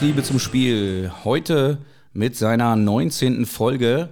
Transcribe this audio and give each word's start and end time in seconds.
Liebe 0.00 0.22
zum 0.22 0.38
Spiel. 0.38 1.10
Heute 1.24 1.78
mit 2.12 2.36
seiner 2.36 2.76
19. 2.76 3.46
Folge 3.46 4.10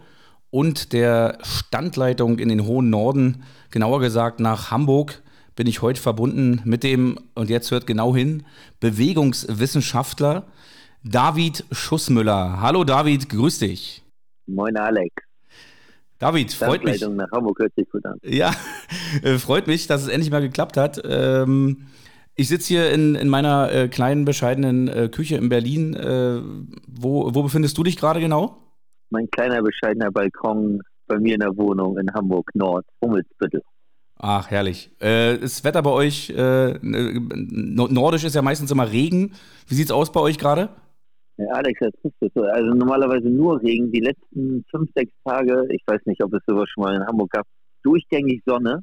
und 0.50 0.92
der 0.92 1.38
Standleitung 1.42 2.40
in 2.40 2.48
den 2.48 2.66
hohen 2.66 2.90
Norden, 2.90 3.44
genauer 3.70 4.00
gesagt 4.00 4.40
nach 4.40 4.72
Hamburg, 4.72 5.22
bin 5.54 5.68
ich 5.68 5.82
heute 5.82 6.00
verbunden 6.00 6.60
mit 6.64 6.82
dem, 6.82 7.18
und 7.34 7.50
jetzt 7.50 7.70
hört 7.70 7.86
genau 7.86 8.16
hin, 8.16 8.44
Bewegungswissenschaftler 8.80 10.46
David 11.04 11.64
Schussmüller. 11.70 12.60
Hallo 12.60 12.82
David, 12.82 13.28
grüß 13.28 13.60
dich. 13.60 14.02
Moin 14.46 14.76
Alex. 14.76 15.14
David, 16.18 16.52
freut 16.52 16.82
mich. 16.82 17.00
nach 17.00 17.30
Hamburg 17.30 17.60
hört 17.60 17.74
sich 17.76 17.88
gut 17.88 18.04
an. 18.06 18.18
Ja, 18.24 18.52
äh, 19.22 19.38
freut 19.38 19.68
mich, 19.68 19.86
dass 19.86 20.02
es 20.02 20.08
endlich 20.08 20.32
mal 20.32 20.40
geklappt 20.40 20.76
hat. 20.76 21.00
Ähm, 21.04 21.86
ich 22.36 22.48
sitze 22.48 22.68
hier 22.68 22.90
in, 22.92 23.14
in 23.14 23.28
meiner 23.28 23.72
äh, 23.72 23.88
kleinen, 23.88 24.24
bescheidenen 24.24 24.88
äh, 24.88 25.08
Küche 25.08 25.36
in 25.36 25.48
Berlin. 25.48 25.94
Äh, 25.94 26.40
wo, 26.86 27.34
wo 27.34 27.42
befindest 27.42 27.76
du 27.78 27.82
dich 27.82 27.96
gerade 27.96 28.20
genau? 28.20 28.58
Mein 29.10 29.28
kleiner, 29.30 29.62
bescheidener 29.62 30.10
Balkon 30.10 30.82
bei 31.06 31.18
mir 31.18 31.34
in 31.34 31.40
der 31.40 31.56
Wohnung 31.56 31.98
in 31.98 32.12
Hamburg 32.12 32.50
Nord, 32.54 32.84
Hummelsbüttel. 33.02 33.62
Ach, 34.18 34.50
herrlich. 34.50 34.90
Äh, 35.00 35.38
das 35.38 35.64
Wetter 35.64 35.82
bei 35.82 35.90
euch, 35.90 36.30
äh, 36.30 36.78
nordisch 36.82 38.24
ist 38.24 38.34
ja 38.34 38.42
meistens 38.42 38.70
immer 38.70 38.90
Regen. 38.90 39.32
Wie 39.66 39.74
sieht 39.74 39.86
es 39.86 39.92
aus 39.92 40.12
bei 40.12 40.20
euch 40.20 40.38
gerade? 40.38 40.68
Ja, 41.38 41.46
Alex, 41.52 41.78
das 41.80 41.92
ist 42.02 42.14
es. 42.20 42.42
Also 42.42 42.70
normalerweise 42.70 43.28
nur 43.28 43.62
Regen. 43.62 43.92
Die 43.92 44.00
letzten 44.00 44.64
fünf, 44.70 44.90
sechs 44.94 45.12
Tage, 45.24 45.66
ich 45.70 45.82
weiß 45.86 46.00
nicht, 46.06 46.22
ob 46.22 46.32
es 46.34 46.42
sowas 46.46 46.68
schon 46.68 46.84
mal 46.84 46.96
in 46.96 47.06
Hamburg 47.06 47.30
gab, 47.30 47.46
durchgängig 47.82 48.42
Sonne. 48.46 48.82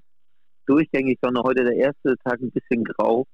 Durchgängig 0.68 1.20
Sonne. 1.22 1.42
Heute 1.44 1.64
der 1.64 1.76
erste 1.76 2.16
Tag 2.24 2.40
ein 2.40 2.52
bisschen 2.52 2.84
grau. 2.84 3.26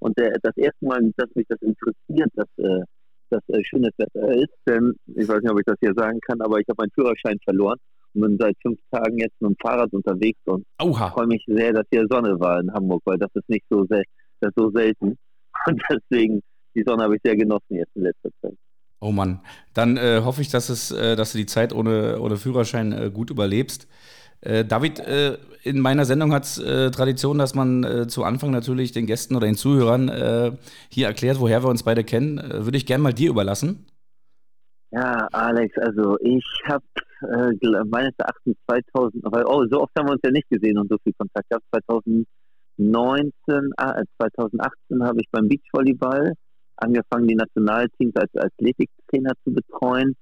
Und 0.00 0.18
der, 0.18 0.32
das 0.42 0.56
erste 0.56 0.84
Mal, 0.84 1.00
dass 1.16 1.34
mich 1.34 1.46
das 1.48 1.60
interessiert, 1.60 2.30
dass 2.34 2.48
äh, 2.58 2.84
das 3.30 3.42
äh, 3.48 3.62
schönes 3.64 3.90
Wetter 3.98 4.32
ist, 4.34 4.54
denn 4.66 4.94
ich 5.06 5.28
weiß 5.28 5.40
nicht, 5.42 5.50
ob 5.50 5.58
ich 5.58 5.66
das 5.66 5.76
hier 5.80 5.92
sagen 5.96 6.18
kann, 6.20 6.40
aber 6.40 6.58
ich 6.58 6.66
habe 6.68 6.82
meinen 6.82 6.92
Führerschein 6.92 7.38
verloren 7.44 7.78
und 8.14 8.22
bin 8.22 8.38
seit 8.38 8.56
fünf 8.62 8.78
Tagen 8.90 9.18
jetzt 9.18 9.34
mit 9.40 9.50
dem 9.50 9.56
Fahrrad 9.60 9.92
unterwegs 9.92 10.40
und 10.46 10.64
freue 10.78 11.26
mich 11.26 11.44
sehr, 11.46 11.72
dass 11.72 11.84
hier 11.90 12.06
Sonne 12.08 12.38
war 12.40 12.60
in 12.60 12.72
Hamburg, 12.72 13.02
weil 13.04 13.18
das 13.18 13.30
ist 13.34 13.48
nicht 13.48 13.64
so, 13.68 13.84
sel 13.86 14.02
das 14.40 14.52
so 14.56 14.70
selten. 14.70 15.16
Und 15.66 15.82
deswegen, 15.90 16.40
die 16.76 16.84
Sonne 16.86 17.02
habe 17.02 17.16
ich 17.16 17.20
sehr 17.24 17.36
genossen 17.36 17.74
jetzt 17.74 17.90
in 17.96 18.02
letzter 18.02 18.30
Zeit. 18.40 18.54
Oh 19.00 19.10
Mann, 19.10 19.40
dann 19.74 19.96
äh, 19.96 20.22
hoffe 20.24 20.42
ich, 20.42 20.48
dass, 20.48 20.68
es, 20.68 20.92
äh, 20.92 21.16
dass 21.16 21.32
du 21.32 21.38
die 21.38 21.46
Zeit 21.46 21.72
ohne, 21.72 22.20
ohne 22.20 22.36
Führerschein 22.36 22.92
äh, 22.92 23.10
gut 23.12 23.30
überlebst. 23.30 23.88
Äh, 24.40 24.64
David, 24.64 25.00
äh, 25.00 25.38
in 25.62 25.80
meiner 25.80 26.04
Sendung 26.04 26.32
hat 26.32 26.44
es 26.44 26.58
äh, 26.58 26.90
Tradition, 26.90 27.38
dass 27.38 27.54
man 27.54 27.84
äh, 27.84 28.06
zu 28.06 28.24
Anfang 28.24 28.50
natürlich 28.50 28.92
den 28.92 29.06
Gästen 29.06 29.36
oder 29.36 29.46
den 29.46 29.56
Zuhörern 29.56 30.08
äh, 30.08 30.52
hier 30.90 31.06
erklärt, 31.06 31.40
woher 31.40 31.62
wir 31.62 31.68
uns 31.68 31.82
beide 31.82 32.04
kennen. 32.04 32.38
Äh, 32.38 32.64
würde 32.64 32.76
ich 32.76 32.86
gerne 32.86 33.02
mal 33.02 33.12
dir 33.12 33.30
überlassen. 33.30 33.86
Ja, 34.90 35.28
Alex, 35.32 35.76
also 35.78 36.16
ich 36.20 36.44
habe 36.66 36.84
meines 37.90 38.14
Erachtens 38.16 38.56
2000, 38.70 39.24
oh, 39.26 39.66
so 39.68 39.82
oft 39.82 39.92
haben 39.98 40.06
wir 40.06 40.12
uns 40.12 40.20
ja 40.24 40.30
nicht 40.30 40.48
gesehen 40.48 40.78
und 40.78 40.88
so 40.88 40.96
viel 41.02 41.12
Kontakt 41.18 41.50
gehabt. 41.50 41.64
2019, 41.74 43.72
2018 43.76 45.02
habe 45.02 45.20
ich 45.20 45.26
beim 45.30 45.48
Beachvolleyball 45.48 46.32
angefangen, 46.76 47.26
die 47.26 47.34
Nationalteams 47.34 48.14
als 48.16 48.30
Athletiktrainer 48.34 49.32
zu 49.44 49.52
betreuen. 49.52 50.14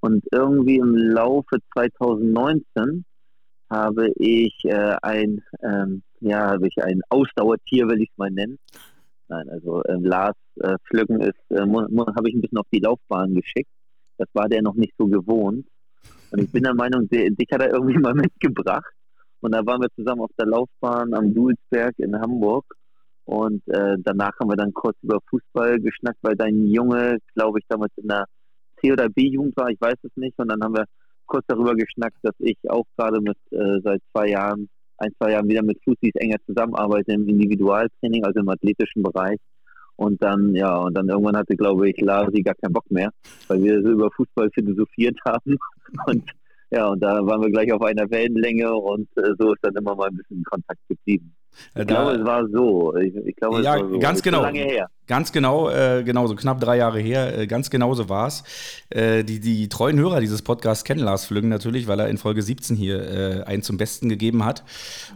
Und 0.00 0.22
irgendwie 0.32 0.76
im 0.76 0.94
Laufe 0.94 1.58
2019 1.72 3.04
habe 3.74 4.10
ich 4.16 4.54
äh, 4.64 4.96
ein, 5.02 5.42
ähm, 5.62 6.02
ja, 6.20 6.52
habe 6.52 6.68
ich 6.68 6.82
ein 6.82 7.02
Ausdauertier, 7.08 7.88
will 7.88 8.02
ich 8.02 8.10
es 8.10 8.18
mal 8.18 8.30
nennen. 8.30 8.58
Nein, 9.28 9.48
also 9.48 9.82
äh, 9.84 9.96
Lars 9.98 10.36
äh, 10.60 10.76
Pflücken 10.86 11.20
ist, 11.20 11.38
äh, 11.50 11.60
habe 11.60 12.28
ich 12.28 12.34
ein 12.34 12.40
bisschen 12.40 12.58
auf 12.58 12.66
die 12.72 12.80
Laufbahn 12.80 13.34
geschickt. 13.34 13.70
Das 14.18 14.28
war 14.32 14.48
der 14.48 14.62
noch 14.62 14.74
nicht 14.74 14.94
so 14.98 15.06
gewohnt. 15.06 15.66
Und 16.30 16.40
ich 16.40 16.50
bin 16.50 16.62
der 16.62 16.74
Meinung, 16.74 17.08
der, 17.08 17.30
dich 17.30 17.48
hat 17.52 17.62
er 17.62 17.72
irgendwie 17.72 17.98
mal 17.98 18.14
mitgebracht. 18.14 18.92
Und 19.40 19.52
da 19.52 19.64
waren 19.66 19.82
wir 19.82 19.90
zusammen 19.94 20.22
auf 20.22 20.30
der 20.38 20.46
Laufbahn 20.46 21.14
am 21.14 21.34
Dulsberg 21.34 21.98
in 21.98 22.18
Hamburg. 22.18 22.64
Und 23.24 23.66
äh, 23.68 23.96
danach 23.98 24.32
haben 24.40 24.50
wir 24.50 24.56
dann 24.56 24.72
kurz 24.72 24.96
über 25.02 25.18
Fußball 25.30 25.80
geschnackt, 25.80 26.18
weil 26.22 26.36
dein 26.36 26.66
Junge, 26.66 27.18
glaube 27.34 27.58
ich, 27.58 27.64
damals 27.68 27.92
in 27.96 28.08
der 28.08 28.26
C- 28.80 28.92
oder 28.92 29.08
B-Jugend 29.08 29.56
war, 29.56 29.70
ich 29.70 29.80
weiß 29.80 29.96
es 30.02 30.10
nicht. 30.16 30.38
Und 30.38 30.48
dann 30.48 30.62
haben 30.62 30.74
wir 30.74 30.84
kurz 31.26 31.44
darüber 31.48 31.74
geschnackt, 31.74 32.18
dass 32.22 32.34
ich 32.38 32.56
auch 32.68 32.84
gerade 32.96 33.20
mit 33.20 33.36
äh, 33.50 33.80
seit 33.82 34.00
zwei 34.12 34.28
Jahren, 34.28 34.68
ein, 34.98 35.12
zwei 35.18 35.32
Jahren 35.32 35.48
wieder 35.48 35.62
mit 35.62 35.78
Fussis 35.84 36.14
enger 36.16 36.36
zusammenarbeite 36.46 37.12
im 37.12 37.28
Individualtraining, 37.28 38.24
also 38.24 38.40
im 38.40 38.48
athletischen 38.48 39.02
Bereich. 39.02 39.38
Und 39.96 40.22
dann, 40.22 40.54
ja, 40.54 40.76
und 40.76 40.94
dann 40.94 41.08
irgendwann 41.08 41.36
hatte, 41.36 41.56
glaube 41.56 41.88
ich, 41.88 42.00
Lasi 42.00 42.42
gar 42.42 42.54
keinen 42.56 42.72
Bock 42.72 42.90
mehr, 42.90 43.10
weil 43.48 43.62
wir 43.62 43.80
so 43.80 43.90
über 43.90 44.10
Fußball 44.10 44.50
philosophiert 44.52 45.18
haben. 45.24 45.56
Und 46.06 46.24
ja, 46.70 46.88
und 46.88 47.00
da 47.00 47.24
waren 47.24 47.40
wir 47.40 47.50
gleich 47.50 47.72
auf 47.72 47.82
einer 47.82 48.10
Wellenlänge 48.10 48.74
und 48.74 49.06
äh, 49.16 49.30
so 49.38 49.52
ist 49.52 49.62
dann 49.62 49.76
immer 49.76 49.94
mal 49.94 50.08
ein 50.08 50.16
bisschen 50.16 50.42
Kontakt 50.42 50.80
geblieben. 50.88 51.32
Ich 51.74 51.74
da, 51.74 51.84
glaube, 51.84 52.12
es 52.12 52.24
war 52.24 52.48
so. 52.48 52.96
Ich, 52.96 53.14
ich 53.14 53.36
glaube, 53.36 53.62
ja, 53.62 53.76
es 53.76 53.82
war 53.82 53.88
so. 53.90 53.98
ganz 53.98 54.22
genau. 54.22 54.42
lange 54.42 54.60
her. 54.60 54.88
Ganz 55.06 55.32
genau, 55.32 55.68
äh, 55.68 56.02
genau, 56.02 56.26
so 56.26 56.34
knapp 56.34 56.60
drei 56.60 56.78
Jahre 56.78 56.98
her. 56.98 57.38
Äh, 57.38 57.46
ganz 57.46 57.68
genau 57.68 57.94
so 57.94 58.08
war 58.08 58.26
es. 58.26 58.42
Äh, 58.90 59.22
die, 59.22 59.38
die 59.38 59.68
treuen 59.68 59.98
Hörer 59.98 60.20
dieses 60.20 60.42
Podcasts 60.42 60.84
kennen 60.84 61.00
Lars 61.00 61.26
Flüggen 61.26 61.50
natürlich, 61.50 61.86
weil 61.86 62.00
er 62.00 62.08
in 62.08 62.16
Folge 62.16 62.42
17 62.42 62.76
hier 62.76 63.02
äh, 63.02 63.42
einen 63.44 63.62
zum 63.62 63.76
Besten 63.76 64.08
gegeben 64.08 64.44
hat. 64.44 64.64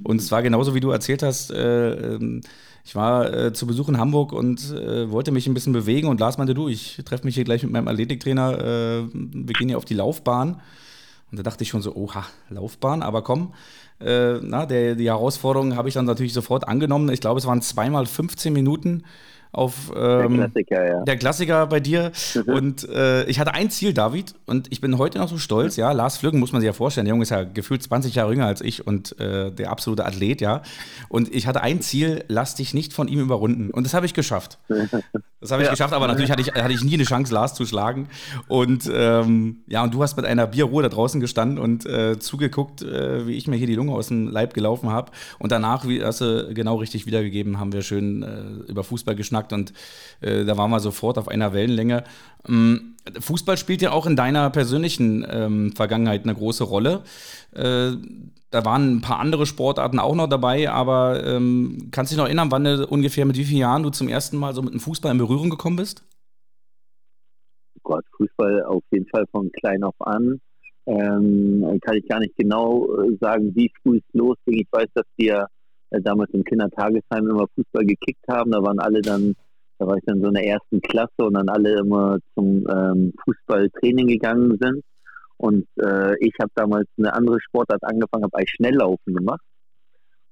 Und 0.04 0.20
es 0.20 0.30
war 0.30 0.42
genauso, 0.42 0.74
wie 0.74 0.80
du 0.80 0.90
erzählt 0.90 1.22
hast. 1.22 1.50
Äh, 1.50 2.14
ähm, 2.14 2.42
ich 2.84 2.94
war 2.94 3.32
äh, 3.32 3.52
zu 3.52 3.66
Besuch 3.66 3.88
in 3.88 3.98
Hamburg 3.98 4.32
und 4.32 4.72
wollte 4.72 5.30
mich 5.30 5.46
ein 5.46 5.52
bisschen 5.52 5.74
bewegen 5.74 6.08
und 6.08 6.20
Lars 6.20 6.38
meinte, 6.38 6.54
du, 6.54 6.68
ich 6.68 7.02
treffe 7.04 7.24
mich 7.24 7.34
hier 7.34 7.44
gleich 7.44 7.62
mit 7.62 7.70
meinem 7.70 7.86
Athletiktrainer. 7.86 9.10
wir 9.12 9.52
gehen 9.52 9.68
hier 9.68 9.76
auf 9.76 9.84
die 9.84 9.92
Laufbahn. 9.92 10.62
Und 11.30 11.38
da 11.38 11.42
dachte 11.42 11.62
ich 11.62 11.68
schon 11.68 11.82
so, 11.82 11.94
oha, 11.94 12.24
Laufbahn, 12.48 13.02
aber 13.02 13.20
komm, 13.20 13.52
äh, 14.00 14.34
na, 14.40 14.66
der, 14.66 14.94
die 14.94 15.08
Herausforderung 15.08 15.76
habe 15.76 15.88
ich 15.88 15.94
dann 15.94 16.04
natürlich 16.04 16.32
sofort 16.32 16.68
angenommen. 16.68 17.08
Ich 17.10 17.20
glaube, 17.20 17.38
es 17.38 17.46
waren 17.46 17.62
zweimal 17.62 18.06
15 18.06 18.52
Minuten 18.52 19.04
auf 19.52 19.92
ähm, 19.96 20.36
der 20.36 20.48
Klassiker, 20.48 20.86
ja. 20.86 21.04
Der 21.04 21.16
Klassiker 21.16 21.66
bei 21.66 21.80
dir. 21.80 22.12
Mhm. 22.34 22.52
Und 22.52 22.88
äh, 22.88 23.24
ich 23.24 23.40
hatte 23.40 23.54
ein 23.54 23.70
Ziel, 23.70 23.94
David, 23.94 24.34
und 24.46 24.70
ich 24.70 24.80
bin 24.80 24.98
heute 24.98 25.18
noch 25.18 25.28
so 25.28 25.38
stolz, 25.38 25.76
ja. 25.76 25.92
Lars 25.92 26.18
Flüggen 26.18 26.40
muss 26.40 26.52
man 26.52 26.60
sich 26.60 26.66
ja 26.66 26.72
vorstellen. 26.72 27.06
Der 27.06 27.14
Junge 27.14 27.22
ist 27.22 27.30
ja 27.30 27.44
gefühlt 27.44 27.82
20 27.82 28.14
Jahre 28.14 28.32
jünger 28.32 28.46
als 28.46 28.60
ich 28.60 28.86
und 28.86 29.18
äh, 29.20 29.50
der 29.50 29.70
absolute 29.70 30.04
Athlet, 30.04 30.40
ja. 30.40 30.62
Und 31.08 31.34
ich 31.34 31.46
hatte 31.46 31.62
ein 31.62 31.80
Ziel, 31.80 32.24
lass 32.28 32.54
dich 32.54 32.74
nicht 32.74 32.92
von 32.92 33.08
ihm 33.08 33.20
überrunden. 33.20 33.70
Und 33.70 33.84
das 33.84 33.94
habe 33.94 34.06
ich 34.06 34.14
geschafft. 34.14 34.58
Das 35.40 35.52
habe 35.52 35.62
ich 35.62 35.66
ja. 35.66 35.72
geschafft, 35.72 35.94
aber 35.94 36.08
natürlich 36.08 36.30
hatte 36.30 36.42
ich, 36.42 36.48
hatte 36.48 36.72
ich 36.72 36.82
nie 36.82 36.94
eine 36.94 37.04
Chance, 37.04 37.32
Lars 37.32 37.54
zu 37.54 37.64
schlagen. 37.64 38.08
Und 38.48 38.90
ähm, 38.92 39.58
ja, 39.68 39.82
und 39.82 39.94
du 39.94 40.02
hast 40.02 40.16
mit 40.16 40.26
einer 40.26 40.46
Bierruhe 40.46 40.82
da 40.82 40.88
draußen 40.88 41.20
gestanden 41.20 41.58
und 41.58 41.86
äh, 41.86 42.18
zugeguckt, 42.18 42.82
äh, 42.82 43.26
wie 43.26 43.34
ich 43.34 43.46
mir 43.46 43.56
hier 43.56 43.66
die 43.66 43.76
Lunge 43.76 43.92
aus 43.92 44.08
dem 44.08 44.28
Leib 44.28 44.52
gelaufen 44.52 44.90
habe. 44.90 45.12
Und 45.38 45.52
danach, 45.52 45.86
wie 45.86 46.02
hast 46.02 46.20
du 46.20 46.52
genau 46.52 46.76
richtig 46.76 47.06
wiedergegeben, 47.06 47.60
haben 47.60 47.72
wir 47.72 47.82
schön 47.82 48.22
äh, 48.22 48.70
über 48.70 48.82
Fußball 48.82 49.14
geschnackt 49.14 49.37
und 49.52 49.72
äh, 50.20 50.44
da 50.44 50.56
waren 50.56 50.70
wir 50.70 50.80
sofort 50.80 51.18
auf 51.18 51.28
einer 51.28 51.52
Wellenlänge. 51.52 52.04
Ähm, 52.48 52.96
Fußball 53.18 53.56
spielt 53.56 53.82
ja 53.82 53.92
auch 53.92 54.06
in 54.06 54.16
deiner 54.16 54.50
persönlichen 54.50 55.26
ähm, 55.28 55.72
Vergangenheit 55.72 56.24
eine 56.24 56.34
große 56.34 56.64
Rolle. 56.64 57.02
Äh, 57.52 57.92
da 58.50 58.64
waren 58.64 58.96
ein 58.96 59.00
paar 59.00 59.20
andere 59.20 59.46
Sportarten 59.46 59.98
auch 59.98 60.14
noch 60.14 60.26
dabei, 60.26 60.70
aber 60.70 61.24
ähm, 61.24 61.88
kannst 61.90 62.10
du 62.10 62.14
dich 62.14 62.18
noch 62.18 62.26
erinnern, 62.26 62.50
wann 62.50 62.64
du 62.64 62.86
ungefähr 62.86 63.26
mit 63.26 63.36
wie 63.36 63.44
vielen 63.44 63.60
Jahren 63.60 63.82
du 63.82 63.90
zum 63.90 64.08
ersten 64.08 64.38
Mal 64.38 64.54
so 64.54 64.62
mit 64.62 64.72
dem 64.72 64.80
Fußball 64.80 65.12
in 65.12 65.18
Berührung 65.18 65.50
gekommen 65.50 65.76
bist? 65.76 66.04
Gott, 67.82 68.04
Fußball 68.16 68.64
auf 68.64 68.82
jeden 68.90 69.06
Fall 69.08 69.24
von 69.30 69.50
klein 69.52 69.82
auf 69.82 69.94
an. 70.00 70.40
Ähm, 70.86 71.78
kann 71.82 71.96
ich 71.96 72.08
gar 72.08 72.20
nicht 72.20 72.34
genau 72.36 72.86
äh, 73.02 73.16
sagen, 73.20 73.54
wie 73.54 73.70
früh 73.82 73.98
es 73.98 74.14
losging. 74.14 74.60
Ich 74.60 74.68
weiß, 74.70 74.88
dass 74.94 75.04
wir 75.16 75.46
damals 75.90 76.30
im 76.32 76.44
Kindertagesheim 76.44 77.28
immer 77.28 77.46
Fußball 77.54 77.84
gekickt 77.84 78.26
haben. 78.28 78.50
Da 78.50 78.62
waren 78.62 78.78
alle 78.78 79.00
dann, 79.00 79.34
da 79.78 79.86
war 79.86 79.96
ich 79.96 80.04
dann 80.04 80.20
so 80.20 80.28
in 80.28 80.34
der 80.34 80.46
ersten 80.46 80.80
Klasse 80.80 81.18
und 81.18 81.34
dann 81.34 81.48
alle 81.48 81.78
immer 81.78 82.18
zum 82.34 82.66
ähm, 82.70 83.12
Fußballtraining 83.24 84.06
gegangen 84.06 84.58
sind. 84.60 84.82
Und 85.38 85.66
äh, 85.80 86.16
ich 86.18 86.34
habe 86.40 86.50
damals 86.54 86.88
eine 86.98 87.14
andere 87.14 87.40
Sportart 87.40 87.82
angefangen, 87.84 88.24
habe 88.24 88.36
eigentlich 88.36 88.50
Schnelllaufen 88.50 89.14
gemacht. 89.14 89.40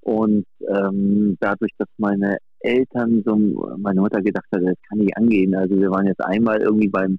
Und 0.00 0.46
ähm, 0.68 1.36
dadurch, 1.40 1.72
dass 1.78 1.88
meine 1.96 2.38
Eltern 2.60 3.22
so, 3.24 3.36
meine 3.76 4.00
Mutter 4.00 4.20
gedacht 4.22 4.46
hat, 4.52 4.62
das 4.62 4.76
kann 4.88 4.98
nicht 4.98 5.16
angehen. 5.16 5.54
Also 5.54 5.76
wir 5.76 5.90
waren 5.90 6.06
jetzt 6.06 6.24
einmal 6.24 6.60
irgendwie 6.60 6.88
beim 6.88 7.18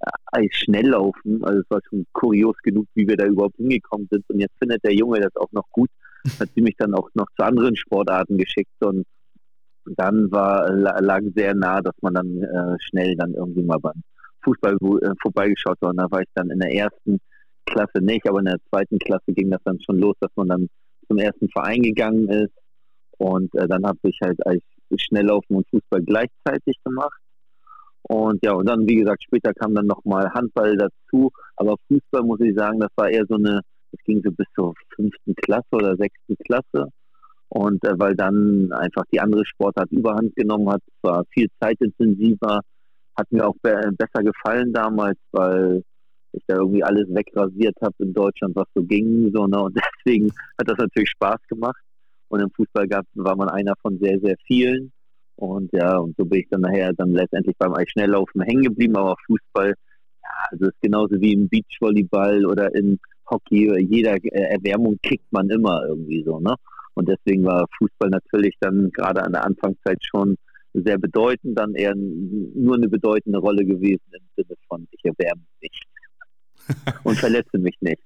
äh, 0.00 0.10
Eisschnelllaufen. 0.32 1.44
Also 1.44 1.60
es 1.60 1.70
war 1.70 1.80
schon 1.88 2.06
kurios 2.12 2.56
genug, 2.62 2.86
wie 2.94 3.08
wir 3.08 3.16
da 3.16 3.26
überhaupt 3.26 3.56
hingekommen 3.56 4.08
sind. 4.10 4.24
Und 4.28 4.40
jetzt 4.40 4.56
findet 4.58 4.84
der 4.84 4.94
Junge 4.94 5.20
das 5.20 5.34
auch 5.36 5.52
noch 5.52 5.68
gut. 5.70 5.90
Hat 6.40 6.48
sie 6.54 6.62
mich 6.62 6.76
dann 6.78 6.94
auch 6.94 7.08
noch 7.14 7.26
zu 7.36 7.44
anderen 7.44 7.76
Sportarten 7.76 8.38
geschickt. 8.38 8.72
Und 8.80 9.04
dann 9.84 10.30
war 10.30 10.70
lag 10.72 11.22
sehr 11.34 11.54
nah, 11.54 11.80
dass 11.80 11.94
man 12.00 12.14
dann 12.14 12.42
äh, 12.42 12.76
schnell 12.80 13.16
dann 13.16 13.34
irgendwie 13.34 13.62
mal 13.62 13.78
beim 13.78 14.02
Fußball 14.44 14.74
äh, 14.74 15.10
vorbeigeschaut 15.20 15.76
war. 15.80 15.90
Und 15.90 15.98
da 15.98 16.10
war 16.10 16.20
ich 16.20 16.28
dann 16.34 16.50
in 16.50 16.58
der 16.58 16.72
ersten 16.72 17.18
Klasse 17.66 17.98
nicht, 18.00 18.28
aber 18.28 18.40
in 18.40 18.46
der 18.46 18.58
zweiten 18.70 18.98
Klasse 18.98 19.32
ging 19.32 19.50
das 19.50 19.60
dann 19.64 19.80
schon 19.80 19.98
los, 19.98 20.14
dass 20.20 20.30
man 20.36 20.48
dann 20.48 20.68
zum 21.08 21.18
ersten 21.18 21.48
Verein 21.50 21.82
gegangen 21.82 22.28
ist. 22.28 22.54
Und 23.18 23.54
äh, 23.54 23.68
dann 23.68 23.84
habe 23.84 23.98
ich 24.02 24.18
halt 24.22 24.44
als 24.46 24.62
Schnelllaufen 24.96 25.56
und 25.56 25.68
Fußball 25.70 26.02
gleichzeitig 26.02 26.76
gemacht. 26.84 27.20
Und 28.02 28.44
ja, 28.44 28.52
und 28.52 28.68
dann, 28.68 28.86
wie 28.86 28.96
gesagt, 28.96 29.24
später 29.24 29.54
kam 29.54 29.74
dann 29.74 29.86
nochmal 29.86 30.30
Handball 30.34 30.76
dazu. 30.76 31.30
Aber 31.56 31.76
Fußball, 31.88 32.22
muss 32.22 32.40
ich 32.40 32.54
sagen, 32.54 32.80
das 32.80 32.90
war 32.96 33.08
eher 33.08 33.24
so 33.28 33.36
eine, 33.36 33.60
das 33.94 34.04
ging 34.04 34.22
so 34.22 34.30
bis 34.32 34.46
zur 34.54 34.74
fünften 34.94 35.34
Klasse 35.36 35.68
oder 35.72 35.96
sechsten 35.96 36.36
Klasse. 36.44 36.88
Und 37.48 37.84
äh, 37.84 37.98
weil 37.98 38.14
dann 38.16 38.72
einfach 38.72 39.04
die 39.12 39.20
andere 39.20 39.44
Sportart 39.46 39.90
überhand 39.92 40.34
genommen 40.34 40.68
hat, 40.70 40.82
war 41.02 41.24
viel 41.32 41.46
zeitintensiver, 41.60 42.60
hat 43.16 43.30
mir 43.30 43.46
auch 43.46 43.54
be 43.62 43.92
besser 43.96 44.24
gefallen 44.24 44.72
damals, 44.72 45.18
weil 45.30 45.82
ich 46.32 46.42
da 46.48 46.56
irgendwie 46.56 46.82
alles 46.82 47.06
wegrasiert 47.08 47.76
habe 47.80 47.94
in 47.98 48.12
Deutschland, 48.12 48.56
was 48.56 48.66
so 48.74 48.82
ging. 48.82 49.30
So, 49.32 49.46
ne? 49.46 49.62
Und 49.62 49.76
deswegen 50.04 50.30
hat 50.58 50.68
das 50.68 50.78
natürlich 50.78 51.10
Spaß 51.10 51.38
gemacht. 51.48 51.80
Und 52.28 52.40
im 52.40 52.50
Fußball 52.50 52.88
war 53.14 53.36
man 53.36 53.48
einer 53.48 53.74
von 53.80 53.98
sehr, 54.00 54.18
sehr 54.18 54.34
vielen. 54.46 54.90
Und 55.36 55.72
ja, 55.72 55.96
und 55.98 56.16
so 56.16 56.24
bin 56.24 56.40
ich 56.40 56.48
dann 56.50 56.62
nachher 56.62 56.92
dann 56.94 57.12
letztendlich 57.12 57.56
beim 57.58 57.74
Eisschnelllaufen 57.74 58.42
hängen 58.42 58.62
geblieben, 58.62 58.96
aber 58.96 59.14
Fußball, 59.26 59.68
ja, 59.68 60.28
also 60.50 60.66
ist 60.66 60.80
genauso 60.80 61.20
wie 61.20 61.32
im 61.32 61.48
Beachvolleyball 61.48 62.46
oder 62.46 62.74
in 62.74 62.98
Hockey, 63.30 63.70
jeder 63.80 64.14
äh, 64.14 64.54
Erwärmung 64.54 64.98
kickt 65.02 65.30
man 65.32 65.48
immer 65.50 65.84
irgendwie 65.86 66.22
so, 66.24 66.40
ne? 66.40 66.54
Und 66.94 67.08
deswegen 67.08 67.44
war 67.44 67.66
Fußball 67.78 68.10
natürlich 68.10 68.54
dann 68.60 68.90
gerade 68.92 69.22
an 69.22 69.32
der 69.32 69.44
Anfangszeit 69.44 69.98
schon 70.04 70.36
sehr 70.74 70.98
bedeutend, 70.98 71.58
dann 71.58 71.74
eher 71.74 71.94
nur 71.94 72.76
eine 72.76 72.88
bedeutende 72.88 73.38
Rolle 73.38 73.64
gewesen 73.64 74.02
im 74.12 74.26
Sinne 74.36 74.56
von, 74.68 74.86
ich 74.90 75.04
erwärme 75.04 75.42
mich 75.60 75.82
und 77.04 77.16
verletze 77.16 77.58
mich 77.58 77.76
nicht. 77.80 78.02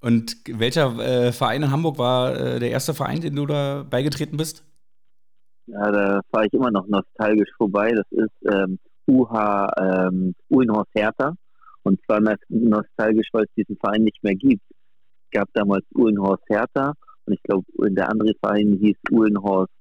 Und 0.00 0.36
welcher 0.48 0.98
äh, 0.98 1.32
Verein 1.32 1.62
in 1.62 1.70
Hamburg 1.70 1.98
war 1.98 2.34
äh, 2.38 2.58
der 2.60 2.70
erste 2.70 2.94
Verein, 2.94 3.20
den 3.20 3.36
du 3.36 3.46
da 3.46 3.84
beigetreten 3.88 4.36
bist? 4.36 4.64
Ja, 5.66 5.90
da 5.90 6.20
fahre 6.30 6.46
ich 6.46 6.52
immer 6.52 6.70
noch 6.70 6.86
nostalgisch 6.86 7.50
vorbei. 7.56 7.92
Das 7.92 8.06
ist 8.10 8.52
ähm, 8.52 8.78
UH 9.06 9.68
ähm, 9.80 10.34
Uhlenhorst 10.48 10.90
Hertha. 10.94 11.34
Und 11.86 12.00
zwar 12.04 12.20
nostalgisch, 12.48 13.28
weil 13.30 13.44
es 13.44 13.54
diesen 13.56 13.76
Verein 13.76 14.02
nicht 14.02 14.20
mehr 14.24 14.34
gibt. 14.34 14.64
Es 14.70 15.38
gab 15.38 15.48
damals 15.54 15.84
Uhlenhorst 15.94 16.42
Hertha 16.48 16.94
und 17.26 17.34
ich 17.34 17.42
glaube, 17.44 17.64
der 17.78 18.10
andere 18.10 18.32
Verein 18.40 18.76
hieß 18.80 18.96
Uhlenhorst, 19.12 19.72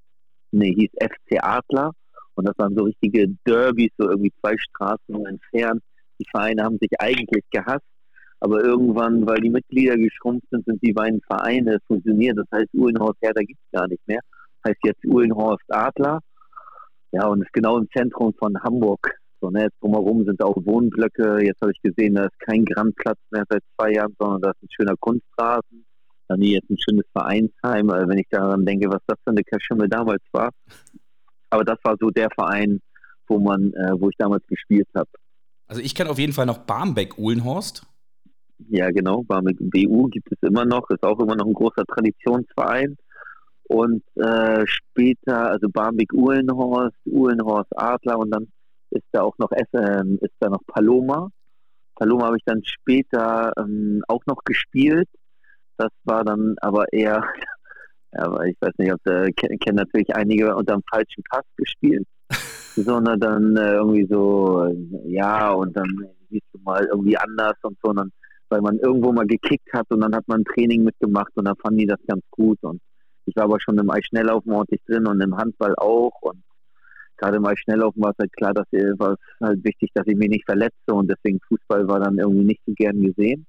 nee, 0.51 0.71
hieß 0.71 0.91
FC 1.01 1.43
Adler. 1.43 1.93
Und 2.35 2.47
das 2.47 2.53
waren 2.59 2.75
so 2.75 2.83
richtige 2.83 3.27
Derbys, 3.47 3.89
so 3.97 4.07
irgendwie 4.07 4.31
zwei 4.39 4.55
Straßen 4.55 5.25
entfernt. 5.25 5.81
Die 6.19 6.27
Vereine 6.29 6.63
haben 6.63 6.77
sich 6.79 6.91
eigentlich 6.99 7.43
gehasst, 7.49 7.87
aber 8.39 8.63
irgendwann, 8.63 9.25
weil 9.25 9.39
die 9.39 9.49
Mitglieder 9.49 9.97
geschrumpft 9.97 10.47
sind, 10.51 10.63
sind 10.65 10.83
die 10.83 10.93
beiden 10.93 11.21
Vereine 11.21 11.79
fusioniert. 11.87 12.37
Das 12.37 12.47
heißt, 12.53 12.71
Uhlenhorst 12.75 13.17
Hertha 13.21 13.41
gibt 13.41 13.59
es 13.65 13.79
gar 13.79 13.87
nicht 13.87 14.07
mehr. 14.07 14.19
Heißt 14.63 14.77
jetzt 14.83 15.03
Uhlenhorst 15.03 15.65
Adler. 15.69 16.19
Ja, 17.13 17.25
und 17.25 17.41
ist 17.41 17.53
genau 17.53 17.79
im 17.79 17.89
Zentrum 17.97 18.31
von 18.37 18.61
Hamburg. 18.61 19.24
So, 19.45 19.51
ne, 19.51 19.61
jetzt 19.61 19.77
drumherum 19.79 20.25
sind 20.25 20.41
auch 20.41 20.55
Wohnblöcke. 20.65 21.45
Jetzt 21.45 21.61
habe 21.61 21.71
ich 21.71 21.79
gesehen, 21.83 22.15
da 22.15 22.23
ist 22.23 22.39
kein 22.39 22.65
Grandplatz 22.65 23.19
mehr 23.29 23.43
seit 23.47 23.61
zwei 23.75 23.91
Jahren, 23.91 24.15
sondern 24.17 24.41
da 24.41 24.49
ist 24.49 24.63
ein 24.63 24.69
schöner 24.75 24.95
Kunstrasen. 24.99 25.85
Dann 26.27 26.41
hier 26.41 26.53
jetzt 26.53 26.69
ein 26.71 26.79
schönes 26.79 27.05
Vereinsheim. 27.11 27.91
Also 27.91 28.09
wenn 28.09 28.17
ich 28.17 28.27
daran 28.31 28.65
denke, 28.65 28.89
was 28.89 29.01
das 29.05 29.19
für 29.23 29.29
eine 29.29 29.43
Kaschimmel 29.43 29.87
damals 29.87 30.23
war. 30.31 30.49
Aber 31.51 31.63
das 31.63 31.77
war 31.83 31.95
so 31.99 32.09
der 32.09 32.29
Verein, 32.33 32.79
wo 33.27 33.37
man, 33.37 33.71
äh, 33.73 33.91
wo 33.99 34.09
ich 34.09 34.15
damals 34.17 34.43
gespielt 34.47 34.87
habe. 34.95 35.09
Also 35.67 35.79
ich 35.79 35.93
kenne 35.93 36.09
auf 36.09 36.17
jeden 36.17 36.33
Fall 36.33 36.47
noch 36.47 36.57
Barmbek-Uhlenhorst. 36.57 37.85
Ja, 38.69 38.89
genau. 38.89 39.21
Barmbek 39.21 39.57
BU 39.59 40.07
gibt 40.07 40.31
es 40.31 40.39
immer 40.41 40.65
noch. 40.65 40.89
Ist 40.89 41.03
auch 41.03 41.19
immer 41.19 41.35
noch 41.35 41.45
ein 41.45 41.53
großer 41.53 41.85
Traditionsverein. 41.85 42.95
Und 43.67 44.01
äh, 44.15 44.65
später, 44.65 45.51
also 45.51 45.67
Barmbek 45.69 46.13
Uhlenhorst, 46.13 46.97
Uhlenhorst 47.05 47.77
Adler 47.77 48.17
und 48.17 48.31
dann 48.31 48.47
ist 48.95 49.05
da 49.11 49.21
auch 49.21 49.37
noch 49.37 49.51
ähm, 49.51 50.17
ist 50.21 50.33
da 50.39 50.49
noch 50.49 50.65
Paloma. 50.67 51.29
Paloma 51.95 52.27
habe 52.27 52.37
ich 52.37 52.43
dann 52.45 52.63
später 52.65 53.53
ähm, 53.57 54.03
auch 54.07 54.21
noch 54.25 54.43
gespielt. 54.43 55.07
Das 55.77 55.89
war 56.03 56.23
dann 56.23 56.55
aber 56.61 56.91
eher 56.91 57.23
aber 58.11 58.45
ich 58.45 58.55
weiß 58.59 58.73
nicht, 58.77 58.93
ob 58.93 58.99
da 59.03 59.25
kennen 59.31 59.75
natürlich 59.75 60.15
einige 60.15 60.55
unter 60.55 60.75
dem 60.75 60.83
falschen 60.89 61.23
Pass 61.29 61.43
gespielt, 61.57 62.07
sondern 62.75 63.19
dann 63.19 63.57
äh, 63.57 63.73
irgendwie 63.73 64.07
so, 64.09 64.67
ja, 65.05 65.51
und 65.51 65.75
dann 65.75 66.07
siehst 66.29 66.47
du 66.53 66.59
mal 66.63 66.85
irgendwie 66.85 67.17
anders 67.17 67.55
und 67.63 67.77
so, 67.83 67.89
und 67.89 67.97
dann, 67.97 68.11
weil 68.49 68.61
man 68.61 68.77
irgendwo 68.79 69.11
mal 69.11 69.25
gekickt 69.25 69.71
hat 69.73 69.85
und 69.89 70.01
dann 70.01 70.15
hat 70.15 70.27
man 70.27 70.41
ein 70.41 70.45
Training 70.45 70.83
mitgemacht 70.83 71.31
und 71.35 71.45
dann 71.45 71.55
fanden 71.57 71.79
die 71.79 71.87
das 71.87 71.99
ganz 72.07 72.23
gut 72.31 72.57
und 72.61 72.81
ich 73.25 73.35
war 73.35 73.45
aber 73.45 73.59
schon 73.59 73.77
im 73.77 73.89
Eisschnelllaufen 73.89 74.51
ordentlich 74.51 74.81
drin 74.85 75.07
und 75.07 75.19
im 75.21 75.35
Handball 75.35 75.73
auch 75.77 76.13
und 76.21 76.43
gerade 77.17 77.37
im 77.37 77.45
Eisschnelllaufen 77.45 78.01
war 78.01 78.11
es 78.11 78.17
halt 78.19 78.33
klar, 78.33 78.53
dass 78.53 78.65
war 78.71 79.13
es 79.13 79.19
halt 79.41 79.63
wichtig, 79.63 79.91
dass 79.93 80.07
ich 80.07 80.15
mich 80.15 80.29
nicht 80.29 80.45
verletze 80.45 80.93
und 80.93 81.09
deswegen 81.09 81.39
Fußball 81.47 81.87
war 81.87 81.99
dann 81.99 82.17
irgendwie 82.17 82.45
nicht 82.45 82.61
so 82.65 82.73
gern 82.73 83.01
gesehen. 83.01 83.45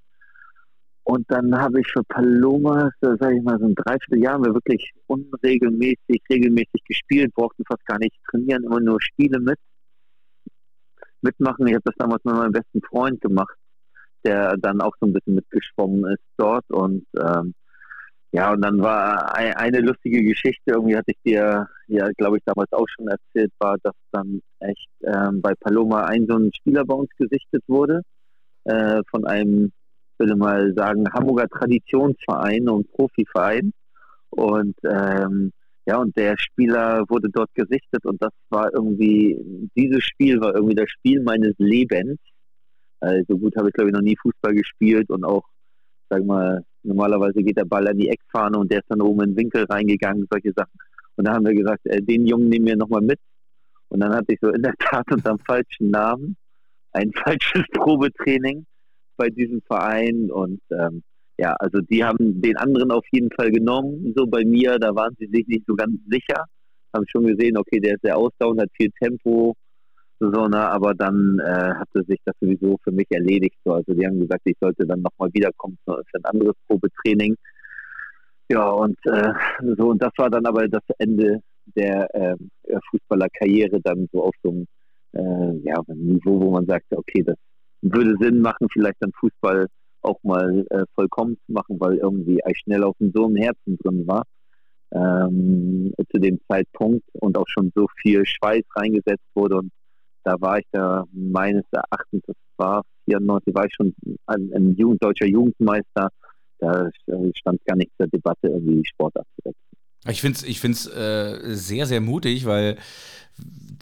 Und 1.03 1.25
dann 1.31 1.57
habe 1.57 1.79
ich 1.79 1.87
für 1.87 2.03
Paloma, 2.03 2.91
sage 2.99 3.37
ich 3.37 3.41
mal, 3.41 3.57
so 3.59 3.65
ein 3.65 3.75
Dreivierteljahr 3.75 4.33
haben 4.33 4.43
wir 4.43 4.53
wirklich 4.53 4.91
unregelmäßig, 5.07 6.21
regelmäßig 6.29 6.83
gespielt, 6.85 7.33
brauchten 7.33 7.63
fast 7.65 7.85
gar 7.85 7.97
nicht 7.97 8.13
trainieren, 8.29 8.65
immer 8.65 8.81
nur 8.81 9.01
Spiele 9.01 9.39
mit, 9.39 9.57
mitmachen. 11.21 11.65
Ich 11.67 11.75
habe 11.75 11.83
das 11.85 11.95
damals 11.97 12.25
mit 12.25 12.35
meinem 12.35 12.51
besten 12.51 12.81
Freund 12.81 13.21
gemacht, 13.21 13.55
der 14.25 14.57
dann 14.57 14.81
auch 14.81 14.91
so 14.99 15.07
ein 15.07 15.13
bisschen 15.13 15.35
mitgeschwommen 15.35 16.11
ist 16.11 16.23
dort. 16.35 16.69
Und 16.71 17.05
ähm, 17.17 17.53
ja, 18.31 18.51
und 18.51 18.61
dann 18.61 18.81
war 18.81 19.35
eine 19.35 19.79
lustige 19.79 20.23
Geschichte, 20.23 20.71
irgendwie 20.71 20.97
hatte 20.97 21.11
ich 21.11 21.21
dir, 21.25 21.67
ja, 21.87 22.09
glaube 22.17 22.37
ich, 22.37 22.43
damals 22.45 22.71
auch 22.73 22.87
schon 22.87 23.07
erzählt, 23.07 23.51
war, 23.59 23.77
dass 23.83 23.95
dann 24.11 24.41
echt 24.59 24.89
ähm, 25.03 25.41
bei 25.41 25.53
Paloma 25.59 26.05
ein 26.05 26.27
so 26.27 26.35
ein 26.35 26.51
Spieler 26.53 26.83
bei 26.85 26.93
uns 26.93 27.09
gesichtet 27.17 27.63
wurde, 27.67 28.01
äh, 28.65 29.01
von 29.09 29.25
einem 29.25 29.71
würde 30.17 30.35
mal 30.35 30.73
sagen, 30.75 31.05
Hamburger 31.13 31.47
Traditionsverein 31.47 32.67
und 32.69 32.91
Profiverein. 32.91 33.71
Und 34.29 34.75
ähm, 34.83 35.51
ja, 35.85 35.97
und 35.97 36.17
der 36.17 36.35
Spieler 36.37 37.03
wurde 37.07 37.29
dort 37.29 37.53
gesichtet 37.53 38.05
und 38.05 38.21
das 38.21 38.33
war 38.49 38.73
irgendwie, 38.73 39.69
dieses 39.75 40.03
Spiel 40.03 40.41
war 40.41 40.53
irgendwie 40.55 40.75
das 40.75 40.89
Spiel 40.89 41.21
meines 41.21 41.53
Lebens. 41.59 42.19
Also 42.99 43.37
gut 43.37 43.55
habe 43.55 43.69
ich 43.69 43.73
glaube 43.73 43.89
ich 43.89 43.95
noch 43.95 44.01
nie 44.01 44.17
Fußball 44.21 44.53
gespielt 44.53 45.09
und 45.09 45.23
auch, 45.23 45.43
sag 46.09 46.25
mal, 46.25 46.63
normalerweise 46.87 47.43
geht 47.43 47.57
der 47.57 47.65
Ball 47.65 47.87
an 47.87 47.97
die 47.97 48.09
Eckfahne 48.09 48.57
und 48.57 48.71
der 48.71 48.79
ist 48.79 48.89
dann 48.89 49.01
oben 49.01 49.23
in 49.23 49.29
den 49.31 49.37
Winkel 49.37 49.65
reingegangen, 49.65 50.27
solche 50.29 50.53
Sachen. 50.55 50.77
Und 51.15 51.27
da 51.27 51.33
haben 51.33 51.45
wir 51.45 51.53
gesagt, 51.53 51.85
äh, 51.85 52.01
den 52.01 52.25
Jungen 52.25 52.49
nehmen 52.49 52.65
wir 52.65 52.77
nochmal 52.77 53.01
mit. 53.01 53.19
Und 53.89 54.01
dann 54.01 54.13
hatte 54.13 54.33
ich 54.33 54.39
so 54.41 54.49
in 54.49 54.61
der 54.61 54.73
Tat 54.79 55.05
unter 55.11 55.31
dem 55.31 55.39
falschen 55.39 55.91
Namen 55.91 56.35
ein 56.93 57.11
falsches 57.23 57.63
Probetraining 57.73 58.65
bei 59.17 59.29
diesem 59.29 59.61
Verein 59.61 60.29
und 60.31 60.61
ähm, 60.71 61.03
ja, 61.39 61.53
also 61.59 61.81
die 61.81 62.03
haben 62.03 62.41
den 62.41 62.57
anderen 62.57 62.91
auf 62.91 63.05
jeden 63.11 63.31
Fall 63.31 63.51
genommen. 63.51 64.13
So 64.15 64.25
bei 64.25 64.43
mir, 64.43 64.79
da 64.79 64.95
waren 64.95 65.15
sie 65.19 65.27
sich 65.27 65.47
nicht 65.47 65.65
so 65.67 65.75
ganz 65.75 65.93
sicher. 66.09 66.45
Haben 66.95 67.05
schon 67.07 67.25
gesehen, 67.25 67.57
okay, 67.57 67.79
der 67.79 67.95
ist 67.95 68.01
sehr 68.01 68.17
ausdauernd, 68.17 68.61
hat 68.61 68.69
viel 68.75 68.89
Tempo, 68.99 69.55
so, 70.19 70.47
ne, 70.47 70.57
aber 70.57 70.93
dann 70.93 71.39
äh, 71.39 71.73
hatte 71.75 72.03
sich 72.07 72.19
das 72.25 72.35
sowieso 72.41 72.77
für 72.83 72.91
mich 72.91 73.07
erledigt. 73.09 73.57
So. 73.63 73.73
Also 73.73 73.93
die 73.93 74.05
haben 74.05 74.19
gesagt, 74.19 74.41
ich 74.45 74.57
sollte 74.59 74.85
dann 74.85 75.01
nochmal 75.01 75.29
wiederkommen 75.33 75.77
für 75.85 76.01
ein 76.13 76.25
anderes 76.25 76.55
Probetraining. 76.67 77.35
Ja, 78.49 78.69
und 78.69 78.97
äh, 79.05 79.33
so, 79.77 79.89
und 79.89 80.01
das 80.01 80.11
war 80.17 80.29
dann 80.29 80.45
aber 80.45 80.67
das 80.67 80.83
Ende 80.97 81.41
der 81.75 82.07
äh, 82.15 82.35
Fußballerkarriere 82.89 83.79
dann 83.81 84.07
so 84.11 84.23
auf 84.23 84.35
so 84.41 84.49
einem 84.49 84.67
äh, 85.13 85.67
ja, 85.67 85.81
Niveau, 85.87 86.39
wo 86.39 86.51
man 86.51 86.65
sagt, 86.65 86.85
okay, 86.91 87.23
das 87.23 87.35
würde 87.81 88.15
Sinn 88.19 88.39
machen, 88.39 88.67
vielleicht 88.71 88.97
dann 89.01 89.11
Fußball 89.19 89.67
auch 90.01 90.17
mal 90.23 90.65
äh, 90.69 90.83
vollkommen 90.95 91.37
zu 91.45 91.51
machen, 91.51 91.79
weil 91.79 91.97
irgendwie 91.97 92.39
schnell 92.53 92.83
auf 92.83 92.95
dem 92.99 93.11
so 93.13 93.27
im 93.27 93.35
Herzen 93.35 93.77
drin 93.77 94.07
war 94.07 94.23
ähm, 94.91 95.93
zu 96.11 96.19
dem 96.19 96.39
Zeitpunkt 96.49 97.03
und 97.13 97.37
auch 97.37 97.47
schon 97.47 97.71
so 97.75 97.87
viel 98.01 98.25
Schweiß 98.25 98.63
reingesetzt 98.75 99.25
wurde 99.35 99.57
und 99.57 99.71
da 100.27 100.35
war 100.41 100.59
ich 100.59 100.65
da 100.73 101.05
meines 101.13 101.63
Erachtens, 101.71 102.21
das 102.27 102.35
war 102.57 102.81
94, 103.05 103.55
war 103.55 103.65
ich 103.65 103.73
schon 103.73 103.95
ein, 104.25 104.51
ein 104.53 104.75
Jugend, 104.75 105.01
deutscher 105.01 105.25
Jugendmeister, 105.25 106.09
da 106.59 106.89
stand 107.33 107.63
gar 107.65 107.77
nicht 107.77 107.91
zur 107.97 108.07
Debatte, 108.07 108.47
irgendwie 108.47 108.83
Sport 108.85 109.15
abzusetzen. 109.15 109.61
Ich 110.09 110.19
finde 110.19 110.37
es 110.37 110.43
ich 110.43 110.59
find's, 110.59 110.85
äh, 110.87 111.39
sehr, 111.55 111.85
sehr 111.85 112.01
mutig, 112.01 112.45
weil 112.45 112.77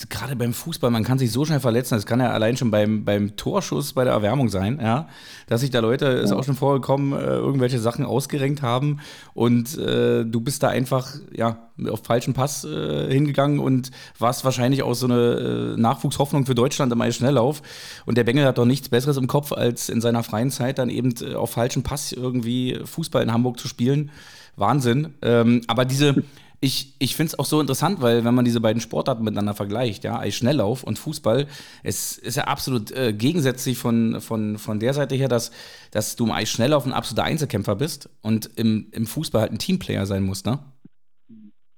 gerade 0.09 0.35
beim 0.35 0.53
Fußball, 0.53 0.91
man 0.91 1.03
kann 1.03 1.17
sich 1.17 1.31
so 1.31 1.45
schnell 1.45 1.59
verletzen, 1.59 1.95
das 1.95 2.05
kann 2.05 2.19
ja 2.19 2.31
allein 2.31 2.57
schon 2.57 2.71
beim, 2.71 3.05
beim 3.05 3.35
Torschuss 3.35 3.93
bei 3.93 4.03
der 4.03 4.13
Erwärmung 4.13 4.49
sein, 4.49 4.79
ja, 4.81 5.07
dass 5.47 5.61
sich 5.61 5.69
da 5.69 5.79
Leute, 5.79 6.05
ist 6.05 6.31
auch 6.31 6.43
schon 6.43 6.55
vorgekommen, 6.55 7.13
äh, 7.13 7.23
irgendwelche 7.23 7.79
Sachen 7.79 8.05
ausgerenkt 8.05 8.61
haben 8.61 8.99
und 9.33 9.77
äh, 9.77 10.25
du 10.25 10.41
bist 10.41 10.63
da 10.63 10.69
einfach, 10.69 11.15
ja, 11.33 11.69
auf 11.89 12.03
falschen 12.03 12.33
Pass 12.33 12.65
äh, 12.65 13.11
hingegangen 13.11 13.59
und 13.59 13.91
warst 14.19 14.43
wahrscheinlich 14.45 14.83
auch 14.83 14.93
so 14.93 15.07
eine 15.07 15.75
äh, 15.75 15.79
Nachwuchshoffnung 15.79 16.45
für 16.45 16.55
Deutschland 16.55 16.91
im 16.91 17.01
Eisschnelllauf 17.01 17.61
und 18.05 18.17
der 18.17 18.23
Bengel 18.23 18.45
hat 18.45 18.57
doch 18.57 18.65
nichts 18.65 18.89
Besseres 18.89 19.17
im 19.17 19.27
Kopf, 19.27 19.51
als 19.51 19.89
in 19.89 20.01
seiner 20.01 20.23
freien 20.23 20.51
Zeit 20.51 20.77
dann 20.77 20.89
eben 20.89 21.13
äh, 21.21 21.35
auf 21.35 21.51
falschen 21.51 21.83
Pass 21.83 22.11
irgendwie 22.11 22.79
Fußball 22.83 23.23
in 23.23 23.31
Hamburg 23.31 23.59
zu 23.59 23.67
spielen. 23.67 24.11
Wahnsinn. 24.57 25.13
Ähm, 25.21 25.61
aber 25.67 25.83
diese, 25.83 26.23
ich, 26.59 26.95
ich 26.99 27.15
finde 27.15 27.31
es 27.33 27.39
auch 27.39 27.45
so 27.45 27.59
interessant, 27.59 28.01
weil 28.01 28.23
wenn 28.25 28.33
man 28.33 28.45
diese 28.45 28.61
beiden 28.61 28.81
Sportarten 28.81 29.23
miteinander 29.23 29.53
vergleicht, 29.53 30.03
ja, 30.03 30.19
Eisschnelllauf 30.19 30.83
und 30.83 30.99
Fußball, 30.99 31.47
es 31.83 32.17
ist 32.17 32.37
ja 32.37 32.45
absolut 32.45 32.91
äh, 32.91 33.13
gegensätzlich 33.13 33.77
von, 33.77 34.21
von, 34.21 34.57
von 34.57 34.79
der 34.79 34.93
Seite 34.93 35.15
her, 35.15 35.27
dass, 35.27 35.51
dass 35.91 36.15
du 36.15 36.25
im 36.25 36.31
Eisschnelllauf 36.31 36.85
ein 36.85 36.93
absoluter 36.93 37.25
Einzelkämpfer 37.25 37.75
bist 37.75 38.09
und 38.21 38.49
im, 38.55 38.87
im 38.91 39.05
Fußball 39.05 39.41
halt 39.41 39.51
ein 39.51 39.59
Teamplayer 39.59 40.05
sein 40.05 40.23
musst, 40.23 40.45
ne? 40.45 40.59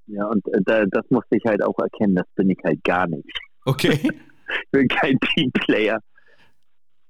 Ja, 0.08 0.26
und 0.26 0.48
äh, 0.48 0.86
das 0.90 1.06
musste 1.10 1.36
ich 1.36 1.44
halt 1.46 1.62
auch 1.64 1.78
erkennen, 1.80 2.16
das 2.16 2.28
bin 2.36 2.50
ich 2.50 2.60
halt 2.64 2.84
gar 2.84 3.08
nicht. 3.08 3.30
Okay. 3.66 4.00
ich 4.04 4.72
bin 4.72 4.88
kein 4.88 5.20
Teamplayer. 5.20 6.00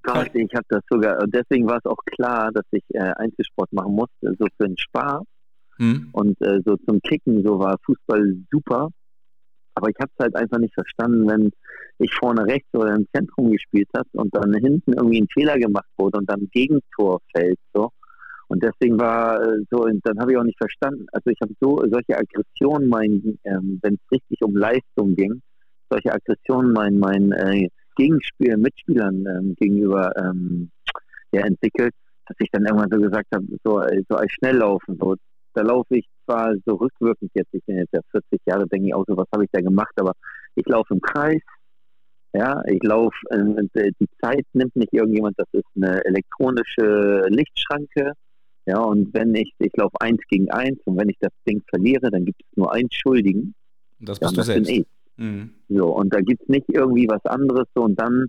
Gott, 0.01 0.33
ich 0.33 0.53
habe 0.55 0.65
das 0.69 0.81
sogar, 0.89 1.21
und 1.21 1.36
deswegen 1.36 1.67
war 1.67 1.77
es 1.77 1.86
auch 1.86 2.00
klar, 2.05 2.50
dass 2.53 2.63
ich 2.71 2.83
äh, 2.93 3.00
Einzelsport 3.17 3.71
machen 3.74 3.93
musste, 3.93 4.36
so 4.39 4.47
für 4.57 4.67
den 4.67 4.77
Spaß 4.77 5.24
hm. 5.77 6.10
Und 6.12 6.41
äh, 6.41 6.60
so 6.65 6.75
zum 6.77 7.00
Kicken, 7.01 7.43
so 7.43 7.60
war 7.60 7.77
Fußball 7.86 8.36
super. 8.51 8.89
Aber 9.75 9.89
ich 9.89 9.96
habe 10.00 10.12
es 10.15 10.24
halt 10.24 10.36
einfach 10.36 10.57
nicht 10.57 10.74
verstanden, 10.74 11.27
wenn 11.27 11.51
ich 12.00 12.13
vorne 12.15 12.46
rechts 12.46 12.67
oder 12.74 12.96
im 12.96 13.07
Zentrum 13.13 13.51
gespielt 13.51 13.89
habe 13.96 14.10
und 14.13 14.36
dann 14.36 14.53
hinten 14.55 14.93
irgendwie 14.93 15.22
ein 15.22 15.27
Fehler 15.31 15.57
gemacht 15.57 15.89
wurde 15.98 16.17
und 16.17 16.29
dann 16.29 16.50
Gegentor 16.51 17.19
fällt. 17.36 17.60
So. 17.74 17.91
Und 18.48 18.63
deswegen 18.63 19.00
war 19.00 19.41
äh, 19.41 19.63
so, 19.69 19.86
dann 20.03 20.19
habe 20.19 20.31
ich 20.31 20.38
auch 20.38 20.43
nicht 20.43 20.57
verstanden. 20.57 21.05
Also 21.12 21.29
ich 21.29 21.38
habe 21.41 21.53
so 21.60 21.77
solche 21.91 22.17
Aggressionen, 22.17 22.88
mein, 22.88 23.38
ähm, 23.43 23.79
wenn 23.84 23.96
es 23.96 24.12
richtig 24.12 24.41
um 24.41 24.55
Leistung 24.55 25.15
ging, 25.15 25.41
solche 25.89 26.12
Aggressionen 26.12 26.74
meinen 26.74 27.00
mein, 27.00 27.31
äh, 27.34 27.69
Gegenspiel, 27.96 28.57
Mitspielern 28.57 29.25
ähm, 29.25 29.55
gegenüber 29.60 30.12
ähm, 30.17 30.69
ja, 31.31 31.41
entwickelt, 31.41 31.93
dass 32.27 32.38
ich 32.39 32.50
dann 32.51 32.65
irgendwann 32.65 32.91
so 32.91 33.00
gesagt 33.00 33.27
habe, 33.34 33.46
so, 33.63 33.81
äh, 33.81 34.03
so 34.07 34.15
als 34.15 34.31
Schnelllaufen, 34.34 34.98
so 35.00 35.15
da 35.57 35.63
laufe 35.63 35.97
ich 35.97 36.05
zwar 36.25 36.53
so 36.65 36.75
rückwirkend 36.75 37.31
jetzt, 37.33 37.51
ich 37.51 37.63
bin 37.65 37.77
jetzt 37.77 37.93
ja 37.93 38.01
40 38.11 38.39
Jahre, 38.45 38.67
denke 38.67 38.87
ich 38.87 38.93
auch 38.93 39.05
so, 39.07 39.17
was 39.17 39.27
habe 39.33 39.43
ich 39.43 39.49
da 39.51 39.59
gemacht, 39.59 39.93
aber 39.95 40.13
ich 40.55 40.65
laufe 40.67 40.93
im 40.93 41.01
Kreis, 41.01 41.41
ja, 42.33 42.61
ich 42.67 42.83
laufe, 42.83 43.15
äh, 43.31 43.91
die 43.99 44.07
Zeit 44.21 44.45
nimmt 44.53 44.75
nicht 44.75 44.93
irgendjemand, 44.93 45.33
das 45.39 45.47
ist 45.53 45.65
eine 45.75 46.05
elektronische 46.05 47.23
Lichtschranke, 47.29 48.13
ja, 48.67 48.79
und 48.79 49.11
wenn 49.13 49.33
ich, 49.33 49.51
ich 49.57 49.75
laufe 49.77 49.95
eins 49.99 50.21
gegen 50.29 50.51
eins 50.51 50.77
und 50.85 50.97
wenn 50.97 51.09
ich 51.09 51.17
das 51.19 51.31
Ding 51.49 51.63
verliere, 51.69 52.11
dann 52.11 52.25
gibt 52.25 52.39
es 52.41 52.57
nur 52.57 52.71
einen 52.73 52.91
Schuldigen. 52.91 53.55
Das 53.99 54.19
bist 54.19 54.21
ja, 54.21 54.27
und 54.27 54.47
du 54.47 54.53
das 54.55 54.67
selbst. 54.67 54.91
Mhm. 55.15 55.53
So, 55.69 55.87
und 55.95 56.13
da 56.13 56.19
gibt 56.19 56.43
es 56.43 56.49
nicht 56.49 56.65
irgendwie 56.67 57.07
was 57.07 57.25
anderes 57.25 57.65
so 57.73 57.83
und 57.83 57.99
dann, 57.99 58.27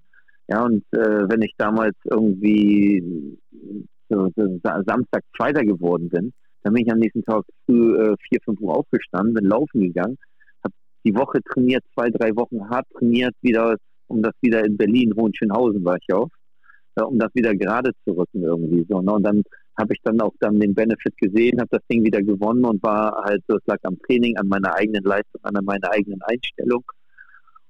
ja, 0.49 0.65
und 0.65 0.85
äh, 0.93 1.29
wenn 1.29 1.43
ich 1.43 1.53
damals 1.59 1.97
irgendwie 2.05 3.37
so, 4.09 4.31
so, 4.35 4.61
Samstag 4.63 5.25
Zweiter 5.37 5.65
geworden 5.65 6.09
bin, 6.09 6.33
dann 6.63 6.75
bin 6.75 6.85
ich 6.85 6.93
am 6.93 6.99
nächsten 6.99 7.23
Tag 7.25 7.45
früh 7.67 7.97
äh, 7.97 8.17
4, 8.29 8.39
5 8.45 8.61
Uhr 8.61 8.77
aufgestanden, 8.77 9.35
bin 9.35 9.45
laufen 9.45 9.81
gegangen, 9.81 10.19
habe 10.65 10.75
die 11.05 11.15
Woche 11.15 11.41
trainiert, 11.43 11.85
zwei, 11.95 12.11
drei 12.11 12.35
Wochen 12.37 12.69
hart 12.69 12.87
trainiert, 12.97 13.35
wieder, 13.43 13.77
um 14.09 14.23
das 14.23 14.33
wieder 14.41 14.65
in 14.65 14.77
Berlin, 14.77 15.15
Hohenschönhausen 15.17 15.85
war 15.85 15.97
ich 15.97 16.15
auf, 16.15 16.31
äh, 16.97 17.03
um 17.03 17.19
das 17.19 17.35
wieder 17.35 17.55
gerade 17.55 17.93
zu 18.05 18.13
rücken 18.13 18.43
irgendwie 18.43 18.85
so. 18.89 19.01
Ne? 19.01 19.13
Und 19.13 19.23
dann 19.23 19.43
habe 19.79 19.95
ich 19.95 20.01
dann 20.03 20.21
auch 20.21 20.33
dann 20.41 20.59
den 20.59 20.75
Benefit 20.75 21.17
gesehen, 21.19 21.61
habe 21.61 21.69
das 21.71 21.87
Ding 21.91 22.05
wieder 22.05 22.21
gewonnen 22.21 22.65
und 22.65 22.83
war 22.83 23.23
halt 23.25 23.43
so, 23.47 23.57
es 23.57 23.67
lag 23.67 23.79
am 23.85 23.99
Training, 24.01 24.37
an 24.37 24.49
meiner 24.49 24.75
eigenen 24.75 25.05
Leistung, 25.05 25.41
an 25.43 25.65
meiner 25.65 25.91
eigenen 25.93 26.21
Einstellung. 26.23 26.85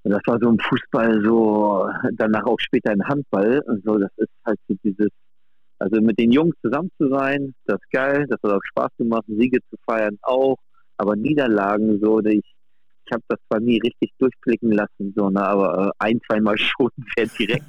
Und 0.05 0.13
das 0.13 0.23
war 0.27 0.39
so 0.41 0.49
im 0.49 0.59
Fußball 0.59 1.23
so, 1.23 1.87
danach 2.13 2.45
auch 2.45 2.59
später 2.61 2.93
im 2.93 3.07
Handball. 3.07 3.61
Und 3.67 3.85
so, 3.85 3.99
das 3.99 4.11
ist 4.17 4.31
halt 4.47 4.59
so 4.67 4.75
dieses, 4.83 5.09
also 5.79 6.01
mit 6.01 6.19
den 6.19 6.33
Jungs 6.33 6.55
zusammen 6.63 6.91
zu 6.99 7.09
sein, 7.09 7.55
das 7.67 7.81
ist 7.81 7.91
geil, 7.91 8.27
das 8.29 8.41
hat 8.43 8.53
auch 8.53 8.65
Spaß 8.71 8.91
gemacht, 8.99 9.25
Siege 9.27 9.61
zu 9.71 9.77
feiern 9.87 10.19
auch, 10.23 10.57
aber 10.97 11.17
Niederlagen 11.17 12.01
so, 12.01 12.21
ich, 12.25 12.45
ich 13.07 13.13
habe 13.13 13.23
das 13.29 13.39
zwar 13.49 13.61
nie 13.61 13.81
richtig 13.81 14.13
durchblicken 14.19 14.73
lassen, 14.73 15.13
so, 15.17 15.31
ne, 15.31 15.43
aber 15.43 15.87
äh, 15.87 15.91
ein, 15.99 16.21
zweimal 16.29 16.59
schon 16.59 16.91
sehr 17.17 17.27
direkt, 17.27 17.67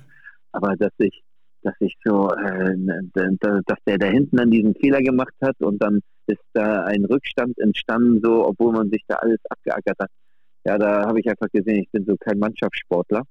aber 0.51 0.75
dass 0.75 0.93
ich, 0.97 1.21
dass 1.61 1.75
ich 1.79 1.95
so, 2.03 2.29
äh, 2.31 2.75
dass 3.13 3.77
der 3.85 3.97
da 3.97 4.07
hinten 4.07 4.37
dann 4.37 4.51
diesen 4.51 4.75
Fehler 4.75 5.01
gemacht 5.01 5.35
hat 5.41 5.55
und 5.59 5.81
dann 5.81 5.99
ist 6.27 6.43
da 6.53 6.83
ein 6.83 7.05
Rückstand 7.05 7.57
entstanden, 7.59 8.21
so, 8.23 8.45
obwohl 8.45 8.73
man 8.73 8.89
sich 8.89 9.03
da 9.07 9.15
alles 9.15 9.39
abgeackert 9.49 9.97
hat. 9.99 10.11
Ja, 10.65 10.77
da 10.77 11.07
habe 11.07 11.19
ich 11.19 11.27
einfach 11.29 11.47
gesehen, 11.51 11.83
ich 11.83 11.91
bin 11.91 12.05
so 12.05 12.15
kein 12.17 12.37
Mannschaftssportler. 12.37 13.23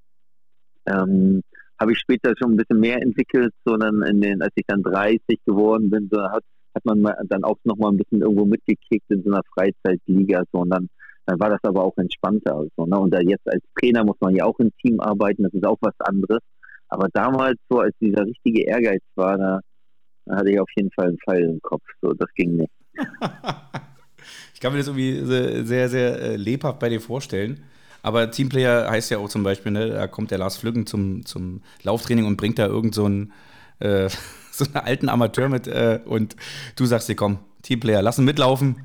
Ähm, 0.87 1.43
habe 1.81 1.93
ich 1.93 1.99
später 1.99 2.35
schon 2.37 2.53
ein 2.53 2.57
bisschen 2.57 2.81
mehr 2.81 3.01
entwickelt, 3.01 3.53
sondern 3.65 4.03
in 4.03 4.21
den, 4.21 4.43
als 4.43 4.53
ich 4.57 4.65
dann 4.67 4.83
30 4.83 5.21
geworden 5.45 5.91
bin, 5.91 6.09
so 6.11 6.21
hat, 6.23 6.43
hat 6.75 6.85
man 6.85 7.03
dann 7.29 7.45
auch 7.45 7.57
noch 7.65 7.77
mal 7.77 7.91
ein 7.91 7.97
bisschen 7.97 8.23
irgendwo 8.23 8.45
mitgekickt 8.45 9.11
in 9.11 9.23
so 9.23 9.31
einer 9.31 9.43
Freizeitliga, 9.55 10.43
so 10.53 10.61
und 10.61 10.71
dann, 10.71 10.89
dann 11.27 11.39
war 11.39 11.51
das 11.51 11.61
aber 11.63 11.85
auch 11.85 11.97
entspannter. 11.97 12.65
So, 12.77 12.87
ne? 12.87 12.99
Und 12.99 13.13
da 13.13 13.21
jetzt 13.21 13.47
als 13.47 13.63
Trainer 13.79 14.05
muss 14.05 14.17
man 14.21 14.35
ja 14.35 14.45
auch 14.45 14.59
im 14.59 14.71
Team 14.83 15.01
arbeiten, 15.01 15.45
das 15.45 15.53
ist 15.53 15.67
auch 15.67 15.79
was 15.81 15.95
anderes. 16.01 16.41
Aber 16.89 17.09
damals, 17.13 17.59
so 17.69 17.81
als 17.81 17.95
dieser 18.01 18.25
richtige 18.25 18.65
Ehrgeiz 18.65 19.03
war, 19.15 19.37
da, 19.37 19.61
da 20.25 20.37
hatte 20.37 20.51
ich 20.51 20.61
auf 20.61 20.71
jeden 20.77 20.91
Fall 20.93 21.09
einen 21.09 21.19
Pfeil 21.19 21.45
im 21.45 21.61
Kopf. 21.61 21.83
So, 22.01 22.13
das 22.15 22.29
ging 22.35 22.57
nicht. 22.57 22.73
ich 24.55 24.61
kann 24.61 24.73
mir 24.73 24.79
das 24.79 24.89
irgendwie 24.89 25.21
sehr, 25.65 25.89
sehr 25.89 26.21
äh, 26.21 26.37
lebhaft 26.37 26.79
bei 26.81 26.89
dir 26.89 27.01
vorstellen. 27.01 27.63
Aber 28.03 28.31
Teamplayer 28.31 28.91
heißt 28.91 29.11
ja 29.11 29.19
auch 29.19 29.29
zum 29.29 29.43
Beispiel, 29.43 29.73
ne, 29.73 29.91
da 29.91 30.07
kommt 30.07 30.31
der 30.31 30.39
Lars 30.39 30.57
Flüggen 30.57 30.87
zum, 30.87 31.25
zum 31.27 31.63
Lauftraining 31.83 32.27
und 32.27 32.37
bringt 32.37 32.59
da 32.59 32.67
irgend 32.67 32.95
so 32.95 33.05
einen, 33.05 33.33
äh, 33.81 34.09
so 34.53 34.65
einen 34.65 34.77
alten 34.77 35.09
Amateur 35.09 35.49
mit 35.49 35.67
äh, 35.67 36.01
und 36.05 36.37
du 36.77 36.87
sagst 36.87 37.09
dir, 37.09 37.17
komm, 37.17 37.39
Teamplayer, 37.63 38.03
lass 38.03 38.19
ihn 38.19 38.25
mitlaufen. 38.25 38.77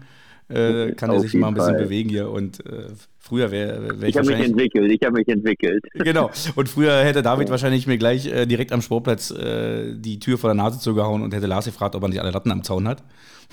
Äh, 0.54 0.92
kann 0.94 1.10
er 1.10 1.20
sich 1.20 1.34
mal 1.34 1.50
ein 1.50 1.54
bisschen 1.54 1.76
Fall. 1.76 1.84
bewegen 1.84 2.10
hier 2.10 2.30
und 2.30 2.66
äh, 2.66 2.88
früher 3.20 3.52
wäre 3.52 4.00
wär 4.00 4.10
ich. 4.10 4.16
Ich 4.16 4.18
habe 4.18 4.36
mich 4.36 4.46
entwickelt, 4.46 4.92
ich 4.92 5.02
habe 5.06 5.18
mich 5.18 5.28
entwickelt. 5.28 5.84
Genau. 5.94 6.30
Und 6.56 6.70
früher 6.70 7.04
hätte 7.04 7.22
David 7.22 7.48
ja. 7.48 7.52
wahrscheinlich 7.52 7.88
mir 7.88 7.98
gleich 7.98 8.26
äh, 8.26 8.46
direkt 8.46 8.72
am 8.72 8.82
Sportplatz 8.82 9.32
äh, 9.32 9.94
die 9.96 10.20
Tür 10.20 10.38
vor 10.38 10.50
der 10.50 10.56
Nase 10.56 10.80
zugehauen 10.80 11.22
und 11.22 11.34
hätte 11.34 11.48
Lars 11.48 11.66
gefragt, 11.66 11.96
ob 11.96 12.04
er 12.04 12.10
nicht 12.10 12.22
alle 12.22 12.32
Latten 12.32 12.52
am 12.52 12.64
Zaun 12.64 12.88
hat. 12.88 13.04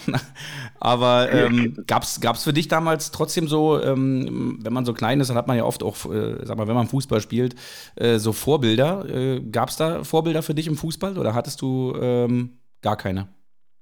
Aber 0.81 1.31
ähm, 1.33 1.77
gab 1.87 2.03
es 2.03 2.43
für 2.43 2.53
dich 2.53 2.69
damals 2.69 3.11
trotzdem 3.11 3.49
so, 3.49 3.81
ähm, 3.83 4.59
wenn 4.63 4.73
man 4.73 4.85
so 4.85 4.93
klein 4.93 5.21
ist, 5.21 5.29
dann 5.29 5.37
hat 5.37 5.47
man 5.47 5.57
ja 5.57 5.65
oft 5.65 5.83
auch, 5.83 6.13
äh, 6.13 6.45
sag 6.45 6.57
mal, 6.57 6.69
wenn 6.69 6.75
man 6.75 6.87
Fußball 6.87 7.21
spielt, 7.21 7.55
äh, 7.97 8.19
so 8.19 8.33
Vorbilder. 8.33 9.09
Äh, 9.09 9.41
gab 9.41 9.69
es 9.69 9.77
da 9.77 10.05
Vorbilder 10.05 10.43
für 10.43 10.55
dich 10.55 10.67
im 10.67 10.77
Fußball 10.77 11.19
oder 11.19 11.35
hattest 11.35 11.63
du 11.63 11.95
ähm, 12.01 12.59
gar 12.83 12.97
keine? 12.97 13.29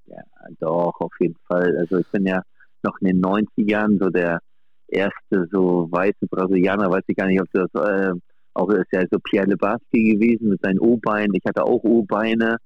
Ja, 0.06 0.22
doch, 0.60 0.94
auf 1.00 1.12
jeden 1.20 1.36
Fall. 1.46 1.76
Also 1.78 1.98
ich 1.98 2.06
bin 2.08 2.26
ja 2.26 2.42
noch 2.82 2.96
in 3.00 3.08
den 3.08 3.22
90ern 3.22 4.02
so 4.02 4.10
der 4.10 4.40
erste 4.88 5.46
so 5.52 5.88
weiße 5.90 6.26
Brasilianer, 6.30 6.90
weiß 6.90 7.04
ich 7.06 7.16
gar 7.16 7.26
nicht, 7.26 7.40
ob 7.40 7.48
das 7.52 7.68
äh, 7.74 8.12
auch 8.54 8.70
ist 8.70 8.92
ja 8.92 9.02
so 9.10 9.18
Pierre 9.20 9.46
Lebarski 9.46 10.14
gewesen 10.14 10.48
mit 10.48 10.60
seinen 10.62 10.80
O-Beinen. 10.80 11.34
Ich 11.34 11.44
hatte 11.46 11.62
auch 11.62 11.82
O-Beine, 11.84 12.56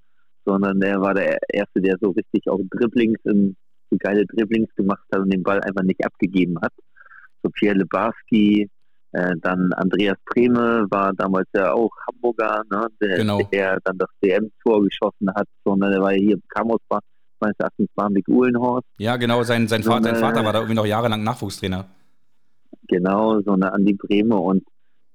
sondern 0.44 0.80
er 0.80 1.00
war 1.00 1.14
der 1.14 1.38
Erste, 1.52 1.80
der 1.80 1.96
so 2.00 2.10
richtig 2.10 2.48
auch 2.48 2.60
Dribblings, 2.70 3.18
in, 3.24 3.56
so 3.90 3.96
geile 3.98 4.24
Dribblings 4.26 4.74
gemacht 4.74 5.04
hat 5.12 5.20
und 5.20 5.32
den 5.32 5.42
Ball 5.42 5.60
einfach 5.60 5.82
nicht 5.82 6.04
abgegeben 6.04 6.56
hat. 6.62 6.72
So 7.42 7.50
Pierre 7.50 7.76
Lebarski, 7.76 8.70
äh, 9.12 9.34
dann 9.42 9.72
Andreas 9.74 10.16
Brehme 10.24 10.86
war 10.90 11.12
damals 11.12 11.48
ja 11.54 11.72
auch 11.72 11.90
Hamburger, 12.06 12.62
ne, 12.70 12.86
der, 13.00 13.16
genau. 13.16 13.42
der 13.52 13.78
dann 13.84 13.98
das 13.98 14.08
DM-Tor 14.24 14.84
geschossen 14.84 15.28
hat, 15.34 15.46
sondern 15.64 15.92
der 15.92 16.00
war 16.00 16.12
ja 16.12 16.18
hier 16.18 16.34
im 16.34 16.42
Kammersbach 16.48 17.00
meines 17.42 17.58
Erachtens 17.58 17.88
Barmbek 17.94 18.26
Uhlenhorst. 18.28 18.86
Ja, 18.98 19.16
genau, 19.16 19.42
sein, 19.42 19.68
sein, 19.68 19.82
Vater, 19.82 20.04
sein 20.04 20.16
Vater 20.16 20.44
war 20.44 20.52
da 20.52 20.60
irgendwie 20.60 20.76
noch 20.76 20.86
jahrelang 20.86 21.22
Nachwuchstrainer. 21.22 21.86
Genau, 22.88 23.40
so 23.40 23.52
eine 23.52 23.72
Andi 23.72 23.94
Breme 23.94 24.36
und 24.36 24.64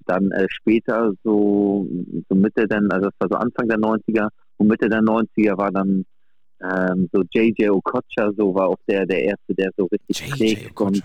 dann 0.05 0.31
äh, 0.31 0.45
später 0.49 1.11
so, 1.23 1.87
so 2.29 2.35
Mitte 2.35 2.67
dann, 2.67 2.89
also 2.91 3.09
das 3.09 3.13
war 3.19 3.27
so 3.29 3.35
Anfang 3.37 3.67
der 3.67 3.77
90er 3.77 4.27
und 4.57 4.67
Mitte 4.67 4.89
der 4.89 5.01
90er 5.01 5.57
war 5.57 5.71
dann 5.71 6.05
ähm, 6.61 7.09
so 7.11 7.23
JJ 7.33 7.69
Okocha, 7.69 8.31
so 8.37 8.53
war 8.55 8.69
auch 8.69 8.79
der, 8.87 9.05
der 9.05 9.23
erste, 9.23 9.53
der 9.53 9.69
so 9.77 9.85
richtig 9.85 10.29
trägt 10.29 10.79
und, 10.79 11.03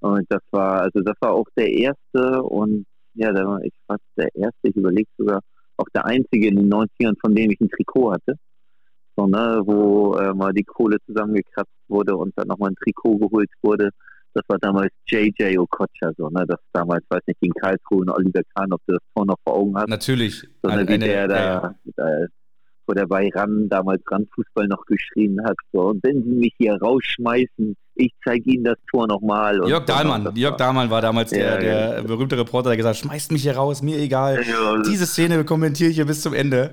und 0.00 0.26
das 0.28 0.42
war, 0.50 0.82
also 0.82 1.00
das 1.00 1.16
war 1.20 1.32
auch 1.32 1.46
der 1.56 1.70
erste 1.70 2.42
und 2.42 2.86
ja, 3.14 3.32
der 3.32 3.46
war 3.46 3.62
ich 3.62 3.72
fast 3.86 4.02
der 4.16 4.34
erste, 4.34 4.68
ich 4.68 4.76
überlege 4.76 5.08
sogar, 5.18 5.40
auch 5.76 5.88
der 5.94 6.06
einzige 6.06 6.48
in 6.48 6.56
den 6.56 6.72
90ern, 6.72 7.14
von 7.20 7.34
dem 7.34 7.50
ich 7.50 7.60
ein 7.60 7.68
Trikot 7.68 8.12
hatte 8.12 8.36
so, 9.16 9.26
ne, 9.26 9.60
wo 9.64 10.16
äh, 10.16 10.32
mal 10.34 10.52
die 10.52 10.64
Kohle 10.64 10.96
zusammengekratzt 11.06 11.70
wurde 11.88 12.16
und 12.16 12.32
dann 12.36 12.48
nochmal 12.48 12.70
ein 12.70 12.76
Trikot 12.76 13.18
geholt 13.18 13.50
wurde. 13.62 13.90
Das 14.34 14.42
war 14.48 14.58
damals 14.58 14.90
JJ 15.06 15.58
Okocha, 15.58 16.12
so, 16.16 16.28
ne, 16.30 16.44
das 16.46 16.58
damals, 16.72 17.04
weiß 17.10 17.20
nicht, 17.26 17.40
gegen 17.40 17.52
Karlsruhe 17.54 18.00
und 18.00 18.10
Oliver 18.10 18.40
Kahn, 18.54 18.72
ob 18.72 18.80
du 18.86 18.94
das 18.94 19.02
vor 19.14 19.26
noch 19.26 19.36
vor 19.44 19.56
Augen 19.56 19.76
hast. 19.76 19.88
Natürlich. 19.88 20.46
So, 20.62 20.70
ne, 20.70 20.88
wie 20.88 20.94
eine, 20.94 21.04
der 21.04 21.28
da, 21.28 21.36
ja. 21.36 21.74
da, 21.96 22.04
wo 22.86 22.94
der 22.94 23.06
bei 23.06 23.28
RAN 23.34 23.68
damals 23.68 24.02
Randfußball 24.10 24.66
noch 24.68 24.84
geschrien 24.86 25.38
hat, 25.44 25.56
so, 25.72 25.80
und 25.88 26.02
wenn 26.02 26.22
sie 26.22 26.30
mich 26.30 26.54
hier 26.56 26.74
rausschmeißen, 26.80 27.76
ich 27.94 28.12
zeige 28.24 28.50
ihnen 28.50 28.64
das 28.64 28.76
Tor 28.90 29.06
nochmal. 29.06 29.56
Jörg 29.68 29.86
so, 29.86 29.92
Dahlmann, 29.92 30.34
Jörg 30.34 30.56
Dahlmann 30.56 30.90
war 30.90 31.02
damals 31.02 31.30
ja, 31.30 31.38
der, 31.38 31.58
der 31.58 31.96
ja. 31.96 32.02
berühmte 32.02 32.38
Reporter, 32.38 32.70
der 32.70 32.78
gesagt 32.78 32.96
hat, 32.96 33.04
schmeißt 33.04 33.32
mich 33.32 33.42
hier 33.42 33.56
raus, 33.56 33.82
mir 33.82 33.98
egal. 33.98 34.42
Diese 34.86 35.06
Szene 35.06 35.44
kommentiere 35.44 35.90
ich 35.90 35.96
hier 35.96 36.06
bis 36.06 36.22
zum 36.22 36.32
Ende. 36.32 36.70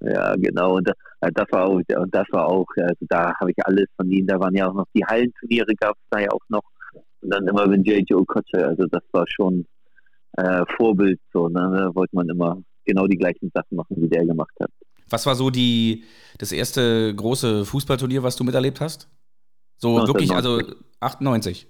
Ja, 0.00 0.34
genau. 0.36 0.76
Und 0.76 0.88
äh, 0.88 1.30
das 1.32 1.46
war 1.50 1.66
auch, 1.66 1.80
und 1.80 2.14
das 2.14 2.26
war 2.30 2.46
auch, 2.46 2.66
also 2.76 3.06
da 3.08 3.34
habe 3.38 3.50
ich 3.50 3.56
alles 3.64 3.86
von 3.96 4.10
ihnen. 4.10 4.26
Da 4.26 4.38
waren 4.38 4.54
ja 4.54 4.68
auch 4.68 4.74
noch 4.74 4.86
die 4.94 5.04
Hallenturniere, 5.04 5.74
gab 5.78 5.96
es 5.96 6.02
da 6.10 6.20
ja 6.20 6.30
auch 6.30 6.44
noch. 6.48 6.62
Und 7.20 7.30
dann 7.30 7.46
immer 7.46 7.70
wenn 7.70 7.82
J.J. 7.82 8.12
Okocha, 8.12 8.58
also 8.58 8.86
das 8.86 9.02
war 9.12 9.24
schon 9.28 9.66
äh, 10.36 10.64
Vorbild 10.76 11.20
so. 11.32 11.48
Ne? 11.48 11.60
Da 11.76 11.94
wollte 11.94 12.14
man 12.14 12.28
immer 12.28 12.58
genau 12.84 13.06
die 13.06 13.16
gleichen 13.16 13.50
Sachen 13.54 13.76
machen, 13.76 13.96
wie 13.98 14.08
der 14.08 14.24
gemacht 14.24 14.54
hat. 14.60 14.70
Was 15.08 15.26
war 15.26 15.34
so 15.34 15.50
die 15.50 16.04
das 16.38 16.52
erste 16.52 17.14
große 17.14 17.64
Fußballturnier, 17.64 18.22
was 18.22 18.36
du 18.36 18.44
miterlebt 18.44 18.80
hast? 18.80 19.08
So 19.78 19.98
1990. 19.98 20.08
wirklich, 20.08 20.32
also 20.32 20.76
98? 21.00 21.68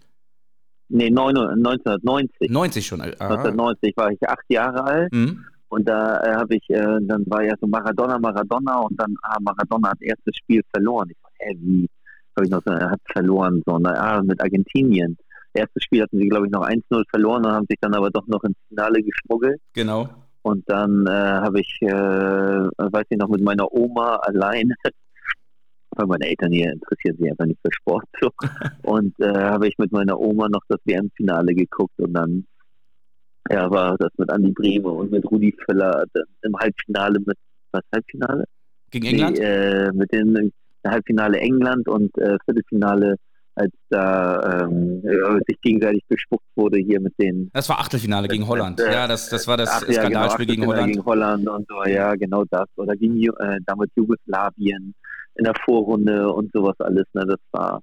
Nee, 0.89 1.07
1990. 1.07 2.51
90 2.51 2.87
schon. 2.87 3.01
Aha. 3.01 3.09
1990 3.09 3.97
war 3.97 4.11
ich 4.11 4.29
acht 4.29 4.45
Jahre 4.49 4.85
alt. 4.85 5.13
Mhm. 5.13 5.45
Und 5.69 5.89
da 5.89 6.21
äh, 6.21 6.35
habe 6.35 6.57
ich, 6.57 6.71
äh, 6.71 6.99
dann 7.03 7.25
war 7.27 7.43
ja 7.43 7.55
so 7.61 7.67
Maradona, 7.67 8.19
Maradona 8.19 8.79
und 8.81 9.01
dann, 9.01 9.15
ah, 9.23 9.39
Maradona 9.41 9.91
hat 9.91 10.01
erstes 10.01 10.37
Spiel 10.37 10.63
verloren. 10.73 11.11
Ich 11.11 11.17
so, 11.21 11.29
hä, 11.39 11.57
wie? 11.61 11.89
Habe 12.37 12.47
ich 12.47 12.51
noch 12.51 12.63
so, 12.65 12.73
er 12.73 12.91
hat 12.91 13.01
verloren, 13.11 13.63
so, 13.67 13.79
na, 13.79 13.93
ah, 13.95 14.23
mit 14.23 14.41
Argentinien. 14.41 15.17
Erstes 15.55 15.85
Spiel 15.85 16.03
hatten 16.03 16.19
sie, 16.19 16.29
glaube 16.29 16.47
ich, 16.47 16.53
noch 16.53 16.67
1-0 16.67 17.03
verloren 17.11 17.45
und 17.47 17.53
haben 17.53 17.67
sich 17.69 17.79
dann 17.81 17.95
aber 17.95 18.11
doch 18.11 18.27
noch 18.27 18.45
ins 18.45 18.57
Finale 18.69 19.03
geschmuggelt. 19.03 19.61
Genau. 19.73 20.09
Und 20.43 20.63
dann 20.69 21.07
äh, 21.07 21.11
habe 21.11 21.61
ich, 21.61 21.79
äh, 21.81 21.89
weiß 21.89 23.07
ich 23.09 23.19
noch, 23.19 23.29
mit 23.29 23.43
meiner 23.43 23.73
Oma 23.73 24.17
alleine, 24.17 24.75
weil 25.97 26.07
meine 26.07 26.27
Eltern 26.27 26.53
hier 26.53 26.73
interessieren 26.73 27.17
sich 27.17 27.31
einfach 27.31 27.47
nicht 27.47 27.61
für 27.63 27.73
Sport. 27.73 28.05
So. 28.21 28.31
und 28.83 29.19
äh, 29.19 29.35
habe 29.35 29.67
ich 29.67 29.77
mit 29.79 29.91
meiner 29.91 30.21
Oma 30.21 30.49
noch 30.49 30.63
das 30.69 30.79
WM-Finale 30.85 31.55
geguckt 31.55 31.99
und 31.99 32.13
dann 32.13 32.47
ja, 33.51 33.71
war 33.71 33.97
das 33.99 34.11
mit 34.17 34.31
Andi 34.31 34.53
Brehme 34.53 34.89
und 34.89 35.11
mit 35.11 35.25
Rudi 35.31 35.55
Völler 35.65 36.05
im 36.43 36.57
Halbfinale 36.57 37.19
mit, 37.21 37.37
was, 37.73 37.83
Halbfinale? 37.93 38.45
Gegen 38.91 39.07
England? 39.07 39.39
Nee, 39.39 39.45
äh, 39.45 39.93
mit 39.93 40.13
dem 40.13 40.53
Halbfinale 40.87 41.39
England 41.39 41.89
und 41.89 42.17
äh, 42.19 42.37
Viertelfinale, 42.45 43.17
als 43.55 43.73
da 43.89 44.65
ähm, 44.65 45.03
sich 45.47 45.61
gegenseitig 45.63 46.05
bespuckt 46.09 46.45
wurde 46.55 46.79
hier 46.79 47.01
mit 47.01 47.15
den. 47.19 47.51
Das 47.53 47.69
war 47.69 47.81
Achtelfinale 47.81 48.29
gegen 48.29 48.47
Holland. 48.47 48.81
Äh, 48.81 48.93
ja, 48.93 49.09
das, 49.09 49.29
das 49.29 49.47
war 49.49 49.57
das 49.57 49.71
ach, 49.71 49.83
Skandalspiel 49.83 50.49
ja, 50.49 50.55
genau, 50.55 50.67
gegen 50.67 50.67
Holland. 50.67 50.93
gegen 50.93 51.05
Holland 51.05 51.49
und 51.49 51.67
so, 51.69 51.85
ja, 51.91 52.15
genau 52.15 52.45
das. 52.51 52.69
Oder 52.77 52.95
gegen 52.95 53.21
äh, 53.23 53.59
damals 53.67 53.91
Jugoslawien 53.97 54.95
in 55.37 55.45
der 55.45 55.55
Vorrunde 55.65 56.31
und 56.33 56.51
sowas 56.53 56.77
alles. 56.79 57.05
Ne, 57.15 57.27
das 57.27 57.41
war 57.53 57.81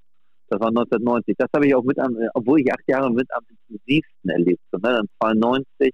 das 0.49 0.59
war 0.59 0.67
1990. 0.69 1.35
Das 1.37 1.49
habe 1.55 1.67
ich 1.67 1.75
auch 1.75 1.83
mit 1.83 1.99
am, 1.99 2.15
obwohl 2.33 2.61
ich 2.61 2.71
acht 2.71 2.87
Jahre 2.87 3.11
mit 3.11 3.27
am 3.33 3.43
intensivsten 3.49 4.29
erlebt 4.29 4.61
habe. 4.73 4.87
Ne? 4.87 4.95
Dann 4.95 5.07
92 5.21 5.93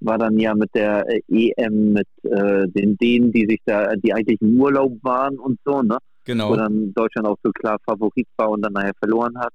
war 0.00 0.18
dann 0.18 0.38
ja 0.38 0.54
mit 0.54 0.70
der 0.74 1.04
äh, 1.08 1.20
EM 1.28 1.92
mit 1.92 2.06
äh, 2.22 2.68
den 2.68 2.96
Dänen, 2.96 3.32
die 3.32 3.46
sich 3.46 3.60
da, 3.64 3.94
die 3.96 4.12
eigentlich 4.12 4.40
im 4.40 4.60
Urlaub 4.60 4.92
waren 5.02 5.38
und 5.38 5.58
so, 5.64 5.82
ne? 5.82 5.98
Genau. 6.24 6.50
Wo 6.50 6.56
dann 6.56 6.92
Deutschland 6.94 7.26
auch 7.26 7.38
so 7.42 7.50
klar 7.52 7.78
Favorit 7.84 8.28
war 8.36 8.50
und 8.50 8.62
dann 8.62 8.74
nachher 8.74 8.92
verloren 9.00 9.36
hat. 9.38 9.52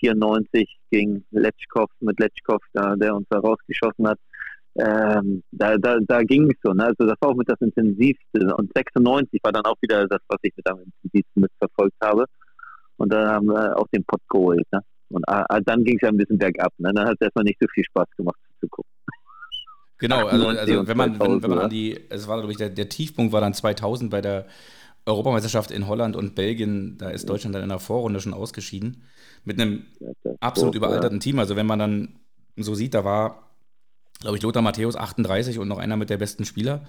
94 0.00 0.78
gegen 0.90 1.24
Letschkow 1.30 1.88
mit 2.00 2.18
Letschkow, 2.18 2.60
da, 2.72 2.96
der 2.96 3.14
uns 3.14 3.26
da 3.30 3.38
rausgeschossen 3.38 4.08
hat. 4.08 4.18
Ähm, 4.76 5.42
da, 5.50 5.76
da, 5.76 5.98
da 6.00 6.22
ging 6.22 6.50
es 6.50 6.56
so, 6.62 6.72
ne? 6.72 6.86
Also 6.86 7.06
das 7.06 7.16
war 7.20 7.30
auch 7.30 7.36
mit 7.36 7.48
das 7.48 7.60
Intensivste. 7.60 8.54
Und 8.56 8.70
96 8.74 9.40
war 9.42 9.52
dann 9.52 9.64
auch 9.64 9.76
wieder 9.80 10.06
das, 10.06 10.20
was 10.28 10.38
ich 10.42 10.52
mit 10.56 10.66
am 10.68 10.80
intensivsten 10.80 11.42
mitverfolgt 11.42 11.96
habe. 12.02 12.24
Und 13.00 13.10
dann 13.10 13.28
haben 13.28 13.46
wir 13.46 13.78
auch 13.78 13.88
den 13.88 14.04
Pott 14.04 14.20
geholt. 14.28 14.66
Ne? 14.72 14.80
Und 15.08 15.26
ah, 15.26 15.46
ah 15.48 15.60
dann 15.60 15.82
ging 15.84 15.96
es 15.96 16.02
ja 16.02 16.08
ein 16.08 16.18
bisschen 16.18 16.36
bergab. 16.36 16.70
Ne? 16.76 16.92
Dann 16.92 17.06
hat 17.06 17.14
es 17.18 17.22
erstmal 17.22 17.44
nicht 17.44 17.58
so 17.58 17.66
viel 17.72 17.84
Spaß 17.84 18.08
gemacht 18.14 18.36
zu 18.60 18.68
gucken. 18.68 18.90
Genau, 19.96 20.26
also, 20.26 20.48
also 20.48 20.86
wenn 20.86 20.96
man, 20.96 21.18
wenn, 21.18 21.42
wenn 21.42 21.50
man 21.50 21.58
an 21.60 21.70
die, 21.70 21.98
es 22.10 22.28
war 22.28 22.38
glaube 22.38 22.52
ich, 22.52 22.58
der, 22.58 22.68
der 22.68 22.88
Tiefpunkt 22.90 23.32
war 23.32 23.40
dann 23.40 23.54
2000 23.54 24.10
bei 24.10 24.20
der 24.20 24.46
Europameisterschaft 25.06 25.70
in 25.70 25.88
Holland 25.88 26.14
und 26.14 26.34
Belgien, 26.34 26.98
da 26.98 27.08
ist 27.08 27.28
Deutschland 27.28 27.54
dann 27.54 27.62
in 27.62 27.70
der 27.70 27.78
Vorrunde 27.78 28.20
schon 28.20 28.34
ausgeschieden. 28.34 29.02
Mit 29.44 29.58
einem 29.58 29.84
absolut 30.40 30.74
überalterten 30.74 31.20
Team. 31.20 31.38
Also 31.38 31.56
wenn 31.56 31.66
man 31.66 31.78
dann 31.78 32.18
so 32.56 32.74
sieht, 32.74 32.92
da 32.92 33.02
war, 33.02 33.50
glaube 34.20 34.36
ich, 34.36 34.42
Lothar 34.42 34.62
Matthäus 34.62 34.96
38 34.96 35.58
und 35.58 35.68
noch 35.68 35.78
einer 35.78 35.96
mit 35.96 36.10
der 36.10 36.18
besten 36.18 36.44
Spieler. 36.44 36.82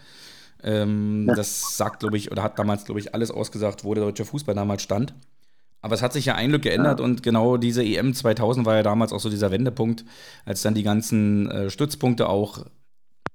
Ähm, 0.62 1.32
das 1.36 1.78
sagt, 1.78 2.02
glaube 2.02 2.18
ich, 2.18 2.32
oder 2.32 2.44
hat 2.44 2.60
damals, 2.60 2.84
glaube 2.84 3.00
ich, 3.00 3.16
alles 3.16 3.32
ausgesagt, 3.32 3.86
wo 3.86 3.94
der 3.94 4.04
deutsche 4.04 4.26
Fußball 4.26 4.56
damals 4.56 4.84
stand. 4.84 5.14
Aber 5.82 5.96
es 5.96 6.02
hat 6.02 6.14
sich 6.14 6.26
ja 6.26 6.36
ein 6.36 6.50
Glück 6.50 6.62
geändert 6.62 7.00
ja. 7.00 7.06
und 7.06 7.24
genau 7.24 7.58
diese 7.58 7.84
EM 7.84 8.14
2000 8.14 8.66
war 8.66 8.76
ja 8.76 8.84
damals 8.84 9.14
auch 9.14 9.20
so 9.20 9.30
dieser 9.30 9.52
Wendepunkt, 9.52 10.06
als 10.46 10.62
dann 10.62 10.76
die 10.76 10.84
ganzen 10.84 11.50
äh, 11.50 11.70
Stützpunkte 11.70 12.30
auch 12.30 12.66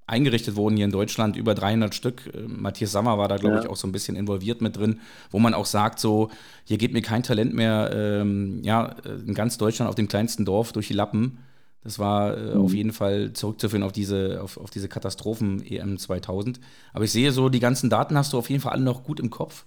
eingerichtet 0.06 0.54
wurden 0.54 0.76
hier 0.76 0.84
in 0.84 0.92
Deutschland, 0.92 1.36
über 1.36 1.54
300 1.54 1.94
Stück. 1.94 2.30
Äh, 2.32 2.42
Matthias 2.46 2.92
Sammer 2.92 3.18
war 3.18 3.28
da, 3.28 3.36
glaube 3.36 3.56
ja. 3.56 3.62
ich, 3.62 3.68
auch 3.68 3.76
so 3.76 3.88
ein 3.88 3.92
bisschen 3.92 4.16
involviert 4.16 4.60
mit 4.60 4.76
drin, 4.76 5.00
wo 5.30 5.38
man 5.38 5.54
auch 5.54 5.66
sagt, 5.66 5.98
so, 5.98 6.30
hier 6.64 6.78
geht 6.78 6.92
mir 6.92 7.02
kein 7.02 7.22
Talent 7.22 7.54
mehr, 7.54 7.90
ähm, 7.92 8.62
ja, 8.62 8.94
in 9.26 9.34
ganz 9.34 9.58
Deutschland 9.58 9.88
auf 9.88 9.96
dem 9.96 10.08
kleinsten 10.08 10.44
Dorf 10.44 10.72
durch 10.72 10.88
die 10.88 10.94
Lappen. 10.94 11.38
Das 11.82 11.98
war 11.98 12.36
äh, 12.36 12.54
mhm. 12.54 12.60
auf 12.60 12.74
jeden 12.74 12.92
Fall 12.92 13.32
zurückzuführen 13.32 13.82
auf 13.82 13.92
diese, 13.92 14.40
auf, 14.42 14.56
auf 14.56 14.70
diese 14.70 14.88
Katastrophen-EM 14.88 15.98
2000. 15.98 16.60
Aber 16.92 17.04
ich 17.04 17.12
sehe 17.12 17.32
so, 17.32 17.48
die 17.48 17.60
ganzen 17.60 17.90
Daten 17.90 18.16
hast 18.16 18.32
du 18.32 18.38
auf 18.38 18.50
jeden 18.50 18.62
Fall 18.62 18.72
alle 18.72 18.82
noch 18.82 19.04
gut 19.04 19.20
im 19.20 19.30
Kopf. 19.30 19.64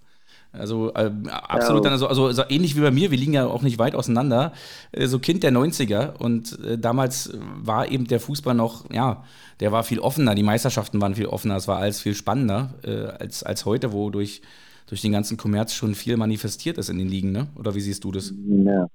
Also 0.51 0.93
äh, 0.93 1.12
absolut 1.29 1.83
ja. 1.83 1.91
dann 1.91 1.99
so, 1.99 2.07
also, 2.07 2.25
also, 2.25 2.43
ähnlich 2.49 2.75
wie 2.75 2.81
bei 2.81 2.91
mir, 2.91 3.12
wir 3.12 3.17
liegen 3.17 3.33
ja 3.33 3.45
auch 3.45 3.62
nicht 3.62 3.77
weit 3.77 3.93
auseinander. 3.93 4.53
Äh, 4.91 5.07
so 5.07 5.19
Kind 5.19 5.43
der 5.43 5.51
90er 5.51 6.17
und 6.17 6.59
äh, 6.65 6.77
damals 6.77 7.38
war 7.39 7.91
eben 7.91 8.07
der 8.07 8.19
Fußball 8.19 8.55
noch, 8.55 8.89
ja, 8.91 9.23
der 9.59 9.71
war 9.71 9.83
viel 9.83 9.99
offener, 9.99 10.33
die 10.33 10.43
Meisterschaften 10.43 10.99
waren 11.01 11.15
viel 11.15 11.27
offener, 11.27 11.57
es 11.57 11.67
war 11.67 11.77
alles 11.77 12.01
viel 12.01 12.15
spannender 12.15 12.73
äh, 12.83 13.05
als, 13.05 13.43
als 13.43 13.65
heute, 13.65 13.93
wo 13.93 14.09
durch, 14.09 14.41
durch 14.88 15.01
den 15.01 15.12
ganzen 15.12 15.38
Kommerz 15.38 15.73
schon 15.73 15.93
viel 15.93 16.17
manifestiert 16.17 16.77
ist 16.79 16.89
in 16.89 16.97
den 16.97 17.09
Ligen, 17.09 17.31
ne? 17.31 17.47
Oder 17.55 17.75
wie 17.75 17.81
siehst 17.81 18.03
du 18.03 18.12
das? 18.12 18.33
Ja. 18.65 18.88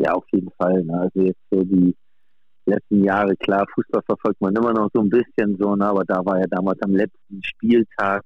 Ja, 0.00 0.12
auf 0.12 0.24
jeden 0.32 0.50
Fall. 0.52 0.82
Ne? 0.82 0.98
Also 0.98 1.20
jetzt 1.20 1.40
so 1.50 1.62
die 1.62 1.94
letzten 2.64 3.04
Jahre, 3.04 3.36
klar, 3.36 3.66
Fußball 3.74 4.02
verfolgt 4.06 4.40
man 4.40 4.56
immer 4.56 4.72
noch 4.72 4.88
so 4.94 5.00
ein 5.00 5.10
bisschen 5.10 5.58
so, 5.58 5.76
ne? 5.76 5.86
aber 5.86 6.04
da 6.04 6.24
war 6.24 6.38
ja 6.38 6.46
damals 6.48 6.80
am 6.82 6.94
letzten 6.94 7.42
Spieltag, 7.42 8.24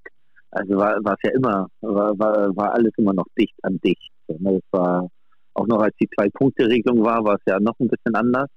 also 0.54 0.76
war 0.76 0.96
es 0.98 1.22
ja 1.24 1.32
immer, 1.32 1.68
war, 1.80 2.18
war, 2.18 2.56
war 2.56 2.74
alles 2.74 2.92
immer 2.96 3.12
noch 3.12 3.26
dicht 3.38 3.54
an 3.62 3.78
dicht. 3.84 4.10
Ne? 4.28 4.60
Das 4.60 4.80
war 4.80 5.08
auch 5.54 5.66
noch 5.66 5.82
als 5.82 5.94
die 6.00 6.08
Zwei-Punkte-Regelung 6.08 7.04
war, 7.04 7.24
war 7.24 7.34
es 7.34 7.42
ja 7.46 7.58
noch 7.60 7.78
ein 7.78 7.88
bisschen 7.88 8.14
anders. 8.14 8.48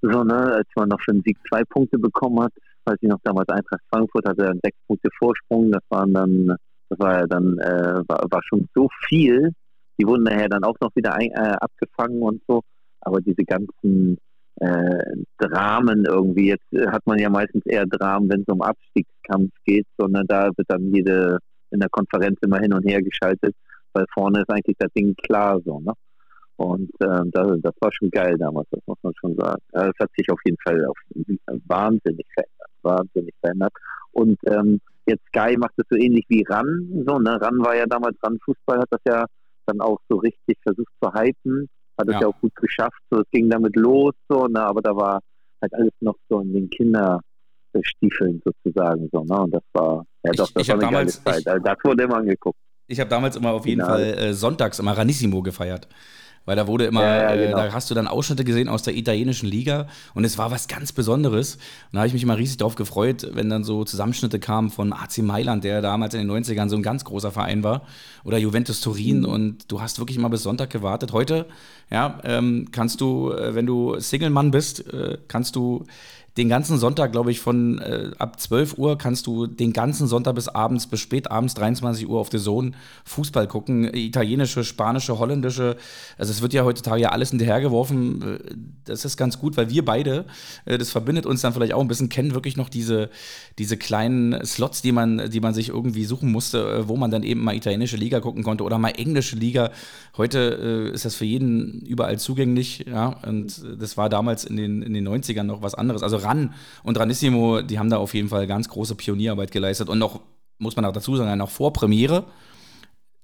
So, 0.00 0.24
ne, 0.24 0.34
als 0.34 0.68
man 0.74 0.88
noch 0.88 1.00
für 1.00 1.12
den 1.12 1.22
Sieg 1.24 1.38
zwei 1.48 1.62
Punkte 1.64 1.96
bekommen 1.96 2.42
hat, 2.42 2.52
weiß 2.84 2.96
ich 3.00 3.08
noch 3.08 3.20
damals 3.22 3.48
Eintracht 3.48 3.82
Frankfurt 3.88 4.26
hatte 4.26 4.48
einen 4.48 4.60
sechs 4.62 4.76
Punkte 4.88 5.08
Vorsprung, 5.16 5.70
das 5.70 5.82
waren 5.90 6.12
dann, 6.12 6.56
das 6.88 6.98
war 6.98 7.20
ja 7.20 7.26
dann, 7.26 7.56
äh, 7.58 8.02
war, 8.08 8.26
war 8.28 8.40
schon 8.42 8.68
so 8.74 8.88
viel. 9.06 9.52
Die 10.00 10.06
wurden 10.06 10.24
daher 10.24 10.48
dann 10.48 10.64
auch 10.64 10.74
noch 10.80 10.90
wieder 10.96 11.14
ein, 11.14 11.30
äh, 11.30 11.56
abgefangen 11.60 12.20
und 12.22 12.42
so. 12.48 12.62
Aber 13.00 13.20
diese 13.20 13.44
ganzen 13.44 14.18
äh, 14.62 15.16
Dramen 15.38 16.04
irgendwie, 16.04 16.48
jetzt 16.48 16.72
äh, 16.72 16.86
hat 16.86 17.04
man 17.06 17.18
ja 17.18 17.28
meistens 17.28 17.66
eher 17.66 17.86
Dramen, 17.86 18.30
wenn 18.30 18.42
es 18.42 18.48
um 18.48 18.62
Abstiegskampf 18.62 19.50
geht, 19.64 19.86
sondern 19.98 20.26
da 20.28 20.50
wird 20.56 20.70
dann 20.70 20.94
jede 20.94 21.38
in 21.70 21.80
der 21.80 21.88
Konferenz 21.88 22.38
immer 22.42 22.58
hin 22.58 22.72
und 22.72 22.84
her 22.84 23.02
geschaltet, 23.02 23.54
weil 23.92 24.04
vorne 24.14 24.42
ist 24.42 24.50
eigentlich 24.50 24.76
das 24.78 24.92
Ding 24.92 25.14
klar 25.16 25.60
so, 25.64 25.80
ne? 25.80 25.92
Und 26.56 26.90
ähm, 27.02 27.30
das, 27.32 27.60
das, 27.62 27.74
war 27.80 27.90
schon 27.92 28.10
geil 28.10 28.36
damals, 28.38 28.68
das 28.70 28.80
muss 28.86 28.98
man 29.02 29.12
schon 29.18 29.34
sagen. 29.34 29.60
Es 29.72 29.98
hat 29.98 30.10
sich 30.16 30.30
auf 30.30 30.38
jeden 30.44 30.58
Fall 30.62 30.84
auf, 30.84 30.96
wahnsinnig 31.66 32.26
verändert, 32.32 32.70
wahnsinnig 32.82 33.34
verändert. 33.40 33.72
Und 34.12 34.38
ähm, 34.46 34.80
jetzt 35.06 35.24
Sky 35.28 35.56
macht 35.56 35.72
es 35.78 35.86
so 35.90 35.96
ähnlich 35.96 36.24
wie 36.28 36.44
RAN. 36.48 37.04
So, 37.04 37.18
ne? 37.18 37.40
RAN 37.40 37.58
war 37.64 37.74
ja 37.74 37.86
damals, 37.86 38.16
RAN 38.22 38.38
Fußball 38.44 38.78
hat 38.78 38.88
das 38.90 39.00
ja 39.08 39.24
dann 39.66 39.80
auch 39.80 39.98
so 40.08 40.18
richtig 40.18 40.58
versucht 40.62 40.92
zu 41.02 41.12
hypen, 41.12 41.68
hat 41.98 42.08
es 42.08 42.14
ja. 42.14 42.20
ja. 42.20 42.26
auch 42.28 42.40
gut 42.40 42.54
geschafft. 42.56 43.00
So, 43.10 43.20
es 43.20 43.30
ging 43.30 43.48
damit 43.48 43.76
los, 43.76 44.14
so, 44.28 44.46
ne? 44.46 44.60
aber 44.60 44.82
da 44.82 44.94
war 44.94 45.20
halt 45.60 45.74
alles 45.74 45.92
noch 46.00 46.16
so 46.28 46.40
in 46.40 46.52
den 46.52 46.70
Kinderstiefeln 46.70 48.42
sozusagen. 48.44 49.08
So, 49.12 49.24
ne? 49.24 49.40
Und 49.40 49.54
das 49.54 49.62
war, 49.72 50.04
ja 50.24 50.32
doch, 50.32 50.50
das 50.50 50.62
ich, 50.62 50.68
war 50.68 50.74
eine 50.76 50.84
damals, 50.84 51.24
geile 51.24 51.36
Zeit. 51.36 51.40
Ich, 51.40 51.52
also, 51.52 51.64
das 51.64 51.76
wurde 51.84 52.02
immer 52.04 52.16
angeguckt. 52.16 52.58
Ich 52.88 53.00
habe 53.00 53.08
damals 53.08 53.36
immer 53.36 53.52
auf 53.52 53.66
jeden 53.66 53.80
genau. 53.80 53.92
Fall 53.92 54.02
äh, 54.02 54.34
sonntags 54.34 54.78
immer 54.78 54.92
Ranissimo 54.92 55.42
gefeiert. 55.42 55.88
Weil 56.44 56.56
da 56.56 56.66
wurde 56.66 56.86
immer, 56.86 57.02
ja, 57.02 57.16
ja, 57.16 57.34
äh, 57.34 57.46
genau. 57.46 57.56
da 57.56 57.72
hast 57.72 57.90
du 57.90 57.94
dann 57.94 58.08
Ausschnitte 58.08 58.44
gesehen 58.44 58.68
aus 58.68 58.82
der 58.82 58.96
italienischen 58.96 59.48
Liga 59.48 59.86
und 60.14 60.24
es 60.24 60.38
war 60.38 60.50
was 60.50 60.66
ganz 60.66 60.92
Besonderes. 60.92 61.54
Und 61.54 61.60
da 61.92 61.98
habe 62.00 62.08
ich 62.08 62.12
mich 62.12 62.22
immer 62.24 62.36
riesig 62.36 62.56
darauf 62.56 62.74
gefreut, 62.74 63.28
wenn 63.32 63.48
dann 63.48 63.62
so 63.64 63.84
Zusammenschnitte 63.84 64.40
kamen 64.40 64.70
von 64.70 64.92
AC 64.92 65.18
Mailand, 65.18 65.62
der 65.64 65.82
damals 65.82 66.14
in 66.14 66.26
den 66.26 66.30
90ern 66.30 66.68
so 66.68 66.76
ein 66.76 66.82
ganz 66.82 67.04
großer 67.04 67.30
Verein 67.30 67.62
war, 67.62 67.82
oder 68.24 68.38
Juventus 68.38 68.80
Turin 68.80 69.20
mhm. 69.20 69.26
und 69.26 69.72
du 69.72 69.80
hast 69.80 69.98
wirklich 69.98 70.18
immer 70.18 70.30
bis 70.30 70.42
Sonntag 70.42 70.70
gewartet. 70.70 71.12
Heute, 71.12 71.46
ja, 71.90 72.18
ähm, 72.24 72.68
kannst 72.72 73.00
du, 73.00 73.30
äh, 73.30 73.54
wenn 73.54 73.66
du 73.66 73.98
Single-Mann 74.00 74.50
bist, 74.50 74.92
äh, 74.92 75.18
kannst 75.28 75.54
du 75.54 75.84
den 76.36 76.48
ganzen 76.48 76.78
Sonntag, 76.78 77.12
glaube 77.12 77.30
ich, 77.30 77.40
von 77.40 77.78
äh, 77.78 78.10
ab 78.18 78.40
12 78.40 78.78
Uhr 78.78 78.96
kannst 78.96 79.26
du 79.26 79.46
den 79.46 79.74
ganzen 79.74 80.06
Sonntag 80.06 80.34
bis 80.34 80.48
abends, 80.48 80.86
bis 80.86 81.00
spät 81.00 81.30
abends, 81.30 81.52
23 81.54 82.08
Uhr 82.08 82.18
auf 82.18 82.30
der 82.30 82.40
Zone 82.40 82.72
Fußball 83.04 83.46
gucken. 83.46 83.92
Italienische, 83.92 84.64
spanische, 84.64 85.18
holländische. 85.18 85.76
Also 86.16 86.30
es 86.30 86.40
wird 86.40 86.54
ja 86.54 86.64
heutzutage 86.64 87.02
ja 87.02 87.10
alles 87.10 87.30
hinterhergeworfen. 87.30 88.22
Äh, 88.22 88.38
das 88.86 89.04
ist 89.04 89.18
ganz 89.18 89.38
gut, 89.38 89.58
weil 89.58 89.68
wir 89.68 89.84
beide, 89.84 90.24
äh, 90.64 90.78
das 90.78 90.90
verbindet 90.90 91.26
uns 91.26 91.42
dann 91.42 91.52
vielleicht 91.52 91.74
auch 91.74 91.82
ein 91.82 91.88
bisschen, 91.88 92.08
kennen 92.08 92.32
wirklich 92.32 92.56
noch 92.56 92.70
diese, 92.70 93.10
diese 93.58 93.76
kleinen 93.76 94.42
Slots, 94.46 94.80
die 94.80 94.92
man, 94.92 95.30
die 95.30 95.40
man 95.40 95.52
sich 95.52 95.68
irgendwie 95.68 96.06
suchen 96.06 96.32
musste, 96.32 96.58
äh, 96.60 96.88
wo 96.88 96.96
man 96.96 97.10
dann 97.10 97.24
eben 97.24 97.44
mal 97.44 97.54
italienische 97.54 97.98
Liga 97.98 98.20
gucken 98.20 98.42
konnte 98.42 98.64
oder 98.64 98.78
mal 98.78 98.92
englische 98.96 99.36
Liga. 99.36 99.70
Heute 100.16 100.88
äh, 100.88 100.94
ist 100.94 101.04
das 101.04 101.14
für 101.14 101.26
jeden 101.26 101.82
überall 101.82 102.18
zugänglich, 102.18 102.86
ja. 102.88 103.16
Und 103.26 103.62
das 103.78 103.98
war 103.98 104.08
damals 104.08 104.44
in 104.44 104.56
den, 104.56 104.80
in 104.80 104.94
den 104.94 105.06
90ern 105.06 105.42
noch 105.42 105.60
was 105.60 105.74
anderes. 105.74 106.02
Also 106.02 106.21
RAN 106.24 106.54
und 106.82 106.98
Ranissimo, 106.98 107.62
die 107.62 107.78
haben 107.78 107.90
da 107.90 107.98
auf 107.98 108.14
jeden 108.14 108.28
Fall 108.28 108.46
ganz 108.46 108.68
große 108.68 108.94
Pionierarbeit 108.94 109.50
geleistet 109.50 109.88
und 109.88 109.98
noch, 109.98 110.20
muss 110.58 110.76
man 110.76 110.84
auch 110.84 110.92
dazu 110.92 111.16
sagen, 111.16 111.38
noch 111.38 111.50
vor 111.50 111.72
Premiere, 111.72 112.24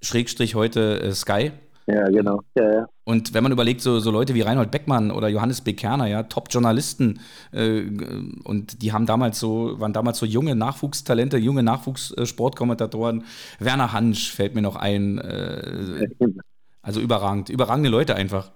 Schrägstrich 0.00 0.54
heute 0.54 1.00
äh, 1.00 1.12
Sky. 1.12 1.52
Ja, 1.86 2.04
genau. 2.10 2.42
Ja, 2.54 2.70
ja. 2.70 2.88
Und 3.04 3.32
wenn 3.32 3.42
man 3.42 3.50
überlegt, 3.50 3.80
so, 3.80 3.98
so, 3.98 4.10
Leute 4.10 4.34
wie 4.34 4.42
Reinhold 4.42 4.70
Beckmann 4.70 5.10
oder 5.10 5.28
Johannes 5.28 5.62
B. 5.62 5.72
Kerner, 5.72 6.06
ja, 6.06 6.22
Top-Journalisten, 6.24 7.20
äh, 7.50 7.80
und 8.44 8.82
die 8.82 8.92
haben 8.92 9.06
damals 9.06 9.40
so, 9.40 9.80
waren 9.80 9.94
damals 9.94 10.18
so 10.18 10.26
junge 10.26 10.54
Nachwuchstalente, 10.54 11.38
junge 11.38 11.62
Nachwuchssportkommentatoren. 11.62 13.24
Werner 13.58 13.94
Hansch 13.94 14.30
fällt 14.30 14.54
mir 14.54 14.60
noch 14.60 14.76
ein. 14.76 15.16
Äh, 15.16 16.08
also 16.82 17.00
überragend, 17.00 17.48
überragende 17.48 17.88
Leute 17.88 18.14
einfach. 18.14 18.52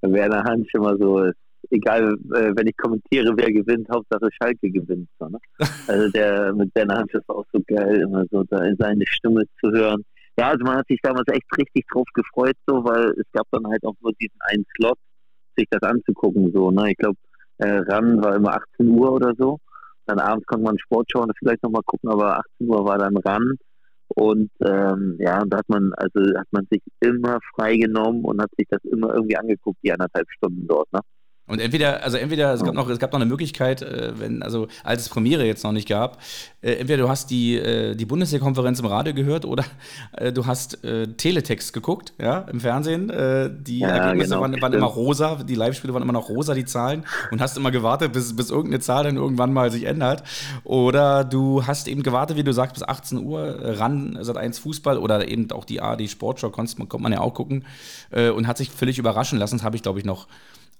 Werner 0.00 0.44
Hansch 0.44 0.72
immer 0.74 0.96
so 0.96 1.30
egal, 1.70 2.14
äh, 2.34 2.52
wenn 2.54 2.66
ich 2.66 2.76
kommentiere, 2.76 3.32
wer 3.36 3.52
gewinnt, 3.52 3.88
Hauptsache 3.90 4.28
Schalke 4.32 4.70
gewinnt. 4.70 5.08
So, 5.18 5.28
ne? 5.28 5.38
Also 5.88 6.10
der 6.10 6.52
mit 6.54 6.72
Ben 6.74 6.90
Hans 6.90 7.12
ist 7.12 7.28
auch 7.28 7.44
so 7.52 7.60
geil, 7.66 8.00
immer 8.00 8.24
so 8.30 8.42
da 8.44 8.62
seine 8.78 9.06
Stimme 9.06 9.44
zu 9.60 9.70
hören. 9.70 10.04
Ja, 10.38 10.48
also 10.48 10.64
man 10.64 10.78
hat 10.78 10.86
sich 10.88 10.98
damals 11.02 11.28
echt 11.28 11.46
richtig 11.56 11.86
drauf 11.92 12.06
gefreut, 12.14 12.56
so, 12.66 12.84
weil 12.84 13.10
es 13.10 13.26
gab 13.32 13.46
dann 13.52 13.66
halt 13.66 13.84
auch 13.84 13.94
nur 14.00 14.12
diesen 14.20 14.38
einen 14.48 14.64
Slot, 14.76 14.98
sich 15.56 15.68
das 15.70 15.82
anzugucken. 15.82 16.52
So, 16.52 16.70
ne? 16.70 16.90
Ich 16.90 16.96
glaube, 16.96 17.16
äh, 17.58 17.68
RAN 17.68 18.22
war 18.22 18.34
immer 18.34 18.54
18 18.54 18.88
Uhr 18.88 19.12
oder 19.12 19.32
so. 19.38 19.58
Dann 20.06 20.18
abends 20.18 20.46
konnte 20.46 20.64
man 20.64 20.78
Sport 20.78 21.08
schauen, 21.10 21.30
vielleicht 21.38 21.62
nochmal 21.62 21.82
gucken, 21.86 22.10
aber 22.10 22.38
18 22.38 22.68
Uhr 22.68 22.84
war 22.84 22.98
dann 22.98 23.16
RAN. 23.16 23.56
Und 24.08 24.50
ähm, 24.64 25.16
ja, 25.18 25.42
da 25.46 25.58
hat 25.58 25.68
man, 25.68 25.92
also 25.94 26.20
hat 26.38 26.48
man 26.50 26.66
sich 26.70 26.82
immer 27.00 27.38
freigenommen 27.54 28.24
und 28.24 28.40
hat 28.40 28.50
sich 28.56 28.66
das 28.68 28.82
immer 28.84 29.14
irgendwie 29.14 29.36
angeguckt, 29.36 29.78
die 29.82 29.92
anderthalb 29.92 30.28
Stunden 30.30 30.66
dort, 30.66 30.92
ne? 30.92 31.00
Und 31.46 31.60
entweder, 31.60 32.02
also 32.02 32.16
entweder, 32.16 32.54
es 32.54 32.64
gab 32.64 32.74
noch, 32.74 32.88
es 32.88 32.98
gab 32.98 33.12
noch 33.12 33.20
eine 33.20 33.28
Möglichkeit, 33.28 33.82
äh, 33.82 34.18
wenn, 34.18 34.42
also 34.42 34.66
als 34.82 35.02
es 35.02 35.08
Premiere 35.10 35.44
jetzt 35.44 35.62
noch 35.62 35.72
nicht 35.72 35.86
gab, 35.86 36.18
äh, 36.62 36.76
entweder 36.76 37.02
du 37.02 37.08
hast 37.10 37.30
die, 37.30 37.56
äh, 37.56 37.94
die 37.94 38.06
Bundeswehrkonferenz 38.06 38.80
im 38.80 38.86
Radio 38.86 39.12
gehört 39.12 39.44
oder 39.44 39.64
du 40.32 40.46
hast 40.46 40.78
Teletext 41.16 41.72
geguckt, 41.72 42.12
ja, 42.20 42.38
im 42.50 42.60
Fernsehen. 42.60 43.08
die 43.08 43.80
ja, 43.80 43.88
Ergebnisse 43.88 44.30
genau, 44.30 44.40
waren, 44.42 44.60
waren 44.62 44.72
immer 44.72 44.86
rosa, 44.86 45.36
die 45.36 45.54
Live-Spiele 45.54 45.92
waren 45.92 46.02
immer 46.02 46.12
noch 46.12 46.28
rosa, 46.28 46.54
die 46.54 46.64
Zahlen, 46.64 47.04
und 47.30 47.40
hast 47.40 47.56
immer 47.56 47.70
gewartet, 47.70 48.12
bis, 48.12 48.34
bis 48.34 48.50
irgendeine 48.50 48.80
Zahl 48.80 49.04
dann 49.04 49.16
irgendwann 49.16 49.52
mal 49.52 49.70
sich 49.70 49.84
ändert. 49.84 50.22
Oder 50.62 51.24
du 51.24 51.66
hast 51.66 51.88
eben 51.88 52.02
gewartet, 52.02 52.36
wie 52.36 52.44
du 52.44 52.52
sagst, 52.52 52.74
bis 52.74 52.82
18 52.82 53.18
Uhr, 53.18 53.58
ran, 53.78 54.18
seit 54.20 54.36
1 54.36 54.58
Fußball 54.60 54.98
oder 54.98 55.26
eben 55.28 55.50
auch 55.50 55.64
die 55.64 55.80
ARD 55.80 56.08
Sportshow, 56.08 56.50
konnte 56.50 56.98
man 56.98 57.12
ja 57.12 57.20
auch 57.20 57.34
gucken, 57.34 57.64
und 58.10 58.46
hat 58.46 58.58
sich 58.58 58.70
völlig 58.70 58.98
überraschen 58.98 59.38
lassen. 59.38 59.56
Das 59.56 59.64
habe 59.64 59.76
ich, 59.76 59.82
glaube 59.82 59.98
ich, 59.98 60.04
noch 60.04 60.26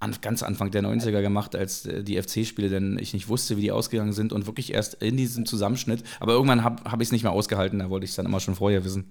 an, 0.01 0.15
ganz 0.21 0.43
Anfang 0.43 0.71
der 0.71 0.83
90er 0.83 1.23
gemacht, 1.23 1.57
als 1.57 1.87
äh, 1.87 2.03
die 2.03 2.21
FC-Spiele, 2.21 2.69
denn 2.69 2.99
ich 2.99 3.15
nicht 3.15 3.29
wusste, 3.29 3.57
wie 3.57 3.63
die 3.63 3.73
ausgegangen 3.73 4.13
sind 4.13 4.33
und 4.33 4.47
wirklich 4.47 4.73
erst 4.73 5.03
in 5.03 5.17
diesem 5.17 5.47
Zusammenschnitt. 5.47 6.03
Aber 6.21 6.33
irgendwann 6.33 6.65
habe 6.65 6.83
hab 6.85 7.01
ich 7.01 7.09
es 7.09 7.13
nicht 7.13 7.23
mehr 7.23 7.33
ausgehalten, 7.33 7.79
da 7.79 7.91
wollte 7.91 8.05
ich 8.05 8.11
es 8.11 8.17
dann 8.17 8.27
immer 8.27 8.41
schon 8.41 8.55
vorher 8.55 8.85
wissen. 8.85 9.11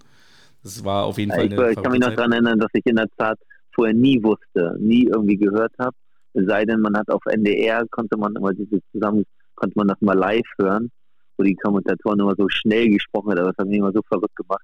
Das 0.63 0.83
war 0.85 1.05
auf 1.05 1.17
jeden 1.17 1.31
Fall 1.31 1.41
eine 1.41 1.71
Ich, 1.71 1.77
ich 1.77 1.83
kann 1.83 1.91
mich 1.91 2.01
noch 2.01 2.15
daran 2.15 2.31
erinnern, 2.31 2.59
dass 2.59 2.69
ich 2.73 2.85
in 2.85 2.95
der 2.95 3.07
Tat 3.17 3.37
vorher 3.73 3.93
nie 3.93 4.21
wusste, 4.23 4.77
nie 4.79 5.05
irgendwie 5.05 5.37
gehört 5.37 5.73
habe. 5.79 5.95
Es 6.33 6.45
sei 6.45 6.65
denn, 6.65 6.79
man 6.79 6.95
hat 6.95 7.09
auf 7.09 7.21
NDR, 7.25 7.83
konnte 7.91 8.17
man 8.17 8.35
immer 8.35 8.53
diese 8.53 8.79
zusammen, 8.91 9.23
konnte 9.55 9.77
man 9.77 9.87
das 9.87 9.99
mal 10.01 10.17
live 10.17 10.47
hören, 10.59 10.89
wo 11.37 11.43
die 11.43 11.55
Kommentatoren 11.55 12.19
immer 12.19 12.33
so 12.37 12.47
schnell 12.49 12.89
gesprochen 12.89 13.31
haben, 13.31 13.39
aber 13.39 13.49
das 13.49 13.57
hat 13.57 13.67
mich 13.67 13.79
immer 13.79 13.91
so 13.91 14.01
verrückt 14.07 14.35
gemacht. 14.35 14.63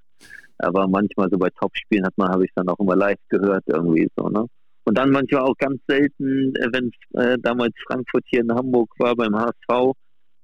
Aber 0.58 0.88
manchmal 0.88 1.30
so 1.30 1.38
bei 1.38 1.50
Topspielen 1.50 2.06
hat 2.06 2.18
man, 2.18 2.30
habe 2.30 2.46
ich 2.46 2.52
dann 2.56 2.68
auch 2.70 2.80
immer 2.80 2.96
live 2.96 3.20
gehört 3.30 3.64
irgendwie 3.68 4.10
so, 4.16 4.30
ne? 4.30 4.46
Und 4.90 4.98
dann 4.98 5.12
manchmal 5.12 5.44
auch 5.44 5.56
ganz 5.60 5.80
selten, 5.88 6.56
äh, 6.56 6.68
wenn 6.72 6.92
äh, 7.14 7.38
damals 7.44 7.76
Frankfurt 7.86 8.24
hier 8.26 8.42
in 8.42 8.52
Hamburg 8.52 8.90
war 8.98 9.16
beim 9.16 9.36
HSV 9.36 9.94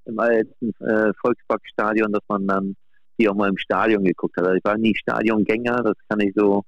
im 0.04 0.20
alten 0.20 0.70
äh, 0.86 1.12
Volksparkstadion, 1.20 2.12
dass 2.12 2.22
man 2.28 2.46
dann 2.46 2.76
die 3.18 3.28
auch 3.28 3.34
mal 3.34 3.48
im 3.48 3.58
Stadion 3.58 4.04
geguckt 4.04 4.36
hat. 4.36 4.44
Also 4.44 4.56
ich 4.56 4.64
war 4.64 4.78
nie 4.78 4.94
Stadiongänger, 4.94 5.82
das 5.82 5.96
kann 6.08 6.20
ich 6.20 6.32
so 6.36 6.62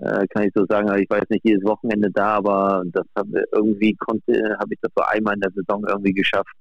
äh, 0.00 0.26
kann 0.26 0.42
ich 0.42 0.52
so 0.54 0.66
sagen. 0.66 0.90
Also 0.90 1.02
ich 1.02 1.08
jetzt 1.10 1.30
nicht 1.30 1.46
jedes 1.46 1.64
Wochenende 1.64 2.10
da, 2.12 2.34
aber 2.34 2.82
das 2.92 3.06
hab, 3.16 3.26
irgendwie 3.52 3.94
konnte 3.94 4.58
habe 4.58 4.74
ich 4.74 4.78
das 4.82 4.92
so 4.94 5.02
einmal 5.04 5.32
in 5.32 5.40
der 5.40 5.52
Saison 5.52 5.82
irgendwie 5.88 6.12
geschafft, 6.12 6.54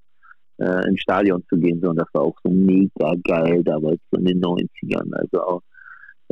äh, 0.59 0.87
ins 0.87 1.01
Stadion 1.01 1.43
zu 1.49 1.57
gehen. 1.57 1.81
So, 1.81 1.89
und 1.89 1.97
das 1.97 2.07
war 2.13 2.21
auch 2.21 2.37
so 2.41 2.49
mega 2.49 3.15
geil 3.27 3.65
damals 3.65 3.99
so 4.11 4.17
in 4.17 4.27
den 4.27 4.41
90ern. 4.41 5.13
Also 5.13 5.41
auch 5.41 5.61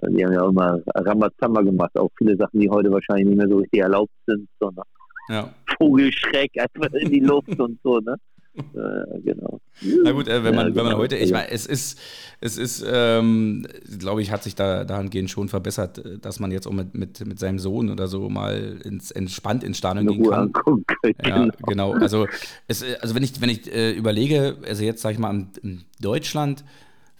die 0.10 0.26
haben 0.26 0.34
ja 0.34 0.42
auch 0.42 0.50
immer 0.50 0.80
Ramazamba 0.96 1.62
gemacht, 1.62 1.98
auch 1.98 2.10
viele 2.18 2.36
Sachen, 2.36 2.60
die 2.60 2.70
heute 2.70 2.92
wahrscheinlich 2.92 3.28
nicht 3.28 3.38
mehr 3.38 3.48
so 3.48 3.58
richtig 3.58 3.82
erlaubt 3.82 4.14
sind, 4.26 4.48
sondern 4.60 4.86
ja. 5.30 5.50
Vogelschreck 5.78 6.52
einfach 6.60 6.92
in 6.94 7.12
die 7.12 7.20
Luft 7.22 7.60
und 7.60 7.80
so, 7.84 8.00
ne? 8.00 8.16
Äh, 8.54 9.22
genau. 9.24 9.62
Na 10.04 10.12
gut, 10.12 10.28
äh, 10.28 10.44
wenn 10.44 10.54
man, 10.54 10.70
ja, 10.70 10.76
wenn 10.76 10.84
man 10.84 10.94
genau. 10.94 10.98
heute, 10.98 11.16
ich 11.16 11.32
meine, 11.32 11.50
es 11.52 11.66
ist, 11.66 11.98
es 12.42 12.58
ist, 12.58 12.86
ähm, 12.86 13.66
glaube 13.98 14.22
ich, 14.22 14.32
hat 14.32 14.44
sich 14.44 14.56
da 14.56 14.84
dahingehend 14.84 15.30
schon 15.30 15.48
verbessert, 15.48 16.04
dass 16.22 16.42
man 16.42 16.52
jetzt 16.52 16.68
auch 16.68 16.74
mit, 16.74 16.94
mit, 16.94 17.26
mit 17.26 17.40
seinem 17.40 17.60
Sohn 17.60 17.90
oder 17.90 18.08
so 18.08 18.30
mal 18.30 18.82
ins, 18.84 19.12
entspannt 19.12 19.64
ins 19.64 19.78
Stadion 19.78 20.06
gehen 20.08 20.30
kann. 20.30 20.52
Angucken, 20.54 20.84
ja, 21.26 21.46
genau. 21.46 21.52
genau. 21.66 21.92
Also, 21.94 22.28
es, 22.68 22.84
also 23.00 23.16
wenn 23.16 23.24
ich, 23.24 23.40
wenn 23.40 23.50
ich 23.50 23.74
äh, 23.74 23.92
überlege, 23.92 24.58
also 24.68 24.84
jetzt 24.84 25.02
sage 25.02 25.14
ich 25.14 25.20
mal 25.20 25.48
in 25.64 25.86
Deutschland, 26.02 26.66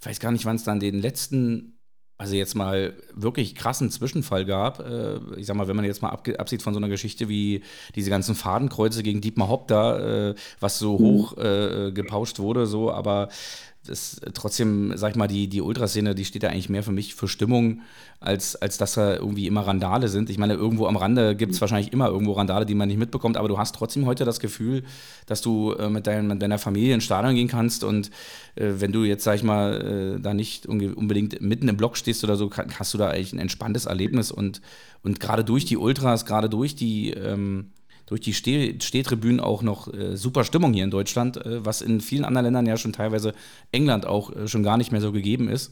ich 0.02 0.06
weiß 0.06 0.20
gar 0.20 0.32
nicht, 0.32 0.46
wann 0.46 0.58
es 0.58 0.66
dann 0.66 0.82
den 0.82 1.00
letzten 1.00 1.78
also 2.22 2.36
jetzt 2.36 2.54
mal 2.54 2.94
wirklich 3.16 3.56
krassen 3.56 3.90
Zwischenfall 3.90 4.46
gab, 4.46 4.80
äh, 4.80 5.18
ich 5.38 5.48
sag 5.48 5.56
mal, 5.56 5.68
wenn 5.68 5.76
man 5.76 5.86
jetzt 5.86 6.04
mal 6.04 6.10
absieht 6.10 6.62
von 6.62 6.72
so 6.72 6.80
einer 6.80 6.88
Geschichte 6.88 7.30
wie 7.30 7.64
diese 7.96 8.12
ganzen 8.12 8.36
Fadenkreuze 8.36 9.02
gegen 9.02 9.22
Dietmar 9.22 9.50
Hopp 9.50 9.68
da, 9.68 10.30
äh, 10.30 10.36
was 10.60 10.78
so 10.78 11.00
mhm. 11.00 11.04
hoch 11.04 11.38
äh, 11.40 11.92
gepauscht 11.92 12.38
wurde, 12.38 12.68
so, 12.68 12.92
aber 12.92 13.30
das 13.88 14.22
trotzdem, 14.36 14.94
sag 14.96 15.12
ich 15.12 15.16
mal, 15.16 15.28
die, 15.28 15.48
die 15.48 15.62
Ultraszene, 15.62 16.14
die 16.14 16.26
steht 16.26 16.44
ja 16.44 16.50
eigentlich 16.50 16.70
mehr 16.70 16.84
für 16.84 16.92
mich 16.92 17.16
für 17.16 17.28
Stimmung, 17.28 17.82
als, 18.20 18.56
als 18.56 18.78
dass 18.78 18.94
da 18.94 19.16
irgendwie 19.16 19.48
immer 19.48 19.62
Randale 19.62 20.08
sind. 20.08 20.30
Ich 20.30 20.38
meine, 20.38 20.54
irgendwo 20.54 20.86
am 20.86 20.96
Rande 20.96 21.36
gibt 21.36 21.54
es 21.54 21.58
mhm. 21.58 21.62
wahrscheinlich 21.62 21.92
immer 21.92 22.08
irgendwo 22.08 22.34
Randale, 22.34 22.68
die 22.68 22.76
man 22.76 22.88
nicht 22.88 23.00
mitbekommt, 23.00 23.38
aber 23.38 23.48
du 23.48 23.58
hast 23.58 23.74
trotzdem 23.74 24.06
heute 24.06 24.24
das 24.24 24.40
Gefühl, 24.40 24.84
dass 25.26 25.42
du 25.42 25.74
äh, 25.74 25.90
mit, 25.90 26.06
dein, 26.06 26.28
mit, 26.28 26.42
deiner 26.42 26.60
Familie 26.60 26.94
ins 26.94 27.06
Stadion 27.06 27.34
gehen 27.34 27.48
kannst 27.48 27.84
und 27.84 28.12
äh, 28.56 28.74
wenn 28.78 28.92
du 28.92 29.04
jetzt, 29.04 29.24
sag 29.24 29.36
ich 29.36 29.44
mal, 29.44 30.18
äh, 30.18 30.22
da 30.22 30.36
nicht 30.36 30.68
unbedingt 30.68 31.42
mitten 31.42 31.68
im 31.68 31.78
Block 31.78 31.98
stehst 31.98 32.24
oder 32.24 32.36
so, 32.36 32.50
kann, 32.50 32.68
hast 32.78 32.94
du 32.94 33.00
da 33.00 33.10
eigentlich 33.10 33.34
ein 33.34 33.40
entspanntes 33.40 33.88
Erlebnis 33.88 34.32
und, 34.32 34.62
und 35.02 35.20
gerade 35.20 35.44
durch 35.44 35.66
die 35.66 35.78
Ultras, 35.78 36.26
gerade 36.26 36.50
durch 36.50 36.76
die 36.76 37.12
ähm, 37.12 37.72
durch 38.12 38.20
die 38.22 38.34
Steh 38.34 38.76
Stehtribünen 38.82 39.40
auch 39.40 39.62
noch 39.62 39.92
äh, 39.94 40.18
super 40.18 40.44
Stimmung 40.44 40.74
hier 40.74 40.84
in 40.84 40.92
Deutschland, 40.92 41.38
äh, 41.38 41.66
was 41.66 41.82
in 41.82 42.02
vielen 42.02 42.26
anderen 42.26 42.44
Ländern 42.44 42.66
ja 42.66 42.76
schon 42.76 42.92
teilweise 42.92 43.34
England 43.72 44.06
auch 44.06 44.36
äh, 44.36 44.50
schon 44.50 44.64
gar 44.64 44.78
nicht 44.78 44.92
mehr 44.92 45.00
so 45.00 45.14
gegeben 45.14 45.48
ist. 45.48 45.72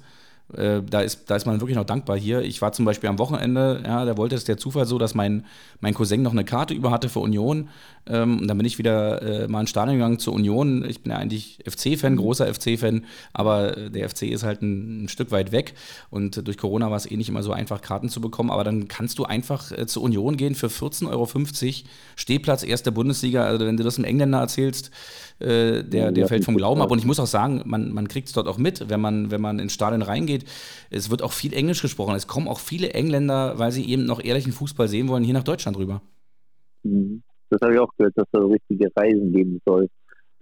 Äh, 0.55 0.81
da, 0.81 1.01
ist, 1.01 1.29
da 1.29 1.35
ist 1.35 1.45
man 1.45 1.61
wirklich 1.61 1.77
noch 1.77 1.85
dankbar 1.85 2.17
hier. 2.17 2.41
Ich 2.41 2.61
war 2.61 2.71
zum 2.71 2.85
Beispiel 2.85 3.09
am 3.09 3.19
Wochenende, 3.19 3.83
ja, 3.85 4.05
da 4.05 4.17
wollte 4.17 4.35
es 4.35 4.45
der 4.45 4.57
Zufall 4.57 4.85
so, 4.85 4.97
dass 4.97 5.13
mein, 5.13 5.45
mein 5.79 5.93
Cousin 5.93 6.21
noch 6.21 6.31
eine 6.31 6.43
Karte 6.43 6.73
über 6.73 6.91
hatte 6.91 7.09
für 7.09 7.19
Union. 7.19 7.69
Ähm, 8.07 8.39
und 8.39 8.47
dann 8.47 8.57
bin 8.57 8.65
ich 8.65 8.77
wieder 8.79 9.21
äh, 9.21 9.47
mal 9.47 9.61
ins 9.61 9.69
Stadion 9.69 9.97
gegangen 9.97 10.17
zur 10.19 10.33
Union. 10.33 10.83
Ich 10.89 11.01
bin 11.01 11.11
ja 11.11 11.19
eigentlich 11.19 11.59
FC-Fan, 11.67 12.17
großer 12.17 12.51
FC-Fan, 12.51 13.05
aber 13.33 13.77
äh, 13.77 13.89
der 13.91 14.09
FC 14.09 14.23
ist 14.23 14.43
halt 14.43 14.61
ein, 14.61 15.03
ein, 15.03 15.09
Stück 15.09 15.31
weit 15.31 15.51
weg. 15.51 15.75
Und 16.09 16.47
durch 16.47 16.57
Corona 16.57 16.89
war 16.89 16.97
es 16.97 17.09
eh 17.09 17.15
nicht 17.15 17.29
immer 17.29 17.43
so 17.43 17.51
einfach, 17.51 17.81
Karten 17.81 18.09
zu 18.09 18.19
bekommen. 18.19 18.49
Aber 18.49 18.63
dann 18.63 18.87
kannst 18.87 19.19
du 19.19 19.25
einfach 19.25 19.71
äh, 19.71 19.85
zur 19.85 20.03
Union 20.03 20.37
gehen 20.37 20.55
für 20.55 20.67
14,50 20.67 21.07
Euro. 21.09 21.27
Stehplatz, 22.15 22.63
erste 22.63 22.91
Bundesliga. 22.91 23.43
Also 23.43 23.65
wenn 23.65 23.77
du 23.77 23.83
das 23.83 23.97
einem 23.97 24.05
Engländer 24.05 24.39
erzählst, 24.39 24.89
äh, 25.39 25.83
der, 25.83 26.11
der 26.11 26.27
fällt 26.27 26.43
vom 26.43 26.57
Glauben 26.57 26.81
ab. 26.81 26.91
Und 26.91 26.99
ich 26.99 27.05
muss 27.05 27.19
auch 27.19 27.27
sagen, 27.27 27.61
man, 27.65 27.93
man 27.93 28.07
kriegt 28.07 28.27
es 28.27 28.33
dort 28.33 28.47
auch 28.47 28.57
mit, 28.57 28.89
wenn 28.89 28.99
man, 28.99 29.31
wenn 29.31 29.41
man 29.41 29.59
ins 29.59 29.73
Stadion 29.73 30.01
reingeht. 30.01 30.38
Es 30.89 31.09
wird 31.09 31.21
auch 31.21 31.31
viel 31.31 31.53
Englisch 31.53 31.81
gesprochen. 31.81 32.15
Es 32.15 32.27
kommen 32.27 32.47
auch 32.47 32.59
viele 32.59 32.91
Engländer, 32.91 33.57
weil 33.57 33.71
sie 33.71 33.89
eben 33.89 34.05
noch 34.05 34.23
ehrlichen 34.23 34.51
Fußball 34.51 34.87
sehen 34.87 35.07
wollen, 35.07 35.23
hier 35.23 35.33
nach 35.33 35.43
Deutschland 35.43 35.77
rüber. 35.77 36.01
Mhm. 36.83 37.23
Das 37.49 37.61
habe 37.61 37.73
ich 37.73 37.79
auch 37.79 37.91
gehört, 37.97 38.17
dass 38.17 38.25
es 38.25 38.39
da 38.39 38.45
richtige 38.45 38.89
Reisen 38.95 39.33
geben 39.33 39.59
soll. 39.65 39.87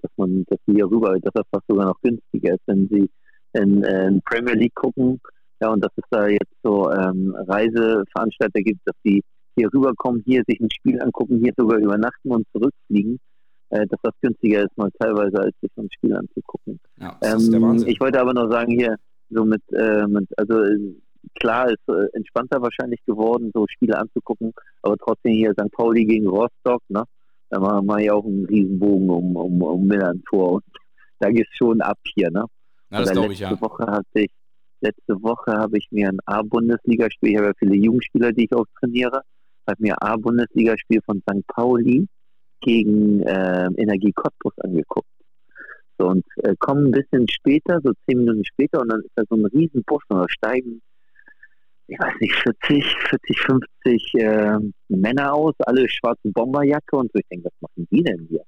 Dass 0.01 0.11
man, 0.17 0.45
dass 0.47 0.59
sie 0.67 0.73
hier 0.73 0.85
rüber, 0.85 1.17
dass 1.19 1.33
das 1.33 1.45
fast 1.51 1.65
sogar 1.67 1.87
noch 1.87 1.99
günstiger 2.01 2.53
ist, 2.53 2.61
wenn 2.67 2.87
sie 2.89 3.09
in, 3.53 3.83
in 3.83 4.21
Premier 4.23 4.53
League 4.53 4.75
gucken. 4.75 5.19
Ja, 5.59 5.69
und 5.69 5.83
dass 5.83 5.91
es 5.95 6.03
da 6.11 6.27
jetzt 6.27 6.53
so 6.61 6.91
ähm, 6.91 7.35
Reiseveranstalter 7.47 8.61
gibt, 8.61 8.81
dass 8.85 8.95
die 9.03 9.23
hier 9.55 9.73
rüberkommen, 9.73 10.21
hier 10.25 10.43
sich 10.47 10.59
ein 10.59 10.69
Spiel 10.69 11.01
angucken, 11.01 11.39
hier 11.41 11.53
sogar 11.57 11.79
übernachten 11.79 12.29
und 12.29 12.45
zurückfliegen 12.51 13.19
äh, 13.69 13.85
dass 13.87 13.99
das 14.01 14.13
günstiger 14.21 14.63
ist, 14.63 14.77
mal 14.77 14.89
teilweise, 14.99 15.39
als 15.39 15.55
sich 15.61 15.71
so 15.75 15.81
ein 15.81 15.89
Spiel 15.91 16.15
anzugucken. 16.15 16.79
Ja, 16.99 17.17
ähm, 17.21 17.83
ich 17.85 17.99
wollte 17.99 18.19
aber 18.19 18.33
noch 18.33 18.49
sagen, 18.49 18.71
hier, 18.71 18.95
so 19.29 19.45
mit, 19.45 19.61
äh, 19.73 20.05
mit 20.07 20.27
also 20.37 20.55
klar 21.35 21.69
ist 21.69 21.87
äh, 21.87 22.07
entspannter 22.13 22.61
wahrscheinlich 22.61 23.03
geworden, 23.05 23.51
so 23.53 23.65
Spiele 23.67 23.97
anzugucken, 23.97 24.53
aber 24.81 24.97
trotzdem 24.97 25.33
hier 25.33 25.53
St. 25.53 25.71
Pauli 25.71 26.05
gegen 26.05 26.27
Rostock, 26.27 26.81
ne? 26.89 27.03
Da 27.49 27.59
machen 27.59 27.85
wir 27.85 27.99
ja 27.99 28.13
auch 28.13 28.25
einen 28.25 28.45
Riesenbogen 28.45 29.09
um, 29.09 29.35
um, 29.35 29.61
um 29.61 29.87
Milan 29.87 30.21
vor 30.29 30.53
und 30.53 30.65
da 31.19 31.29
geht 31.29 31.47
es 31.49 31.57
schon 31.57 31.81
ab 31.81 31.97
hier, 32.15 32.29
ne? 32.31 32.45
Na, 32.89 32.99
das 32.99 33.11
glaube 33.11 33.33
ich, 33.33 33.39
ja. 33.39 33.59
Woche 33.61 33.85
hatte 33.85 34.05
ich, 34.13 34.31
letzte 34.81 35.21
Woche 35.21 35.51
habe 35.51 35.77
ich 35.77 35.87
mir 35.91 36.09
ein 36.09 36.19
A-Bundesligaspiel, 36.25 37.31
ich 37.31 37.37
habe 37.37 37.47
ja 37.47 37.53
viele 37.57 37.75
Jugendspieler, 37.75 38.31
die 38.31 38.45
ich 38.45 38.53
auch 38.53 38.65
trainiere, 38.79 39.21
habe 39.67 39.83
mir 39.83 40.01
ein 40.01 40.09
A-Bundesligaspiel 40.09 41.01
von 41.05 41.21
St. 41.21 41.45
Pauli 41.47 42.07
gegen 42.61 43.21
äh, 43.21 43.67
Energie 43.77 44.13
Cottbus 44.13 44.53
angeguckt. 44.59 45.07
So, 45.97 46.07
und 46.07 46.25
äh, 46.43 46.55
kommen 46.59 46.87
ein 46.87 46.91
bisschen 46.91 47.27
später, 47.27 47.79
so 47.83 47.91
zehn 48.05 48.19
Minuten 48.19 48.45
später, 48.45 48.81
und 48.81 48.91
dann 48.91 49.01
ist 49.01 49.11
da 49.15 49.23
so 49.29 49.35
ein 49.35 49.45
Riesenbus 49.45 50.03
und 50.09 50.17
da 50.19 50.25
steigen, 50.29 50.81
ich 51.87 51.99
weiß 51.99 52.13
nicht, 52.19 52.35
40, 52.35 52.85
40, 53.09 53.41
50 53.41 54.13
äh, 54.15 54.57
Männer 54.89 55.33
aus, 55.33 55.53
alle 55.59 55.87
schwarze 55.89 56.29
Bomberjacke 56.29 56.97
und 56.97 57.11
so. 57.13 57.19
Ich 57.19 57.27
denke, 57.29 57.45
was 57.45 57.61
machen 57.61 57.87
die 57.91 58.03
denn 58.03 58.27
hier? 58.29 58.43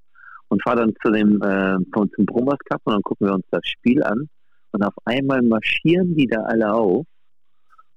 Und 0.49 0.61
fahre 0.63 0.77
dann 0.77 0.93
zu 1.01 1.11
dem, 1.11 1.41
äh, 1.41 1.77
zum 1.93 2.25
Brummers 2.25 2.59
Cup 2.69 2.81
und 2.83 2.93
dann 2.93 3.01
gucken 3.03 3.27
wir 3.27 3.35
uns 3.35 3.45
das 3.51 3.65
Spiel 3.65 4.03
an. 4.03 4.27
Und 4.71 4.83
auf 4.83 4.93
einmal 5.05 5.41
marschieren 5.41 6.15
die 6.15 6.27
da 6.27 6.41
alle 6.41 6.73
auf 6.73 7.05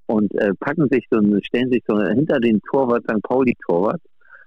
und 0.06 0.34
äh, 0.34 0.52
packen 0.60 0.88
sich 0.90 1.06
so, 1.10 1.18
stellen 1.42 1.70
sich 1.70 1.82
so 1.86 2.00
hinter 2.00 2.38
den 2.38 2.60
Torwart, 2.70 3.04
St. 3.04 3.22
Pauli 3.22 3.54
Torwart 3.66 4.00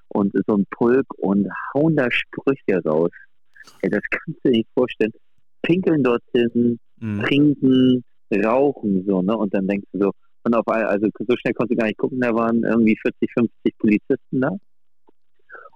und 0.10 0.34
so 0.48 0.56
ein 0.56 0.66
Pulk 0.72 1.06
und 1.18 1.48
hauen 1.74 1.96
da 1.96 2.10
Sprüche 2.10 2.82
raus. 2.86 3.12
Ey, 3.82 3.90
das 3.90 4.02
kannst 4.10 4.40
du 4.44 4.50
dir 4.50 4.58
nicht 4.58 4.70
vorstellen. 4.74 5.12
Pinkeln 5.62 6.04
dorthin, 6.04 6.80
mhm. 7.00 7.24
trinken, 7.24 8.04
rauchen, 8.44 9.06
so, 9.08 9.22
ne? 9.22 9.36
Und 9.36 9.54
dann 9.54 9.68
denkst 9.68 9.88
du 9.94 10.00
so, 10.00 10.12
und 10.44 10.54
auf 10.54 10.68
einmal, 10.68 10.88
also 10.88 11.08
so 11.18 11.36
schnell 11.38 11.54
konntest 11.54 11.72
du 11.72 11.82
gar 11.82 11.88
nicht 11.88 11.98
gucken, 11.98 12.20
da 12.20 12.34
waren 12.34 12.64
irgendwie 12.64 12.96
40, 13.02 13.32
50 13.34 13.78
Polizisten 13.80 14.42
da. 14.42 14.52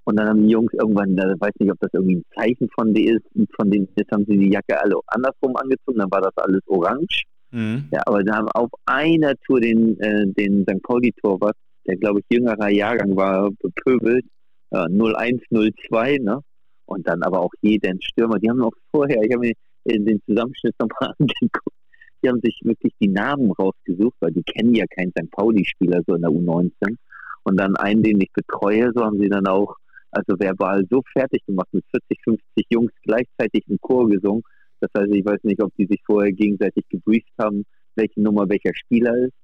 Und 0.06 0.19
dann 0.19 0.28
haben 0.28 0.43
die 0.43 0.52
Jungs 0.52 0.73
irgendwann, 0.73 1.15
da 1.15 1.34
weiß 1.39 1.52
nicht, 1.60 1.71
ob 1.71 1.80
das 1.80 1.91
irgendwie 1.93 2.17
ein 2.17 2.25
Zeichen 2.36 2.69
von 2.73 2.93
denen 2.93 3.17
ist, 3.17 3.49
von 3.56 3.69
denen 3.69 3.88
jetzt 3.95 4.12
haben 4.12 4.25
sie 4.25 4.38
die 4.38 4.52
Jacke 4.52 4.80
alle 4.80 4.95
andersrum 5.08 5.56
angezogen, 5.56 5.99
dann 5.99 6.12
war 6.12 6.21
das 6.21 6.36
alles 6.38 6.62
orange. 6.67 7.23
Mhm. 7.52 7.89
Ja, 7.91 8.02
aber 8.06 8.23
da 8.23 8.38
haben 8.38 8.49
auf 8.49 8.69
einer 8.86 9.36
Tour 9.45 9.60
den, 9.60 9.99
äh, 9.99 10.25
den 10.28 10.63
St. 10.63 10.82
Pauli-Torwart 10.84 11.56
der 11.89 11.97
glaube 11.97 12.19
ich 12.19 12.25
jüngerer 12.30 12.69
Jahrgang 12.69 13.15
war, 13.15 13.49
bepöbelt, 13.52 14.25
äh, 14.71 14.88
0102, 14.88 16.17
ne? 16.19 16.41
Und 16.89 17.08
dann 17.08 17.21
aber 17.21 17.39
auch 17.39 17.52
jeden 17.62 18.02
Stürmer, 18.02 18.39
die 18.39 18.49
haben 18.49 18.63
auch 18.63 18.73
vorher, 18.89 19.21
ich 19.21 19.32
habe 19.32 19.45
mir 19.45 19.54
den 19.86 20.19
Zusammenschnitt 20.25 20.73
nochmal 20.80 21.13
angeguckt, 21.19 21.78
die 22.23 22.30
haben 22.30 22.41
sich 22.41 22.60
wirklich 22.63 22.93
die 22.99 23.08
Namen 23.08 23.52
rausgesucht, 23.52 24.15
weil 24.19 24.32
die 24.32 24.41
kennen 24.41 24.73
ja 24.73 24.86
keinen 24.88 25.12
St. 25.12 25.30
Pauli-Spieler 25.30 26.02
so 26.08 26.15
in 26.15 26.21
der 26.21 26.32
U19. 26.32 26.97
Und 27.43 27.58
dann 27.60 27.75
einen, 27.78 28.02
den 28.02 28.19
ich 28.19 28.32
betreue, 28.34 28.91
so 28.95 29.06
haben 29.06 29.19
sie 29.19 29.30
dann 29.30 29.45
auch, 29.45 29.75
also 30.12 30.39
verbal 30.39 30.84
so 30.89 31.04
fertig 31.13 31.45
gemacht, 31.45 31.67
mit 31.71 31.86
40, 31.91 32.19
50 32.23 32.65
Jungs 32.71 32.91
gleichzeitig 33.04 33.63
im 33.67 33.78
Chor 33.80 34.10
gesungen. 34.10 34.41
Das 34.80 34.89
heißt, 34.97 35.13
ich 35.13 35.23
weiß 35.23 35.43
nicht, 35.43 35.62
ob 35.62 35.71
die 35.78 35.86
sich 35.86 36.02
vorher 36.06 36.32
gegenseitig 36.32 36.86
gebrieft 36.89 37.32
haben, 37.39 37.65
welche 37.95 38.19
Nummer 38.19 38.49
welcher 38.49 38.73
Spieler 38.73 39.15
ist. 39.15 39.36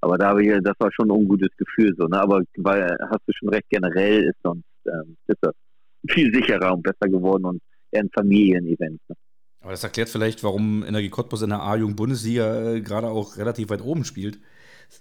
Aber 0.00 0.18
da 0.18 0.30
habe 0.30 0.42
ich, 0.42 0.50
das 0.62 0.74
war 0.80 0.90
schon 0.92 1.06
ein 1.06 1.16
ungutes 1.16 1.56
Gefühl 1.56 1.94
so, 1.96 2.06
ne? 2.06 2.20
Aber 2.20 2.42
weil, 2.56 2.96
hast 3.10 3.22
du 3.26 3.32
schon 3.32 3.50
recht, 3.50 3.66
generell 3.70 4.24
ist 4.24 4.38
sonst 4.42 4.64
ähm, 4.86 5.16
ist 5.28 5.38
das 5.40 5.54
viel 6.08 6.32
sicherer 6.32 6.72
und 6.72 6.82
besser 6.82 7.08
geworden 7.10 7.44
und 7.44 7.62
eher 7.90 8.02
ein 8.02 8.10
Familienevent. 8.14 9.00
Ne? 9.08 9.16
Aber 9.60 9.72
das 9.72 9.84
erklärt 9.84 10.08
vielleicht, 10.08 10.42
warum 10.42 10.84
Energie 10.84 11.10
Cottbus 11.10 11.42
in 11.42 11.50
der 11.50 11.62
A-Jugend-Bundesliga 11.62 12.74
äh, 12.74 12.80
gerade 12.80 13.08
auch 13.08 13.36
relativ 13.36 13.68
weit 13.68 13.82
oben 13.82 14.04
spielt. 14.04 14.38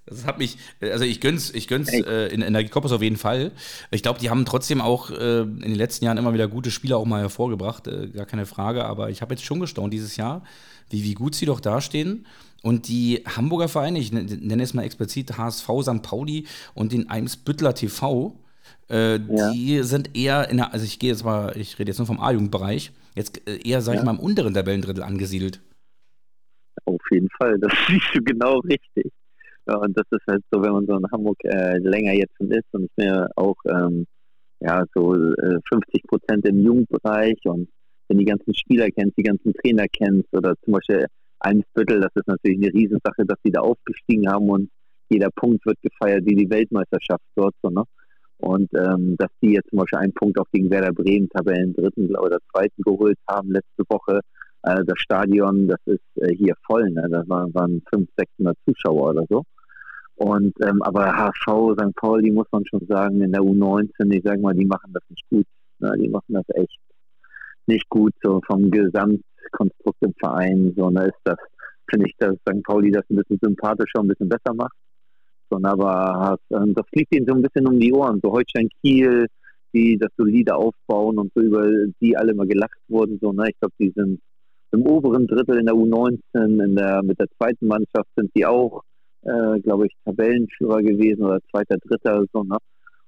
Das 0.06 0.26
hat 0.26 0.38
mich, 0.38 0.58
also 0.82 1.04
ich 1.04 1.20
gönn's, 1.20 1.52
ich 1.52 1.68
gönn's 1.68 1.92
äh, 1.92 2.28
in 2.28 2.42
Energie 2.42 2.70
Cottbus 2.70 2.92
auf 2.92 3.02
jeden 3.02 3.16
Fall. 3.16 3.52
Ich 3.90 4.04
glaube, 4.04 4.20
die 4.20 4.30
haben 4.30 4.46
trotzdem 4.46 4.82
auch 4.82 5.10
äh, 5.10 5.42
in 5.42 5.62
den 5.62 5.76
letzten 5.76 6.06
Jahren 6.06 6.18
immer 6.18 6.34
wieder 6.34 6.48
gute 6.48 6.72
Spieler 6.72 6.98
auch 6.98 7.06
mal 7.06 7.22
hervorgebracht, 7.22 7.88
äh, 7.88 8.10
gar 8.10 8.26
keine 8.26 8.46
Frage. 8.46 8.86
Aber 8.86 9.10
ich 9.10 9.22
habe 9.22 9.34
jetzt 9.34 9.46
schon 9.46 9.60
gestaunt 9.60 9.94
dieses 9.94 10.16
Jahr, 10.16 10.44
wie, 10.90 11.04
wie 11.04 11.14
gut 11.14 11.36
sie 11.36 11.46
doch 11.46 11.60
dastehen. 11.60 12.28
Und 12.62 12.88
die 12.90 13.24
Hamburger 13.26 13.70
Vereine, 13.70 14.00
ich 14.00 14.12
nenne 14.12 14.62
es 14.62 14.74
mal 14.74 14.84
explizit 14.84 15.38
HSV, 15.38 15.70
St. 15.82 16.02
Pauli 16.04 16.46
und 16.76 16.92
den 16.92 17.10
Eimsbüttler 17.10 17.74
TV, 17.74 18.38
äh, 18.90 19.18
ja. 19.18 19.52
die 19.52 19.84
sind 19.84 20.16
eher 20.18 20.50
in 20.50 20.58
der, 20.58 20.74
also 20.74 20.86
ich 20.86 21.00
gehe 21.00 21.12
jetzt 21.12 21.24
mal, 21.24 21.56
ich 21.56 21.78
rede 21.80 21.92
jetzt 21.92 22.00
nur 22.00 22.08
vom 22.08 22.20
A-Jugendbereich, 22.20 22.92
jetzt 23.16 23.48
äh, 23.48 23.60
eher, 23.68 23.82
sag 23.82 23.96
ja. 23.96 24.00
ich 24.00 24.06
mal, 24.06 24.16
im 24.16 24.20
unteren 24.20 24.54
Tabellendrittel 24.54 25.04
angesiedelt. 25.04 25.62
Auf 26.86 27.02
jeden 27.12 27.30
Fall, 27.38 27.60
das 27.60 27.72
siehst 27.88 28.10
du 28.14 28.24
genau 28.24 28.60
richtig. 28.60 29.12
Ja, 29.68 29.78
und 29.78 29.96
das 29.98 30.06
ist 30.12 30.26
halt 30.28 30.44
so, 30.52 30.62
wenn 30.62 30.72
man 30.72 30.86
so 30.88 30.98
in 30.98 31.12
Hamburg 31.12 31.38
äh, 31.44 31.78
länger 31.78 32.14
jetzt 32.14 32.36
schon 32.38 32.52
ist 32.52 32.66
und 32.72 32.86
ich 32.86 32.92
mir 32.98 33.30
auch 33.36 33.58
ähm, 33.68 34.08
ja, 34.62 34.84
so 34.96 35.14
äh, 35.14 35.60
50 35.72 36.04
Prozent 36.08 36.46
im 36.46 36.64
Jugendbereich 36.64 37.38
und 37.46 37.70
wenn 38.08 38.18
die 38.18 38.26
ganzen 38.26 38.54
Spieler 38.56 38.90
kennst, 38.90 39.18
die 39.18 39.24
ganzen 39.24 39.54
Trainer 39.54 39.86
kennst 39.88 40.28
oder 40.34 40.56
zum 40.64 40.74
Beispiel 40.74 41.06
Eimsbüttel, 41.40 42.02
das 42.02 42.12
ist 42.16 42.28
natürlich 42.28 42.58
eine 42.58 42.74
Riesensache, 42.74 43.26
dass 43.26 43.38
sie 43.44 43.52
da 43.52 43.62
aufgestiegen 43.62 44.28
haben 44.28 44.50
und 44.50 44.70
jeder 45.10 45.30
Punkt 45.36 45.66
wird 45.66 45.78
gefeiert 45.82 46.26
wie 46.26 46.36
die 46.36 46.50
Weltmeisterschaft 46.50 47.24
dort. 47.36 47.56
So, 47.62 47.70
ne? 47.70 47.84
Und 48.40 48.70
ähm, 48.74 49.16
dass 49.18 49.30
die 49.42 49.54
jetzt 49.54 49.70
zum 49.70 49.80
Beispiel 49.80 50.00
einen 50.00 50.14
Punkt 50.14 50.40
auch 50.40 50.50
gegen 50.52 50.70
Werder 50.70 50.94
Bremen, 50.94 51.30
Tabellen 51.30 51.74
dritten 51.74 52.16
oder 52.16 52.40
zweiten 52.52 52.82
geholt 52.84 53.18
haben 53.28 53.52
letzte 53.52 53.84
Woche. 53.90 54.22
Äh, 54.64 54.84
das 54.86 55.00
Stadion, 55.00 55.68
das 55.68 55.80
ist 55.86 56.02
äh, 56.16 56.34
hier 56.36 56.56
voll, 56.66 56.90
ne? 56.90 57.08
da 57.10 57.24
waren, 57.28 57.54
waren 57.54 57.82
500, 57.94 58.10
600 58.18 58.58
Zuschauer 58.66 59.10
oder 59.12 59.26
so. 59.30 59.44
Und 60.16 60.54
ähm, 60.64 60.82
aber 60.84 61.14
HV, 61.14 61.74
St. 61.74 61.96
Pauli 61.96 62.32
muss 62.32 62.48
man 62.52 62.66
schon 62.66 62.86
sagen, 62.88 63.22
in 63.22 63.32
der 63.32 63.42
U19, 63.42 63.90
ich 64.12 64.24
sage 64.24 64.42
mal, 64.42 64.54
die 64.54 64.66
machen 64.66 64.92
das 64.94 65.04
nicht 65.10 65.24
gut. 65.30 65.46
Ne? 65.80 65.94
Die 65.98 66.10
machen 66.10 66.34
das 66.34 66.46
echt 66.56 66.80
nicht 67.68 67.88
gut, 67.90 68.14
so 68.22 68.42
vom 68.48 68.72
Gesamtkonstrukt 68.72 70.02
im 70.02 70.14
Verein, 70.20 70.74
so 70.76 70.90
ne, 70.90 71.06
ist 71.06 71.20
das 71.24 71.38
finde 71.90 72.08
ich, 72.08 72.16
dass 72.18 72.36
St. 72.36 72.64
Pauli 72.64 72.92
das 72.92 73.04
ein 73.10 73.16
bisschen 73.16 73.40
sympathischer, 73.42 74.00
ein 74.00 74.08
bisschen 74.08 74.30
besser 74.30 74.54
macht. 74.54 74.74
Aber 75.58 76.38
ähm, 76.52 76.74
das 76.76 76.86
fliegt 76.92 77.16
ihnen 77.16 77.26
so 77.28 77.34
ein 77.34 77.42
bisschen 77.42 77.68
um 77.68 77.80
die 77.80 77.94
Ohren. 77.94 78.20
So 78.22 78.32
Holstein 78.32 78.70
Kiel, 78.82 79.28
die 79.74 79.98
das 79.98 80.10
solide 80.18 80.56
aufbauen 80.56 81.18
und 81.18 81.32
so 81.36 81.42
über 81.42 81.68
die 82.02 82.18
alle 82.18 82.34
mal 82.34 82.48
gelacht 82.48 82.80
wurden. 82.88 83.20
So, 83.22 83.32
ne? 83.32 83.50
Ich 83.50 83.60
glaube, 83.60 83.74
die 83.80 83.92
sind 83.96 84.20
im 84.72 84.86
oberen 84.86 85.28
Drittel 85.28 85.60
in 85.60 85.66
der 85.66 85.76
U19, 85.76 86.20
in 86.34 86.76
der, 86.76 87.02
mit 87.04 87.20
der 87.20 87.28
zweiten 87.38 87.68
Mannschaft 87.68 88.08
sind 88.16 88.32
die 88.36 88.46
auch, 88.46 88.84
äh, 89.24 89.60
glaube 89.62 89.88
ich, 89.88 89.94
Tabellenführer 90.06 90.82
gewesen 90.82 91.24
oder 91.24 91.40
zweiter, 91.52 91.78
dritter 91.78 92.24
so, 92.32 92.44
ne? 92.44 92.58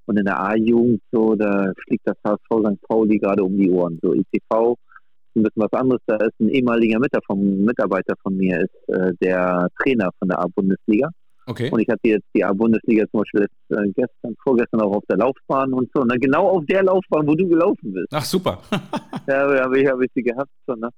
Und 0.06 0.18
in 0.18 0.24
der 0.24 0.40
A-Jugend, 0.40 1.00
so, 1.12 1.36
da 1.36 1.72
fliegt 1.84 2.04
das 2.04 2.16
HSV 2.26 2.74
St. 2.74 2.82
Pauli 2.88 3.18
gerade 3.18 3.44
um 3.44 3.56
die 3.56 3.70
Ohren. 3.70 4.00
So, 4.02 4.12
ist 4.12 4.26
ein 5.36 5.42
bisschen 5.44 5.62
was 5.62 5.72
anderes. 5.72 6.02
Da 6.06 6.16
ist 6.16 6.38
ein 6.40 6.48
ehemaliger 6.48 6.98
Mitarbeiter 6.98 8.14
von 8.22 8.36
mir, 8.36 8.62
ist 8.62 8.88
äh, 8.88 9.12
der 9.20 9.68
Trainer 9.80 10.10
von 10.18 10.28
der 10.28 10.40
A-Bundesliga. 10.40 11.08
Okay. 11.46 11.70
Und 11.70 11.80
ich 11.80 11.88
hatte 11.88 12.00
jetzt 12.04 12.26
die 12.34 12.44
A-Bundesliga 12.44 13.04
zum 13.10 13.20
Beispiel 13.20 13.42
jetzt, 13.42 13.80
äh, 13.80 13.90
gestern, 13.94 14.34
vorgestern 14.42 14.80
auch 14.80 14.96
auf 14.96 15.04
der 15.08 15.18
Laufbahn 15.18 15.72
und 15.72 15.90
so. 15.94 16.04
Ne? 16.04 16.18
Genau 16.18 16.48
auf 16.48 16.64
der 16.66 16.84
Laufbahn, 16.84 17.26
wo 17.26 17.34
du 17.34 17.48
gelaufen 17.48 17.92
bist. 17.92 18.08
Ach, 18.12 18.24
super. 18.24 18.60
ja, 19.26 19.62
habe 19.62 19.80
ich, 19.80 19.88
hab 19.88 20.00
ich 20.00 20.10
sie 20.14 20.22
gehabt. 20.22 20.50
So, 20.66 20.74
ne? 20.74 20.88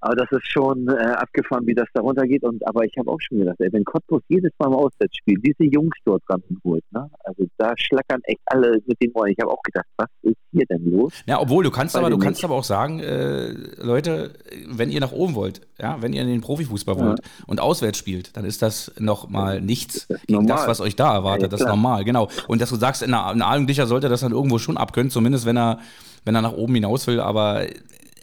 Aber 0.00 0.14
das 0.14 0.30
ist 0.30 0.50
schon 0.50 0.88
äh, 0.88 0.92
abgefahren, 0.92 1.66
wie 1.66 1.74
das 1.74 1.88
da 1.94 2.02
runtergeht. 2.02 2.44
Und, 2.44 2.66
aber 2.66 2.84
ich 2.84 2.92
habe 2.98 3.10
auch 3.10 3.20
schon 3.20 3.38
gedacht, 3.38 3.56
ey, 3.60 3.72
wenn 3.72 3.84
Cottbus 3.84 4.22
jedes 4.28 4.52
Mal 4.58 4.66
im 4.66 4.74
Auswärtsspiel 4.74 5.38
diese 5.38 5.64
Jungs 5.64 5.96
dort 6.04 6.22
ranholt, 6.28 6.84
ne? 6.90 7.08
also 7.24 7.44
da 7.56 7.72
schlackern 7.76 8.20
echt 8.24 8.40
alle 8.46 8.78
mit 8.86 9.00
den 9.00 9.12
Ohren. 9.14 9.30
Ich 9.30 9.38
habe 9.40 9.50
auch 9.50 9.62
gedacht, 9.62 9.86
was 9.96 10.08
ist 10.22 10.36
hier 10.52 10.66
denn 10.66 10.90
los? 10.90 11.12
Ja, 11.26 11.40
obwohl 11.40 11.64
du 11.64 11.70
kannst 11.70 11.96
aber, 11.96 12.10
du 12.10 12.18
kannst 12.18 12.44
aber 12.44 12.54
auch 12.54 12.64
sagen, 12.64 13.00
äh, 13.00 13.52
Leute, 13.82 14.34
wenn 14.68 14.90
ihr 14.90 15.00
nach 15.00 15.12
oben 15.12 15.34
wollt, 15.34 15.60
ja, 15.78 16.00
wenn 16.00 16.12
ihr 16.12 16.22
in 16.22 16.28
den 16.28 16.40
Profifußball 16.40 16.98
wollt 16.98 17.18
ja. 17.20 17.44
und 17.46 17.60
auswärts 17.60 17.98
spielt, 17.98 18.36
dann 18.36 18.44
ist 18.44 18.62
das 18.62 18.92
nochmal 18.98 19.60
nichts 19.60 20.06
das 20.08 20.22
gegen 20.26 20.46
das, 20.46 20.66
was 20.66 20.80
euch 20.80 20.96
da 20.96 21.14
erwartet. 21.14 21.44
Ja, 21.44 21.48
das 21.48 21.60
ist 21.60 21.66
normal, 21.66 22.04
genau. 22.04 22.28
Und 22.48 22.60
dass 22.60 22.70
du 22.70 22.76
sagst, 22.76 23.02
ein 23.02 23.14
Ahlendlicher 23.14 23.86
sollte 23.86 24.08
das 24.08 24.20
dann 24.20 24.32
irgendwo 24.32 24.58
schon 24.58 24.76
abkönnen, 24.76 25.10
zumindest 25.10 25.46
wenn 25.46 25.56
er 25.56 25.78
wenn 26.26 26.34
er 26.34 26.42
nach 26.42 26.52
oben 26.52 26.74
hinaus 26.74 27.06
will, 27.06 27.20
aber 27.20 27.62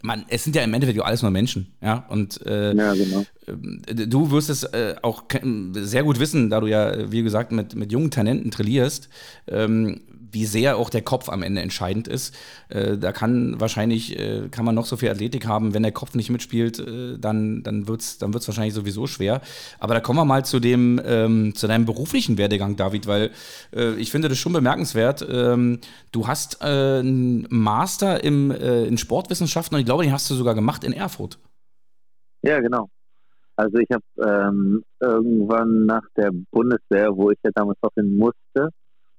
man, 0.04 0.26
es 0.28 0.44
sind 0.44 0.56
ja 0.56 0.62
im 0.62 0.74
Endeffekt 0.74 1.02
alles 1.02 1.22
nur 1.22 1.32
Menschen, 1.32 1.74
ja. 1.82 2.06
Und 2.10 2.46
äh, 2.46 2.76
ja, 2.76 2.94
genau. 2.94 3.26
Äh, 3.48 4.06
du 4.06 4.32
wirst 4.32 4.50
es 4.50 4.64
äh, 4.64 4.96
auch 5.02 5.24
sehr 5.76 6.04
gut 6.04 6.20
wissen, 6.20 6.50
da 6.50 6.60
du 6.60 6.68
ja, 6.68 7.10
wie 7.12 7.24
gesagt, 7.24 7.54
mit, 7.54 7.74
mit 7.76 7.92
jungen 7.92 8.12
Talenten 8.12 8.52
trillierst, 8.52 9.08
ähm, 9.48 10.02
wie 10.34 10.46
sehr 10.46 10.78
auch 10.78 10.90
der 10.90 11.02
Kopf 11.02 11.30
am 11.30 11.44
Ende 11.44 11.62
entscheidend 11.62 12.08
ist. 12.08 12.36
Äh, 12.70 12.98
da 12.98 13.12
kann 13.12 13.60
wahrscheinlich, 13.60 14.20
äh, 14.20 14.50
kann 14.50 14.66
man 14.66 14.76
noch 14.76 14.86
so 14.86 14.98
viel 14.98 15.10
Athletik 15.10 15.48
haben, 15.48 15.74
wenn 15.74 15.84
der 15.84 15.92
Kopf 15.92 16.16
nicht 16.16 16.30
mitspielt, 16.30 16.80
äh, 16.80 17.18
dann, 17.18 17.64
dann 17.64 17.88
wird 17.88 18.02
es 18.02 18.18
dann 18.18 18.34
wird's 18.34 18.48
wahrscheinlich 18.48 18.74
sowieso 18.74 19.08
schwer. 19.08 19.42
Aber 19.80 19.94
da 19.94 20.00
kommen 20.00 20.20
wir 20.20 20.26
mal 20.26 20.46
zu 20.46 20.60
dem, 20.60 21.00
ähm, 21.06 21.56
zu 21.56 21.68
deinem 21.68 21.86
beruflichen 21.86 22.38
Werdegang, 22.38 22.76
David, 22.76 23.08
weil 23.08 23.32
äh, 23.76 23.94
ich 23.96 24.12
finde 24.12 24.30
das 24.30 24.38
schon 24.38 24.54
bemerkenswert. 24.54 25.26
Ähm, 25.30 25.80
du 26.12 26.28
hast 26.28 26.62
äh, 26.62 26.66
einen 26.66 27.48
Master 27.50 28.24
im, 28.24 28.52
äh, 28.52 28.86
in 28.86 28.98
Sportwissenschaften 28.98 29.76
und 29.76 29.82
ich 29.82 29.86
glaube, 29.86 30.04
den 30.04 30.12
hast 30.12 30.30
du 30.30 30.36
sogar 30.36 30.56
gemacht 30.56 30.84
in 30.84 30.94
Erfurt. 30.94 31.40
Ja, 32.42 32.60
genau. 32.60 32.90
Also 33.56 33.78
ich 33.78 33.90
habe 33.92 34.50
ähm, 34.50 34.84
irgendwann 35.00 35.86
nach 35.86 36.04
der 36.18 36.32
Bundeswehr, 36.52 37.16
wo 37.16 37.30
ich 37.30 37.38
ja 37.44 37.52
damals 37.54 37.78
auch 37.82 37.94
hin 37.96 38.16
musste, 38.16 38.70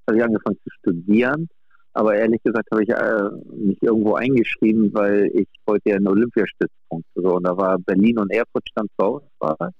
habe 0.06 0.18
ich 0.18 0.24
angefangen 0.24 0.58
zu 0.62 0.70
studieren. 0.78 1.48
Aber 1.92 2.16
ehrlich 2.16 2.42
gesagt 2.42 2.68
habe 2.72 2.82
ich 2.82 2.88
äh, 2.88 3.56
mich 3.56 3.80
irgendwo 3.80 4.14
eingeschrieben, 4.14 4.92
weil 4.92 5.30
ich 5.32 5.48
wollte 5.64 5.90
ja 5.90 5.96
einen 5.96 6.08
Olympiastützpunkt. 6.08 7.06
So, 7.14 7.36
und 7.36 7.46
da 7.46 7.56
war 7.56 7.78
Berlin 7.78 8.18
und 8.18 8.32
Erfurt 8.32 8.68
stand 8.68 8.90
zur 8.98 9.22
Auswahl. 9.40 9.70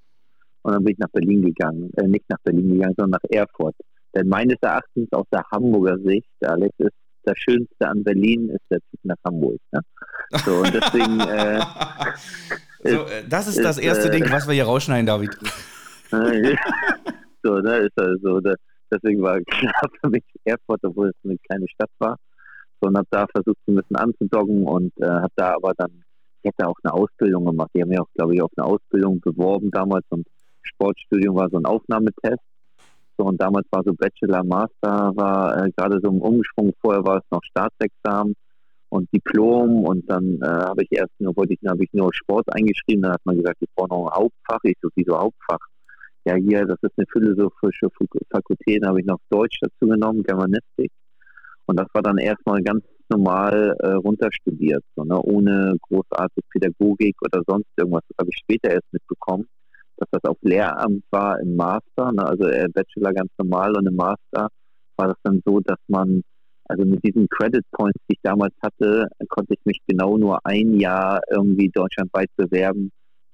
Und 0.63 0.73
dann 0.73 0.85
bin 0.85 0.93
ich 0.93 0.99
nach 0.99 1.11
Berlin 1.11 1.43
gegangen. 1.43 1.91
Äh, 1.97 2.07
nicht 2.07 2.25
nach 2.29 2.39
Berlin 2.45 2.69
gegangen, 2.69 2.95
sondern 2.97 3.21
nach 3.23 3.31
Erfurt. 3.31 3.75
Denn 4.15 4.29
meines 4.29 4.57
Erachtens 4.61 5.09
aus 5.13 5.27
der 5.33 5.43
Hamburger 5.51 5.99
Sicht, 5.99 6.29
Alex, 6.43 6.73
ist 6.79 6.95
das 7.25 7.39
Schönste 7.39 7.89
an 7.89 8.05
Berlin 8.05 8.51
ist 8.51 8.63
der 8.71 8.79
Zug 8.91 9.01
nach 9.03 9.17
Hamburg. 9.25 9.59
Ne? 9.73 9.81
So, 10.45 10.57
und 10.57 10.75
deswegen. 10.75 11.21
Äh, 11.21 11.61
so, 12.85 13.07
äh, 13.07 13.25
das 13.29 13.49
ist, 13.49 13.57
ist 13.59 13.65
das 13.65 13.79
erste 13.79 14.11
Ding, 14.11 14.25
äh, 14.25 14.31
was 14.31 14.47
wir 14.47 14.55
hier 14.55 14.65
rausschneiden, 14.65 15.07
David. 15.07 15.37
so, 16.11 17.59
ne, 17.59 17.77
ist 17.79 17.99
also, 17.99 18.41
das, 18.41 18.57
Deswegen 18.95 19.23
war 19.23 19.41
klar 19.41 19.73
für 20.01 20.11
mich 20.11 20.25
Erfurt, 20.45 20.81
obwohl 20.85 21.09
es 21.09 21.15
eine 21.25 21.39
kleine 21.39 21.69
Stadt 21.69 21.91
war. 21.99 22.17
So, 22.81 22.89
und 22.89 22.97
habe 22.97 23.09
da 23.11 23.27
versucht, 23.27 23.59
ein 23.67 23.77
bisschen 23.77 23.97
anzudoggen 23.97 24.65
und 24.65 24.93
äh, 25.01 25.07
habe 25.07 25.33
da 25.37 25.55
aber 25.55 25.73
dann, 25.77 26.05
ich 26.43 26.51
hätte 26.51 26.69
auch 26.69 26.77
eine 26.83 26.93
Ausbildung 26.93 27.47
gemacht. 27.47 27.71
Die 27.75 27.83
haben 27.83 27.93
ja 27.93 28.01
auch, 28.01 28.13
glaube 28.15 28.35
ich, 28.35 28.43
auf 28.43 28.51
eine 28.57 28.67
Ausbildung 28.67 29.21
beworben 29.21 29.71
damals 29.71 30.05
und 30.11 30.27
Sportstudium 30.63 31.37
war 31.37 31.49
so 31.51 31.59
ein 31.59 31.67
Aufnahmetest. 31.67 32.43
So, 33.17 33.27
und 33.27 33.41
damals 33.41 33.67
war 33.71 33.83
so 33.85 33.95
Bachelor, 33.95 34.43
Master, 34.45 35.13
war 35.17 35.65
äh, 35.65 35.71
gerade 35.77 36.01
so 36.03 36.11
im 36.11 36.21
Umschwung. 36.21 36.73
Vorher 36.81 37.05
war 37.05 37.19
es 37.19 37.25
noch 37.31 37.43
Staatsexamen 37.45 38.35
und 38.89 39.13
Diplom 39.13 39.85
und 39.85 40.09
dann 40.11 40.41
äh, 40.43 40.47
habe 40.47 40.83
ich 40.83 40.93
erst 40.93 41.13
nur, 41.19 41.37
wollte 41.37 41.55
ich, 41.55 41.61
habe 41.69 41.85
ich 41.85 41.93
nur 41.93 42.13
Sport 42.13 42.47
eingeschrieben, 42.53 43.03
dann 43.03 43.13
hat 43.13 43.25
man 43.25 43.37
gesagt, 43.37 43.59
ich 43.61 43.69
brauche 43.75 43.89
noch 43.89 44.07
ein 44.07 44.23
Hauptfach. 44.23 44.61
Ich 44.65 44.77
so, 44.83 44.89
wieso 44.95 45.19
Hauptfach? 45.19 45.59
Ja 46.25 46.35
hier, 46.35 46.67
das 46.67 46.79
ist 46.83 46.93
eine 46.97 47.07
philosophische 47.13 47.89
Fakultät, 48.31 48.83
da 48.83 48.89
habe 48.89 49.01
ich 49.01 49.07
noch 49.07 49.21
Deutsch 49.31 49.59
dazu 49.61 49.87
genommen, 49.87 50.23
Germanistik. 50.23 50.91
Und 51.67 51.79
das 51.79 51.87
war 51.95 52.03
dann 52.03 52.19
erstmal 52.19 52.63
ganz 52.63 52.85
normal 53.09 53.77
äh, 53.81 53.93
runterstudiert, 53.93 54.83
so, 54.97 55.05
ne? 55.05 55.21
ohne 55.21 55.77
großartige 55.89 56.47
Pädagogik 56.51 57.17
oder 57.23 57.43
sonst 57.47 57.69
irgendwas. 57.77 58.03
Das 58.09 58.19
habe 58.19 58.31
ich 58.31 58.39
später 58.39 58.71
erst 58.71 58.93
mitbekommen, 58.93 59.47
dass 59.97 60.09
das 60.11 60.25
auf 60.25 60.39
Lehramt 60.43 61.05
war 61.11 61.39
im 61.41 61.57
Master, 61.57 62.13
ne? 62.13 62.27
also 62.27 62.45
äh, 62.45 62.69
Bachelor 62.73 63.13
ganz 63.13 63.31
normal 63.39 63.77
und 63.77 63.87
im 63.87 63.97
Master 63.97 64.49
war 64.97 65.09
das 65.09 65.17
dann 65.23 65.43
so, 65.45 65.61
dass 65.61 65.79
man, 65.89 66.23
also 66.67 66.85
mit 66.85 67.05
diesen 67.05 67.29
Credit 67.29 67.65
Points, 67.73 67.99
die 68.09 68.15
ich 68.15 68.21
damals 68.23 68.55
hatte, 68.63 69.07
konnte 69.29 69.55
ich 69.55 69.65
mich 69.65 69.79
genau 69.87 70.17
nur 70.17 70.39
ein 70.45 70.79
Jahr 70.79 71.21
irgendwie 71.31 71.69
deutschlandweit 71.69 72.31
bewerben 72.37 72.91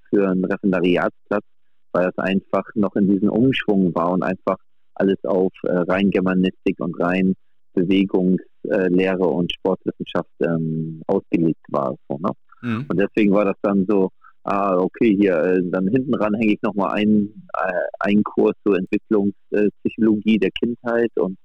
für 0.08 0.28
einen 0.28 0.44
Referendariatsplatz 0.44 1.44
weil 1.92 2.04
das 2.04 2.18
einfach 2.18 2.64
noch 2.74 2.94
in 2.96 3.08
diesem 3.08 3.30
Umschwung 3.30 3.94
war 3.94 4.10
und 4.12 4.22
einfach 4.22 4.56
alles 4.94 5.22
auf 5.24 5.52
äh, 5.64 5.72
rein 5.72 6.10
Germanistik 6.10 6.80
und 6.80 6.98
rein 7.00 7.34
Bewegungslehre 7.74 9.26
und 9.26 9.52
Sportwissenschaft 9.52 10.30
ähm, 10.42 11.02
ausgelegt 11.06 11.64
war. 11.68 11.94
So, 12.08 12.18
ne? 12.18 12.30
mhm. 12.62 12.86
Und 12.88 13.00
deswegen 13.00 13.32
war 13.32 13.44
das 13.44 13.56
dann 13.62 13.86
so, 13.88 14.10
ah, 14.44 14.76
okay, 14.76 15.16
hier, 15.16 15.36
äh, 15.36 15.60
dann 15.64 15.88
hinten 15.88 16.14
ran 16.14 16.34
hänge 16.34 16.54
ich 16.54 16.62
nochmal 16.62 16.92
einen, 16.92 17.46
äh, 17.56 17.72
einen 18.00 18.22
Kurs 18.24 18.54
zur 18.66 18.76
Entwicklungspsychologie 18.76 20.38
der 20.38 20.50
Kindheit 20.50 21.10
und, 21.16 21.36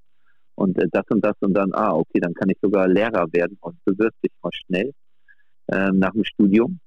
und 0.56 0.78
äh, 0.78 0.88
das 0.92 1.04
und 1.10 1.24
das 1.24 1.36
und 1.42 1.54
dann, 1.54 1.74
ah, 1.74 1.94
okay, 1.94 2.20
dann 2.20 2.34
kann 2.34 2.50
ich 2.50 2.58
sogar 2.62 2.88
Lehrer 2.88 3.28
werden 3.32 3.58
und 3.62 3.78
bewirbt 3.86 4.18
sich 4.22 4.32
mal 4.42 4.52
schnell 4.54 4.92
ähm, 5.72 6.00
nach 6.00 6.12
dem 6.12 6.24
Studium. 6.24 6.80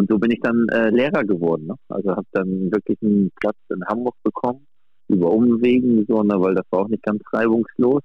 Und 0.00 0.08
so 0.08 0.18
bin 0.18 0.30
ich 0.30 0.40
dann 0.40 0.66
äh, 0.70 0.88
Lehrer 0.88 1.24
geworden. 1.24 1.66
Ne? 1.66 1.74
Also 1.90 2.12
habe 2.12 2.26
dann 2.32 2.72
wirklich 2.72 2.96
einen 3.02 3.30
Platz 3.38 3.58
in 3.68 3.84
Hamburg 3.84 4.14
bekommen, 4.24 4.66
über 5.08 5.30
Umwegen, 5.30 6.06
so, 6.08 6.22
ne, 6.22 6.40
weil 6.40 6.54
das 6.54 6.64
war 6.70 6.80
auch 6.80 6.88
nicht 6.88 7.02
ganz 7.02 7.20
reibungslos. 7.34 8.00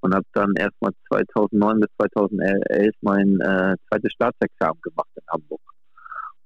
Und 0.00 0.12
habe 0.12 0.24
dann 0.32 0.52
erstmal 0.56 0.90
2009 1.08 1.80
bis 1.80 1.88
2011 2.00 2.94
mein 3.02 3.38
äh, 3.40 3.76
zweites 3.88 4.12
Staatsexamen 4.12 4.80
gemacht 4.82 5.08
in 5.14 5.22
Hamburg. 5.30 5.60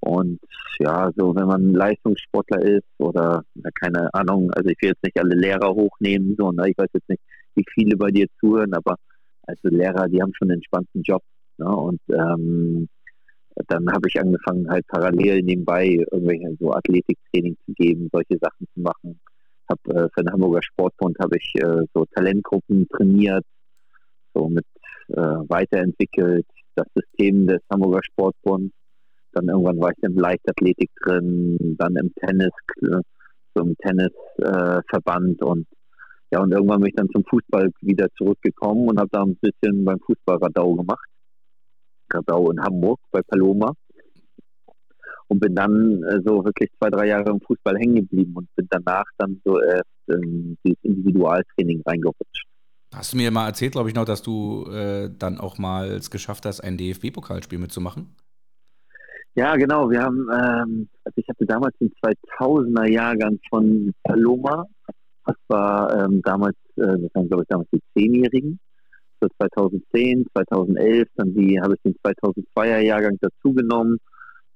Und 0.01 0.41
ja, 0.81 1.11
so 1.17 1.35
wenn 1.35 1.47
man 1.47 1.73
Leistungssportler 1.73 2.61
ist 2.61 2.85
oder 2.99 3.43
na, 3.55 3.71
keine 3.81 4.13
Ahnung, 4.13 4.51
also 4.51 4.69
ich 4.69 4.77
will 4.83 4.91
jetzt 4.91 5.03
nicht 5.03 5.19
alle 5.19 5.35
Lehrer 5.35 5.75
hochnehmen, 5.75 6.35
so, 6.37 6.53
ne? 6.53 6.69
ich 6.69 6.77
weiß 6.77 6.91
jetzt 6.93 7.09
nicht, 7.09 7.23
wie 7.55 7.65
viele 7.73 7.97
bei 7.97 8.11
dir 8.11 8.27
zuhören, 8.39 8.75
aber 8.75 8.97
also 9.47 9.69
Lehrer, 9.69 10.09
die 10.09 10.21
haben 10.21 10.35
schon 10.35 10.51
einen 10.51 10.59
entspannten 10.59 11.01
Job. 11.03 11.23
Ne? 11.57 11.75
Und 11.75 12.01
ähm, 12.11 12.89
dann 13.69 13.87
habe 13.93 14.09
ich 14.09 14.21
angefangen, 14.21 14.69
halt 14.69 14.87
parallel 14.89 15.43
nebenbei 15.43 15.87
irgendwelche 16.11 16.57
so 16.59 16.73
Athletiktraining 16.73 17.57
zu 17.65 17.73
geben, 17.75 18.09
solche 18.13 18.39
Sachen 18.41 18.67
zu 18.75 18.81
machen. 18.81 19.21
Hab 19.69 19.79
äh, 19.89 20.09
für 20.13 20.23
den 20.23 20.33
Hamburger 20.33 20.63
Sportbund 20.63 21.17
habe 21.21 21.37
ich 21.37 21.55
äh, 21.57 21.85
so 21.95 22.05
Talentgruppen 22.15 22.89
trainiert, 22.89 23.45
so 24.35 24.49
mit 24.49 24.67
äh, 25.09 25.21
weiterentwickelt, 25.21 26.47
das 26.75 26.87
System 26.95 27.47
des 27.47 27.61
Hamburger 27.73 28.03
Sportbunds. 28.03 28.75
Dann 29.33 29.49
irgendwann 29.49 29.81
war 29.81 29.91
ich 29.91 30.03
im 30.03 30.17
Leichtathletik 30.17 30.91
drin, 31.03 31.77
dann 31.79 31.97
im 31.97 32.13
Tennis, 32.15 32.53
so 33.55 33.63
im 33.63 33.77
Tennisverband 33.79 35.41
äh, 35.41 35.45
und 35.45 35.67
ja, 36.31 36.41
und 36.41 36.53
irgendwann 36.53 36.81
bin 36.81 36.89
ich 36.89 36.97
dann 36.97 37.11
zum 37.11 37.25
Fußball 37.25 37.71
wieder 37.81 38.09
zurückgekommen 38.17 38.89
und 38.89 38.99
habe 38.99 39.09
da 39.13 39.23
ein 39.23 39.37
bisschen 39.37 39.85
beim 39.85 40.01
Fußballradau 40.01 40.75
gemacht 40.75 41.09
Gradau 42.09 42.51
in 42.51 42.61
Hamburg 42.61 43.01
bei 43.11 43.21
Paloma. 43.23 43.73
Und 45.29 45.41
bin 45.41 45.55
dann 45.55 46.03
äh, 46.05 46.21
so 46.25 46.45
wirklich 46.45 46.71
zwei, 46.79 46.91
drei 46.91 47.07
Jahre 47.09 47.31
im 47.31 47.41
Fußball 47.41 47.77
hängen 47.79 47.97
geblieben 47.97 48.35
und 48.37 48.55
bin 48.57 48.67
danach 48.71 49.07
dann 49.19 49.41
so 49.45 49.61
erst 49.61 49.89
in 50.07 50.57
dieses 50.65 50.79
Individualtraining 50.83 51.83
reingerutscht. 51.87 52.47
Hast 52.95 53.13
du 53.13 53.17
mir 53.17 53.31
mal 53.31 53.49
erzählt, 53.49 53.73
glaube 53.73 53.89
ich, 53.89 53.95
noch, 53.95 54.05
dass 54.05 54.23
du 54.23 54.67
äh, 54.71 55.11
dann 55.19 55.39
auch 55.39 55.59
mal 55.59 55.89
es 55.89 56.11
geschafft 56.11 56.47
hast, 56.47 56.61
ein 56.61 56.77
DFB-Pokalspiel 56.77 57.59
mitzumachen? 57.59 58.15
Ja, 59.35 59.57
genau. 59.57 59.91
Wir 59.91 60.03
haben, 60.03 60.29
ähm, 60.33 60.89
also 61.03 61.15
ich 61.17 61.29
hatte 61.29 61.45
damals 61.45 61.77
den 61.79 61.91
2000er 62.39 62.89
Jahrgang 62.89 63.41
von 63.51 63.93
Paloma. 64.05 64.67
Das 65.27 65.37
war 65.49 66.05
ähm, 66.05 66.23
damals, 66.23 66.57
äh, 66.77 66.83
das 66.83 67.11
waren 67.15 67.27
glaube 67.27 67.43
ich 67.43 67.49
damals 67.49 67.69
die 67.73 67.83
Zehnjährigen. 67.97 68.61
So 69.25 69.29
2010, 69.49 70.27
2011, 70.37 71.09
dann 71.17 71.35
die 71.35 71.61
habe 71.61 71.75
ich 71.75 71.83
den 71.83 71.97
2002er 72.05 72.81
Jahrgang 72.81 73.19
dazugenommen. 73.21 73.99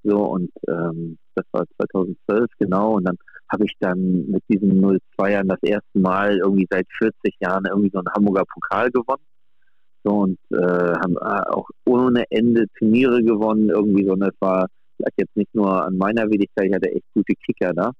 So 0.04 0.18
und 0.18 0.50
ähm, 0.68 1.18
das 1.34 1.44
war 1.52 1.64
2012 1.80 2.46
genau. 2.58 2.96
Und 2.96 3.04
dann 3.04 3.16
habe 3.50 3.64
ich 3.64 3.72
dann 3.80 4.26
mit 4.30 4.42
diesen 4.48 4.84
02ern 4.84 5.48
das 5.48 5.62
erste 5.62 5.98
Mal 5.98 6.38
irgendwie 6.38 6.66
seit 6.70 6.86
40 6.98 7.34
Jahren 7.40 7.64
irgendwie 7.66 7.90
so 7.92 7.98
einen 7.98 8.12
Hamburger 8.14 8.44
Pokal 8.44 8.90
gewonnen. 8.90 9.24
So 10.04 10.10
und 10.10 10.38
äh, 10.52 10.92
haben 11.02 11.16
äh, 11.16 11.50
auch 11.50 11.68
ohne 11.86 12.24
Ende 12.30 12.66
Turniere 12.78 13.22
gewonnen, 13.22 13.70
irgendwie 13.70 14.04
so. 14.04 14.12
Und 14.12 14.20
das 14.20 14.34
war 14.40 14.68
lag 14.98 15.12
jetzt 15.16 15.36
nicht 15.36 15.54
nur 15.54 15.84
an 15.84 15.96
meiner 15.96 16.28
Wenigkeit, 16.30 16.66
ich 16.66 16.74
hatte 16.74 16.90
echt 16.90 17.04
gute 17.14 17.34
Kicker 17.34 17.72
da. 17.72 17.92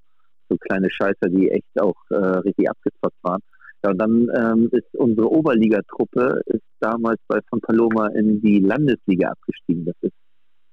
So 0.49 0.57
kleine 0.57 0.89
Scheißer, 0.91 1.29
die 1.29 1.51
echt 1.51 1.81
auch 1.81 1.97
äh, 2.11 2.17
richtig 2.17 2.69
abgezockt 2.71 3.17
waren. 3.23 3.41
Ja, 3.85 3.91
und 3.91 3.99
dann 3.99 4.29
ähm, 4.35 4.69
ist 4.73 4.95
unsere 4.95 5.31
Oberligatruppe 5.31 6.41
ist 6.47 6.65
damals 6.81 7.21
bei 7.29 7.39
von 7.49 7.61
Paloma 7.61 8.09
in 8.09 8.41
die 8.41 8.59
Landesliga 8.59 9.31
abgestiegen. 9.31 9.85
Das 9.85 9.95
ist 10.01 10.15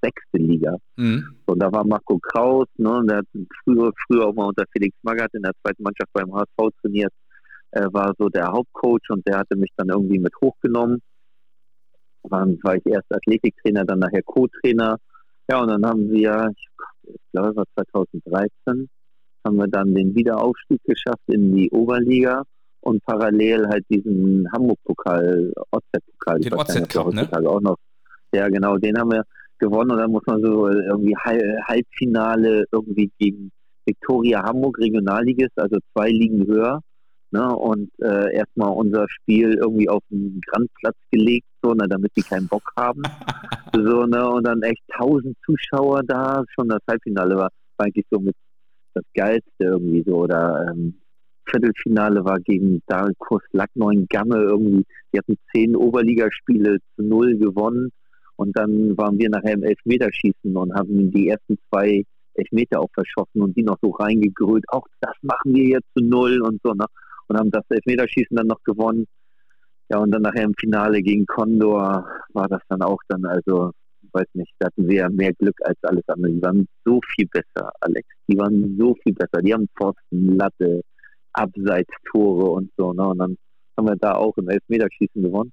sechste 0.01 0.37
Liga. 0.37 0.77
Mhm. 0.97 1.23
Und 1.45 1.59
da 1.61 1.71
war 1.71 1.85
Marco 1.85 2.19
Kraus, 2.19 2.67
ne, 2.77 3.01
der 3.07 3.17
hat 3.17 3.27
früher, 3.63 3.91
früher 4.05 4.27
auch 4.27 4.33
mal 4.33 4.47
unter 4.47 4.65
Felix 4.71 4.95
Magath 5.03 5.33
in 5.33 5.43
der 5.43 5.53
zweiten 5.61 5.83
Mannschaft 5.83 6.11
beim 6.13 6.33
HSV 6.33 6.73
trainiert, 6.81 7.13
äh, 7.71 7.87
war 7.91 8.13
so 8.17 8.29
der 8.29 8.51
Hauptcoach 8.51 9.09
und 9.09 9.27
der 9.27 9.39
hatte 9.39 9.55
mich 9.55 9.71
dann 9.77 9.89
irgendwie 9.89 10.19
mit 10.19 10.33
hochgenommen. 10.41 11.01
Dann 12.23 12.57
war 12.63 12.75
ich 12.75 12.85
erst 12.87 13.13
Athletiktrainer, 13.13 13.85
dann 13.85 13.99
nachher 13.99 14.23
Co-Trainer. 14.23 14.97
Ja, 15.49 15.61
und 15.61 15.67
dann 15.67 15.85
haben 15.85 16.09
wir, 16.09 16.51
ich 17.03 17.19
glaube, 17.31 17.49
es 17.49 17.55
war 17.55 17.85
2013, 17.85 18.89
haben 19.45 19.57
wir 19.57 19.67
dann 19.67 19.93
den 19.93 20.15
Wiederaufstieg 20.15 20.81
geschafft 20.85 21.21
in 21.27 21.53
die 21.55 21.69
Oberliga 21.69 22.43
und 22.85 23.03
parallel 23.03 23.67
halt 23.67 23.83
diesen 23.89 24.47
Hamburg-Pokal, 24.51 25.51
OZ-Pokal. 25.71 26.39
Den 26.39 26.53
OZ-Cup, 26.53 27.13
ne? 27.13 27.27
Auch 27.47 27.61
noch. 27.61 27.77
Ja, 28.33 28.47
genau, 28.49 28.77
den 28.77 28.97
haben 28.97 29.11
wir 29.11 29.23
gewonnen 29.57 29.91
und 29.91 29.97
dann 29.97 30.11
muss 30.11 30.23
man 30.25 30.41
so 30.41 30.67
irgendwie 30.69 31.15
Halbfinale 31.15 32.65
irgendwie 32.71 33.11
gegen 33.17 33.51
Viktoria 33.85 34.43
Hamburg 34.43 34.77
Regionalligist, 34.79 35.57
also 35.57 35.77
zwei 35.93 36.09
Ligen 36.09 36.45
höher. 36.45 36.81
Ne, 37.31 37.53
und 37.53 37.89
äh, 38.01 38.33
erstmal 38.33 38.69
unser 38.69 39.07
Spiel 39.09 39.55
irgendwie 39.55 39.89
auf 39.89 40.03
den 40.09 40.39
Grandplatz 40.45 40.95
gelegt, 41.11 41.47
so, 41.61 41.73
ne, 41.73 41.85
damit 41.89 42.11
die 42.15 42.21
keinen 42.21 42.47
Bock 42.47 42.71
haben. 42.77 43.01
so, 43.73 44.05
ne, 44.05 44.29
und 44.29 44.45
dann 44.45 44.61
echt 44.61 44.83
tausend 44.95 45.35
Zuschauer 45.43 46.03
da, 46.03 46.43
schon 46.53 46.69
das 46.69 46.79
Halbfinale 46.87 47.35
war, 47.35 47.49
war 47.77 47.85
eigentlich 47.85 48.05
so 48.09 48.19
mit 48.19 48.35
das 48.93 49.03
Geilste 49.15 49.43
irgendwie 49.59 50.03
so. 50.05 50.17
Oder 50.17 50.67
ähm, 50.71 50.93
Viertelfinale 51.49 52.23
war 52.25 52.39
gegen 52.39 52.81
Darkus 52.87 53.41
Lackneun 53.51 54.07
Gamme 54.09 54.37
irgendwie. 54.37 54.85
Die 55.13 55.19
hatten 55.19 55.37
zehn 55.53 55.75
Oberligaspiele 55.75 56.77
zu 56.95 57.03
null 57.03 57.37
gewonnen 57.37 57.91
und 58.37 58.57
dann 58.57 58.97
waren 58.97 59.17
wir 59.17 59.29
nachher 59.29 59.53
im 59.53 59.63
Elfmeterschießen 59.63 60.55
und 60.55 60.73
haben 60.73 61.11
die 61.11 61.29
ersten 61.29 61.57
zwei 61.69 62.03
Elfmeter 62.33 62.81
auch 62.81 62.89
verschossen 62.93 63.41
und 63.41 63.55
die 63.55 63.63
noch 63.63 63.77
so 63.81 63.91
reingegrölt. 63.91 64.65
Auch 64.69 64.85
das 65.01 65.15
machen 65.21 65.53
wir 65.53 65.65
jetzt 65.65 65.87
zu 65.95 66.03
null 66.03 66.41
und 66.41 66.59
so. 66.63 66.73
Ne? 66.73 66.85
Und 67.27 67.37
haben 67.37 67.51
das 67.51 67.63
Elfmeterschießen 67.69 68.35
dann 68.35 68.47
noch 68.47 68.61
gewonnen. 68.63 69.05
Ja, 69.89 69.99
und 69.99 70.11
dann 70.11 70.23
nachher 70.23 70.43
im 70.43 70.55
Finale 70.59 71.01
gegen 71.01 71.25
Condor 71.25 72.07
war 72.33 72.47
das 72.47 72.61
dann 72.69 72.81
auch 72.81 72.99
dann, 73.07 73.23
also, 73.25 73.71
weiß 74.13 74.25
nicht, 74.33 74.51
da 74.59 74.67
hatten 74.67 74.87
wir 74.87 75.09
mehr 75.09 75.33
Glück 75.33 75.55
als 75.63 75.77
alles 75.83 76.03
andere. 76.07 76.31
Die 76.31 76.41
waren 76.41 76.67
so 76.83 76.99
viel 77.13 77.27
besser, 77.27 77.71
Alex. 77.81 78.07
Die 78.27 78.37
waren 78.37 78.75
so 78.79 78.95
viel 79.03 79.13
besser. 79.13 79.41
Die 79.43 79.53
haben 79.53 79.67
Pfosten, 79.77 80.37
Latte, 80.37 80.81
Abseits-Tore 81.35 82.49
und 82.49 82.71
so. 82.77 82.93
Ne? 82.93 83.07
Und 83.07 83.17
dann 83.19 83.37
haben 83.77 83.87
wir 83.87 83.95
da 83.95 84.13
auch 84.13 84.37
im 84.37 84.49
Elfmeterschießen 84.49 85.21
gewonnen 85.21 85.51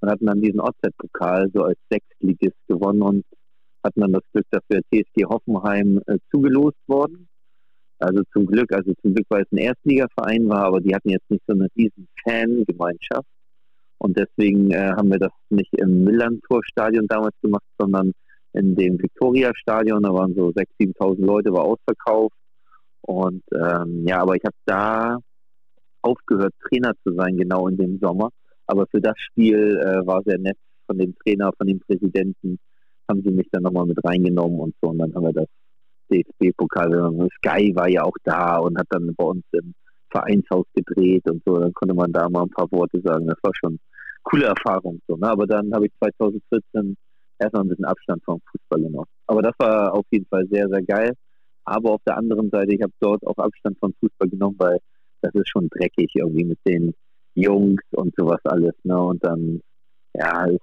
und 0.00 0.10
hatten 0.10 0.26
dann 0.26 0.40
diesen 0.40 0.60
OZ-Pokal 0.60 1.50
so 1.52 1.64
als 1.64 1.78
Sechstligist 1.90 2.56
gewonnen 2.66 3.02
und 3.02 3.24
hatten 3.84 4.00
dann 4.00 4.12
das 4.12 4.22
Glück, 4.32 4.46
dass 4.50 4.62
wir 4.68 4.80
TSG 4.90 5.24
Hoffenheim 5.24 6.00
äh, 6.06 6.18
zugelost 6.30 6.78
worden. 6.86 7.28
Also 8.00 8.22
zum 8.32 8.46
Glück, 8.46 8.72
also 8.72 8.92
zum 9.02 9.14
Glück, 9.14 9.26
weil 9.28 9.42
es 9.42 9.52
ein 9.52 9.58
Erstligaverein 9.58 10.48
war, 10.48 10.66
aber 10.66 10.80
die 10.80 10.94
hatten 10.94 11.10
jetzt 11.10 11.28
nicht 11.30 11.42
so 11.46 11.54
eine 11.54 11.66
riesen 11.76 12.08
Fangemeinschaft. 12.22 13.26
Und 13.98 14.16
deswegen 14.16 14.70
äh, 14.70 14.92
haben 14.92 15.10
wir 15.10 15.18
das 15.18 15.32
nicht 15.50 15.72
im 15.74 16.04
Millantor-Stadion 16.04 17.06
damals 17.08 17.34
gemacht, 17.42 17.64
sondern 17.76 18.12
in 18.52 18.76
dem 18.76 18.98
Victoria-Stadion. 19.02 20.04
Da 20.04 20.14
waren 20.14 20.34
so 20.34 20.48
6.000, 20.50 20.96
7.000 20.96 21.24
Leute, 21.24 21.52
war 21.52 21.64
ausverkauft. 21.64 22.36
Und 23.08 23.42
ähm, 23.54 24.04
ja, 24.06 24.20
aber 24.20 24.36
ich 24.36 24.44
habe 24.44 24.56
da 24.66 25.16
aufgehört, 26.02 26.52
Trainer 26.68 26.92
zu 27.06 27.14
sein, 27.14 27.38
genau 27.38 27.66
in 27.66 27.78
dem 27.78 27.98
Sommer. 28.02 28.28
Aber 28.66 28.84
für 28.90 29.00
das 29.00 29.14
Spiel 29.16 29.80
äh, 29.82 30.06
war 30.06 30.20
sehr 30.26 30.38
nett 30.38 30.58
von 30.86 30.98
dem 30.98 31.14
Trainer, 31.24 31.50
von 31.56 31.66
dem 31.66 31.80
Präsidenten, 31.80 32.58
haben 33.08 33.22
sie 33.22 33.30
mich 33.30 33.48
dann 33.50 33.62
nochmal 33.62 33.86
mit 33.86 33.96
reingenommen 34.04 34.60
und 34.60 34.74
so. 34.82 34.90
Und 34.90 34.98
dann 34.98 35.14
haben 35.14 35.24
wir 35.24 35.32
das 35.32 35.46
DFB-Pokal, 36.12 36.90
Sky 37.38 37.74
war 37.74 37.88
ja 37.88 38.02
auch 38.02 38.16
da 38.24 38.58
und 38.58 38.78
hat 38.78 38.86
dann 38.90 39.14
bei 39.16 39.24
uns 39.24 39.44
im 39.52 39.72
Vereinshaus 40.10 40.66
gedreht 40.74 41.22
und 41.30 41.42
so. 41.46 41.56
Dann 41.58 41.72
konnte 41.72 41.94
man 41.94 42.12
da 42.12 42.28
mal 42.28 42.42
ein 42.42 42.50
paar 42.50 42.70
Worte 42.72 43.00
sagen. 43.02 43.26
Das 43.26 43.38
war 43.42 43.52
schon 43.54 43.72
eine 43.72 43.78
coole 44.24 44.44
Erfahrung. 44.44 45.00
So, 45.08 45.16
ne? 45.16 45.30
Aber 45.30 45.46
dann 45.46 45.72
habe 45.72 45.86
ich 45.86 45.92
2014 45.98 46.94
erstmal 47.38 47.62
ein 47.62 47.68
bisschen 47.70 47.86
Abstand 47.86 48.22
vom 48.24 48.38
Fußball 48.52 48.82
genommen. 48.82 49.08
Aber 49.26 49.40
das 49.40 49.54
war 49.58 49.94
auf 49.94 50.04
jeden 50.10 50.26
Fall 50.26 50.46
sehr, 50.50 50.68
sehr 50.68 50.82
geil. 50.82 51.14
Aber 51.68 51.92
auf 51.92 52.02
der 52.06 52.16
anderen 52.16 52.50
Seite, 52.50 52.74
ich 52.74 52.82
habe 52.82 52.92
dort 53.00 53.26
auch 53.26 53.36
Abstand 53.36 53.78
vom 53.78 53.92
Fußball 54.00 54.28
genommen, 54.28 54.56
weil 54.58 54.78
das 55.22 55.34
ist 55.34 55.48
schon 55.48 55.68
dreckig 55.68 56.10
irgendwie 56.14 56.44
mit 56.44 56.58
den 56.66 56.94
Jungs 57.34 57.82
und 57.92 58.14
sowas 58.16 58.40
alles. 58.44 58.74
Ne? 58.84 58.98
Und 59.00 59.24
dann, 59.24 59.60
ja, 60.14 60.46
ist 60.46 60.60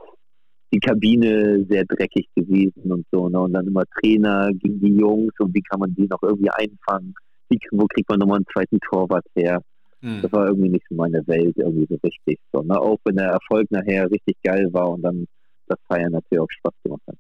die 0.74 0.80
Kabine 0.80 1.66
sehr 1.70 1.86
dreckig 1.86 2.28
gewesen 2.36 2.92
und 2.92 3.06
so. 3.12 3.30
Ne? 3.30 3.40
Und 3.40 3.54
dann 3.54 3.68
immer 3.68 3.84
Trainer 4.00 4.50
gegen 4.54 4.80
die 4.80 4.96
Jungs 4.96 5.34
und 5.40 5.54
wie 5.54 5.62
kann 5.62 5.80
man 5.80 5.94
die 5.96 6.08
noch 6.08 6.22
irgendwie 6.22 6.50
einfangen? 6.50 7.14
Wie, 7.50 7.60
wo 7.72 7.86
kriegt 7.86 8.10
man 8.10 8.20
nochmal 8.20 8.38
einen 8.38 8.48
zweiten 8.52 8.80
Torwart 8.80 9.26
her? 9.36 9.62
Mhm. 10.02 10.22
Das 10.22 10.32
war 10.32 10.48
irgendwie 10.48 10.70
nicht 10.70 10.86
so 10.90 10.96
meine 10.96 11.26
Welt, 11.28 11.56
irgendwie 11.58 11.88
so 11.90 11.98
richtig. 12.04 12.40
So, 12.52 12.62
ne? 12.62 12.80
Auch 12.80 12.98
wenn 13.06 13.16
der 13.16 13.30
Erfolg 13.30 13.70
nachher 13.72 14.10
richtig 14.10 14.36
geil 14.44 14.68
war 14.72 14.92
und 14.92 15.02
dann 15.02 15.26
das 15.68 15.80
Feiern 15.88 16.12
natürlich 16.12 16.42
auch 16.42 16.52
Spaß 16.52 16.74
gemacht 16.84 17.02
hat. 17.08 17.18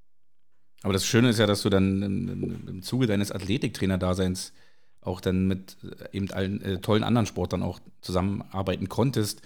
Aber 0.86 0.94
das 0.94 1.08
Schöne 1.08 1.30
ist 1.30 1.40
ja, 1.40 1.48
dass 1.48 1.64
du 1.64 1.70
dann 1.72 2.04
im, 2.04 2.68
im 2.68 2.82
Zuge 2.84 3.08
deines 3.08 3.32
Athletiktrainer-Daseins 3.32 4.54
auch 5.02 5.20
dann 5.20 5.48
mit 5.48 5.78
äh, 5.84 6.16
eben 6.16 6.30
allen 6.30 6.62
äh, 6.62 6.80
tollen 6.80 7.04
anderen 7.04 7.26
Sportlern 7.26 7.64
auch 7.64 7.80
zusammenarbeiten 8.02 8.88
konntest. 8.88 9.42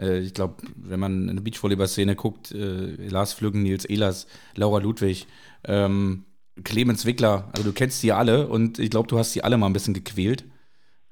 Äh, 0.00 0.18
ich 0.18 0.34
glaube, 0.34 0.56
wenn 0.74 0.98
man 0.98 1.28
in 1.28 1.36
der 1.36 1.44
Beachvolleyball-Szene 1.44 2.16
guckt, 2.16 2.50
äh, 2.50 3.06
Lars 3.06 3.34
Flüggen, 3.34 3.62
Nils 3.62 3.84
Ehlers, 3.84 4.26
Laura 4.56 4.80
Ludwig, 4.80 5.28
ähm, 5.62 6.24
Clemens 6.64 7.06
Wickler, 7.06 7.50
also 7.52 7.62
du 7.62 7.72
kennst 7.72 8.02
die 8.02 8.10
alle 8.10 8.48
und 8.48 8.80
ich 8.80 8.90
glaube, 8.90 9.06
du 9.06 9.16
hast 9.16 9.32
die 9.32 9.44
alle 9.44 9.58
mal 9.58 9.66
ein 9.66 9.72
bisschen 9.72 9.94
gequält. 9.94 10.44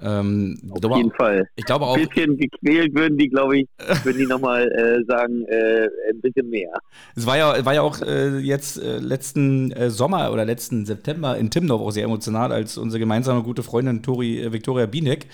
Ähm, 0.01 0.59
Auf 0.71 0.81
glaube, 0.81 0.97
jeden 0.97 1.13
Fall. 1.13 1.49
Ich 1.57 1.65
glaube 1.65 1.85
auch. 1.85 1.97
Ein 1.97 2.07
bisschen 2.07 2.37
gequält 2.37 2.95
würden 2.95 3.19
die, 3.19 3.29
glaube 3.29 3.59
ich, 3.59 3.69
würden 4.05 4.19
die 4.19 4.27
nochmal 4.27 4.71
äh, 4.71 5.05
sagen, 5.07 5.45
äh, 5.47 5.89
ein 6.11 6.21
bisschen 6.21 6.49
mehr. 6.51 6.73
Es 7.17 7.27
war 7.27 7.37
ja, 7.37 7.65
war 7.65 7.75
ja 7.75 7.83
auch 7.83 8.01
äh, 8.03 8.39
jetzt 8.39 8.81
äh, 8.81 8.99
letzten 8.99 9.73
äh, 9.73 9.91
Sommer 9.91 10.33
oder 10.33 10.45
letzten 10.45 10.87
September 10.87 11.37
in 11.37 11.51
Timdorf 11.51 11.83
auch 11.83 11.91
sehr 11.91 12.05
emotional, 12.05 12.53
als 12.53 12.79
unsere 12.79 13.01
gemeinsame 13.01 13.43
gute 13.43 13.65
Freundin 13.65 14.03
Tori 14.03 14.41
äh, 14.41 14.53
Victoria 14.53 14.87
Bienek 14.87 15.27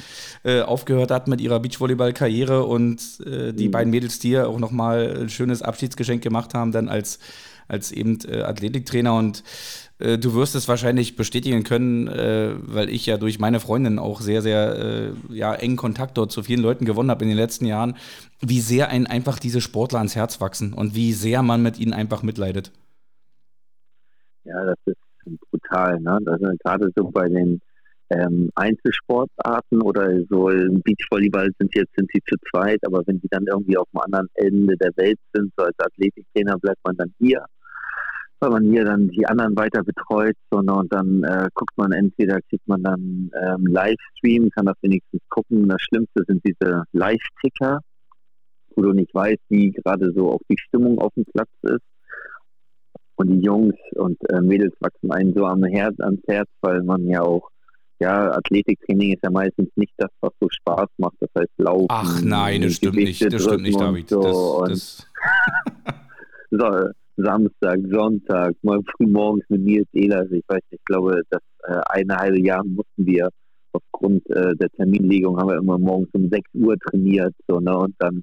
aufgehört 0.44 1.10
hat 1.10 1.26
mit 1.26 1.40
ihrer 1.40 1.58
Beachvolleyball-Karriere 1.58 2.64
und 2.64 3.18
die 3.24 3.68
mhm. 3.68 3.70
beiden 3.70 3.90
Mädels 3.90 4.18
dir 4.18 4.48
auch 4.48 4.58
nochmal 4.58 5.22
ein 5.22 5.28
schönes 5.30 5.62
Abschiedsgeschenk 5.62 6.22
gemacht 6.22 6.52
haben, 6.52 6.70
dann 6.70 6.88
als, 6.88 7.18
als 7.66 7.90
eben 7.92 8.18
Athletiktrainer 8.30 9.16
und 9.16 9.42
äh, 10.04 10.18
du 10.18 10.34
wirst 10.34 10.54
es 10.54 10.68
wahrscheinlich 10.68 11.16
bestätigen 11.16 11.64
können, 11.64 12.08
äh, 12.08 12.54
weil 12.60 12.90
ich 12.90 13.06
ja 13.06 13.16
durch 13.16 13.38
meine 13.38 13.58
Freundin 13.58 13.98
auch 13.98 14.20
sehr, 14.20 14.42
sehr 14.42 14.76
äh, 14.76 15.34
ja, 15.34 15.54
engen 15.54 15.76
Kontakt 15.76 16.18
dort 16.18 16.30
zu 16.30 16.42
vielen 16.42 16.60
Leuten 16.60 16.84
gewonnen 16.84 17.10
habe 17.10 17.24
in 17.24 17.30
den 17.30 17.38
letzten 17.38 17.64
Jahren, 17.64 17.96
wie 18.40 18.60
sehr 18.60 18.90
einen 18.90 19.06
einfach 19.06 19.38
diese 19.38 19.60
Sportler 19.60 19.98
ans 19.98 20.14
Herz 20.14 20.40
wachsen 20.40 20.74
und 20.74 20.94
wie 20.94 21.12
sehr 21.12 21.42
man 21.42 21.62
mit 21.62 21.78
ihnen 21.78 21.94
einfach 21.94 22.22
mitleidet. 22.22 22.70
Ja, 24.44 24.62
das 24.64 24.76
ist 24.84 24.98
brutal. 25.50 26.00
Ne? 26.00 26.18
Ist 26.52 26.60
gerade 26.62 26.90
so 26.94 27.10
bei 27.10 27.28
den 27.28 27.60
ähm, 28.10 28.50
Einzelsportarten 28.54 29.80
oder 29.80 30.20
so 30.28 30.50
im 30.50 30.82
Beachvolleyball 30.82 31.50
sind 31.58 31.74
jetzt 31.74 31.94
sind 31.96 32.10
sie 32.12 32.20
zu 32.28 32.36
zweit, 32.50 32.78
aber 32.84 33.02
wenn 33.06 33.18
sie 33.20 33.28
dann 33.30 33.46
irgendwie 33.46 33.78
auf 33.78 33.88
dem 33.94 34.00
anderen 34.00 34.28
Ende 34.34 34.76
der 34.76 34.90
Welt 34.96 35.18
sind, 35.32 35.50
so 35.56 35.64
als 35.64 35.78
Athletiktrainer 35.78 36.58
bleibt 36.58 36.80
man 36.84 36.96
dann 36.96 37.14
hier 37.18 37.46
weil 38.44 38.50
man 38.50 38.64
hier 38.70 38.84
dann 38.84 39.08
die 39.08 39.26
anderen 39.26 39.56
weiter 39.56 39.82
betreut 39.82 40.36
so, 40.50 40.58
und 40.58 40.92
dann 40.92 41.22
äh, 41.24 41.48
guckt 41.54 41.72
man 41.76 41.92
entweder, 41.92 42.40
kriegt 42.42 42.66
man 42.68 42.82
dann 42.82 43.30
ähm, 43.42 43.66
Livestream, 43.66 44.50
kann 44.50 44.66
das 44.66 44.76
wenigstens 44.82 45.22
gucken. 45.30 45.66
Das 45.68 45.80
Schlimmste 45.80 46.24
sind 46.26 46.42
diese 46.44 46.84
Live-Ticker, 46.92 47.80
wo 48.76 48.82
du 48.82 48.92
nicht 48.92 49.14
weißt, 49.14 49.40
wie 49.48 49.70
gerade 49.70 50.12
so 50.12 50.32
auch 50.32 50.40
die 50.50 50.58
Stimmung 50.58 50.98
auf 50.98 51.12
dem 51.14 51.24
Platz 51.32 51.48
ist. 51.62 51.82
und 53.16 53.30
die 53.30 53.40
Jungs 53.40 53.76
und 53.94 54.18
äh, 54.30 54.40
Mädels 54.40 54.74
wachsen 54.80 55.10
einen 55.10 55.32
so 55.34 55.46
am 55.46 55.64
Herz, 55.64 55.98
ans 56.00 56.20
Herz, 56.26 56.48
weil 56.60 56.82
man 56.82 57.06
ja 57.06 57.22
auch, 57.22 57.48
ja, 58.00 58.32
Athletiktraining 58.32 59.14
ist 59.14 59.22
ja 59.22 59.30
meistens 59.30 59.70
nicht 59.76 59.94
das, 59.96 60.10
was 60.20 60.32
so 60.40 60.48
Spaß 60.50 60.88
macht. 60.98 61.16
Das 61.20 61.30
heißt 61.38 61.52
Laufen. 61.56 61.86
Ach 61.88 62.20
nein, 62.22 62.60
das 62.60 62.74
stimmt 62.74 62.96
nicht, 62.96 63.32
das 63.32 63.42
stimmt 63.42 63.62
nicht, 63.62 63.80
David. 63.80 64.10
So 64.10 64.64
das, 64.66 65.08
das 66.50 66.60
so, 66.60 66.90
Samstag, 67.16 67.78
Sonntag, 67.90 68.54
mal 68.62 68.80
früh 68.96 69.06
morgens 69.06 69.44
mit 69.48 69.62
Nils 69.62 69.88
Ehlers. 69.92 70.26
Ich 70.30 70.44
weiß 70.48 70.60
nicht, 70.70 70.80
ich 70.80 70.84
glaube, 70.84 71.22
das 71.30 71.42
äh, 71.64 71.80
eine 71.90 72.16
halbe 72.16 72.40
Jahr 72.40 72.64
mussten 72.64 73.06
wir 73.06 73.28
aufgrund 73.72 74.28
äh, 74.30 74.54
der 74.56 74.68
Terminlegung 74.70 75.38
haben 75.38 75.48
wir 75.48 75.58
immer 75.58 75.78
morgens 75.78 76.08
um 76.12 76.28
6 76.28 76.50
Uhr 76.54 76.76
trainiert, 76.78 77.34
so, 77.48 77.60
ne, 77.60 77.76
und 77.76 77.94
dann 77.98 78.22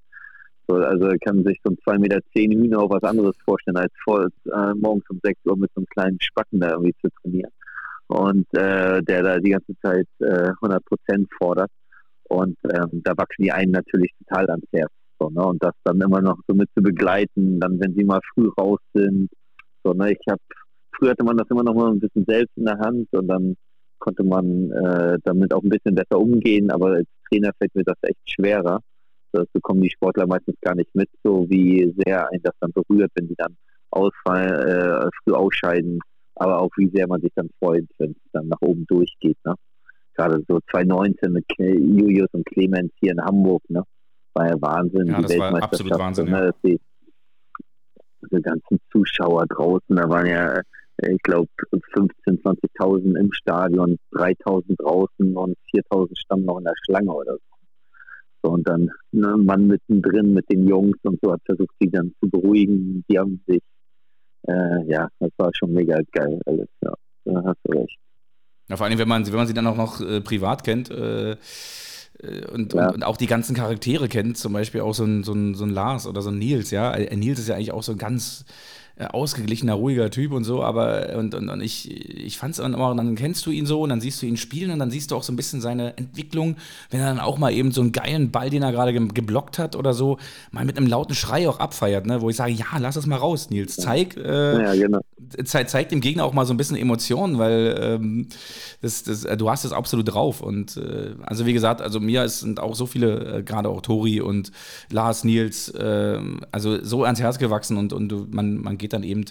so, 0.68 0.76
also 0.76 1.10
kann 1.24 1.44
sich 1.44 1.60
so 1.64 1.72
ein 1.72 1.98
2,10 1.98 2.00
Meter 2.00 2.20
zehn 2.34 2.52
Hühner 2.52 2.80
auch 2.80 2.90
was 2.90 3.04
anderes 3.04 3.36
vorstellen, 3.44 3.78
als 3.78 3.94
vor, 4.04 4.26
äh, 4.26 4.74
morgens 4.76 5.04
um 5.10 5.20
6 5.22 5.40
Uhr 5.46 5.58
mit 5.58 5.72
so 5.76 5.82
einem 5.82 5.88
kleinen 5.88 6.22
Spacken 6.22 6.60
da 6.60 6.72
irgendwie 6.72 6.96
zu 7.02 7.10
trainieren. 7.22 7.52
Und 8.08 8.48
äh, 8.54 9.02
der 9.02 9.24
da 9.24 9.40
die 9.40 9.52
ganze 9.52 9.74
Zeit 9.82 10.08
äh, 10.20 10.50
100 10.62 10.84
Prozent 10.86 11.30
fordert. 11.38 11.72
Und 12.24 12.58
ähm, 12.64 13.02
da 13.04 13.14
wachsen 13.18 13.44
die 13.44 13.52
einen 13.52 13.72
natürlich 13.72 14.12
total 14.20 14.50
ans 14.50 14.66
Herz. 14.72 14.92
So, 15.22 15.30
ne? 15.30 15.46
Und 15.46 15.64
das 15.64 15.74
dann 15.84 16.02
immer 16.02 16.22
noch 16.22 16.38
so 16.48 16.56
mit 16.56 16.70
zu 16.76 16.82
begleiten, 16.82 17.60
dann 17.60 17.80
wenn 17.80 17.94
sie 17.94 18.04
mal 18.04 18.20
früh 18.34 18.50
raus 18.58 18.80
sind. 18.94 19.30
So, 19.84 19.94
ne? 19.94 20.12
Ich 20.14 20.20
habe 20.28 20.42
früher 20.98 21.12
hatte 21.12 21.24
man 21.24 21.38
das 21.38 21.50
immer 21.50 21.64
noch 21.64 21.76
mal 21.76 21.92
ein 21.92 22.00
bisschen 22.00 22.26
selbst 22.28 22.52
in 22.58 22.66
der 22.66 22.80
Hand 22.80 23.08
und 23.12 23.28
dann 23.28 23.56
konnte 24.00 24.24
man 24.24 24.72
äh, 24.72 25.18
damit 25.24 25.54
auch 25.54 25.62
ein 25.62 25.70
bisschen 25.70 25.94
besser 25.94 26.20
umgehen, 26.20 26.72
aber 26.72 26.94
als 26.94 27.08
Trainer 27.30 27.52
fällt 27.60 27.76
mir 27.76 27.84
das 27.84 27.98
echt 28.02 28.20
schwerer. 28.26 28.80
Das 29.32 29.46
bekommen 29.54 29.82
die 29.82 29.92
Sportler 29.92 30.26
meistens 30.26 30.56
gar 30.62 30.76
nicht 30.76 30.94
mit, 30.96 31.08
so 31.24 31.48
wie 31.50 31.94
sehr 32.04 32.28
ein 32.32 32.42
das 32.42 32.56
dann 32.60 32.72
berührt, 32.72 33.12
wenn 33.16 33.28
sie 33.28 33.36
dann 33.38 33.56
ausfallen, 33.92 34.50
äh, 34.50 35.10
früh 35.24 35.34
ausscheiden, 35.34 36.00
aber 36.36 36.60
auch 36.60 36.72
wie 36.78 36.90
sehr 36.94 37.08
man 37.08 37.22
sich 37.22 37.32
dann 37.36 37.50
freut, 37.60 37.86
wenn 38.00 38.12
es 38.12 38.32
dann 38.34 38.48
nach 38.48 38.62
oben 38.62 38.86
durchgeht. 38.88 39.38
Ne? 39.46 39.54
Gerade 40.16 40.44
so 40.48 40.60
2019 40.72 41.32
mit 41.32 41.46
Julius 41.58 42.30
und 42.32 42.46
Clemens 42.48 42.92
hier 43.00 43.12
in 43.12 43.22
Hamburg, 43.22 43.62
ne? 43.70 43.84
War 44.34 44.48
ja 44.48 44.56
Wahnsinn. 44.62 45.08
Ja, 45.08 45.22
das 45.22 45.38
war 45.38 45.64
absolut 45.64 46.00
Wahnsinn. 46.00 46.26
Ne? 46.26 46.46
Ja. 46.46 46.52
Die, 46.64 46.80
die 48.32 48.42
ganzen 48.42 48.80
Zuschauer 48.92 49.46
draußen, 49.48 49.96
da 49.96 50.10
waren 50.10 50.28
ja 50.28 50.62
ich 51.10 51.22
glaube, 51.24 51.50
15.000, 51.72 52.42
20.000 52.80 53.20
im 53.20 53.34
Stadion, 53.34 53.98
3.000 54.14 54.76
draußen 54.78 55.36
und 55.36 55.58
4.000 55.74 56.10
standen 56.20 56.46
noch 56.46 56.60
in 56.60 56.66
der 56.66 56.74
Schlange 56.86 57.12
oder 57.12 57.34
so. 57.34 57.40
so 58.44 58.52
und 58.52 58.68
dann 58.68 58.90
ne, 59.12 59.36
Mann 59.38 59.68
mittendrin 59.68 60.34
mit 60.34 60.50
den 60.52 60.68
Jungs 60.68 60.98
und 61.04 61.20
so 61.22 61.32
hat 61.32 61.42
versucht, 61.46 61.74
sie 61.80 61.90
dann 61.90 62.14
zu 62.22 62.30
beruhigen. 62.30 63.04
Die 63.10 63.18
haben 63.18 63.44
sich, 63.48 63.62
äh, 64.48 64.92
ja, 64.92 65.08
das 65.20 65.32
war 65.38 65.52
schon 65.54 65.74
mega 65.74 66.00
geil 66.12 66.40
alles. 66.46 66.68
Ja, 66.82 66.94
da 67.26 67.44
hast 67.46 67.60
du 67.64 67.80
recht. 67.80 67.98
Ja, 68.70 68.78
vor 68.78 68.86
allem, 68.86 69.00
wenn 69.00 69.08
man, 69.08 69.26
wenn 69.26 69.36
man 69.36 69.48
sie 69.48 69.54
dann 69.54 69.68
auch 69.68 69.76
noch 69.76 70.02
äh, 70.02 70.22
privat 70.22 70.64
kennt, 70.64 70.90
äh, 70.92 71.32
äh 71.32 71.38
und, 72.54 72.74
ja. 72.74 72.88
und, 72.88 72.96
und, 72.96 73.04
auch 73.04 73.18
die 73.18 73.28
ganzen 73.28 73.56
Charaktere 73.56 74.08
kennt, 74.08 74.38
zum 74.38 74.54
Beispiel 74.54 74.82
auch 74.82 74.94
so 74.94 75.04
ein, 75.04 75.24
so 75.24 75.34
ein, 75.34 75.56
so 75.56 75.64
ein 75.64 75.70
Lars 75.70 76.08
oder 76.08 76.22
so 76.22 76.30
ein 76.30 76.38
Nils, 76.38 76.72
ja. 76.72 76.94
Äh, 76.94 77.16
Nils 77.16 77.40
ist 77.40 77.48
ja 77.48 77.56
eigentlich 77.56 77.72
auch 77.72 77.84
so 77.84 77.94
ein 77.94 77.98
ganz 77.98 78.46
äh, 78.98 79.06
ausgeglichener, 79.06 79.74
ruhiger 79.74 80.12
Typ 80.12 80.32
und 80.32 80.44
so, 80.44 80.64
aber 80.64 81.16
und, 81.18 81.34
und, 81.34 81.50
und 81.50 81.62
ich, 81.62 81.90
ich 81.90 82.38
fand 82.38 82.52
es 82.52 82.58
dann 82.58 82.74
immer, 82.74 82.94
dann 82.94 83.16
kennst 83.16 83.46
du 83.46 83.52
ihn 83.52 83.66
so 83.66 83.82
und 83.82 83.90
dann 83.90 84.02
siehst 84.02 84.22
du 84.22 84.28
ihn 84.28 84.38
spielen 84.38 84.70
und 84.70 84.80
dann 84.80 84.92
siehst 84.92 85.10
du 85.10 85.16
auch 85.16 85.24
so 85.24 85.34
ein 85.34 85.36
bisschen 85.36 85.62
seine 85.62 85.98
Entwicklung, 85.98 86.58
wenn 86.92 87.00
er 87.00 87.08
dann 87.08 87.20
auch 87.20 87.38
mal 87.38 87.52
eben 87.52 87.72
so 87.72 87.82
einen 87.82 87.94
geilen 87.94 88.32
Ball, 88.32 88.50
den 88.50 88.62
er 88.62 88.72
gerade 88.72 88.94
geblockt 88.94 89.58
hat 89.58 89.76
oder 89.76 89.94
so, 89.94 90.18
mal 90.52 90.66
mit 90.66 90.78
einem 90.78 90.88
lauten 90.88 91.16
Schrei 91.16 91.50
auch 91.50 91.60
abfeiert, 91.60 92.06
ne? 92.06 92.22
wo 92.22 92.30
ich 92.30 92.36
sage, 92.36 92.52
ja, 92.52 92.66
lass 92.78 92.96
es 92.96 93.08
mal 93.08 93.16
raus, 93.16 93.50
Nils, 93.50 93.76
zeig, 93.76 94.18
äh, 94.18 94.62
ja, 94.62 94.76
genau. 94.76 95.02
Zeig, 95.44 95.70
zeig 95.70 95.90
dem 95.90 96.02
Gegner 96.02 96.26
auch 96.26 96.34
mal 96.34 96.46
so 96.46 96.54
ein 96.54 96.58
bisschen 96.58 96.78
Emotionen, 96.78 97.38
weil 97.38 97.76
ähm, 97.80 98.28
das, 98.82 99.04
das, 99.04 99.26
äh, 99.26 99.38
du 99.38 99.50
hast 99.50 99.66
es 99.66 99.74
absolut 99.74 100.14
drauf 100.14 100.42
und 100.42 100.78
äh, 100.78 101.16
also 101.24 101.46
wie 101.46 101.54
gesagt, 101.54 101.82
also 101.82 102.00
mir 102.00 102.28
sind 102.30 102.60
auch 102.60 102.76
so 102.76 102.86
viele, 102.86 103.38
äh, 103.38 103.44
gerade 103.44 103.70
auch 103.70 103.82
Tori 103.82 104.22
und 104.22 104.52
Lars, 104.90 105.24
Nils, 105.24 105.74
ähm, 105.78 106.42
also 106.52 106.84
so 106.84 107.04
ans 107.04 107.20
Herz 107.20 107.40
gewachsen 107.40 107.78
und, 107.78 107.94
und 107.94 108.34
man, 108.34 108.58
man 108.58 108.78
geht 108.78 108.94
dann 108.94 109.04
eben 109.04 109.26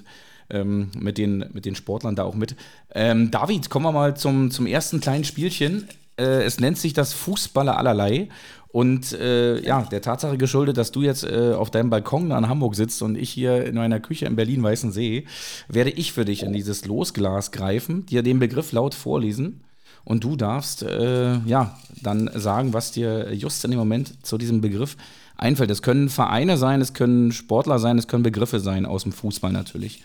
ähm, 0.51 0.91
mit, 0.99 1.19
den, 1.19 1.45
mit 1.53 1.65
den 1.65 1.75
Sportlern 1.75 2.17
da 2.17 2.25
auch 2.25 2.35
mit. 2.35 2.57
Ähm, 2.95 3.31
David, 3.31 3.71
kommen 3.71 3.87
wir 3.87 3.93
mal 3.93 4.17
zum, 4.17 4.51
zum 4.51 4.67
ersten 4.67 5.01
kleinen 5.01 5.25
Spielchen. 5.25 5.89
Äh, 6.21 6.45
es 6.45 6.61
nennt 6.61 6.79
sich 6.79 6.93
das 6.93 7.13
Fußballer 7.13 7.77
allerlei. 7.77 8.29
Und 8.73 9.13
äh, 9.13 9.61
ja, 9.65 9.83
der 9.83 10.01
Tatsache 10.01 10.39
geschuldet, 10.39 10.77
dass 10.77 10.93
du 10.93 11.03
jetzt 11.03 11.25
äh, 11.25 11.55
auf 11.55 11.73
deinem 11.73 11.91
Balkon 11.91 12.31
in 12.31 12.49
Hamburg 12.49 12.77
sitzt 12.77 13.03
und 13.03 13.17
ich 13.17 13.31
hier 13.31 13.65
in 13.65 13.75
meiner 13.75 13.99
Küche 13.99 14.27
in 14.27 14.37
Berlin-Weißen 14.37 14.93
See, 14.93 15.25
werde 15.67 15.91
ich 15.91 16.13
für 16.13 16.25
dich 16.25 16.45
in 16.45 16.53
dieses 16.53 16.85
Losglas 16.85 17.51
greifen, 17.51 18.07
dir 18.07 18.23
den 18.23 18.39
Begriff 18.39 18.71
laut 18.71 18.95
vorlesen 18.95 19.65
und 20.05 20.23
du 20.23 20.37
darfst 20.37 20.85
äh, 20.85 21.39
ja 21.47 21.77
dann 22.01 22.31
sagen, 22.35 22.73
was 22.73 22.93
dir 22.93 23.33
just 23.35 23.65
in 23.65 23.73
dem 23.73 23.79
Moment 23.81 24.25
zu 24.25 24.39
diesem 24.39 24.61
Begriff 24.61 24.97
einfällt. 25.37 25.71
Es 25.71 25.83
können 25.83 26.09
Vereine 26.09 26.57
sein, 26.57 26.81
es 26.81 26.93
können 26.93 27.33
Sportler 27.33 27.81
sein, 27.81 27.99
es 27.99 28.07
können 28.07 28.23
Begriffe 28.23 28.61
sein 28.61 28.87
aus 28.87 29.03
dem 29.03 29.13
Fußball 29.13 29.53
natürlich. 29.53 30.03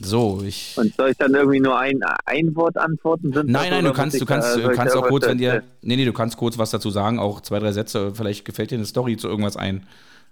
So, 0.00 0.42
ich. 0.44 0.74
Und 0.76 0.94
soll 0.96 1.10
ich 1.10 1.16
dann 1.16 1.34
irgendwie 1.34 1.60
nur 1.60 1.78
ein, 1.78 2.00
ein 2.24 2.54
Wort 2.56 2.76
antworten? 2.76 3.32
Sind 3.32 3.50
nein, 3.50 3.70
nein, 3.70 3.84
du 3.84 3.92
kannst, 3.92 4.20
du 4.20 4.26
kannst, 4.26 4.56
da, 4.56 4.72
kannst 4.72 4.96
auch 4.96 5.06
kurz, 5.06 5.26
wenn 5.26 5.38
dir. 5.38 5.62
Nee, 5.82 5.96
nee, 5.96 6.04
du 6.04 6.12
kannst 6.12 6.36
kurz 6.36 6.58
was 6.58 6.70
dazu 6.70 6.90
sagen, 6.90 7.18
auch 7.18 7.40
zwei, 7.40 7.58
drei 7.58 7.72
Sätze. 7.72 8.12
Vielleicht 8.14 8.44
gefällt 8.44 8.70
dir 8.70 8.76
eine 8.76 8.86
Story 8.86 9.16
zu 9.16 9.28
irgendwas 9.28 9.56
ein. 9.56 9.86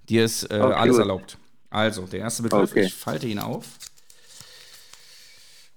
Dir 0.09 0.25
ist 0.25 0.45
äh, 0.45 0.61
okay, 0.61 0.73
alles 0.75 0.97
gut. 0.97 1.01
erlaubt. 1.01 1.39
Also, 1.71 2.03
der 2.07 2.21
erste 2.21 2.43
Begriff, 2.43 2.71
okay. 2.73 2.83
ich 2.83 2.95
falte 2.95 3.27
ihn 3.27 3.39
auf. 3.39 3.67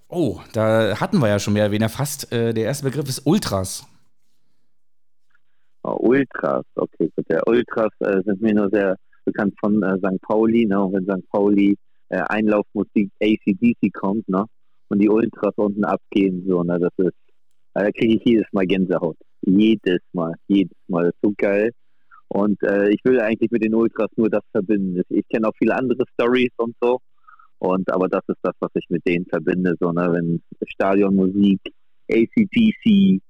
Oh, 0.08 0.40
da 0.54 1.00
hatten 1.00 1.20
wir 1.20 1.28
ja 1.28 1.40
schon 1.40 1.54
mehr, 1.54 1.72
wen 1.72 1.82
er 1.82 1.90
fast. 1.90 2.32
Äh, 2.32 2.54
der 2.54 2.66
erste 2.66 2.86
Begriff 2.86 3.08
ist 3.10 3.26
Ultras. 3.26 3.86
Oh, 5.84 5.98
Ultras, 6.00 6.66
okay, 6.76 7.12
gut. 7.16 7.30
Der 7.30 7.48
Ultras 7.48 7.92
äh, 8.00 8.22
sind 8.24 8.42
mir 8.42 8.54
nur 8.54 8.70
sehr 8.70 8.96
bekannt 9.26 9.54
von 9.60 9.84
äh, 9.84 9.98
St. 9.98 10.22
Pauli, 10.22 10.66
ne? 10.66 10.80
Und 10.80 10.94
wenn 10.94 11.04
St. 11.04 11.30
Pauli 11.30 11.78
äh, 12.14 12.24
Einlaufmusik 12.30 13.10
ACDC 13.22 13.92
kommt, 13.94 14.28
ne? 14.30 14.46
Und 14.90 15.00
die 15.00 15.10
Ultras 15.10 15.54
unten 15.56 15.84
abgehen, 15.86 16.46
so, 16.48 16.64
ne? 16.64 16.80
Das 16.80 16.94
ist, 16.98 17.16
äh, 17.74 17.86
da 17.86 17.92
kriege 17.92 18.16
ich 18.18 18.24
jedes 18.24 18.48
Mal 18.52 18.68
Gänsehaut. 18.68 19.18
Jedes 19.42 20.02
Mal, 20.14 20.34
jedes 20.48 20.78
Mal. 20.88 21.06
Das 21.06 21.14
ist 21.14 21.22
so 21.24 21.34
geil. 21.38 21.72
Und 22.28 22.62
äh, 22.64 22.90
ich 22.90 23.00
will 23.04 23.20
eigentlich 23.20 23.52
mit 23.52 23.64
den 23.64 23.76
Ultras 23.76 24.10
nur 24.16 24.30
das 24.30 24.44
verbinden. 24.52 25.02
Ich 25.10 25.28
kenne 25.28 25.48
auch 25.48 25.56
viele 25.58 25.76
andere 25.76 26.04
Stories 26.14 26.52
und 26.58 26.76
so. 26.82 27.00
Und 27.60 27.92
aber 27.92 28.08
das 28.10 28.24
ist 28.28 28.40
das, 28.44 28.54
was 28.60 28.72
ich 28.76 28.86
mit 28.90 29.06
denen 29.08 29.26
verbinde, 29.26 29.74
so, 29.80 29.92
ne? 29.92 30.08
Wenn 30.12 30.42
Stadionmusik, 30.68 31.62
ACDC, 32.12 33.22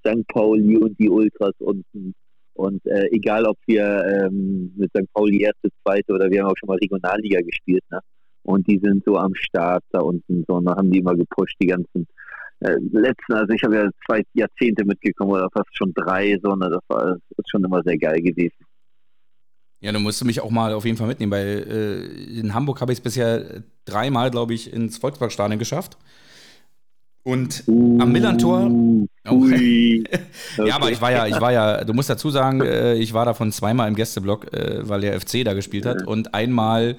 St. 0.00 0.26
Pauli 0.28 0.76
und 0.78 0.98
die 0.98 1.10
Ultras 1.10 1.54
unten. 1.58 2.14
Und 2.54 2.84
äh, 2.86 3.06
egal, 3.12 3.46
ob 3.46 3.56
wir 3.66 4.04
ähm, 4.04 4.72
mit 4.76 4.90
St. 4.90 5.10
Pauli 5.12 5.42
erste, 5.42 5.68
zweite 5.82 6.12
oder 6.12 6.30
wir 6.30 6.42
haben 6.42 6.50
auch 6.50 6.56
schon 6.58 6.66
mal 6.66 6.78
Regionalliga 6.78 7.40
gespielt, 7.40 7.84
ne? 7.90 8.00
Und 8.44 8.66
die 8.66 8.80
sind 8.82 9.04
so 9.04 9.16
am 9.16 9.34
Start 9.34 9.84
da 9.90 10.00
unten, 10.00 10.44
so, 10.48 10.56
und 10.56 10.64
da 10.64 10.76
haben 10.76 10.90
die 10.90 10.98
immer 10.98 11.14
gepusht, 11.14 11.56
die 11.60 11.68
ganzen 11.68 12.06
äh, 12.60 12.76
letzten, 12.92 13.34
also 13.34 13.52
ich 13.52 13.62
habe 13.62 13.76
ja 13.76 13.90
zwei 14.06 14.22
Jahrzehnte 14.34 14.84
mitgekommen 14.84 15.32
oder 15.32 15.48
fast 15.52 15.76
schon 15.76 15.92
drei, 15.94 16.38
so, 16.42 16.54
ne? 16.54 16.70
Das 16.70 16.82
war 16.88 17.06
das 17.06 17.18
ist 17.36 17.50
schon 17.50 17.64
immer 17.64 17.82
sehr 17.84 17.98
geil 17.98 18.20
gewesen. 18.20 18.64
Ja, 19.80 19.90
du 19.90 19.98
musst 19.98 20.24
mich 20.24 20.40
auch 20.40 20.50
mal 20.50 20.72
auf 20.74 20.84
jeden 20.84 20.96
Fall 20.96 21.08
mitnehmen, 21.08 21.32
weil 21.32 21.66
äh, 21.68 22.38
in 22.38 22.54
Hamburg 22.54 22.80
habe 22.80 22.92
ich 22.92 22.98
es 22.98 23.02
bisher 23.02 23.64
dreimal, 23.84 24.30
glaube 24.30 24.54
ich, 24.54 24.72
ins 24.72 24.98
Volksparkstadion 24.98 25.58
geschafft. 25.58 25.98
Und 27.24 27.64
uh, 27.66 28.00
am 28.00 28.12
Millantor. 28.12 28.70
Oh. 29.28 29.46
ja, 30.64 30.74
aber 30.74 30.90
ich 30.90 31.00
war 31.00 31.12
ja, 31.12 31.26
ich 31.28 31.40
war 31.40 31.52
ja, 31.52 31.84
du 31.84 31.92
musst 31.92 32.10
dazu 32.10 32.30
sagen, 32.30 32.60
äh, 32.60 32.94
ich 32.94 33.14
war 33.14 33.24
davon 33.24 33.52
zweimal 33.52 33.86
im 33.86 33.94
Gästeblock, 33.94 34.52
äh, 34.52 34.88
weil 34.88 35.02
der 35.02 35.20
FC 35.20 35.44
da 35.44 35.52
gespielt 35.52 35.86
hat. 35.86 36.04
Und 36.04 36.34
einmal, 36.34 36.96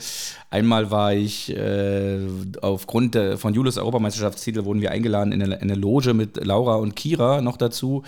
einmal 0.50 0.90
war 0.90 1.14
ich 1.14 1.54
äh, 1.54 2.20
aufgrund 2.62 3.20
von 3.36 3.54
Julius 3.54 3.78
Europameisterschaftstitel 3.78 4.64
wurden 4.64 4.80
wir 4.80 4.92
eingeladen 4.92 5.34
in 5.34 5.44
eine, 5.44 5.56
in 5.56 5.64
eine 5.64 5.76
Loge 5.76 6.14
mit 6.14 6.44
Laura 6.46 6.76
und 6.76 6.96
Kira 6.96 7.42
noch 7.42 7.58
dazu. 7.58 8.04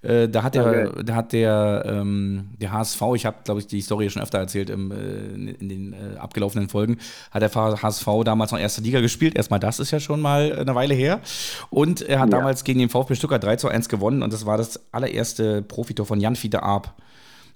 Da 0.00 0.44
hat 0.44 0.54
der, 0.54 0.66
okay. 0.92 1.02
da 1.04 1.14
hat 1.16 1.32
der, 1.32 1.82
ähm, 1.84 2.50
der 2.60 2.70
HSV, 2.70 3.02
ich 3.16 3.26
habe, 3.26 3.38
glaube 3.42 3.58
ich, 3.58 3.66
die 3.66 3.80
Story 3.80 4.08
schon 4.08 4.22
öfter 4.22 4.38
erzählt 4.38 4.70
im, 4.70 4.92
in 4.92 5.68
den 5.68 5.96
abgelaufenen 6.20 6.68
Folgen, 6.68 6.98
hat 7.32 7.42
der 7.42 7.52
HSV 7.52 8.06
damals 8.24 8.52
noch 8.52 8.60
erste 8.60 8.80
Liga 8.80 9.00
gespielt. 9.00 9.34
Erstmal 9.34 9.58
das 9.58 9.80
ist 9.80 9.90
ja 9.90 9.98
schon 9.98 10.20
mal 10.20 10.56
eine 10.56 10.76
Weile 10.76 10.94
her. 10.94 11.20
Und 11.68 12.00
er 12.00 12.20
hat 12.20 12.30
ja. 12.32 12.38
damals 12.38 12.62
gegen 12.62 12.78
den 12.78 12.90
VfB 12.90 13.16
Stuttgart 13.16 13.42
3 13.42 13.57
zu 13.58 13.68
1 13.68 13.88
gewonnen 13.88 14.22
und 14.22 14.32
das 14.32 14.46
war 14.46 14.56
das 14.56 14.80
allererste 14.92 15.62
Profitor 15.62 16.06
von 16.06 16.20
Jan 16.20 16.36
Fiete 16.36 16.62
Arp. 16.62 16.94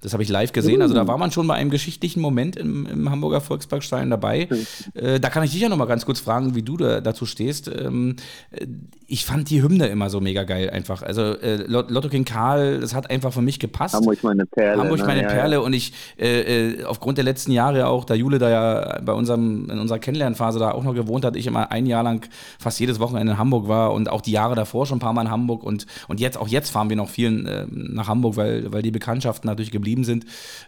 Das 0.02 0.12
habe 0.12 0.22
ich 0.22 0.28
live 0.28 0.52
gesehen. 0.52 0.82
Also 0.82 0.94
da 0.94 1.06
war 1.06 1.16
man 1.16 1.30
schon 1.30 1.46
bei 1.46 1.54
einem 1.54 1.70
geschichtlichen 1.70 2.20
Moment 2.20 2.56
im, 2.56 2.86
im 2.86 3.10
Hamburger 3.10 3.40
Volksparkstadion 3.40 4.10
dabei. 4.10 4.48
Äh, 4.94 5.20
da 5.20 5.30
kann 5.30 5.44
ich 5.44 5.52
dich 5.52 5.60
ja 5.60 5.68
nochmal 5.68 5.86
ganz 5.86 6.04
kurz 6.04 6.18
fragen, 6.18 6.54
wie 6.54 6.62
du 6.62 6.76
da, 6.76 7.00
dazu 7.00 7.24
stehst. 7.24 7.68
Ähm, 7.68 8.16
äh, 8.50 8.66
ich 9.12 9.26
fand 9.26 9.50
die 9.50 9.62
Hymne 9.62 9.88
immer 9.88 10.08
so 10.08 10.22
mega 10.22 10.44
geil 10.44 10.70
einfach. 10.70 11.02
Also 11.02 11.22
äh, 11.22 11.66
Lotto 11.66 12.08
King 12.08 12.24
Karl, 12.24 12.80
das 12.80 12.94
hat 12.94 13.10
einfach 13.10 13.30
für 13.30 13.42
mich 13.42 13.58
gepasst. 13.58 13.94
Hamburg 13.94 14.24
meine 14.24 14.46
Perle. 14.46 14.80
Hamburg 14.80 15.00
ne? 15.00 15.04
meine 15.04 15.22
ja, 15.22 15.28
Perle. 15.28 15.60
Und 15.60 15.74
ich, 15.74 15.92
äh, 16.18 16.78
äh, 16.78 16.84
aufgrund 16.84 17.18
der 17.18 17.24
letzten 17.24 17.52
Jahre 17.52 17.88
auch, 17.88 18.06
da 18.06 18.14
Jule 18.14 18.38
da 18.38 18.48
ja 18.48 19.00
bei 19.02 19.12
unserem, 19.12 19.68
in 19.68 19.78
unserer 19.78 19.98
Kennenlernphase 19.98 20.58
da 20.58 20.70
auch 20.70 20.82
noch 20.82 20.94
gewohnt 20.94 21.26
hat, 21.26 21.36
ich 21.36 21.46
immer 21.46 21.70
ein 21.70 21.84
Jahr 21.84 22.02
lang 22.02 22.26
fast 22.58 22.80
jedes 22.80 23.00
Wochenende 23.00 23.34
in 23.34 23.38
Hamburg 23.38 23.68
war 23.68 23.92
und 23.92 24.08
auch 24.08 24.22
die 24.22 24.32
Jahre 24.32 24.54
davor 24.54 24.86
schon 24.86 24.96
ein 24.96 25.00
paar 25.00 25.12
Mal 25.12 25.26
in 25.26 25.30
Hamburg 25.30 25.62
und, 25.62 25.86
und 26.08 26.18
jetzt, 26.18 26.38
auch 26.38 26.48
jetzt 26.48 26.70
fahren 26.70 26.88
wir 26.88 26.96
noch 26.96 27.10
viel 27.10 27.46
äh, 27.46 27.66
nach 27.70 28.08
Hamburg, 28.08 28.36
weil, 28.36 28.72
weil 28.72 28.80
die 28.80 28.90
Bekanntschaften 28.90 29.46
natürlich 29.46 29.72
geblieben 29.72 29.91
sind. 30.04 30.24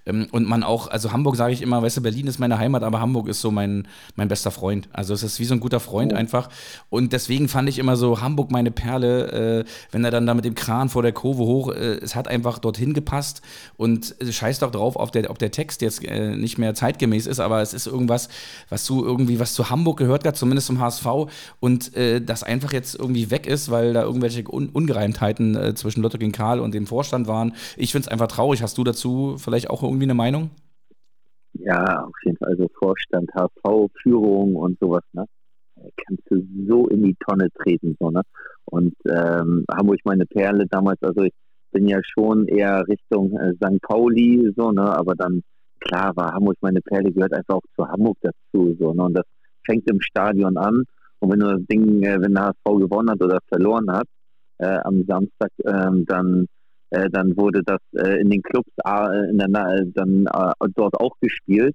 Ähm, 0.07 0.29
und 0.31 0.47
man 0.47 0.63
auch, 0.63 0.89
also 0.89 1.13
Hamburg 1.13 1.37
sage 1.37 1.53
ich 1.55 1.63
immer, 1.63 1.83
weißt 1.83 1.97
du, 1.97 2.03
Berlin 2.03 2.27
ist 2.27 2.39
meine 2.39 2.59
Heimat, 2.59 2.83
aber 2.83 3.01
Hamburg 3.01 3.29
ist 3.29 3.41
so 3.41 3.51
mein, 3.51 3.89
mein 4.17 4.29
bester 4.29 4.51
Freund. 4.51 4.89
Also 4.93 5.15
es 5.15 5.23
ist 5.23 5.41
wie 5.41 5.45
so 5.45 5.55
ein 5.55 5.61
guter 5.61 5.81
Freund 5.81 6.13
oh. 6.13 6.17
einfach. 6.17 6.49
Und 6.91 7.13
deswegen 7.13 7.49
fand 7.49 7.69
ich 7.69 7.79
immer 7.79 7.97
so 7.97 8.21
Hamburg 8.21 8.51
meine 8.51 8.71
Perle, 8.71 9.63
äh, 9.63 9.65
wenn 9.91 10.05
er 10.05 10.11
dann 10.11 10.27
da 10.27 10.35
mit 10.35 10.45
dem 10.45 10.55
Kran 10.55 10.89
vor 10.89 11.03
der 11.03 11.13
Kurve 11.13 11.43
hoch, 11.43 11.71
äh, 11.71 11.97
es 12.03 12.15
hat 12.15 12.29
einfach 12.29 12.59
dorthin 12.59 12.93
gepasst 12.93 13.41
und 13.77 14.15
scheiß 14.29 14.59
doch 14.59 14.71
drauf, 14.71 14.97
ob 14.97 15.13
der, 15.13 15.31
ob 15.31 15.39
der 15.39 15.51
Text 15.51 15.83
jetzt 15.83 16.05
äh, 16.05 16.37
nicht 16.37 16.59
mehr 16.59 16.75
zeitgemäß 16.75 17.27
ist, 17.27 17.41
aber 17.41 17.63
es 17.63 17.73
ist 17.73 17.87
irgendwas, 17.87 18.29
was 18.69 18.85
zu 18.85 19.05
irgendwie, 19.05 19.41
was 19.41 19.55
zu 19.55 19.71
Hamburg 19.71 19.99
gehört 19.99 20.27
hat, 20.27 20.37
zumindest 20.37 20.67
zum 20.67 20.81
HSV 20.81 21.07
und 21.61 21.97
äh, 21.97 22.21
das 22.21 22.43
einfach 22.43 22.73
jetzt 22.73 22.95
irgendwie 22.95 23.31
weg 23.31 23.47
ist, 23.47 23.71
weil 23.71 23.93
da 23.93 24.03
irgendwelche 24.03 24.45
Un 24.53 24.69
Ungereimtheiten 24.69 25.57
äh, 25.57 25.75
zwischen 25.75 26.03
Lotte 26.03 26.19
gegen 26.19 26.33
Karl 26.33 26.61
und 26.61 26.75
dem 26.75 26.87
Vorstand 26.87 27.27
waren. 27.27 27.55
Ich 27.77 27.93
finde 27.93 28.07
es 28.07 28.13
einfach 28.13 28.29
traurig. 28.29 28.63
Hast 28.63 28.77
du 28.79 28.85
vielleicht 29.39 29.71
auch 29.71 29.83
irgendwie 29.83 30.05
eine 30.05 30.15
Meinung? 30.15 30.51
Ja, 31.55 32.05
auf 32.05 32.15
jeden 32.25 32.37
Fall. 32.37 32.51
Also 32.51 32.69
Vorstand, 32.79 33.31
HV, 33.35 33.89
Führung 34.03 34.57
und 34.57 34.79
sowas, 34.81 35.05
ne? 35.13 35.25
Kannst 35.97 36.23
du 36.31 36.41
so 36.69 36.87
in 36.89 37.03
die 37.03 37.17
Tonne 37.27 37.49
treten, 37.63 37.97
so, 38.01 38.11
ne? 38.11 38.23
Und 38.67 38.95
ähm, 39.09 39.65
Hamburg 39.71 40.01
meine 40.05 40.27
Perle 40.27 40.67
damals, 40.67 41.03
also 41.03 41.23
ich 41.23 41.33
bin 41.73 41.87
ja 41.89 42.01
schon 42.03 42.47
eher 42.47 42.87
Richtung 42.89 43.37
äh, 43.37 43.53
St. 43.55 43.81
Pauli, 43.83 44.53
so, 44.57 44.73
ne? 44.73 44.83
Aber 44.83 45.15
dann, 45.15 45.43
klar, 45.81 46.17
war 46.17 46.33
Hamburg 46.33 46.57
meine 46.61 46.81
Perle, 46.81 47.13
gehört 47.13 47.33
einfach 47.33 47.57
auch 47.57 47.69
zu 47.77 47.87
Hamburg 47.87 48.17
dazu, 48.23 48.77
so, 48.79 48.93
ne? 48.95 49.05
Und 49.05 49.15
das 49.15 49.27
fängt 49.67 49.89
im 49.91 50.01
Stadion 50.01 50.57
an. 50.57 50.85
Und 51.21 51.33
wenn 51.33 51.41
du 51.41 51.47
das 51.47 51.67
Ding, 51.67 52.03
äh, 52.03 52.21
wenn 52.21 52.35
der 52.35 52.47
HSV 52.47 52.79
gewonnen 52.81 53.11
hat 53.11 53.23
oder 53.23 53.39
verloren 53.49 53.91
hat, 53.91 54.07
äh, 54.59 54.79
am 54.85 55.05
Samstag, 55.07 55.51
äh, 55.59 56.05
dann 56.07 56.47
äh, 56.95 57.11
dann 57.11 57.37
wurde 57.37 57.63
das 57.65 57.81
äh, 57.97 58.21
in 58.21 58.31
den 58.31 58.43
Clubs 58.43 58.71
äh, 58.87 59.31
in 59.31 59.39
der, 59.39 59.49
dann 59.95 60.27
dort 60.75 60.95
auch 61.01 61.17
gespielt. 61.21 61.75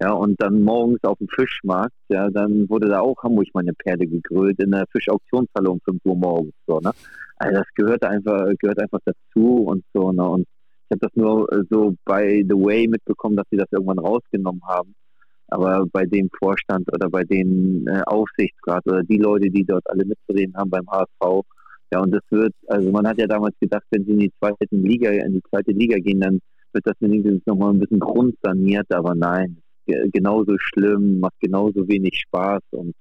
Ja, 0.00 0.12
und 0.12 0.40
dann 0.40 0.62
morgens 0.62 1.02
auf 1.02 1.18
dem 1.18 1.26
Fischmarkt, 1.28 1.94
ja, 2.08 2.30
dann 2.30 2.68
wurde 2.68 2.86
da 2.86 3.00
auch 3.00 3.20
Hamburg 3.24 3.48
meine 3.52 3.72
Perle 3.72 4.06
gegrölt 4.06 4.60
in 4.60 4.70
der 4.70 4.84
Fischauktionshalle 4.92 5.70
um 5.70 5.80
5 5.84 6.00
Uhr 6.04 6.16
morgens. 6.16 6.54
So, 6.68 6.78
ne? 6.78 6.92
Also 7.36 7.56
das 7.56 7.66
gehört 7.74 8.04
einfach, 8.04 8.46
gehört 8.60 8.80
einfach 8.80 9.00
dazu 9.04 9.64
und 9.64 9.82
so, 9.92 10.12
ne? 10.12 10.28
Und 10.28 10.42
ich 10.42 10.92
habe 10.92 11.00
das 11.00 11.10
nur 11.16 11.48
so 11.68 11.94
by 12.04 12.46
the 12.48 12.54
way 12.54 12.86
mitbekommen, 12.86 13.36
dass 13.36 13.46
sie 13.50 13.56
das 13.56 13.66
irgendwann 13.72 13.98
rausgenommen 13.98 14.62
haben. 14.68 14.94
Aber 15.48 15.84
bei 15.90 16.04
dem 16.06 16.28
Vorstand 16.38 16.92
oder 16.92 17.10
bei 17.10 17.24
den 17.24 17.84
äh, 17.88 18.02
Aufsichtsrat 18.06 18.86
oder 18.86 19.02
die 19.02 19.18
Leute, 19.18 19.50
die 19.50 19.64
dort 19.64 19.88
alle 19.90 20.04
mitzureden 20.04 20.54
haben 20.56 20.70
beim 20.70 20.88
HSV, 20.88 21.44
ja, 21.90 22.00
und 22.00 22.10
das 22.10 22.22
wird, 22.30 22.54
also 22.66 22.90
man 22.90 23.06
hat 23.06 23.18
ja 23.18 23.26
damals 23.26 23.54
gedacht, 23.60 23.84
wenn 23.90 24.04
sie 24.04 24.12
in 24.12 24.18
die 24.18 24.32
zweite 24.38 24.66
Liga, 24.70 25.10
in 25.10 25.34
die 25.34 25.42
zweite 25.48 25.72
Liga 25.72 25.98
gehen, 25.98 26.20
dann 26.20 26.40
wird 26.72 26.86
das 26.86 26.96
wenigstens 27.00 27.44
nochmal 27.46 27.72
ein 27.72 27.80
bisschen 27.80 28.00
grundsaniert, 28.00 28.92
aber 28.92 29.14
nein, 29.14 29.58
genauso 29.86 30.56
schlimm, 30.58 31.20
macht 31.20 31.40
genauso 31.40 31.88
wenig 31.88 32.20
Spaß 32.26 32.62
und 32.72 32.94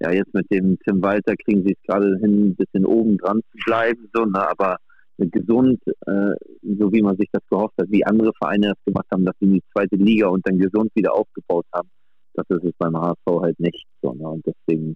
ja, 0.00 0.10
jetzt 0.12 0.34
mit 0.34 0.50
dem 0.50 0.78
Tim 0.80 1.02
Walter 1.02 1.34
kriegen 1.36 1.62
sie 1.64 1.72
es 1.72 1.86
gerade 1.86 2.18
hin, 2.18 2.48
ein 2.48 2.56
bisschen 2.56 2.84
oben 2.84 3.16
dran 3.18 3.40
zu 3.50 3.58
bleiben, 3.64 4.08
so, 4.12 4.24
ne, 4.24 4.48
aber 4.48 4.76
gesund, 5.18 5.80
äh, 6.06 6.34
so 6.62 6.92
wie 6.92 7.02
man 7.02 7.16
sich 7.16 7.28
das 7.32 7.42
gehofft 7.48 7.74
hat, 7.80 7.86
wie 7.88 8.04
andere 8.04 8.32
Vereine 8.36 8.68
das 8.68 8.84
gemacht 8.84 9.06
haben, 9.12 9.24
dass 9.24 9.34
sie 9.40 9.46
in 9.46 9.54
die 9.54 9.62
zweite 9.72 9.96
Liga 9.96 10.28
und 10.28 10.46
dann 10.46 10.58
gesund 10.58 10.90
wieder 10.94 11.14
aufgebaut 11.14 11.66
haben, 11.72 11.88
das 12.34 12.46
ist 12.48 12.64
es 12.64 12.72
beim 12.78 12.96
HSV 12.96 13.40
halt 13.40 13.58
nicht, 13.60 13.86
so, 14.02 14.12
ne, 14.12 14.28
und 14.28 14.44
deswegen 14.46 14.94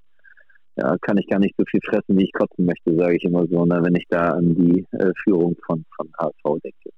ja, 0.78 0.96
kann 0.98 1.18
ich 1.18 1.26
gar 1.26 1.38
nicht 1.38 1.54
so 1.58 1.64
viel 1.64 1.80
fressen, 1.84 2.16
wie 2.16 2.24
ich 2.24 2.32
kotzen 2.32 2.64
möchte, 2.64 2.94
sage 2.94 3.16
ich 3.16 3.24
immer 3.24 3.46
so, 3.46 3.66
ne, 3.66 3.80
wenn 3.82 3.96
ich 3.96 4.06
da 4.08 4.30
an 4.30 4.54
die 4.54 4.86
äh, 4.92 5.12
Führung 5.24 5.56
von, 5.66 5.84
von 5.96 6.08
HSV 6.18 6.62
denke. 6.62 6.90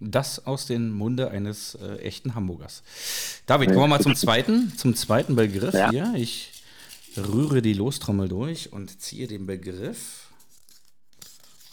Das 0.00 0.46
aus 0.46 0.66
dem 0.66 0.92
Munde 0.92 1.30
eines 1.30 1.76
äh, 1.76 1.96
echten 1.98 2.34
Hamburgers. 2.34 2.82
David, 3.46 3.68
kommen 3.68 3.84
wir 3.84 3.88
mal 3.88 4.00
zum 4.00 4.14
zweiten, 4.14 4.68
zum 4.76 4.94
zweiten 4.94 5.34
Begriff 5.34 5.74
ja. 5.74 5.90
hier. 5.90 6.12
Ich 6.16 6.62
rühre 7.16 7.62
die 7.62 7.74
Lostrommel 7.74 8.28
durch 8.28 8.72
und 8.72 9.00
ziehe 9.00 9.26
den 9.26 9.46
Begriff. 9.46 10.28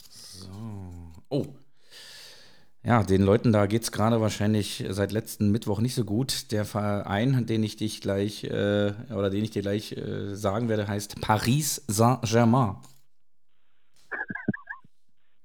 So. 0.10 0.50
Oh, 1.30 1.46
ja, 2.84 3.04
den 3.04 3.22
Leuten 3.22 3.52
da 3.52 3.68
geht 3.68 3.84
es 3.84 3.92
gerade 3.92 4.22
wahrscheinlich 4.22 4.84
seit 4.90 5.12
letzten 5.12 5.52
Mittwoch 5.52 5.82
nicht 5.82 5.94
so 5.94 6.04
gut. 6.04 6.52
Der 6.52 6.66
Verein, 6.66 7.46
den 7.46 7.64
ich 7.64 7.76
dich 7.76 8.02
gleich 8.02 8.44
äh, 8.46 8.94
oder 9.14 9.30
den 9.30 9.44
ich 9.44 9.52
dir 9.52 9.62
gleich 9.62 9.92
äh, 9.92 10.36
sagen 10.36 10.68
werde, 10.68 10.88
heißt 10.88 11.22
Paris 11.22 11.84
Saint-Germain. 11.88 12.78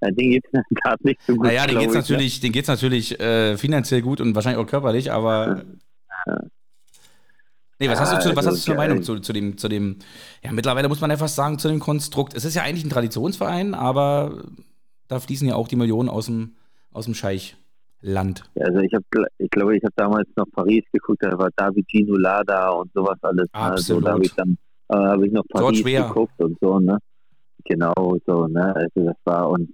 Ja, 0.02 0.10
den 0.10 0.30
geht 0.30 0.44
es 0.52 0.62
gerade 0.82 1.06
nicht 1.06 1.20
so 1.26 1.34
gut. 1.34 1.46
Naja, 1.46 1.66
den 1.66 1.78
geht 1.78 1.88
es 1.88 1.94
natürlich, 1.94 2.42
ja. 2.42 2.62
natürlich 2.66 3.18
äh, 3.18 3.56
finanziell 3.56 4.02
gut 4.02 4.20
und 4.20 4.34
wahrscheinlich 4.34 4.62
auch 4.62 4.68
körperlich, 4.68 5.10
aber. 5.10 5.64
Ja. 6.26 6.38
Nee, 7.78 7.88
was 7.88 8.00
hast 8.00 8.12
du, 8.12 8.20
zu, 8.20 8.36
was 8.36 8.46
also, 8.46 8.50
hast 8.50 8.66
du 8.66 8.72
für 8.72 8.78
eine 8.78 8.88
Meinung 8.88 9.02
zu, 9.02 9.18
zu, 9.20 9.32
dem, 9.32 9.58
zu 9.58 9.68
dem, 9.68 9.98
ja, 10.42 10.52
mittlerweile 10.52 10.88
muss 10.88 11.00
man 11.00 11.10
ja 11.10 11.16
fast 11.16 11.34
sagen, 11.34 11.58
zu 11.58 11.68
dem 11.68 11.80
Konstrukt. 11.80 12.34
Es 12.34 12.44
ist 12.44 12.54
ja 12.54 12.62
eigentlich 12.62 12.84
ein 12.84 12.90
Traditionsverein, 12.90 13.74
aber 13.74 14.44
da 15.08 15.18
fließen 15.20 15.48
ja 15.48 15.56
auch 15.56 15.68
die 15.68 15.76
Millionen 15.76 16.08
aus 16.08 16.26
dem, 16.26 16.56
aus 16.96 17.04
dem 17.04 17.14
Scheichland? 17.14 18.42
Also 18.58 18.80
ich 18.80 18.92
habe, 18.94 19.04
ich 19.38 19.50
glaube, 19.50 19.76
ich 19.76 19.84
habe 19.84 19.92
damals 19.96 20.28
noch 20.36 20.46
Paris 20.52 20.84
geguckt, 20.92 21.22
da 21.22 21.38
war 21.38 21.50
David 21.54 21.86
Ginola 21.88 22.42
da 22.44 22.70
und 22.70 22.90
sowas 22.94 23.18
alles. 23.22 23.46
Absolut. 23.52 23.76
Also 23.78 24.00
da 24.00 24.12
habe 24.12 24.24
ich 24.24 24.34
dann 24.34 24.56
äh, 24.88 24.96
habe 24.96 25.26
ich 25.26 25.32
noch 25.32 25.44
Paris 25.48 25.84
geguckt 25.84 26.40
und 26.42 26.56
so, 26.60 26.80
ne? 26.80 26.98
Genau, 27.64 28.16
so, 28.26 28.46
ne? 28.46 28.74
Also 28.74 29.06
das 29.06 29.16
war 29.24 29.50
und 29.50 29.70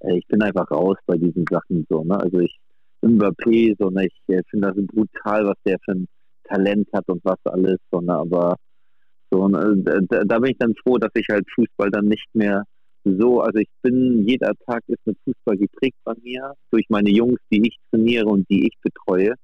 äh, 0.00 0.18
ich 0.18 0.26
bin 0.26 0.42
einfach 0.42 0.68
raus 0.70 0.96
bei 1.06 1.16
diesen 1.16 1.44
Sachen 1.48 1.86
so, 1.88 2.02
ne? 2.02 2.18
Also 2.18 2.40
ich 2.40 2.58
Mbappé, 3.02 3.76
so, 3.78 3.90
ne? 3.90 4.06
Ich 4.06 4.34
äh, 4.34 4.42
finde 4.50 4.72
das 4.72 4.86
brutal, 4.86 5.46
was 5.46 5.56
der 5.64 5.76
für 5.84 5.92
ein 5.92 6.08
Talent 6.44 6.88
hat 6.92 7.08
und 7.08 7.24
was 7.24 7.38
alles, 7.44 7.78
so, 7.92 8.00
ne? 8.00 8.14
Aber 8.14 8.56
so, 9.30 9.46
ne? 9.46 9.76
da, 10.08 10.24
da 10.24 10.38
bin 10.38 10.50
ich 10.50 10.58
dann 10.58 10.74
froh, 10.82 10.98
dass 10.98 11.10
ich 11.14 11.26
halt 11.30 11.44
Fußball 11.54 11.90
dann 11.90 12.06
nicht 12.06 12.28
mehr 12.34 12.64
so, 13.18 13.40
also 13.40 13.58
ich 13.58 13.68
bin, 13.82 14.26
jeder 14.26 14.52
Tag 14.66 14.82
ist 14.88 15.06
mit 15.06 15.16
Fußball 15.24 15.56
geprägt 15.56 15.96
bei 16.04 16.14
mir, 16.22 16.54
durch 16.70 16.86
meine 16.88 17.10
Jungs, 17.10 17.38
die 17.50 17.62
ich 17.68 17.76
trainiere 17.90 18.26
und 18.26 18.48
die 18.50 18.66
ich 18.66 18.76
betreue. 18.82 19.34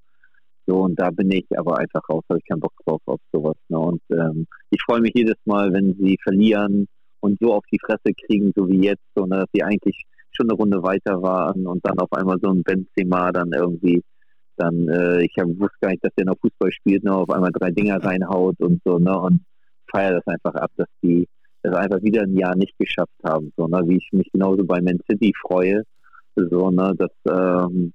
So, 0.66 0.80
und 0.82 0.98
da 0.98 1.10
bin 1.10 1.30
ich 1.30 1.46
aber 1.56 1.78
einfach 1.78 2.02
raus, 2.08 2.24
habe 2.28 2.38
ich 2.38 2.48
keinen 2.48 2.60
Bock 2.60 2.72
drauf 2.84 3.00
auf 3.06 3.20
sowas. 3.32 3.56
Ne? 3.68 3.78
Und 3.78 4.02
ähm, 4.10 4.46
ich 4.70 4.80
freue 4.84 5.00
mich 5.00 5.12
jedes 5.14 5.36
Mal, 5.44 5.72
wenn 5.72 5.94
sie 5.94 6.18
verlieren 6.22 6.86
und 7.20 7.38
so 7.40 7.54
auf 7.54 7.64
die 7.72 7.80
Fresse 7.84 8.14
kriegen, 8.26 8.52
so 8.56 8.68
wie 8.68 8.84
jetzt, 8.84 9.02
so, 9.14 9.26
ne, 9.26 9.38
dass 9.38 9.48
sie 9.52 9.62
eigentlich 9.62 10.04
schon 10.32 10.48
eine 10.48 10.56
Runde 10.56 10.82
weiter 10.82 11.22
waren 11.22 11.66
und 11.66 11.84
dann 11.86 11.98
auf 11.98 12.12
einmal 12.12 12.38
so 12.40 12.50
ein 12.50 12.62
Benzema 12.62 13.32
dann 13.32 13.52
irgendwie 13.52 14.02
dann, 14.56 14.88
äh, 14.88 15.24
ich 15.24 15.34
hab, 15.38 15.48
wusste 15.48 15.78
gar 15.80 15.90
nicht, 15.90 16.04
dass 16.04 16.14
der 16.14 16.26
noch 16.26 16.38
Fußball 16.40 16.72
spielt, 16.72 17.04
ne, 17.04 17.14
auf 17.14 17.30
einmal 17.30 17.52
drei 17.52 17.70
Dinger 17.70 18.02
reinhaut 18.02 18.60
und 18.60 18.80
so, 18.84 18.98
ne, 18.98 19.18
und 19.18 19.40
feiere 19.90 20.14
das 20.14 20.26
einfach 20.26 20.54
ab, 20.54 20.70
dass 20.76 20.88
die 21.02 21.26
es 21.62 21.72
einfach 21.72 22.02
wieder 22.02 22.22
ein 22.22 22.36
Jahr 22.36 22.56
nicht 22.56 22.76
geschafft 22.78 23.12
haben. 23.24 23.52
So, 23.56 23.66
ne? 23.66 23.82
Wie 23.86 23.96
ich 23.96 24.08
mich 24.12 24.30
genauso 24.32 24.64
bei 24.64 24.80
Man 24.80 25.00
City 25.08 25.32
freue, 25.40 25.82
so, 26.36 26.70
ne, 26.70 26.94
dass 26.96 27.10
ähm, 27.28 27.92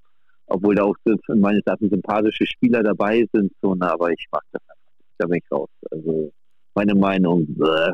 obwohl 0.48 0.76
da 0.76 0.84
auch 0.84 0.96
meines 1.28 1.64
Erachtens 1.66 1.90
sympathische 1.90 2.46
Spieler 2.46 2.84
dabei 2.84 3.28
sind, 3.34 3.52
so, 3.62 3.76
ne, 3.76 3.92
aber 3.92 4.12
ich 4.12 4.26
mache 4.32 4.46
das 4.52 4.62
einfach. 4.62 4.92
Da 5.18 5.28
bin 5.28 5.40
ich 5.44 5.52
raus. 5.52 5.70
Also 5.92 6.32
meine 6.76 6.94
Meinung, 6.94 7.48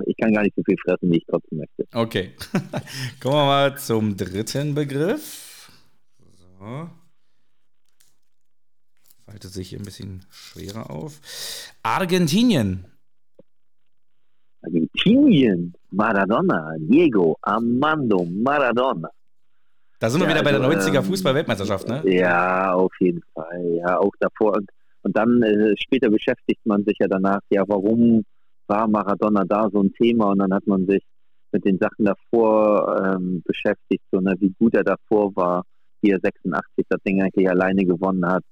ich 0.05 0.17
kann 0.17 0.33
gar 0.33 0.43
nicht 0.43 0.55
so 0.57 0.63
viel 0.63 0.75
fressen, 0.83 1.09
wie 1.09 1.17
ich 1.17 1.25
trotzdem 1.25 1.59
möchte. 1.59 1.87
Okay. 1.93 2.33
Kommen 3.21 3.35
wir 3.35 3.45
mal 3.45 3.77
zum 3.77 4.17
dritten 4.17 4.75
Begriff. 4.75 5.71
So. 6.59 6.89
Faltet 9.25 9.53
sich 9.53 9.73
ein 9.73 9.83
bisschen 9.83 10.25
schwerer 10.29 10.91
auf. 10.91 11.21
Argentinien. 11.81 12.85
Argentinien, 14.63 15.73
Maradona, 15.91 16.75
Diego 16.79 17.37
Armando 17.41 18.25
Maradona. 18.25 19.09
Da 19.99 20.09
sind 20.09 20.21
wir 20.21 20.27
ja, 20.27 20.35
wieder 20.35 20.43
bei 20.43 20.51
der 20.51 20.61
90er 20.61 20.97
ähm, 20.97 21.03
Fußball-Weltmeisterschaft, 21.03 21.87
ne? 21.87 22.01
Ja, 22.05 22.73
auf 22.73 22.91
jeden 22.99 23.21
Fall. 23.33 23.77
Ja, 23.77 23.99
auch 23.99 24.11
davor. 24.19 24.57
Und, 24.57 24.69
und 25.03 25.15
dann 25.15 25.41
äh, 25.43 25.73
später 25.77 26.09
beschäftigt 26.09 26.59
man 26.65 26.83
sich 26.83 26.97
ja 26.99 27.07
danach, 27.07 27.39
ja, 27.49 27.63
warum 27.67 28.23
war 28.67 28.87
Maradona 28.87 29.43
da 29.45 29.69
so 29.71 29.81
ein 29.81 29.93
Thema? 29.93 30.31
Und 30.31 30.39
dann 30.39 30.53
hat 30.53 30.67
man 30.67 30.85
sich 30.87 31.03
mit 31.53 31.65
den 31.65 31.77
Sachen 31.77 32.05
davor 32.05 33.01
ähm, 33.01 33.43
beschäftigt, 33.45 34.03
so, 34.11 34.19
ne, 34.19 34.35
wie 34.39 34.53
gut 34.59 34.75
er 34.75 34.83
davor 34.83 35.33
war, 35.35 35.63
84, 36.01 36.41
86 36.43 36.85
das 36.89 37.01
Ding 37.03 37.21
eigentlich 37.21 37.49
alleine 37.49 37.85
gewonnen 37.85 38.25
hat. 38.25 38.43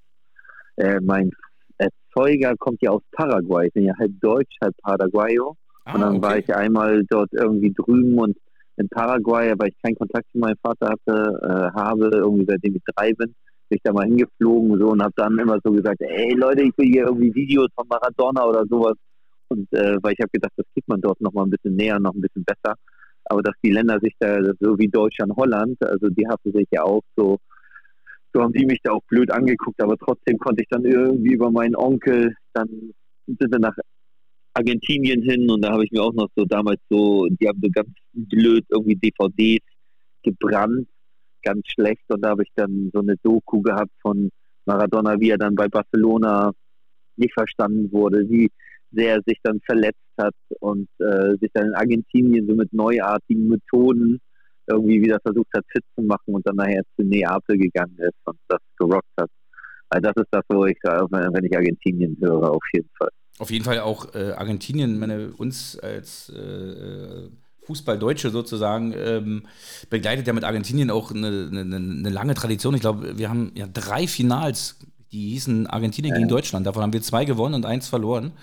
Äh, 0.78 1.00
mein 1.02 1.32
Erzeuger 1.78 2.56
kommt 2.58 2.82
ja 2.82 2.92
aus 2.92 3.02
Paraguay, 3.12 3.68
ich 3.68 3.74
bin 3.74 3.86
ja 3.86 3.94
halb 4.00 4.12
Deutsch, 4.22 4.56
halb 4.62 4.76
Paraguayo. 4.84 5.58
Ah, 5.86 5.96
und 5.96 6.02
dann 6.02 6.16
okay. 6.18 6.22
war 6.22 6.38
ich 6.38 6.56
einmal 6.56 7.04
dort 7.10 7.30
irgendwie 7.34 7.74
drüben 7.74 8.18
und 8.18 8.38
in 8.78 8.90
Paraguay, 8.90 9.54
weil 9.58 9.70
ich 9.70 9.82
keinen 9.82 9.96
Kontakt 9.96 10.26
zu 10.32 10.40
meinem 10.40 10.58
Vater 10.62 10.90
hatte, 10.90 11.40
äh, 11.44 11.80
habe, 11.80 12.10
irgendwie 12.14 12.46
seitdem 12.48 12.76
ich 12.76 12.84
drei 12.96 13.14
bin, 13.14 13.34
bin 13.70 13.78
ich 13.78 13.82
da 13.84 13.94
mal 13.94 14.06
hingeflogen 14.06 14.78
so, 14.80 14.90
und 14.90 15.02
habe 15.02 15.14
dann 15.16 15.38
immer 15.38 15.60
so 15.64 15.72
gesagt, 15.72 16.02
ey 16.02 16.34
Leute, 16.34 16.64
ich 16.64 16.78
will 16.78 16.88
hier 16.88 17.06
irgendwie 17.06 17.34
Videos 17.34 17.70
von 17.76 17.88
Maradona 17.88 18.46
oder 18.46 18.66
sowas. 18.70 18.96
Und 19.50 19.72
äh, 19.74 19.98
weil 20.02 20.14
ich 20.14 20.20
habe 20.20 20.30
gedacht, 20.32 20.54
das 20.56 20.66
kriegt 20.74 20.88
man 20.88 21.02
dort 21.02 21.20
noch 21.20 21.34
mal 21.34 21.44
ein 21.44 21.50
bisschen 21.50 21.76
näher, 21.76 22.00
noch 22.00 22.14
ein 22.14 22.22
bisschen 22.22 22.46
besser. 22.46 22.76
Aber 23.26 23.42
dass 23.42 23.54
die 23.64 23.72
Länder 23.72 24.00
sich 24.02 24.14
da, 24.20 24.40
so 24.60 24.78
wie 24.80 24.88
Deutschland, 24.88 25.34
Holland, 25.36 25.78
also 25.84 26.08
die 26.10 26.28
haben 26.28 26.52
sich 26.52 26.68
ja 26.72 26.84
auch 26.84 27.02
so, 27.16 27.38
so 28.34 28.42
haben 28.42 28.54
die 28.54 28.66
mich 28.66 28.80
da 28.84 28.94
auch 28.94 29.04
blöd 29.10 29.32
angeguckt, 29.32 29.82
aber 29.82 29.98
trotzdem 29.98 30.38
konnte 30.38 30.64
ich 30.64 30.70
dann 30.70 30.86
irgendwie 30.86 31.34
über 31.34 31.52
meinen 31.52 31.76
Onkel, 31.76 32.34
dann 32.54 32.68
sind 33.28 33.52
wir 33.52 33.60
nach 33.60 33.76
Argentinien 34.54 35.22
hin 35.22 35.50
und 35.50 35.64
da 35.64 35.72
habe 35.72 35.86
ich 35.86 35.92
mir 35.92 36.02
auch 36.02 36.14
noch 36.14 36.28
so 36.36 36.46
damals 36.46 36.80
so, 36.90 37.28
die 37.40 37.48
haben 37.48 37.60
so 37.62 37.70
ganz 37.72 37.90
blöd 38.14 38.66
irgendwie 38.70 38.96
DVDs 38.96 39.66
gebrannt, 40.24 40.88
ganz 41.44 41.64
schlecht 41.68 42.04
und 42.10 42.22
da 42.24 42.30
habe 42.30 42.44
ich 42.44 42.50
dann 42.56 42.90
so 42.94 43.00
eine 43.00 43.16
Doku 43.24 43.62
gehabt 43.62 43.92
von 44.02 44.30
Maradona, 44.66 45.20
wie 45.20 45.30
er 45.30 45.38
dann 45.38 45.56
bei 45.56 45.68
Barcelona 45.68 46.52
nicht 47.16 47.34
verstanden 47.34 47.92
wurde, 47.92 48.30
wie 48.30 48.50
sehr 48.92 49.16
er 49.16 49.22
sich 49.26 49.40
dann 49.44 49.60
verletzt 49.66 49.98
hat 50.18 50.36
und 50.60 50.88
äh, 51.00 51.38
sich 51.40 51.50
dann 51.54 51.68
in 51.68 51.74
Argentinien 51.76 52.48
so 52.48 52.56
mit 52.56 52.72
neuartigen 52.74 53.48
Methoden 53.48 54.20
irgendwie 54.68 55.02
wieder 55.02 55.20
versucht 55.22 55.50
hat, 55.56 55.66
fit 55.72 55.84
zu 55.96 56.04
machen 56.04 56.36
und 56.36 56.46
dann 56.46 56.58
nachher 56.58 56.84
zu 56.96 57.04
Neapel 57.04 57.58
gegangen 57.58 57.98
ist 57.98 58.18
und 58.26 58.38
das 58.48 58.60
gerockt 58.78 59.08
hat. 59.20 59.30
Also 59.90 60.10
das 60.10 60.24
ist 60.24 60.30
das, 60.32 60.44
wo 60.50 60.66
ich, 60.66 60.78
wenn 60.84 61.46
ich 61.46 61.56
Argentinien 61.56 62.18
höre, 62.22 62.52
auf 62.52 62.64
jeden 62.74 62.90
Fall. 62.98 63.10
Auf 63.40 63.50
jeden 63.50 63.66
Fall 63.66 63.80
auch 63.80 64.14
äh, 64.14 64.34
Argentinien, 64.34 65.00
meine, 65.00 65.32
uns 65.32 65.78
als 65.80 66.30
äh, 66.30 67.30
Fußballdeutsche 67.64 68.30
sozusagen, 68.30 68.94
ähm, 68.96 69.44
begleitet 69.90 70.28
ja 70.28 70.34
mit 70.34 70.44
Argentinien 70.44 70.92
auch 70.92 71.12
eine, 71.12 71.50
eine, 71.52 71.76
eine 71.76 72.10
lange 72.10 72.34
Tradition. 72.34 72.76
Ich 72.76 72.82
glaube, 72.82 73.18
wir 73.18 73.30
haben 73.30 73.52
ja 73.56 73.68
drei 73.72 74.08
Finals, 74.08 74.78
die 75.12 75.30
hießen 75.30 75.68
Argentinien 75.68 76.14
ja. 76.14 76.18
gegen 76.18 76.30
Deutschland. 76.30 76.66
Davon 76.66 76.84
haben 76.84 76.94
wir 76.94 77.02
zwei 77.02 77.26
gewonnen 77.26 77.56
und 77.56 77.66
eins 77.66 77.88
verloren. 77.88 78.34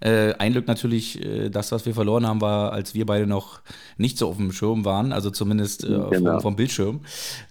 Äh, 0.00 0.34
ein 0.34 0.52
Glück 0.52 0.66
natürlich, 0.66 1.24
äh, 1.24 1.50
das, 1.50 1.72
was 1.72 1.86
wir 1.86 1.94
verloren 1.94 2.26
haben, 2.26 2.40
war, 2.40 2.72
als 2.72 2.94
wir 2.94 3.06
beide 3.06 3.26
noch 3.26 3.60
nicht 3.96 4.18
so 4.18 4.28
auf 4.28 4.36
dem 4.36 4.52
Schirm 4.52 4.84
waren, 4.84 5.12
also 5.12 5.30
zumindest 5.30 5.84
äh, 5.84 5.88
genau. 5.88 6.10
vom, 6.10 6.40
vom, 6.40 6.56
Bildschirm. 6.56 7.00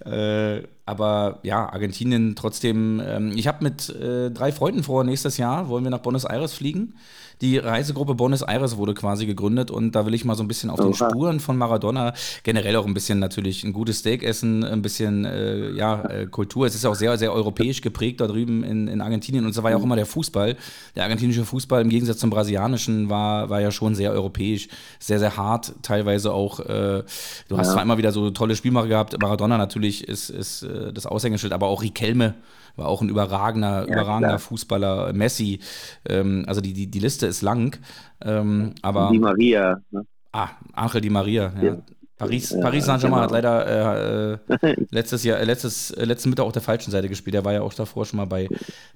Äh, 0.05 0.63
aber 0.85 1.39
ja, 1.43 1.69
Argentinien 1.71 2.35
trotzdem. 2.35 3.01
Ähm, 3.05 3.31
ich 3.35 3.47
habe 3.47 3.63
mit 3.63 3.89
äh, 3.89 4.31
drei 4.31 4.51
Freunden 4.51 4.83
vor, 4.83 5.03
nächstes 5.03 5.37
Jahr 5.37 5.69
wollen 5.69 5.83
wir 5.83 5.91
nach 5.91 5.99
Buenos 5.99 6.25
Aires 6.25 6.53
fliegen. 6.53 6.95
Die 7.41 7.57
Reisegruppe 7.57 8.15
Buenos 8.15 8.41
Aires 8.41 8.77
wurde 8.77 8.93
quasi 8.93 9.25
gegründet 9.25 9.71
und 9.71 9.93
da 9.93 10.05
will 10.05 10.13
ich 10.13 10.23
mal 10.23 10.35
so 10.35 10.43
ein 10.43 10.47
bisschen 10.47 10.69
auf 10.69 10.79
Oha. 10.79 10.85
den 10.85 10.93
Spuren 10.93 11.39
von 11.39 11.57
Maradona, 11.57 12.13
generell 12.43 12.75
auch 12.75 12.85
ein 12.85 12.93
bisschen 12.93 13.19
natürlich 13.19 13.63
ein 13.63 13.73
gutes 13.73 13.99
Steak 13.99 14.23
essen, 14.23 14.63
ein 14.63 14.81
bisschen 14.81 15.25
äh, 15.25 15.71
ja, 15.71 16.03
äh, 16.05 16.25
Kultur. 16.27 16.65
Es 16.65 16.75
ist 16.75 16.85
auch 16.85 16.95
sehr, 16.95 17.17
sehr 17.17 17.33
europäisch 17.33 17.81
geprägt 17.81 18.21
da 18.21 18.27
drüben 18.27 18.63
in, 18.63 18.87
in 18.87 19.01
Argentinien 19.01 19.45
und 19.45 19.53
so 19.53 19.63
war 19.63 19.71
ja 19.71 19.77
auch 19.77 19.83
immer 19.83 19.95
der 19.95 20.05
Fußball. 20.05 20.55
Der 20.95 21.03
argentinische 21.03 21.43
Fußball 21.43 21.81
im 21.81 21.89
Gegensatz 21.89 22.19
zum 22.19 22.29
brasilianischen 22.29 23.09
war, 23.09 23.49
war 23.49 23.61
ja 23.61 23.71
schon 23.71 23.95
sehr 23.95 24.11
europäisch, 24.11 24.67
sehr, 24.99 25.19
sehr 25.19 25.35
hart, 25.35 25.73
teilweise 25.81 26.31
auch. 26.33 26.59
Äh, 26.61 27.03
du 27.49 27.57
hast 27.57 27.67
ja. 27.67 27.73
zwar 27.73 27.83
immer 27.83 27.97
wieder 27.97 28.11
so 28.11 28.29
tolle 28.29 28.55
Spielmacher 28.55 28.87
gehabt, 28.87 29.21
Maradona 29.21 29.57
natürlich 29.57 30.07
ist, 30.07 30.29
ist 30.29 30.63
äh, 30.73 30.93
das 30.93 31.05
Aushängeschild, 31.05 31.53
aber 31.53 31.67
auch 31.67 31.81
Riquelme 31.81 32.35
war 32.75 32.87
auch 32.87 33.01
ein 33.01 33.09
überragender, 33.09 33.81
ja, 33.81 33.93
überragender 33.93 34.29
klar. 34.29 34.39
Fußballer, 34.39 35.13
Messi. 35.13 35.59
Ähm, 36.07 36.43
also 36.47 36.61
die, 36.61 36.73
die, 36.73 36.87
die 36.87 36.99
Liste 36.99 37.27
ist 37.27 37.41
lang. 37.41 37.77
Ähm, 38.21 38.73
aber, 38.81 39.09
die 39.11 39.19
Maria. 39.19 39.81
Ne? 39.91 40.05
Ah, 40.31 40.49
Angel 40.73 41.01
Di 41.01 41.09
Maria. 41.09 41.53
Ja. 41.61 41.77
Paris, 42.17 42.51
ja, 42.51 42.61
Paris 42.61 42.85
Saint-Germain 42.85 43.27
genau. 43.27 43.35
hat 43.35 43.43
leider 43.43 44.33
äh, 44.61 44.85
letztes 44.91 45.23
Jahr, 45.23 45.39
äh, 45.39 45.45
letztes, 45.45 45.91
äh, 45.91 46.05
letzten 46.05 46.29
Mittag 46.29 46.45
auf 46.45 46.53
der 46.53 46.61
falschen 46.61 46.91
Seite 46.91 47.09
gespielt. 47.09 47.33
Der 47.33 47.45
war 47.45 47.53
ja 47.53 47.61
auch 47.61 47.73
davor 47.73 48.05
schon 48.05 48.17
mal 48.17 48.25
bei, 48.25 48.47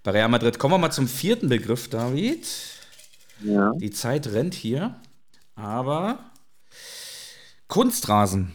bei 0.03 0.11
Real 0.11 0.29
Madrid. 0.29 0.57
Kommen 0.59 0.75
wir 0.75 0.77
mal 0.77 0.91
zum 0.91 1.07
vierten 1.07 1.49
Begriff, 1.49 1.89
David. 1.89 2.47
Ja. 3.43 3.73
Die 3.75 3.91
Zeit 3.91 4.27
rennt 4.27 4.53
hier. 4.53 4.95
Aber 5.55 6.19
Kunstrasen. 7.67 8.53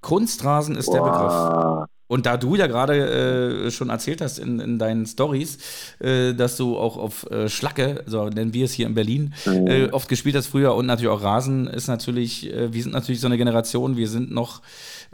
Kunstrasen 0.00 0.76
ist 0.76 0.86
Boah. 0.86 0.94
der 0.94 1.02
Begriff. 1.02 1.93
Und 2.06 2.26
da 2.26 2.36
du 2.36 2.54
ja 2.54 2.66
gerade 2.66 3.66
äh, 3.66 3.70
schon 3.70 3.88
erzählt 3.88 4.20
hast 4.20 4.38
in, 4.38 4.60
in 4.60 4.78
deinen 4.78 5.06
Stories, 5.06 5.58
äh, 6.00 6.34
dass 6.34 6.56
du 6.56 6.76
auch 6.76 6.98
auf 6.98 7.30
äh, 7.30 7.48
Schlacke, 7.48 8.02
so 8.06 8.28
nennen 8.28 8.52
wir 8.52 8.66
es 8.66 8.72
hier 8.72 8.86
in 8.86 8.94
Berlin, 8.94 9.32
mhm. 9.46 9.66
äh, 9.66 9.88
oft 9.90 10.08
gespielt 10.08 10.36
hast 10.36 10.48
früher 10.48 10.74
und 10.74 10.86
natürlich 10.86 11.10
auch 11.10 11.22
Rasen 11.22 11.66
ist 11.66 11.88
natürlich, 11.88 12.52
äh, 12.52 12.72
wir 12.72 12.82
sind 12.82 12.92
natürlich 12.92 13.20
so 13.20 13.26
eine 13.26 13.38
Generation, 13.38 13.96
wir 13.96 14.08
sind 14.08 14.30
noch 14.30 14.60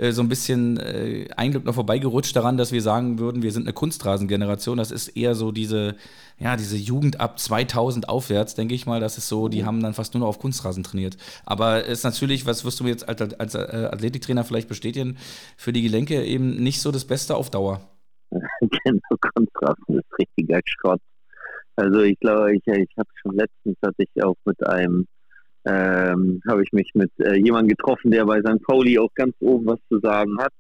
äh, 0.01 0.13
so 0.13 0.23
ein 0.23 0.29
bisschen 0.29 0.79
äh, 0.79 1.29
noch 1.65 1.75
vorbeigerutscht 1.75 2.35
daran, 2.35 2.57
dass 2.57 2.73
wir 2.73 2.81
sagen 2.81 3.19
würden, 3.19 3.43
wir 3.43 3.53
sind 3.53 3.65
eine 3.65 3.75
Kunstrasengeneration. 3.75 4.79
Das 4.79 4.91
ist 4.91 5.09
eher 5.09 5.35
so 5.35 5.53
diese, 5.53 5.97
ja, 6.39 6.57
diese 6.57 6.77
Jugend 6.77 7.21
ab 7.21 7.39
2000 7.39 8.09
aufwärts, 8.09 8.55
denke 8.55 8.75
ich 8.75 8.87
mal. 8.87 9.01
Das 9.01 9.19
ist 9.19 9.29
so, 9.29 9.49
die 9.49 9.63
mhm. 9.63 9.67
haben 9.67 9.83
dann 9.83 9.95
fast 9.95 10.15
nur 10.15 10.23
noch 10.23 10.29
auf 10.29 10.39
Kunstrasen 10.39 10.83
trainiert. 10.83 11.19
Aber 11.45 11.85
ist 11.85 12.05
natürlich, 12.05 12.47
was 12.47 12.65
wirst 12.65 12.81
du 12.81 12.85
mir 12.85 12.91
jetzt 12.91 13.09
als, 13.09 13.35
als 13.35 13.55
äh, 13.55 13.89
Athletiktrainer 13.93 14.45
vielleicht 14.45 14.69
bestätigen, 14.69 15.19
für 15.57 15.73
die 15.73 15.83
Gelenke 15.83 16.25
eben 16.25 16.63
nicht 16.63 16.81
so 16.81 16.91
das 16.91 17.05
Beste 17.05 17.37
auf 17.37 17.51
Dauer. 17.51 17.81
genau, 18.31 19.01
Kunstrasen 19.35 19.99
ist 19.99 20.19
richtiger 20.19 20.61
Schrott. 20.65 21.01
Also 21.77 22.01
ich 22.01 22.19
glaube, 22.21 22.55
ich, 22.55 22.67
ich 22.67 22.97
habe 22.97 23.09
schon 23.21 23.37
letztens 23.37 23.77
hatte 23.83 24.03
ich 24.03 24.23
auch 24.23 24.37
mit 24.45 24.67
einem 24.67 25.07
ähm, 25.65 26.41
habe 26.49 26.63
ich 26.63 26.73
mich 26.73 26.91
mit 26.95 27.11
äh, 27.19 27.37
jemandem 27.37 27.77
getroffen, 27.77 28.11
der 28.11 28.25
bei 28.25 28.41
St. 28.41 28.63
Pauli 28.63 28.99
auch 28.99 29.13
ganz 29.15 29.35
oben 29.41 29.67
was 29.67 29.79
zu 29.89 29.99
sagen 30.01 30.39
hat. 30.39 30.53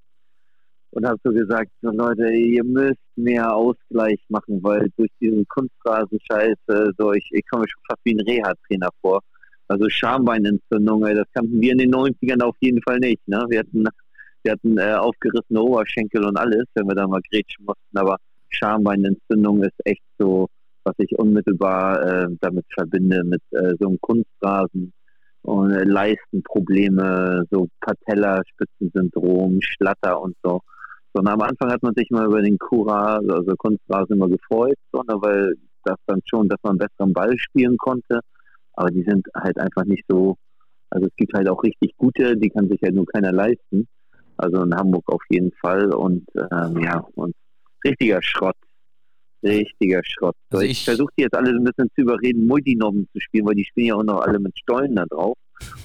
Und 0.92 1.06
habe 1.06 1.18
so 1.22 1.32
gesagt, 1.32 1.70
so 1.82 1.90
Leute, 1.90 2.32
ihr 2.32 2.64
müsst 2.64 2.98
mehr 3.14 3.54
Ausgleich 3.54 4.18
machen, 4.28 4.60
weil 4.62 4.88
durch 4.96 5.10
diesen 5.20 5.46
Kunstrasen-Scheiße, 5.46 6.92
so 6.98 7.12
ich, 7.12 7.28
ich 7.30 7.44
komme 7.48 7.64
schon 7.68 7.82
fast 7.88 8.00
wie 8.04 8.14
ein 8.14 8.20
Reha-Trainer 8.20 8.88
vor. 9.00 9.20
Also 9.68 9.88
Schambeinentzündung, 9.88 11.02
das 11.02 11.28
kannten 11.32 11.60
wir 11.60 11.72
in 11.72 11.78
den 11.78 11.94
90ern 11.94 12.42
auf 12.42 12.56
jeden 12.58 12.82
Fall 12.82 12.98
nicht. 12.98 13.26
Ne? 13.28 13.44
Wir 13.48 13.60
hatten, 13.60 13.84
wir 14.42 14.52
hatten 14.52 14.78
äh, 14.78 14.94
aufgerissene 14.94 15.62
Oberschenkel 15.62 16.24
und 16.24 16.36
alles, 16.36 16.64
wenn 16.74 16.88
wir 16.88 16.96
da 16.96 17.06
mal 17.06 17.20
grätschen 17.30 17.66
mussten, 17.66 17.96
aber 17.96 18.16
Schambeinentzündung 18.48 19.62
ist 19.62 19.78
echt 19.84 20.02
so, 20.18 20.48
was 20.84 20.94
ich 20.98 21.18
unmittelbar 21.18 22.02
äh, 22.02 22.26
damit 22.40 22.66
verbinde, 22.72 23.24
mit 23.24 23.42
äh, 23.50 23.74
so 23.78 23.88
einem 23.88 24.00
Kunstrasen 24.00 24.92
und 25.42 25.70
äh, 25.70 25.84
Leistenprobleme, 25.84 27.44
so 27.50 27.68
Patellaspitzensyndrom, 27.80 29.60
Schlatter 29.60 30.20
und 30.20 30.36
so. 30.42 30.60
So, 31.12 31.20
und 31.20 31.28
am 31.28 31.40
Anfang 31.40 31.70
hat 31.70 31.82
man 31.82 31.94
sich 31.94 32.08
mal 32.10 32.26
über 32.26 32.40
den 32.40 32.58
Kura, 32.58 33.16
also 33.16 33.54
Kunstrasen 33.56 34.16
immer 34.16 34.28
gefreut, 34.28 34.76
so, 34.92 35.02
ne, 35.02 35.16
weil 35.20 35.54
das 35.84 35.96
dann 36.06 36.20
schon, 36.24 36.48
dass 36.48 36.58
man 36.62 36.78
besseren 36.78 37.12
Ball 37.12 37.36
spielen 37.38 37.76
konnte. 37.78 38.20
Aber 38.74 38.90
die 38.90 39.02
sind 39.02 39.26
halt 39.34 39.58
einfach 39.58 39.84
nicht 39.84 40.04
so, 40.08 40.36
also 40.90 41.06
es 41.06 41.16
gibt 41.16 41.34
halt 41.34 41.48
auch 41.48 41.62
richtig 41.62 41.96
gute, 41.96 42.36
die 42.36 42.50
kann 42.50 42.68
sich 42.68 42.80
halt 42.82 42.94
nur 42.94 43.06
keiner 43.06 43.32
leisten. 43.32 43.88
Also 44.36 44.62
in 44.62 44.74
Hamburg 44.74 45.04
auf 45.06 45.22
jeden 45.28 45.52
Fall 45.60 45.92
und 45.92 46.24
ähm, 46.34 46.80
ja, 46.80 47.04
und 47.14 47.34
richtiger 47.84 48.22
Schrott. 48.22 48.56
Richtiger 49.42 50.02
Schrott. 50.04 50.36
Also 50.50 50.64
ich, 50.64 50.72
ich 50.72 50.84
versuche 50.84 51.12
die 51.16 51.22
jetzt 51.22 51.34
alle 51.34 51.50
ein 51.50 51.64
bisschen 51.64 51.88
zu 51.94 52.02
überreden, 52.02 52.46
Multinormen 52.46 53.08
zu 53.12 53.20
spielen, 53.20 53.46
weil 53.46 53.54
die 53.54 53.64
spielen 53.64 53.86
ja 53.88 53.94
auch 53.94 54.02
noch 54.02 54.20
alle 54.20 54.38
mit 54.38 54.58
Stollen 54.58 54.96
da 54.96 55.06
drauf. 55.06 55.36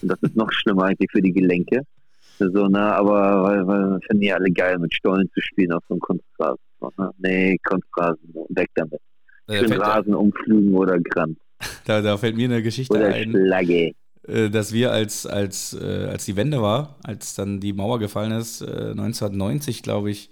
Und 0.02 0.10
das 0.10 0.20
ist 0.22 0.36
noch 0.36 0.52
schlimmer 0.52 0.84
eigentlich 0.86 1.12
für 1.12 1.22
die 1.22 1.34
Gelenke. 1.34 1.82
So, 2.38 2.68
ne, 2.68 2.80
aber 2.80 3.44
weil, 3.44 3.68
weil 3.68 4.00
finden 4.02 4.22
die 4.22 4.34
alle 4.34 4.52
geil, 4.52 4.78
mit 4.78 4.94
Stollen 4.94 5.30
zu 5.34 5.42
spielen 5.42 5.72
auf 5.72 5.84
so 5.88 5.94
einem 5.94 6.02
Kunstrasen. 6.02 6.60
So, 6.82 6.92
ne? 6.98 7.12
Nee, 7.20 7.58
Kunstrasen, 7.64 8.34
weg 8.50 8.70
damit. 8.76 9.00
Ich 9.48 9.62
bin 9.62 9.74
Rasen 9.74 10.12
da, 10.12 10.18
umflügen 10.18 10.74
oder 10.74 11.00
Grand. 11.00 11.38
Da, 11.86 12.02
da 12.02 12.18
fällt 12.18 12.36
mir 12.36 12.46
eine 12.46 12.62
Geschichte 12.62 12.94
oder 12.94 13.08
ein. 13.08 13.32
Schlagge 13.32 13.94
äh, 14.28 14.50
dass 14.50 14.74
wir 14.74 14.92
als, 14.92 15.26
als, 15.26 15.74
äh, 15.74 16.08
als 16.10 16.26
die 16.26 16.36
Wende 16.36 16.62
war, 16.62 16.98
als 17.04 17.36
dann 17.36 17.60
die 17.60 17.74
Mauer 17.74 18.00
gefallen 18.00 18.32
ist, 18.32 18.62
1990, 18.62 19.84
glaube 19.84 20.12
ich, 20.12 20.30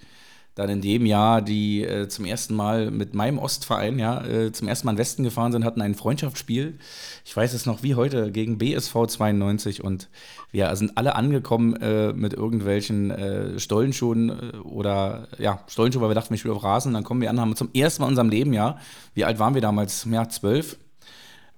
dann 0.56 0.70
in 0.70 0.82
dem 0.82 1.06
Jahr, 1.06 1.42
die 1.42 1.84
äh, 1.84 2.08
zum 2.08 2.26
ersten 2.26 2.54
Mal 2.56 2.92
mit 2.92 3.16
meinem 3.16 3.40
Ostverein, 3.40 3.98
ja, 3.98 4.24
äh, 4.24 4.52
zum 4.52 4.68
ersten 4.68 4.86
Mal 4.86 4.94
in 4.94 4.98
Westen 5.00 5.24
gefahren 5.24 5.52
sind, 5.52 5.66
hatten 5.66 5.82
ein 5.82 5.96
Freundschaftsspiel. 5.96 6.78
Ich 7.26 7.36
weiß 7.36 7.54
es 7.54 7.66
noch 7.66 7.82
wie 7.82 7.96
heute, 7.96 8.32
gegen 8.32 8.60
BSV 8.60 9.08
92 9.08 9.84
und 9.84 10.10
wir 10.52 10.76
sind 10.76 10.98
alle 10.98 11.16
angekommen 11.16 11.76
äh, 11.78 12.14
mit 12.14 12.34
irgendwelchen 12.34 13.10
äh, 13.10 13.60
Stollenschuhen 13.60 14.30
äh, 14.30 14.58
oder, 14.58 15.28
ja, 15.40 15.64
Stollenschuhen, 15.68 16.04
weil 16.04 16.12
wir 16.12 16.16
dachten, 16.16 16.30
wir 16.30 16.38
spielen 16.38 16.54
auf 16.54 16.64
Rasen. 16.64 16.90
Und 16.90 16.94
dann 16.94 17.04
kommen 17.04 17.22
wir 17.22 17.32
an, 17.32 17.40
haben 17.40 17.56
zum 17.56 17.70
ersten 17.74 18.04
Mal 18.04 18.08
in 18.08 18.12
unserem 18.12 18.30
Leben, 18.30 18.54
ja, 18.54 18.78
wie 19.16 19.26
alt 19.26 19.40
waren 19.40 19.56
wir 19.56 19.62
damals? 19.62 20.06
Ja, 20.10 20.30
zwölf. 20.30 20.78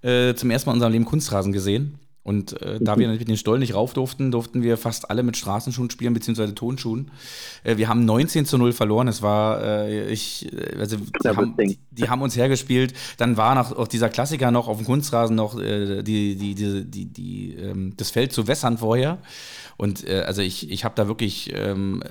Äh, 0.02 0.36
zum 0.36 0.52
ersten 0.52 0.70
Mal 0.70 0.74
in 0.74 0.78
unserem 0.78 0.94
Leben 0.94 1.06
Kunstrasen 1.06 1.52
gesehen 1.52 2.00
Und 2.26 2.60
äh, 2.64 2.80
da 2.82 2.98
wir 2.98 3.08
mit 3.08 3.28
den 3.28 3.38
Stollen 3.38 3.60
nicht 3.60 3.76
rauf 3.76 3.94
durften, 3.94 4.32
durften 4.32 4.64
wir 4.64 4.78
fast 4.78 5.12
alle 5.12 5.22
mit 5.22 5.38
Straßenschuhen 5.38 5.92
spielen, 5.92 6.16
beziehungsweise 6.16 6.56
Tonschuhen. 6.56 7.12
Äh, 7.64 7.78
wir 7.78 7.88
haben 7.88 8.04
19 8.04 8.48
zu 8.48 8.58
0 8.58 8.74
verloren. 8.74 9.08
Es 9.08 9.22
war, 9.22 9.62
äh, 9.64 10.12
ich, 10.12 10.52
äh, 10.52 10.76
also 10.80 10.98
die 10.98 11.30
haben, 11.30 11.56
die, 11.92 12.10
haben, 12.10 12.24
uns 12.24 12.36
hergespielt. 12.36 12.96
Dann 13.18 13.38
war 13.38 13.54
noch 13.54 13.78
auf 13.78 13.90
dieser 13.90 14.10
Klassiker 14.10 14.50
noch 14.50 14.68
auf 14.68 14.78
dem 14.78 14.88
Kunstrasen 14.88 15.36
noch 15.36 15.60
äh, 15.62 16.02
die, 16.02 16.36
die, 16.36 16.56
die, 16.56 16.86
die, 16.86 17.06
die 17.06 17.56
ähm, 17.58 17.94
das 17.96 18.10
Feld 18.10 18.34
zu 18.34 18.48
wässern 18.48 18.80
vorher. 18.80 19.20
Und 19.78 20.08
äh, 20.08 20.22
also 20.22 20.42
ich, 20.42 20.72
ich 20.72 20.86
habe 20.86 20.96
da 20.96 21.08
wirklich, 21.08 21.52
ähm, 21.54 22.02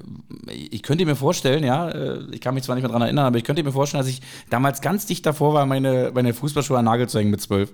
ich 0.46 0.82
könnte 0.82 1.06
mir 1.06 1.16
vorstellen, 1.16 1.64
ja, 1.64 1.88
äh, 1.88 2.20
ich 2.30 2.40
kann 2.40 2.54
mich 2.54 2.62
zwar 2.62 2.74
nicht 2.74 2.82
mehr 2.82 2.90
daran 2.90 3.02
erinnern, 3.02 3.24
aber 3.24 3.38
ich 3.38 3.44
könnte 3.44 3.62
mir 3.62 3.72
vorstellen, 3.72 4.02
dass 4.02 4.10
ich 4.10 4.20
damals 4.50 4.82
ganz 4.82 5.06
dicht 5.06 5.24
davor 5.24 5.54
war, 5.54 5.64
meine, 5.64 6.12
meine 6.14 6.34
Fußballschuhe 6.34 6.78
an 6.78 6.84
Nagel 6.84 7.08
zu 7.08 7.18
hängen 7.18 7.30
mit 7.30 7.40
zwölf. 7.40 7.72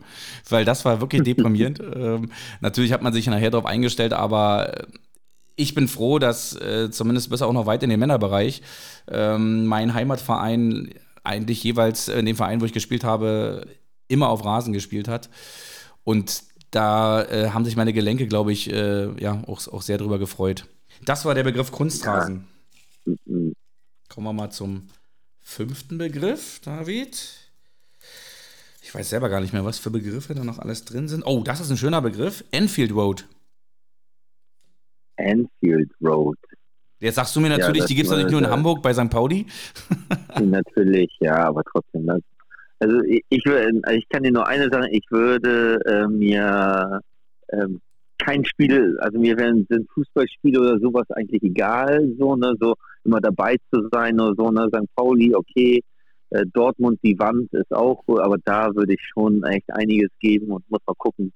Weil 0.48 0.64
das 0.64 0.84
war 0.84 1.00
wirklich 1.00 1.22
deprimierend. 1.22 1.80
ähm, 1.94 2.29
natürlich 2.60 2.92
hat 2.92 3.02
man 3.02 3.12
sich 3.12 3.26
nachher 3.26 3.50
darauf 3.50 3.66
eingestellt, 3.66 4.12
aber 4.12 4.80
äh, 4.80 4.86
ich 5.56 5.74
bin 5.74 5.88
froh, 5.88 6.18
dass 6.18 6.54
äh, 6.56 6.90
zumindest 6.90 7.30
bis 7.30 7.42
auch 7.42 7.52
noch 7.52 7.66
weit 7.66 7.82
in 7.82 7.90
den 7.90 8.00
Männerbereich 8.00 8.62
ähm, 9.08 9.66
mein 9.66 9.94
Heimatverein 9.94 10.94
eigentlich 11.22 11.62
jeweils 11.62 12.08
in 12.08 12.26
dem 12.26 12.36
Verein, 12.36 12.60
wo 12.60 12.64
ich 12.64 12.72
gespielt 12.72 13.04
habe, 13.04 13.66
immer 14.08 14.28
auf 14.28 14.44
Rasen 14.44 14.72
gespielt 14.72 15.06
hat. 15.06 15.28
Und 16.02 16.42
da 16.70 17.22
äh, 17.24 17.50
haben 17.50 17.64
sich 17.64 17.76
meine 17.76 17.92
Gelenke, 17.92 18.26
glaube 18.26 18.52
ich, 18.52 18.72
äh, 18.72 19.10
ja, 19.20 19.42
auch, 19.46 19.66
auch 19.68 19.82
sehr 19.82 19.98
drüber 19.98 20.18
gefreut. 20.18 20.66
Das 21.04 21.24
war 21.24 21.34
der 21.34 21.44
Begriff 21.44 21.72
Kunstrasen. 21.72 22.46
Ja. 23.06 23.14
Kommen 24.08 24.26
wir 24.26 24.32
mal 24.32 24.50
zum 24.50 24.88
fünften 25.40 25.98
Begriff, 25.98 26.60
David. 26.64 27.49
Ich 28.90 28.94
weiß 28.96 29.10
selber 29.10 29.28
gar 29.28 29.40
nicht 29.40 29.52
mehr, 29.52 29.64
was 29.64 29.78
für 29.78 29.92
Begriffe 29.92 30.34
da 30.34 30.42
noch 30.42 30.58
alles 30.58 30.84
drin 30.84 31.06
sind. 31.06 31.22
Oh, 31.24 31.44
das 31.44 31.60
ist 31.60 31.70
ein 31.70 31.76
schöner 31.76 32.02
Begriff. 32.02 32.42
Enfield 32.50 32.90
Road. 32.90 33.24
Enfield 35.14 35.92
Road. 36.02 36.36
Jetzt 36.98 37.14
sagst 37.14 37.36
du 37.36 37.40
mir 37.40 37.50
natürlich, 37.50 37.82
ja, 37.82 37.86
die 37.86 37.94
gibt 37.94 38.10
es 38.10 38.16
nicht 38.16 38.32
nur 38.32 38.40
in 38.40 38.50
Hamburg 38.50 38.82
bei 38.82 38.92
St. 38.92 39.08
Pauli. 39.08 39.46
natürlich, 40.40 41.08
ja, 41.20 41.36
aber 41.36 41.62
trotzdem, 41.70 42.04
das 42.04 42.18
also 42.80 43.00
ich, 43.02 43.22
ich, 43.28 43.46
also 43.46 43.96
ich 43.96 44.08
kann 44.08 44.24
dir 44.24 44.32
nur 44.32 44.48
eine 44.48 44.68
sagen, 44.68 44.88
ich 44.90 45.04
würde 45.08 45.78
äh, 45.86 46.08
mir 46.08 47.00
ähm, 47.52 47.80
kein 48.18 48.44
Spiel, 48.44 48.98
also 48.98 49.20
mir 49.20 49.36
wären 49.36 49.68
sind 49.70 49.88
Fußballspiele 49.94 50.58
oder 50.58 50.80
sowas 50.80 51.08
eigentlich 51.10 51.44
egal, 51.44 52.12
so, 52.18 52.34
ne, 52.34 52.56
so 52.58 52.74
immer 53.04 53.20
dabei 53.20 53.56
zu 53.72 53.88
sein 53.92 54.18
oder 54.18 54.34
so, 54.36 54.50
ne, 54.50 54.66
St. 54.74 54.92
Pauli, 54.96 55.32
okay, 55.32 55.80
Dortmund, 56.52 56.98
die 57.02 57.18
Wand 57.18 57.52
ist 57.52 57.72
auch, 57.72 58.02
aber 58.06 58.36
da 58.44 58.74
würde 58.74 58.94
ich 58.94 59.00
schon 59.12 59.42
echt 59.44 59.70
einiges 59.72 60.10
geben 60.20 60.52
und 60.52 60.68
muss 60.70 60.80
mal 60.86 60.94
gucken, 60.96 61.32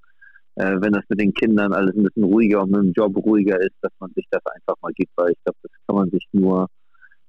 äh, 0.56 0.76
wenn 0.80 0.92
das 0.92 1.04
mit 1.08 1.20
den 1.20 1.34
Kindern 1.34 1.72
alles 1.72 1.96
ein 1.96 2.04
bisschen 2.04 2.24
ruhiger 2.24 2.62
und 2.62 2.70
mit 2.70 2.80
dem 2.82 2.92
Job 2.92 3.16
ruhiger 3.16 3.60
ist, 3.60 3.74
dass 3.80 3.92
man 3.98 4.12
sich 4.14 4.26
das 4.30 4.42
einfach 4.46 4.76
mal 4.82 4.92
gibt, 4.94 5.10
weil 5.16 5.32
ich 5.32 5.38
glaube, 5.44 5.58
das 5.62 5.72
kann 5.86 5.96
man 5.96 6.10
sich 6.10 6.24
nur 6.32 6.68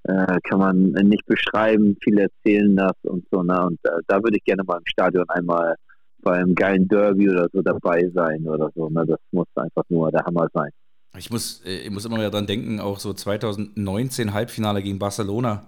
äh, 0.08 0.38
kann 0.44 0.60
man 0.60 0.92
nicht 0.92 1.26
beschreiben, 1.26 1.98
viele 2.04 2.24
erzählen 2.24 2.76
das 2.76 2.94
und 3.04 3.26
so. 3.32 3.42
Ne? 3.42 3.60
Und 3.66 3.80
äh, 3.84 3.90
da 4.08 4.22
würde 4.22 4.38
ich 4.38 4.44
gerne 4.44 4.64
mal 4.64 4.78
im 4.78 4.86
Stadion 4.86 5.28
einmal 5.30 5.76
beim 6.22 6.54
geilen 6.54 6.88
Derby 6.88 7.30
oder 7.30 7.48
so 7.52 7.62
dabei 7.62 8.08
sein 8.14 8.48
oder 8.48 8.70
so. 8.76 8.90
Ne? 8.90 9.04
Das 9.08 9.20
muss 9.32 9.48
einfach 9.56 9.84
nur 9.90 10.12
der 10.12 10.24
Hammer 10.26 10.48
sein. 10.54 10.70
Ich 11.18 11.32
muss, 11.32 11.62
äh, 11.66 11.78
ich 11.86 11.90
muss 11.90 12.06
immer 12.06 12.18
wieder 12.18 12.30
dran 12.30 12.46
denken, 12.46 12.80
auch 12.80 13.00
so 13.00 13.14
2019 13.14 14.34
Halbfinale 14.34 14.84
gegen 14.84 15.00
Barcelona. 15.00 15.66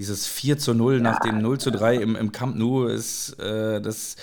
Dieses 0.00 0.26
4 0.26 0.58
zu 0.58 0.74
0 0.74 0.94
ja, 0.94 1.00
nach 1.00 1.20
dem 1.20 1.40
0 1.40 1.58
zu 1.58 1.70
3 1.70 1.96
im, 1.96 2.16
im 2.16 2.32
Camp 2.32 2.56
Nou 2.56 2.86
ist 2.86 3.38
äh, 3.38 3.80
das. 3.80 4.16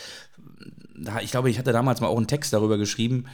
Ich 1.22 1.30
glaube, 1.30 1.52
ich 1.52 1.60
hatte 1.60 1.72
damals 1.72 2.02
mal 2.02 2.08
auch 2.08 2.18
einen 2.18 2.28
Text 2.28 2.52
darüber 2.52 2.80
geschrieben 2.80 3.26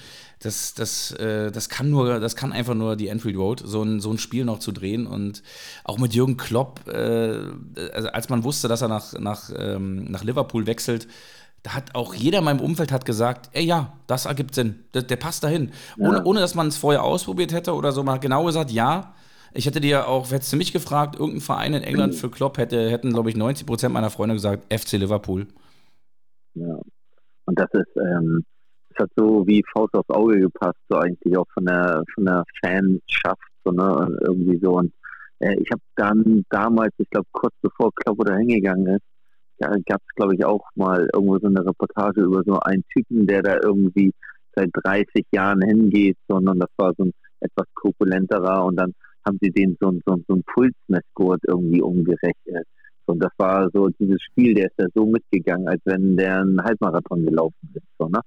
das, 0.43 0.73
das, 0.73 1.11
äh, 1.11 1.51
das 1.51 1.69
kann 1.69 1.89
nur, 1.89 2.19
das 2.19 2.35
kann 2.35 2.51
einfach 2.51 2.73
nur 2.73 2.95
die 2.95 3.07
Enfield 3.07 3.37
Road, 3.37 3.61
so 3.65 3.81
ein, 3.81 3.99
so 3.99 4.11
ein 4.11 4.17
Spiel 4.17 4.45
noch 4.45 4.59
zu 4.59 4.71
drehen. 4.71 5.07
Und 5.07 5.43
auch 5.83 5.97
mit 5.97 6.13
Jürgen 6.13 6.37
Klopp, 6.37 6.87
äh, 6.87 7.39
also 7.93 8.09
als 8.09 8.29
man 8.29 8.43
wusste, 8.43 8.67
dass 8.67 8.81
er 8.81 8.87
nach, 8.87 9.13
nach, 9.13 9.49
ähm, 9.55 10.05
nach 10.05 10.23
Liverpool 10.23 10.67
wechselt, 10.67 11.07
da 11.63 11.73
hat 11.73 11.95
auch 11.95 12.13
jeder 12.13 12.39
in 12.39 12.43
meinem 12.43 12.59
Umfeld 12.59 12.91
hat 12.91 13.05
gesagt, 13.05 13.49
ey 13.53 13.63
ja, 13.63 13.93
das 14.07 14.25
ergibt 14.25 14.53
Sinn, 14.53 14.83
der, 14.93 15.03
der 15.03 15.15
passt 15.15 15.43
dahin. 15.45 15.71
Ja. 15.97 16.09
Ohne, 16.09 16.23
ohne 16.25 16.39
dass 16.41 16.55
man 16.55 16.67
es 16.67 16.77
vorher 16.77 17.03
ausprobiert 17.03 17.53
hätte 17.53 17.73
oder 17.73 17.93
so, 17.93 18.03
man 18.03 18.15
hat 18.15 18.21
genau 18.21 18.43
gesagt, 18.43 18.71
ja. 18.71 19.13
Ich 19.56 19.66
hätte 19.66 19.82
dir 19.82 20.08
auch, 20.08 20.32
hättest 20.32 20.51
du 20.51 20.58
mich 20.58 20.74
gefragt, 20.74 21.16
irgendein 21.16 21.41
Verein 21.41 21.74
in 21.74 21.84
England 21.84 22.16
für 22.16 22.30
Klopp 22.30 22.58
hätte, 22.58 22.89
hätten, 22.89 23.14
glaube 23.14 23.30
ich, 23.30 23.36
90 23.36 23.68
Prozent 23.68 23.93
meiner 23.93 24.10
Freunde 24.10 24.36
gesagt, 24.36 24.74
FC 24.74 24.93
Liverpool. 24.93 25.47
Ja. 26.56 26.80
Und 27.45 27.60
das 27.60 27.70
ist, 27.74 27.95
ähm, 27.97 28.43
es 28.89 29.04
hat 29.04 29.12
so 29.16 29.45
wie 29.47 29.64
Faust 29.72 29.93
aufs 29.93 30.10
Auge 30.10 30.39
gepasst, 30.39 30.80
so 30.89 30.97
eigentlich 30.97 31.38
auch 31.38 31.47
von 31.54 31.66
der 31.66 32.04
von 32.14 32.26
der 32.26 32.43
Fanschaft, 32.62 33.41
so 33.64 33.72
ne, 33.72 34.18
irgendwie 34.22 34.60
so. 34.60 34.78
Und 34.78 34.93
äh, 35.39 35.56
ich 35.60 35.70
habe 35.72 35.82
dann 35.95 36.45
damals, 36.49 36.93
ich 36.97 37.10
glaube 37.10 37.28
kurz 37.32 37.54
bevor 37.62 37.91
Klopp 37.95 38.26
da 38.26 38.36
hingegangen 38.36 38.88
ist, 38.88 39.04
ja, 39.60 39.70
gab 39.86 40.01
es 40.01 40.16
glaube 40.16 40.36
ich 40.36 40.45
auch 40.45 40.66
mal 40.76 41.08
irgendwo 41.14 41.38
so 41.39 41.47
eine 41.47 41.66
Reportage 41.66 42.22
über 42.22 42.43
so 42.45 42.60
einen 42.60 42.84
Typen, 42.93 43.28
der 43.28 43.41
da 43.41 43.58
irgendwie 43.64 44.14
seit 44.56 44.70
30 44.74 45.26
Jahren 45.32 45.62
hingeht, 45.62 46.18
sondern 46.28 46.60
das 46.60 46.70
war 46.78 46.93
so 46.97 47.06
ein 47.06 47.14
etwas 47.39 47.68
korpulenterer 47.74 48.64
und 48.66 48.78
dann 48.78 48.93
haben 49.26 49.38
sie 49.41 49.51
den 49.51 49.78
so, 49.80 49.91
so, 50.05 50.17
so 50.28 50.36
ein 50.36 50.43
Pulsmessgurt 50.53 51.41
irgendwie 51.47 51.82
umgerechnet. 51.82 52.65
Und 53.05 53.19
das 53.19 53.32
war 53.38 53.69
so 53.74 53.89
dieses 53.99 54.21
Spiel, 54.21 54.53
der 54.53 54.67
ist 54.67 54.80
ja 54.80 54.88
so 54.95 55.05
mitgegangen, 55.05 55.67
als 55.67 55.82
wenn 55.86 56.15
der 56.15 56.41
einen 56.41 56.63
Halbmarathon 56.63 57.26
gelaufen 57.26 57.69
ist. 57.74 57.84
So, 57.99 58.07
ne? 58.07 58.19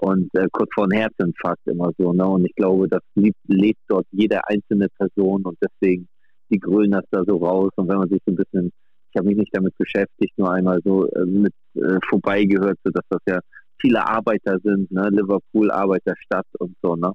und 0.00 0.34
äh, 0.34 0.46
kurz 0.50 0.70
vor 0.74 0.84
einem 0.84 0.98
Herzinfarkt 0.98 1.66
immer 1.66 1.90
so. 1.98 2.12
Ne? 2.12 2.26
Und 2.26 2.46
ich 2.46 2.54
glaube, 2.54 2.88
das 2.88 3.02
lebt, 3.14 3.38
lebt 3.46 3.80
dort 3.88 4.06
jede 4.12 4.40
einzelne 4.48 4.88
Person 4.98 5.42
und 5.42 5.58
deswegen 5.62 6.08
die 6.50 6.58
grölen 6.58 6.90
das 6.90 7.04
da 7.10 7.22
so 7.26 7.36
raus. 7.36 7.70
Und 7.76 7.88
wenn 7.88 7.98
man 7.98 8.08
sich 8.08 8.20
so 8.24 8.32
ein 8.32 8.36
bisschen, 8.36 8.72
ich 9.10 9.16
habe 9.16 9.28
mich 9.28 9.36
nicht 9.36 9.54
damit 9.54 9.76
beschäftigt, 9.76 10.36
nur 10.38 10.52
einmal 10.52 10.80
so 10.84 11.06
äh, 11.08 11.24
mit 11.26 11.52
äh, 11.74 11.98
vorbeigehört, 12.08 12.78
so 12.82 12.90
dass 12.90 13.04
das 13.10 13.20
ja 13.26 13.38
viele 13.78 14.06
Arbeiter 14.06 14.58
sind, 14.62 14.90
ne? 14.90 15.08
Liverpool, 15.10 15.70
Arbeiterstadt 15.70 16.46
und 16.58 16.74
so, 16.82 16.96
ne? 16.96 17.12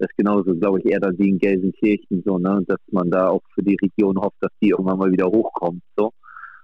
Das 0.00 0.10
ist 0.10 0.16
genauso, 0.16 0.54
glaube 0.54 0.80
ich, 0.80 0.86
eher 0.86 0.98
dann 0.98 1.16
wie 1.18 1.28
in 1.28 1.38
Gelsenkirchen, 1.38 2.22
so, 2.24 2.38
ne? 2.38 2.62
Dass 2.66 2.80
man 2.90 3.10
da 3.10 3.28
auch 3.28 3.42
für 3.54 3.62
die 3.62 3.76
Region 3.80 4.18
hofft, 4.18 4.38
dass 4.40 4.50
die 4.60 4.70
irgendwann 4.70 4.98
mal 4.98 5.12
wieder 5.12 5.26
hochkommt, 5.26 5.82
so 5.96 6.10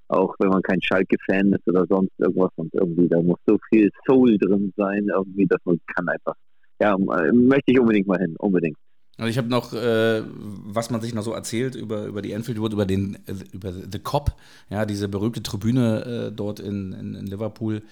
auch 0.09 0.35
wenn 0.39 0.51
man 0.51 0.63
kein 0.63 0.81
Schalke-Fan 0.81 1.53
ist 1.53 1.67
oder 1.67 1.87
sonst 1.89 2.13
irgendwas 2.19 2.51
und 2.57 2.73
irgendwie 2.75 3.09
da 3.09 3.21
muss 3.21 3.39
so 3.47 3.59
viel 3.69 3.91
Soul 4.07 4.39
drin 4.39 4.73
sein, 4.77 5.09
irgendwie, 5.09 5.47
dass 5.47 5.61
man 5.65 5.81
kann 5.95 6.09
einfach. 6.09 6.35
Ja, 6.81 6.97
möchte 6.99 7.73
ich 7.73 7.81
unbedingt 7.81 8.07
mal 8.07 8.19
hin, 8.19 8.37
unbedingt. 8.39 8.77
Also 9.19 9.31
ich 9.31 9.39
habe 9.39 9.49
noch, 9.49 9.73
äh, 9.73 10.23
was 10.29 10.91
man 10.91 11.01
sich 11.01 11.15
noch 11.15 11.23
so 11.23 11.33
erzählt 11.33 11.75
über, 11.75 12.05
über 12.05 12.21
die 12.21 12.33
Enfield 12.33 12.59
Road, 12.59 12.75
über 12.75 12.85
den 12.85 13.17
über 13.53 13.73
The 13.73 13.99
Cop, 13.99 14.33
ja, 14.69 14.85
diese 14.85 15.09
berühmte 15.09 15.43
Tribüne 15.43 16.29
äh, 16.29 16.33
dort 16.33 16.61
in, 16.61 16.93
in, 16.93 17.15
in, 17.15 17.27
Liverpool, 17.27 17.83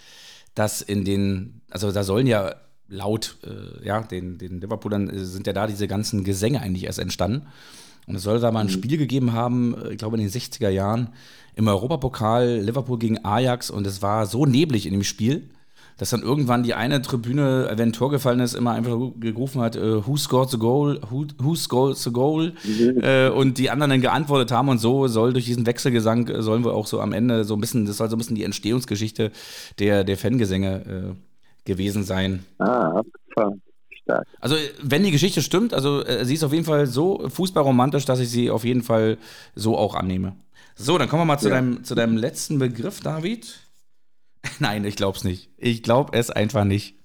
dass 0.55 0.83
in 0.83 1.05
den, 1.05 1.63
also 1.71 1.93
da 1.93 2.05
sollen 2.05 2.27
ja 2.27 2.57
laut, 2.89 3.37
äh, 3.45 3.87
ja, 3.87 4.01
den, 4.03 4.39
den 4.39 4.61
Liverpoolern 4.61 5.09
äh, 5.09 5.25
sind 5.25 5.47
ja 5.47 5.53
da 5.53 5.67
diese 5.67 5.89
ganzen 5.89 6.25
Gesänge 6.25 6.61
eigentlich 6.61 6.85
erst 6.85 6.99
entstanden. 6.99 7.47
Und 8.07 8.17
es 8.17 8.23
soll 8.23 8.39
da 8.39 8.53
mal 8.53 8.61
ein 8.61 8.67
mhm. 8.67 8.71
Spiel 8.71 8.99
gegeben 8.99 9.33
haben, 9.33 9.75
ich 9.91 9.99
glaube 9.99 10.17
in 10.17 10.23
den 10.23 10.31
60er 10.31 10.69
Jahren, 10.69 11.09
im 11.57 11.69
Europapokal 11.69 12.59
Liverpool 12.59 12.99
gegen 12.99 13.25
Ajax 13.25 13.71
und 13.71 13.87
es 13.87 14.03
war 14.03 14.27
so 14.27 14.45
neblig 14.45 14.87
in 14.87 14.93
dem 14.93 15.05
Spiel, 15.05 15.49
dass 15.97 16.11
dann 16.11 16.23
irgendwann 16.23 16.65
die 16.65 16.75
eine 16.75 17.01
Tribüne, 17.01 17.71
wenn 17.77 17.91
ein 17.91 17.93
Tor 17.93 18.11
gefallen 18.11 18.41
ist, 18.41 18.55
immer 18.55 18.73
einfach 18.73 18.99
gerufen 19.21 19.61
hat, 19.61 19.77
who 19.77 20.17
scored 20.17 20.51
the 20.51 20.59
goal, 20.59 21.01
who, 21.09 21.27
who 21.41 21.55
scored 21.55 21.97
the 21.97 22.11
goal 22.11 22.53
mhm. 22.65 23.01
äh, 23.01 23.29
und 23.29 23.59
die 23.59 23.71
anderen 23.71 23.91
dann 23.91 24.01
geantwortet 24.01 24.51
haben 24.51 24.69
und 24.69 24.79
so 24.79 25.07
soll 25.07 25.33
durch 25.33 25.45
diesen 25.45 25.65
Wechselgesang, 25.65 26.27
äh, 26.29 26.43
sollen 26.43 26.65
wir 26.65 26.75
auch 26.75 26.89
so 26.89 27.01
am 27.01 27.13
Ende 27.13 27.45
so 27.45 27.55
ein 27.55 27.61
bisschen, 27.61 27.87
das 27.87 27.99
soll 27.99 28.11
so 28.11 28.17
ein 28.17 28.19
bisschen 28.19 28.37
die 28.37 28.45
Entstehungsgeschichte 28.45 29.31
der, 29.79 30.03
der 30.03 30.19
Fangesänge 30.19 31.15
äh, 31.15 31.34
gewesen 31.65 32.05
sein. 32.05 32.45
Ah, 32.59 33.03
stark. 34.05 34.27
Also 34.41 34.57
wenn 34.83 35.03
die 35.03 35.11
Geschichte 35.11 35.43
stimmt, 35.43 35.75
also 35.75 36.05
äh, 36.05 36.25
sie 36.25 36.35
ist 36.35 36.45
auf 36.45 36.53
jeden 36.53 36.65
Fall 36.65 36.87
so 36.87 37.29
fußballromantisch, 37.29 38.05
dass 38.05 38.21
ich 38.21 38.31
sie 38.31 38.51
auf 38.51 38.65
jeden 38.65 38.83
Fall 38.83 39.19
so 39.55 39.77
auch 39.77 39.95
annehme. 39.95 40.37
So, 40.77 40.99
dann 40.99 41.09
kommen 41.09 41.23
wir 41.23 41.27
mal 41.27 41.39
zu, 41.39 41.49
ja. 41.49 41.55
deinem, 41.55 41.85
zu 41.85 41.95
deinem 41.95 42.17
letzten 42.17 42.59
Begriff, 42.59 43.01
David. 43.01 43.61
Nein, 44.59 44.85
ich 44.85 44.97
glaube 44.97 45.17
es 45.17 45.25
nicht. 45.25 45.51
Ich 45.57 45.83
glaube 45.83 46.17
es 46.17 46.31
einfach 46.31 46.65
nicht. 46.65 46.97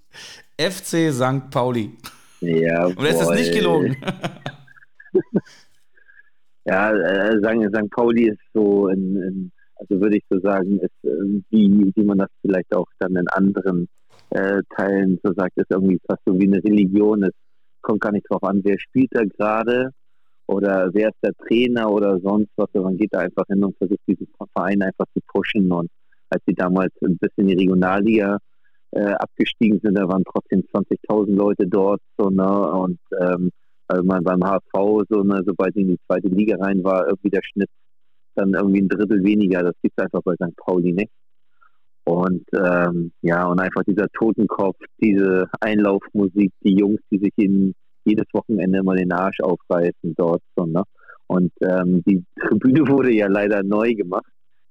FC 0.60 1.14
St. 1.14 1.50
Pauli. 1.52 1.92
Ja. 2.42 2.86
Und 2.88 3.06
es 3.06 3.22
ist 3.22 3.32
nicht 3.32 3.54
gelogen. 3.54 3.96
ja, 6.66 6.92
äh, 6.92 7.38
St. 7.38 7.90
Pauli 7.92 8.30
ist 8.30 8.40
so, 8.54 8.88
in, 8.88 9.16
in, 9.16 9.52
also 9.76 10.02
würde 10.02 10.18
ich 10.18 10.24
so 10.30 10.40
sagen, 10.40 10.80
ist 10.80 10.92
äh, 11.04 11.42
wie, 11.50 11.92
wie 11.96 12.04
man 12.04 12.18
das 12.18 12.30
vielleicht 12.42 12.76
auch 12.76 12.88
dann 13.00 13.16
in 13.16 13.28
anderen 13.30 13.88
äh, 14.32 14.62
Teilen 14.76 15.20
so 15.24 15.34
sagt, 15.34 15.58
ist 15.58 15.72
irgendwie 15.72 16.00
fast 16.08 16.22
so 16.26 16.38
wie 16.40 16.48
eine 16.48 16.64
Religion. 16.64 17.24
Es 17.24 17.34
kommt 17.82 18.02
gar 18.02 18.12
nicht 18.12 18.30
drauf 18.30 18.44
an, 18.44 18.62
wer 18.64 18.80
spielt 18.80 19.10
da 19.12 19.24
gerade 19.24 19.92
oder 20.48 20.90
wer 20.94 21.10
ist 21.10 21.18
der 21.24 21.34
Trainer 21.48 21.92
oder 21.92 22.20
sonst 22.20 22.50
was. 22.56 22.70
Man 22.74 22.98
geht 22.98 23.14
da 23.14 23.20
einfach 23.20 23.46
hin 23.48 23.64
und 23.64 23.78
versucht 23.78 24.02
diesen 24.08 24.28
Verein 24.54 24.82
einfach 24.82 25.06
zu 25.14 25.20
pushen. 25.28 25.72
Und 25.72 25.90
als 26.30 26.44
sie 26.46 26.54
damals 26.54 26.92
ein 27.04 27.18
bisschen 27.18 27.48
die 27.48 27.56
Regionalliga 27.56 28.38
äh, 28.92 29.14
abgestiegen 29.14 29.80
sind, 29.84 29.96
da 29.96 30.08
waren 30.08 30.24
trotzdem 30.24 30.64
20.000 30.74 31.36
Leute 31.36 31.68
dort, 31.68 32.02
so, 32.18 32.30
ne, 32.30 32.72
und, 32.72 33.00
ähm, 33.20 33.52
weil 33.88 34.04
man 34.04 34.24
beim 34.24 34.44
HSV, 34.44 35.06
so, 35.10 35.24
ne, 35.24 35.42
sobald 35.46 35.76
in 35.76 35.90
die 35.90 36.00
zweite 36.08 36.28
Liga 36.28 36.58
rein 36.58 36.84
war, 36.84 37.08
irgendwie 37.08 37.30
der 37.30 37.42
Schnitt 37.44 37.70
dann 38.36 38.54
irgendwie 38.54 38.82
ein 38.82 38.90
Drittel 38.90 39.24
weniger, 39.24 39.64
das 39.64 39.76
gibt 39.82 39.94
es 39.98 40.04
einfach 40.04 40.22
bei 40.24 40.34
St. 40.36 40.56
Pauli 40.58 40.94
nicht. 40.94 41.12
Und 42.10 42.44
ähm, 42.56 43.12
ja, 43.22 43.46
und 43.46 43.60
einfach 43.60 43.84
dieser 43.84 44.08
Totenkopf, 44.10 44.78
diese 45.00 45.48
Einlaufmusik, 45.60 46.52
die 46.64 46.76
Jungs, 46.76 47.00
die 47.12 47.20
sich 47.20 47.34
in, 47.36 47.76
jedes 48.04 48.26
Wochenende 48.34 48.80
immer 48.80 48.96
den 48.96 49.12
Arsch 49.12 49.40
aufreißen 49.42 50.16
dort. 50.18 50.42
So, 50.56 50.66
ne? 50.66 50.84
Und 51.28 51.52
ähm, 51.62 52.04
die 52.08 52.24
Tribüne 52.40 52.88
wurde 52.88 53.14
ja 53.14 53.28
leider 53.28 53.62
neu 53.62 53.94
gemacht. 53.94 54.26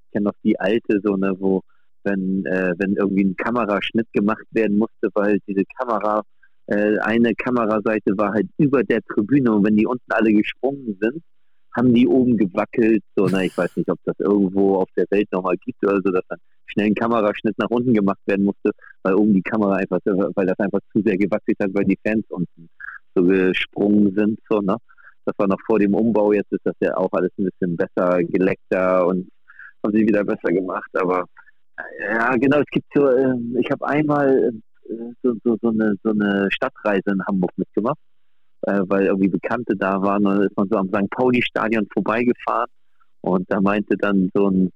Ich 0.06 0.12
kenne 0.12 0.24
noch 0.24 0.38
die 0.42 0.58
alte, 0.58 1.00
so 1.04 1.16
ne, 1.16 1.32
wo 1.38 1.62
wenn, 2.02 2.44
äh, 2.46 2.74
wenn 2.78 2.96
irgendwie 2.96 3.24
ein 3.24 3.36
Kameraschnitt 3.36 4.08
gemacht 4.12 4.46
werden 4.50 4.78
musste, 4.78 5.08
weil 5.14 5.38
diese 5.46 5.62
Kamera, 5.78 6.22
äh, 6.66 6.98
eine 6.98 7.34
Kameraseite 7.34 8.16
war 8.16 8.32
halt 8.32 8.48
über 8.56 8.82
der 8.82 9.00
Tribüne 9.02 9.52
und 9.52 9.64
wenn 9.64 9.76
die 9.76 9.86
unten 9.86 10.10
alle 10.10 10.32
gesprungen 10.32 10.98
sind, 11.00 11.22
haben 11.76 11.94
die 11.94 12.08
oben 12.08 12.36
gewackelt. 12.36 13.02
So, 13.14 13.28
na, 13.30 13.44
ich 13.44 13.56
weiß 13.56 13.76
nicht, 13.76 13.90
ob 13.90 13.98
das 14.04 14.16
irgendwo 14.18 14.76
auf 14.76 14.88
der 14.96 15.06
Welt 15.10 15.28
nochmal 15.30 15.56
gibt 15.64 15.84
oder 15.84 16.00
so, 16.04 16.10
dass 16.10 16.24
dann 16.28 16.38
schnell 16.70 16.86
ein 16.86 16.94
Kameraschnitt 16.94 17.58
nach 17.58 17.70
unten 17.70 17.94
gemacht 17.94 18.20
werden 18.26 18.44
musste, 18.44 18.70
weil 19.02 19.14
oben 19.14 19.34
die 19.34 19.42
Kamera 19.42 19.76
einfach, 19.76 19.98
weil 20.04 20.46
das 20.46 20.58
einfach 20.58 20.80
zu 20.92 21.02
sehr 21.02 21.16
gewackelt 21.16 21.58
hat, 21.60 21.70
weil 21.72 21.84
die 21.84 21.98
Fans 22.04 22.24
unten 22.28 22.68
so 23.14 23.22
gesprungen 23.22 24.14
sind. 24.14 24.38
So, 24.48 24.60
ne? 24.60 24.76
Das 25.24 25.34
war 25.38 25.48
noch 25.48 25.60
vor 25.66 25.78
dem 25.78 25.94
Umbau, 25.94 26.32
jetzt 26.32 26.52
ist 26.52 26.64
das 26.64 26.74
ja 26.80 26.96
auch 26.96 27.12
alles 27.12 27.30
ein 27.38 27.44
bisschen 27.44 27.76
besser, 27.76 28.22
geleckter 28.24 29.06
und 29.06 29.28
haben 29.84 29.92
sie 29.92 30.06
wieder 30.06 30.24
besser 30.24 30.52
gemacht. 30.52 30.90
Aber 30.94 31.24
ja, 32.00 32.34
genau, 32.36 32.58
es 32.58 32.70
gibt 32.70 32.86
so, 32.94 33.10
ähm, 33.10 33.56
ich 33.58 33.70
habe 33.70 33.86
einmal 33.86 34.52
äh, 34.88 34.92
so, 35.22 35.34
so, 35.44 35.56
so, 35.60 35.68
eine, 35.68 35.94
so 36.02 36.10
eine 36.10 36.48
Stadtreise 36.50 37.10
in 37.10 37.24
Hamburg 37.26 37.52
mitgemacht 37.56 37.98
äh, 38.62 38.80
weil 38.86 39.06
irgendwie 39.06 39.28
Bekannte 39.28 39.76
da 39.76 40.00
waren. 40.02 40.26
Und 40.26 40.36
dann 40.36 40.46
ist 40.46 40.56
man 40.56 40.68
so 40.68 40.76
am 40.76 40.88
St. 40.88 41.10
Pauli-Stadion 41.10 41.86
vorbeigefahren 41.92 42.70
und 43.20 43.50
da 43.50 43.60
meinte 43.60 43.96
dann 43.96 44.30
so 44.34 44.48
ein 44.48 44.70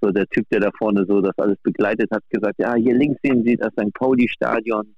so 0.00 0.10
der 0.10 0.26
Typ, 0.28 0.46
der 0.50 0.60
da 0.60 0.70
vorne 0.78 1.04
so 1.06 1.20
das 1.20 1.36
alles 1.38 1.58
begleitet 1.62 2.10
hat, 2.10 2.22
gesagt, 2.30 2.56
ja, 2.58 2.74
hier 2.74 2.94
links 2.94 3.20
sehen 3.22 3.44
Sie 3.44 3.56
das 3.56 3.72
St. 3.72 3.92
Pauli-Stadion. 3.94 4.94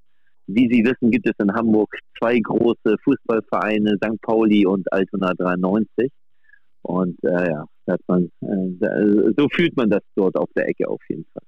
Wie 0.46 0.68
Sie 0.68 0.84
wissen, 0.84 1.11
gibt 1.11 1.26
es 1.26 1.34
in 1.38 1.53
Hamburg 1.53 1.94
zwei 2.18 2.38
große 2.38 2.96
Fußballvereine, 3.05 3.96
St. 3.96 4.20
Pauli 4.22 4.64
und 4.64 4.90
Altona 4.92 5.34
93. 5.34 6.11
Und 6.82 7.16
äh, 7.22 7.51
ja, 7.51 7.64
man, 8.07 8.30
äh, 8.40 9.32
so 9.36 9.49
fühlt 9.53 9.76
man 9.76 9.90
das 9.90 10.01
dort 10.14 10.36
auf 10.36 10.49
der 10.57 10.68
Ecke 10.68 10.88
auf 10.88 11.01
jeden 11.09 11.26
Fall. 11.32 11.42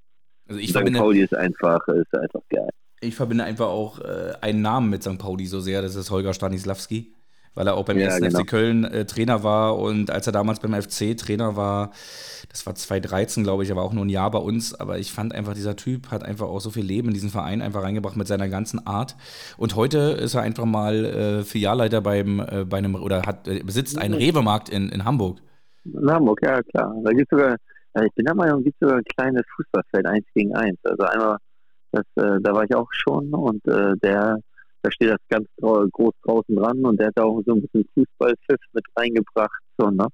Also 0.48 0.60
ich 0.60 0.70
St. 0.70 0.92
Pauli 0.92 1.20
ist 1.20 1.34
einfach, 1.34 1.86
ist 1.88 2.14
einfach 2.14 2.42
geil 2.50 2.68
ich 3.00 3.14
verbinde 3.14 3.44
einfach 3.44 3.68
auch 3.68 3.98
äh, 4.00 4.32
einen 4.40 4.62
Namen 4.62 4.90
mit 4.90 5.02
St. 5.02 5.18
Pauli 5.18 5.46
so 5.46 5.60
sehr, 5.60 5.82
das 5.82 5.96
ist 5.96 6.10
Holger 6.10 6.34
Stanislawski, 6.34 7.14
weil 7.54 7.66
er 7.66 7.74
auch 7.74 7.84
beim 7.84 7.98
ja, 7.98 8.06
ersten 8.06 8.24
genau. 8.24 8.40
FC 8.40 8.46
Köln 8.46 8.84
äh, 8.84 9.04
Trainer 9.04 9.42
war 9.42 9.78
und 9.78 10.10
als 10.10 10.26
er 10.26 10.32
damals 10.32 10.60
beim 10.60 10.74
FC 10.74 11.16
Trainer 11.16 11.56
war, 11.56 11.90
das 12.48 12.66
war 12.66 12.74
2013, 12.74 13.42
glaube 13.44 13.62
ich, 13.62 13.72
aber 13.72 13.82
auch 13.82 13.92
nur 13.92 14.04
ein 14.04 14.08
Jahr 14.08 14.30
bei 14.30 14.38
uns, 14.38 14.74
aber 14.74 14.98
ich 14.98 15.12
fand 15.12 15.34
einfach, 15.34 15.54
dieser 15.54 15.76
Typ 15.76 16.10
hat 16.10 16.24
einfach 16.24 16.46
auch 16.46 16.60
so 16.60 16.70
viel 16.70 16.84
Leben 16.84 17.08
in 17.08 17.14
diesen 17.14 17.30
Verein 17.30 17.62
einfach 17.62 17.82
reingebracht 17.82 18.16
mit 18.16 18.26
seiner 18.26 18.48
ganzen 18.48 18.86
Art 18.86 19.16
und 19.56 19.76
heute 19.76 19.98
ist 19.98 20.34
er 20.34 20.42
einfach 20.42 20.64
mal 20.64 21.04
äh, 21.04 21.42
Filialleiter 21.42 22.00
beim, 22.00 22.40
äh, 22.40 22.64
bei 22.64 22.78
einem, 22.78 22.94
oder 22.94 23.22
hat, 23.22 23.48
äh, 23.48 23.62
besitzt 23.62 23.98
einen. 23.98 24.14
Rewe-Markt 24.14 24.68
in, 24.68 24.90
in 24.90 25.04
Hamburg. 25.04 25.38
In 25.84 26.10
Hamburg, 26.10 26.40
ja 26.42 26.60
klar. 26.62 26.94
Da 27.04 27.10
gibt 27.12 27.30
sogar, 27.30 27.56
ich 28.04 28.12
bin 28.14 28.26
der 28.26 28.34
Meinung, 28.34 28.62
gibt 28.62 28.78
sogar 28.80 28.98
ein 28.98 29.04
kleines 29.16 29.42
Fußballfeld, 29.56 30.06
eins 30.06 30.26
gegen 30.34 30.54
eins. 30.54 30.78
Also 30.84 31.04
einmal 31.04 31.38
das, 31.92 32.04
äh, 32.16 32.40
da 32.40 32.52
war 32.52 32.64
ich 32.64 32.74
auch 32.74 32.88
schon 32.92 33.32
und 33.34 33.66
äh, 33.66 33.96
der, 34.02 34.38
da 34.82 34.90
steht 34.90 35.10
das 35.10 35.20
ganz 35.28 35.46
groß 35.58 36.14
draußen 36.24 36.56
dran 36.56 36.84
und 36.84 36.98
der 36.98 37.08
hat 37.08 37.18
auch 37.18 37.40
so 37.46 37.54
ein 37.54 37.62
bisschen 37.62 37.86
Fußballpfiff 37.94 38.60
mit 38.72 38.84
reingebracht. 38.96 39.60
So, 39.78 39.90
ne? 39.90 40.06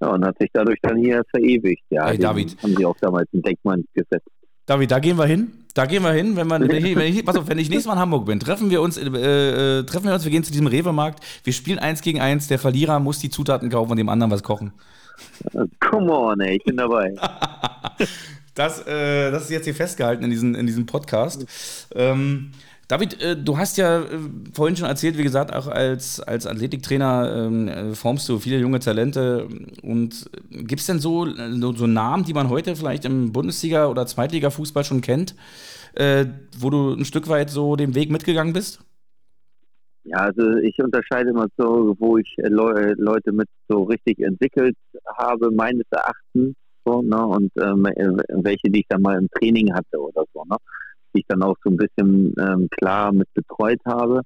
Ja, 0.00 0.08
und 0.08 0.24
hat 0.24 0.36
sich 0.38 0.50
dadurch 0.52 0.78
dann 0.82 0.98
hier 0.98 1.22
verewigt. 1.30 1.82
Ja, 1.90 2.08
hey, 2.08 2.18
David. 2.18 2.56
haben 2.62 2.76
sie 2.76 2.84
auch 2.84 2.96
damals 3.00 3.28
ein 3.32 3.42
Denkmal 3.42 3.82
gesetzt. 3.94 4.28
David, 4.66 4.90
da 4.90 4.98
gehen 4.98 5.16
wir 5.16 5.26
hin. 5.26 5.52
Da 5.74 5.84
gehen 5.84 6.02
wir 6.02 6.12
hin, 6.12 6.36
wenn, 6.36 6.46
man, 6.46 6.66
wenn, 6.68 6.84
ich, 6.84 6.96
wenn, 6.96 7.12
ich, 7.12 7.24
pass 7.24 7.36
auf, 7.36 7.48
wenn 7.48 7.58
ich 7.58 7.68
nächstes 7.70 7.86
Mal 7.86 7.94
in 7.94 7.98
Hamburg 8.00 8.24
bin, 8.24 8.40
treffen 8.40 8.70
wir 8.70 8.80
uns, 8.80 8.96
äh, 8.96 9.04
äh, 9.04 9.82
treffen 9.84 10.06
wir 10.06 10.14
uns, 10.14 10.24
wir 10.24 10.30
gehen 10.30 10.42
zu 10.42 10.50
diesem 10.50 10.66
Rewe-Markt, 10.66 11.22
wir 11.44 11.52
spielen 11.52 11.78
eins 11.78 12.00
gegen 12.00 12.18
eins, 12.18 12.48
der 12.48 12.58
Verlierer 12.58 12.98
muss 12.98 13.18
die 13.18 13.28
Zutaten 13.28 13.68
kaufen 13.68 13.90
und 13.90 13.98
dem 13.98 14.08
anderen 14.08 14.32
was 14.32 14.42
kochen. 14.42 14.72
Come 15.80 16.10
on, 16.10 16.40
ey, 16.40 16.56
ich 16.56 16.64
bin 16.64 16.76
dabei. 16.76 17.14
Das, 18.56 18.86
äh, 18.86 19.30
das 19.30 19.42
ist 19.42 19.50
jetzt 19.50 19.64
hier 19.64 19.74
festgehalten 19.74 20.24
in, 20.24 20.30
diesen, 20.30 20.54
in 20.54 20.66
diesem 20.66 20.86
Podcast. 20.86 21.44
Ähm, 21.94 22.52
David, 22.88 23.20
äh, 23.20 23.36
du 23.36 23.58
hast 23.58 23.78
ja 23.78 24.02
äh, 24.02 24.06
vorhin 24.52 24.76
schon 24.76 24.88
erzählt, 24.88 25.18
wie 25.18 25.24
gesagt, 25.24 25.52
auch 25.52 25.66
als, 25.66 26.20
als 26.20 26.46
Athletiktrainer 26.46 27.46
ähm, 27.46 27.68
äh, 27.68 27.94
formst 27.94 28.28
du 28.28 28.38
viele 28.38 28.58
junge 28.58 28.78
Talente. 28.78 29.48
Und 29.82 30.30
gibt 30.50 30.80
es 30.80 30.86
denn 30.86 31.00
so, 31.00 31.26
so, 31.26 31.86
Namen, 31.86 32.24
die 32.24 32.34
man 32.34 32.48
heute 32.48 32.76
vielleicht 32.76 33.04
im 33.04 33.32
Bundesliga- 33.32 33.88
oder 33.88 34.06
Zweitliga-Fußball 34.06 34.84
schon 34.84 35.00
kennt, 35.00 35.34
äh, 35.94 36.26
wo 36.58 36.70
du 36.70 36.92
ein 36.92 37.04
Stück 37.04 37.28
weit 37.28 37.50
so 37.50 37.74
den 37.74 37.96
Weg 37.96 38.10
mitgegangen 38.10 38.52
bist? 38.52 38.80
Ja, 40.04 40.18
also 40.18 40.58
ich 40.58 40.78
unterscheide 40.78 41.30
immer 41.30 41.48
so, 41.56 41.96
wo 41.98 42.18
ich 42.18 42.32
äh, 42.38 42.46
Leute 42.46 43.32
mit 43.32 43.48
so 43.68 43.82
richtig 43.82 44.20
entwickelt 44.20 44.76
habe, 45.16 45.50
meines 45.50 45.86
Erachtens 45.90 46.54
so, 46.84 47.02
ne? 47.02 47.26
Und 47.26 47.50
ähm, 47.60 47.84
welche, 48.44 48.70
die 48.70 48.80
ich 48.80 48.86
dann 48.88 49.02
mal 49.02 49.18
im 49.18 49.28
Training 49.30 49.74
hatte 49.74 49.98
oder 49.98 50.22
so, 50.32 50.44
ne? 50.44 50.56
Die 51.16 51.20
ich 51.20 51.26
dann 51.28 51.42
auch 51.42 51.56
so 51.64 51.70
ein 51.70 51.76
bisschen 51.76 52.34
ähm, 52.38 52.68
klar 52.70 53.12
mit 53.12 53.32
betreut 53.34 53.80
habe. 53.86 54.20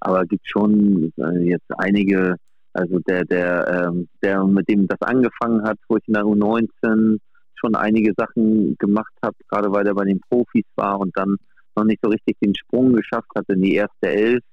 Aber 0.00 0.22
es 0.22 0.28
gibt 0.28 0.48
schon 0.48 1.12
äh, 1.18 1.48
jetzt 1.48 1.66
einige, 1.78 2.36
also 2.72 2.98
der, 3.00 3.24
der, 3.24 3.88
ähm, 3.88 4.08
der 4.22 4.44
mit 4.44 4.68
dem 4.68 4.86
das 4.86 5.00
angefangen 5.00 5.62
hat, 5.64 5.78
wo 5.88 5.96
ich 5.96 6.06
in 6.06 6.14
der 6.14 6.22
U19 6.22 7.18
schon 7.54 7.74
einige 7.74 8.12
Sachen 8.16 8.76
gemacht 8.78 9.12
habe, 9.24 9.34
gerade 9.48 9.72
weil 9.72 9.86
er 9.86 9.94
bei 9.94 10.04
den 10.04 10.20
Profis 10.28 10.64
war 10.76 11.00
und 11.00 11.10
dann 11.16 11.36
noch 11.74 11.84
nicht 11.84 12.00
so 12.02 12.10
richtig 12.10 12.36
den 12.40 12.54
Sprung 12.54 12.92
geschafft 12.92 13.30
hat 13.34 13.48
in 13.48 13.62
die 13.62 13.74
erste 13.74 14.08
Elf, 14.08 14.44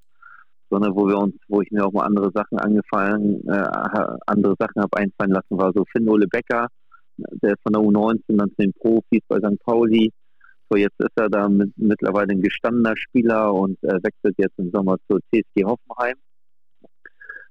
sondern 0.70 0.94
wo 0.94 1.06
wir 1.06 1.18
uns, 1.18 1.34
wo 1.48 1.60
ich 1.60 1.70
mir 1.70 1.84
auch 1.84 1.92
mal 1.92 2.06
andere 2.06 2.30
Sachen 2.34 2.58
angefangen, 2.58 3.46
äh, 3.46 3.68
andere 4.26 4.54
Sachen 4.58 4.82
habe 4.82 4.96
einfallen 4.96 5.30
lassen, 5.30 5.58
war 5.58 5.72
so 5.74 5.84
Finn 5.92 6.08
Ole 6.08 6.26
Becker, 6.26 6.68
der 7.16 7.54
von 7.62 7.72
der 7.72 7.82
U19 7.82 8.20
dann 8.36 8.50
zu 8.50 8.56
den 8.58 8.72
Profis 8.72 9.22
bei 9.28 9.38
St. 9.38 9.62
Pauli. 9.64 10.10
So, 10.68 10.78
jetzt 10.78 10.98
ist 10.98 11.12
er 11.16 11.28
da 11.28 11.48
mit, 11.48 11.72
mittlerweile 11.76 12.32
ein 12.32 12.42
gestandener 12.42 12.96
Spieler 12.96 13.52
und 13.52 13.82
äh, 13.82 13.98
wechselt 14.02 14.34
jetzt 14.38 14.58
im 14.58 14.70
Sommer 14.70 14.96
zur 15.08 15.20
TSG 15.32 15.64
Hoffenheim. 15.64 16.16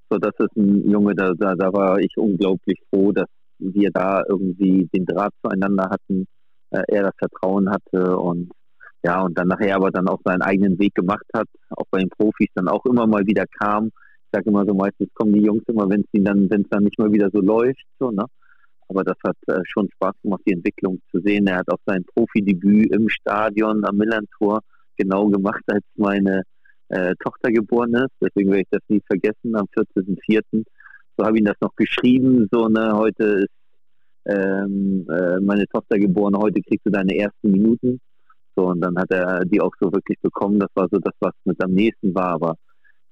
So, 0.09 0.18
das 0.18 0.34
ist 0.39 0.55
ein 0.55 0.89
Junge, 0.89 1.16
da, 1.16 1.34
da, 1.38 1.55
da 1.55 1.72
war 1.74 1.99
ich 1.99 2.16
unglaublich 2.18 2.80
froh, 2.89 3.11
dass 3.11 3.28
wir 3.59 3.89
da 3.91 4.24
irgendwie 4.28 4.89
den 4.93 5.05
Draht 5.05 5.34
zueinander 5.41 5.89
hatten, 5.89 6.26
äh, 6.72 6.84
er 6.88 7.03
das 7.03 7.16
Vertrauen 7.18 7.70
hatte 7.70 8.18
und 8.18 8.51
ja, 9.05 9.22
und 9.22 9.38
dann 9.38 9.49
nachher 9.49 9.76
aber 9.76 9.91
dann 9.91 10.07
auch 10.07 10.20
seinen 10.24 10.41
eigenen 10.41 10.80
Weg 10.80 10.95
gemacht 10.95 11.26
hat, 11.34 11.47
auch 11.72 11.86
bei 11.91 11.99
den 11.99 12.09
Profis 12.09 12.47
dann 12.55 12.70
auch 12.70 12.86
immer 12.86 13.05
mal 13.05 13.26
wieder 13.26 13.45
kam. 13.59 13.88
Ich 13.88 14.30
sage 14.32 14.49
immer 14.49 14.66
so, 14.66 14.74
meistens 14.74 15.09
kommen 15.14 15.34
die 15.34 15.43
Jungs 15.43 15.64
immer, 15.68 15.89
wenn 15.89 16.01
es 16.01 16.24
dann, 16.24 16.47
dann 16.47 16.84
nicht 16.84 16.97
mal 16.97 17.11
wieder 17.11 17.30
so 17.32 17.41
läuft, 17.41 17.84
so, 17.99 18.11
ne? 18.11 18.26
Aber 18.90 19.04
das 19.04 19.18
hat 19.26 19.38
äh, 19.48 19.62
schon 19.66 19.90
Spaß 19.96 20.14
gemacht, 20.22 20.42
die 20.46 20.54
Entwicklung 20.54 21.00
zu 21.12 21.20
sehen. 21.20 21.48
Er 21.48 21.58
hat 21.58 21.70
auch 21.70 21.80
sein 21.86 22.04
Profidebüt 22.14 22.94
im 22.94 23.10
Stadion 23.10 23.84
am 23.86 23.98
Millantor 23.98 24.62
genau 24.98 25.28
gemacht, 25.28 25.64
als 25.68 25.84
meine 25.96 26.44
äh, 26.90 27.16
Tochter 27.24 27.52
geboren 27.52 27.94
ist. 27.96 28.12
Deswegen 28.22 28.50
werde 28.50 28.62
ich 28.62 28.70
das 28.72 28.82
nie 28.88 29.02
vergessen, 29.08 29.56
am 29.56 29.66
14.04. 29.76 30.64
So 31.18 31.26
habe 31.26 31.38
ich 31.38 31.44
das 31.44 31.58
noch 31.62 31.76
geschrieben. 31.76 32.48
So, 32.52 32.68
ne, 32.68 32.92
heute 32.94 33.24
ist 33.24 33.54
ähm, 34.26 35.06
äh, 35.10 35.40
meine 35.40 35.68
Tochter 35.68 36.00
geboren, 36.00 36.38
heute 36.38 36.62
kriegst 36.62 36.86
du 36.86 36.92
deine 36.92 37.16
ersten 37.18 37.52
Minuten. 37.52 38.00
So, 38.56 38.68
und 38.68 38.82
dann 38.82 38.98
hat 38.98 39.12
er 39.12 39.44
die 39.46 39.60
auch 39.60 39.74
so 39.80 39.92
wirklich 39.92 40.20
bekommen. 40.22 40.60
Das 40.60 40.70
war 40.76 40.88
so 40.92 41.00
das, 41.00 41.14
was 41.20 41.34
mit 41.46 41.62
am 41.64 41.72
nächsten 41.72 42.14
war. 42.14 42.34
Aber 42.34 42.56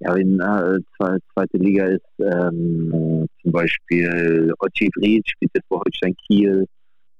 ja, 0.04 0.14
in 0.16 0.40
äh, 0.40 0.78
zweite 0.96 1.58
Liga 1.58 1.86
ist 1.86 2.02
ähm, 2.18 3.26
zum 3.40 3.52
Beispiel 3.52 4.52
Ochi 4.58 4.90
Vried, 4.96 5.28
spielt 5.28 5.52
jetzt 5.54 5.68
bei 5.68 5.76
Holstein 5.76 6.14
Kiel. 6.26 6.66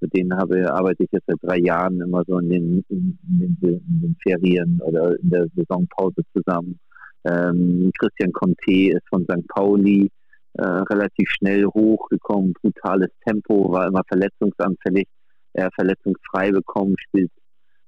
Mit 0.00 0.16
denen 0.16 0.36
habe, 0.36 0.72
arbeite 0.72 1.04
ich 1.04 1.10
jetzt 1.12 1.26
seit 1.28 1.38
drei 1.42 1.58
Jahren 1.58 2.00
immer 2.00 2.24
so 2.26 2.38
in 2.38 2.50
den, 2.50 2.84
in, 2.88 3.18
in, 3.28 3.56
den, 3.60 3.74
in 3.88 4.00
den 4.00 4.16
Ferien 4.20 4.80
oder 4.82 5.16
in 5.20 5.30
der 5.30 5.46
Saisonpause 5.54 6.22
zusammen. 6.36 6.80
Ähm, 7.24 7.92
Christian 7.96 8.32
Conte 8.32 8.96
ist 8.96 9.08
von 9.08 9.22
St. 9.24 9.46
Pauli 9.46 10.10
äh, 10.54 10.62
relativ 10.64 11.30
schnell 11.30 11.64
hochgekommen, 11.66 12.52
brutales 12.60 13.10
Tempo, 13.24 13.70
war 13.70 13.86
immer 13.86 14.02
verletzungsanfällig, 14.08 15.06
er 15.52 15.70
verletzungsfrei 15.76 16.50
bekommen, 16.50 16.96
spielt, 16.98 17.30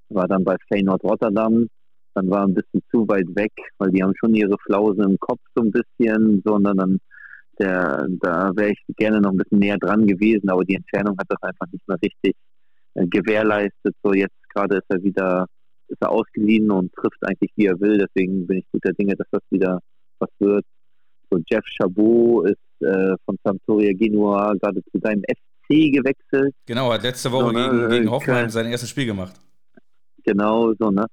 war 0.07 0.27
dann 0.29 0.45
bei 0.45 0.55
Feyenoord 0.69 1.03
Rotterdam, 1.03 1.67
dann 2.15 2.29
war 2.29 2.45
ein 2.45 2.53
bisschen 2.53 2.81
zu 2.91 3.07
weit 3.07 3.27
weg, 3.35 3.51
weil 3.77 3.91
die 3.91 4.01
haben 4.01 4.13
schon 4.17 4.33
ihre 4.33 4.57
Flause 4.65 5.03
im 5.03 5.19
Kopf 5.19 5.41
so 5.55 5.61
ein 5.63 5.71
bisschen, 5.71 6.41
sondern 6.43 6.77
dann 6.77 6.99
der, 7.59 8.07
da 8.21 8.51
wäre 8.55 8.71
ich 8.71 8.95
gerne 8.97 9.21
noch 9.21 9.31
ein 9.31 9.37
bisschen 9.37 9.59
näher 9.59 9.77
dran 9.77 10.05
gewesen, 10.05 10.49
aber 10.49 10.65
die 10.65 10.75
Entfernung 10.75 11.17
hat 11.17 11.27
das 11.29 11.41
einfach 11.41 11.71
nicht 11.71 11.87
mehr 11.87 11.97
richtig 12.01 12.35
äh, 12.95 13.07
gewährleistet. 13.07 13.95
So 14.03 14.13
jetzt 14.13 14.35
gerade 14.53 14.77
ist 14.77 14.85
er 14.89 15.03
wieder 15.03 15.45
ist 15.87 16.01
er 16.01 16.09
ausgeliehen 16.09 16.71
und 16.71 16.91
trifft 16.93 17.19
eigentlich 17.21 17.51
wie 17.55 17.67
er 17.67 17.79
will. 17.79 17.97
Deswegen 17.97 18.47
bin 18.47 18.57
ich 18.57 18.65
guter 18.71 18.91
Dinge, 18.93 19.15
dass 19.15 19.27
das 19.31 19.41
wieder 19.51 19.79
was 20.19 20.29
wird. 20.39 20.65
So 21.29 21.39
Jeff 21.49 21.63
Chabot 21.77 22.49
ist 22.49 22.87
äh, 22.87 23.15
von 23.25 23.37
Sampdoria 23.43 23.93
Genua 23.93 24.53
gerade 24.61 24.81
zu 24.91 24.99
seinem 25.01 25.21
FC 25.23 25.93
gewechselt. 25.93 26.53
Genau, 26.65 26.91
hat 26.91 27.03
letzte 27.03 27.31
Woche 27.31 27.45
so, 27.45 27.51
ne, 27.51 27.69
gegen, 27.69 27.89
gegen 27.89 28.11
Hoffenheim 28.11 28.49
sein 28.49 28.67
erstes 28.67 28.89
Spiel 28.89 29.05
gemacht. 29.05 29.39
Genau, 30.23 30.73
so, 30.79 30.89
ne? 30.89 31.05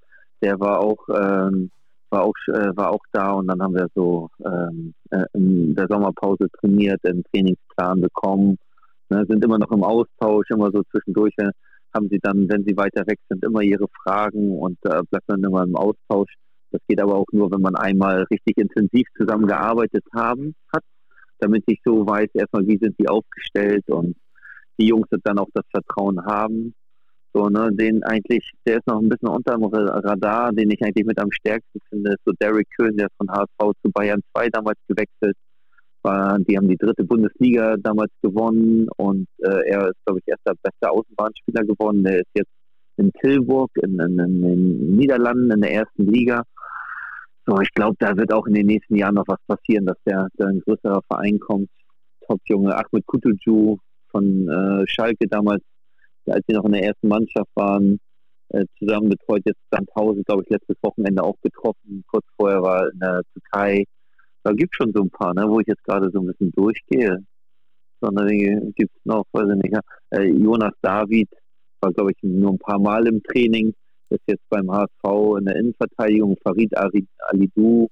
Der 0.42 0.58
war 0.60 0.80
auch, 0.80 1.08
ähm, 1.08 1.70
war 2.10 2.24
auch, 2.24 2.34
äh, 2.48 2.76
war 2.76 2.90
auch 2.90 3.04
da 3.12 3.32
und 3.32 3.46
dann 3.46 3.62
haben 3.62 3.74
wir 3.74 3.88
so 3.94 4.28
ähm, 4.44 4.94
äh, 5.10 5.24
in 5.34 5.74
der 5.74 5.86
Sommerpause 5.88 6.48
trainiert, 6.60 7.00
einen 7.04 7.24
Trainingsplan 7.32 8.00
bekommen, 8.00 8.58
ne? 9.08 9.24
sind 9.28 9.44
immer 9.44 9.58
noch 9.58 9.70
im 9.70 9.84
Austausch, 9.84 10.50
immer 10.50 10.70
so 10.72 10.82
zwischendurch 10.90 11.34
haben 11.94 12.08
sie 12.08 12.18
dann, 12.22 12.48
wenn 12.48 12.64
sie 12.64 12.76
weiter 12.76 13.06
weg 13.06 13.18
sind, 13.28 13.44
immer 13.44 13.60
ihre 13.60 13.86
Fragen 14.02 14.58
und 14.58 14.78
äh, 14.84 15.02
bleibt 15.10 15.28
dann 15.28 15.44
immer 15.44 15.62
im 15.62 15.76
Austausch. 15.76 16.32
Das 16.70 16.80
geht 16.88 17.00
aber 17.00 17.16
auch 17.16 17.26
nur, 17.32 17.50
wenn 17.50 17.60
man 17.60 17.76
einmal 17.76 18.24
richtig 18.30 18.56
intensiv 18.56 19.06
zusammengearbeitet 19.16 20.04
haben 20.14 20.54
hat, 20.74 20.82
damit 21.38 21.64
ich 21.66 21.80
so 21.84 22.06
weiß, 22.06 22.28
erstmal, 22.32 22.66
wie 22.66 22.78
sind 22.78 22.98
die 22.98 23.08
aufgestellt 23.08 23.84
und 23.90 24.16
die 24.78 24.86
Jungs 24.86 25.06
dann 25.22 25.38
auch 25.38 25.50
das 25.52 25.64
Vertrauen 25.70 26.24
haben. 26.24 26.74
So, 27.34 27.48
ne, 27.48 27.70
den 27.72 28.02
eigentlich, 28.04 28.50
der 28.66 28.76
ist 28.76 28.86
noch 28.86 29.00
ein 29.00 29.08
bisschen 29.08 29.28
unter 29.28 29.54
dem 29.54 29.64
Radar, 29.64 30.52
den 30.52 30.70
ich 30.70 30.82
eigentlich 30.82 31.06
mit 31.06 31.18
am 31.18 31.32
stärksten 31.32 31.80
finde, 31.88 32.14
so 32.26 32.32
Derek 32.40 32.68
Köhn, 32.76 32.96
der 32.96 33.08
von 33.16 33.30
HSV 33.30 33.72
zu 33.82 33.90
Bayern 33.90 34.20
2 34.36 34.50
damals 34.50 34.78
gewechselt. 34.86 35.36
War, 36.02 36.38
die 36.40 36.56
haben 36.56 36.68
die 36.68 36.76
dritte 36.76 37.04
Bundesliga 37.04 37.76
damals 37.78 38.10
gewonnen 38.22 38.88
und 38.96 39.28
äh, 39.38 39.68
er 39.68 39.88
ist, 39.88 40.04
glaube 40.04 40.18
ich, 40.18 40.28
erster 40.28 40.52
bester 40.62 40.90
Außenbahnspieler 40.90 41.62
geworden. 41.64 42.02
Der 42.02 42.18
ist 42.18 42.30
jetzt 42.34 42.50
in 42.96 43.12
Tilburg 43.22 43.70
in, 43.82 43.98
in, 43.98 44.18
in 44.18 44.42
den 44.42 44.96
Niederlanden 44.96 45.52
in 45.52 45.60
der 45.60 45.72
ersten 45.72 46.06
Liga. 46.06 46.42
So, 47.46 47.60
ich 47.60 47.72
glaube, 47.72 47.96
da 47.98 48.16
wird 48.16 48.32
auch 48.32 48.46
in 48.46 48.54
den 48.54 48.66
nächsten 48.66 48.96
Jahren 48.96 49.14
noch 49.14 49.26
was 49.26 49.40
passieren, 49.46 49.86
dass 49.86 49.96
der, 50.04 50.28
der 50.38 50.48
ein 50.48 50.60
größerer 50.60 51.00
Verein 51.08 51.38
kommt. 51.38 51.68
Top-Junge 52.26 52.74
Ahmed 52.76 53.06
Kutucu 53.06 53.78
von 54.10 54.48
äh, 54.48 54.84
Schalke 54.86 55.26
damals, 55.28 55.62
als 56.26 56.44
sie 56.46 56.54
noch 56.54 56.64
in 56.64 56.72
der 56.72 56.84
ersten 56.84 57.08
Mannschaft 57.08 57.50
waren, 57.54 57.98
äh, 58.50 58.64
zusammen 58.78 59.08
betreut 59.08 59.42
jetzt 59.44 59.60
Sandhausen, 59.70 60.24
glaube 60.24 60.42
ich, 60.44 60.50
letztes 60.50 60.76
Wochenende 60.82 61.22
auch 61.22 61.36
getroffen. 61.42 62.04
Kurz 62.06 62.26
vorher 62.36 62.62
war 62.62 62.90
in 62.92 62.98
der 62.98 63.22
Türkei. 63.32 63.84
Da 64.42 64.52
gibt 64.52 64.74
es 64.74 64.76
schon 64.76 64.92
so 64.94 65.02
ein 65.02 65.10
paar, 65.10 65.34
ne, 65.34 65.48
wo 65.48 65.60
ich 65.60 65.66
jetzt 65.66 65.84
gerade 65.84 66.10
so 66.12 66.20
ein 66.20 66.26
bisschen 66.26 66.52
durchgehe. 66.52 67.18
Sondern 68.00 68.28
gibt 68.74 68.90
es 68.94 69.04
noch, 69.04 69.24
weiß 69.32 69.48
ich 69.54 69.62
nicht, 69.62 69.78
äh, 70.10 70.24
Jonas 70.24 70.74
David 70.82 71.28
war, 71.80 71.92
glaube 71.92 72.10
ich, 72.10 72.18
nur 72.22 72.50
ein 72.50 72.58
paar 72.58 72.80
Mal 72.80 73.06
im 73.06 73.22
Training 73.22 73.74
ist 74.12 74.22
jetzt 74.26 74.48
beim 74.50 74.70
HSV 74.70 75.38
in 75.38 75.44
der 75.46 75.56
Innenverteidigung. 75.56 76.36
Farid 76.42 76.76
Alidou 76.76 77.88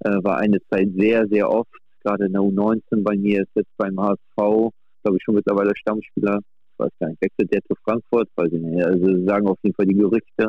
äh, 0.00 0.10
war 0.22 0.38
eine 0.38 0.58
Zeit 0.70 0.88
sehr, 0.96 1.26
sehr 1.28 1.48
oft, 1.48 1.70
gerade 2.02 2.26
in 2.26 2.32
der 2.32 2.42
U19 2.42 3.02
bei 3.02 3.16
mir, 3.16 3.42
ist 3.42 3.50
jetzt 3.54 3.76
beim 3.76 3.98
HSV, 3.98 4.36
glaube 4.36 5.16
ich, 5.16 5.22
schon 5.22 5.36
mittlerweile 5.36 5.72
Stammspieler. 5.76 6.40
Ich 6.74 6.84
weiß 6.84 6.90
gar 6.98 7.08
nicht, 7.08 7.22
wechselt 7.22 7.52
der 7.52 7.62
zu 7.62 7.74
Frankfurt? 7.84 8.28
Weiß 8.36 8.52
ich 8.52 8.60
nicht. 8.60 8.84
Also 8.84 9.24
sagen 9.24 9.46
auf 9.46 9.58
jeden 9.62 9.74
Fall 9.74 9.86
die 9.86 9.94
Gerüchte. 9.94 10.48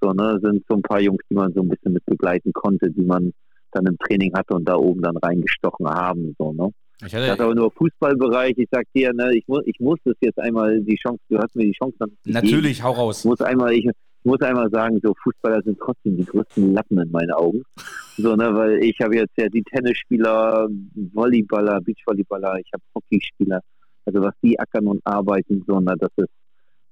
So, 0.00 0.12
ne, 0.12 0.38
sind 0.42 0.64
so 0.68 0.76
ein 0.76 0.82
paar 0.82 1.00
Jungs, 1.00 1.22
die 1.30 1.34
man 1.34 1.52
so 1.54 1.62
ein 1.62 1.68
bisschen 1.68 1.92
mit 1.92 2.04
begleiten 2.04 2.52
konnte, 2.52 2.90
die 2.90 3.02
man 3.02 3.32
dann 3.72 3.86
im 3.86 3.96
Training 3.98 4.32
hatte 4.34 4.54
und 4.54 4.68
da 4.68 4.76
oben 4.76 5.02
dann 5.02 5.16
reingestochen 5.16 5.86
haben. 5.86 6.34
So, 6.38 6.52
ne? 6.52 6.70
Ich 7.06 7.14
hatte, 7.14 7.26
das 7.26 7.34
ist 7.36 7.40
aber 7.40 7.54
nur 7.54 7.70
Fußballbereich. 7.72 8.54
Ich 8.56 8.68
sag 8.70 8.84
dir, 8.94 9.12
ne, 9.12 9.34
ich 9.34 9.46
muss, 9.46 9.62
ich 9.66 9.78
muss 9.80 9.98
das 10.04 10.14
jetzt 10.20 10.38
einmal 10.38 10.80
die 10.80 10.96
Chance, 10.96 11.20
du 11.28 11.38
hast 11.38 11.54
mir 11.54 11.64
die 11.64 11.72
Chance 11.72 11.96
dann. 11.98 12.10
Natürlich, 12.24 12.82
hau 12.82 12.92
raus. 12.92 13.20
Ich 13.20 13.24
muss 13.24 13.40
einmal, 13.40 13.72
ich, 13.72 13.86
ich 13.86 14.24
muss 14.24 14.40
einmal 14.40 14.70
sagen, 14.70 15.00
so 15.02 15.14
Fußballer 15.22 15.62
sind 15.62 15.78
trotzdem 15.78 16.16
die 16.16 16.24
größten 16.24 16.72
Lappen 16.72 16.98
in 16.98 17.10
meinen 17.10 17.32
Augen. 17.32 17.62
So, 18.16 18.36
ne, 18.36 18.54
weil 18.54 18.84
ich 18.84 18.96
habe 19.02 19.16
jetzt 19.16 19.36
ja 19.36 19.48
die 19.48 19.64
Tennisspieler, 19.64 20.68
Volleyballer, 21.14 21.80
Beachvolleyballer, 21.80 22.60
ich 22.60 22.70
habe 22.72 22.84
Hockeyspieler, 22.94 23.60
also 24.06 24.20
was 24.22 24.34
die 24.42 24.58
ackern 24.58 24.86
und 24.86 25.00
arbeiten, 25.04 25.64
so, 25.66 25.80
ne, 25.80 25.94
das 25.98 26.10
ist 26.16 26.30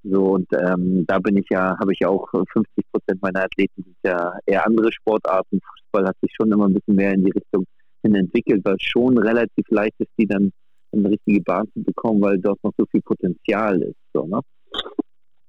so 0.04 0.32
und 0.34 0.48
ähm, 0.52 1.04
da 1.06 1.18
bin 1.20 1.36
ich 1.36 1.46
ja, 1.50 1.76
habe 1.78 1.92
ich 1.92 2.00
ja 2.00 2.08
auch 2.08 2.28
50 2.30 2.64
Prozent 2.90 3.22
meiner 3.22 3.44
Athleten 3.44 3.84
sind 3.84 3.96
ja 4.02 4.36
eher 4.46 4.66
andere 4.66 4.92
Sportarten. 4.92 5.60
Fußball 5.60 6.08
hat 6.08 6.16
sich 6.20 6.32
schon 6.34 6.50
immer 6.50 6.66
ein 6.66 6.74
bisschen 6.74 6.96
mehr 6.96 7.12
in 7.12 7.24
die 7.24 7.30
Richtung 7.30 7.64
hin 8.02 8.14
entwickelt, 8.16 8.64
weil 8.64 8.74
es 8.74 8.82
schon 8.82 9.16
relativ 9.16 9.64
leicht 9.68 9.94
ist, 9.98 10.10
die 10.18 10.26
dann 10.26 10.50
in 10.90 11.00
eine 11.00 11.10
richtige 11.10 11.40
Bahn 11.42 11.68
zu 11.72 11.82
bekommen, 11.82 12.20
weil 12.20 12.38
dort 12.38 12.62
noch 12.64 12.72
so 12.76 12.84
viel 12.86 13.00
Potenzial 13.02 13.80
ist. 13.82 13.96
So, 14.12 14.26
ne? 14.26 14.40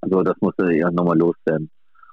Also 0.02 0.22
das 0.22 0.36
musste 0.40 0.72
ja 0.72 0.92
nochmal 0.92 1.18
loswerden. 1.18 1.70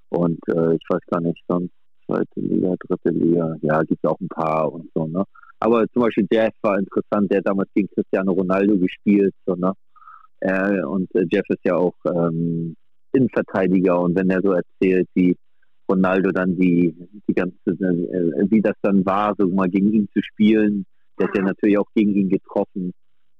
Und 0.08 0.40
äh, 0.48 0.74
ich 0.74 0.84
weiß 0.88 1.00
gar 1.08 1.20
nicht, 1.20 1.42
sonst 1.46 1.72
zweite 2.06 2.40
Liga, 2.40 2.74
dritte 2.86 3.10
Liga, 3.10 3.56
ja, 3.62 3.82
gibt 3.82 4.00
es 4.02 4.10
auch 4.10 4.18
ein 4.20 4.28
paar 4.28 4.72
und 4.72 4.90
so, 4.94 5.06
ne? 5.06 5.24
Aber 5.60 5.86
zum 5.92 6.02
Beispiel 6.02 6.26
Jeff 6.30 6.54
war 6.62 6.78
interessant, 6.78 7.30
der 7.30 7.38
hat 7.38 7.46
damals 7.46 7.68
gegen 7.74 7.88
Cristiano 7.88 8.32
Ronaldo 8.32 8.78
gespielt, 8.78 9.34
so, 9.46 9.54
ne? 9.54 9.72
Äh, 10.40 10.82
und 10.82 11.14
äh, 11.14 11.26
Jeff 11.30 11.44
ist 11.50 11.64
ja 11.64 11.76
auch 11.76 11.94
ähm, 12.06 12.74
Innenverteidiger 13.12 14.00
und 14.00 14.16
wenn 14.16 14.30
er 14.30 14.40
so 14.42 14.52
erzählt, 14.52 15.06
wie 15.14 15.36
Ronaldo 15.90 16.30
dann 16.30 16.56
die, 16.58 16.94
die 17.28 17.34
ganze, 17.34 17.56
äh, 17.66 18.50
wie 18.50 18.62
das 18.62 18.76
dann 18.80 19.04
war, 19.04 19.34
so 19.36 19.46
mal 19.48 19.68
gegen 19.68 19.92
ihn 19.92 20.08
zu 20.14 20.22
spielen, 20.22 20.86
der 21.18 21.28
ist 21.28 21.36
ja 21.36 21.42
natürlich 21.42 21.78
auch 21.78 21.90
gegen 21.94 22.14
ihn 22.14 22.30
getroffen. 22.30 22.92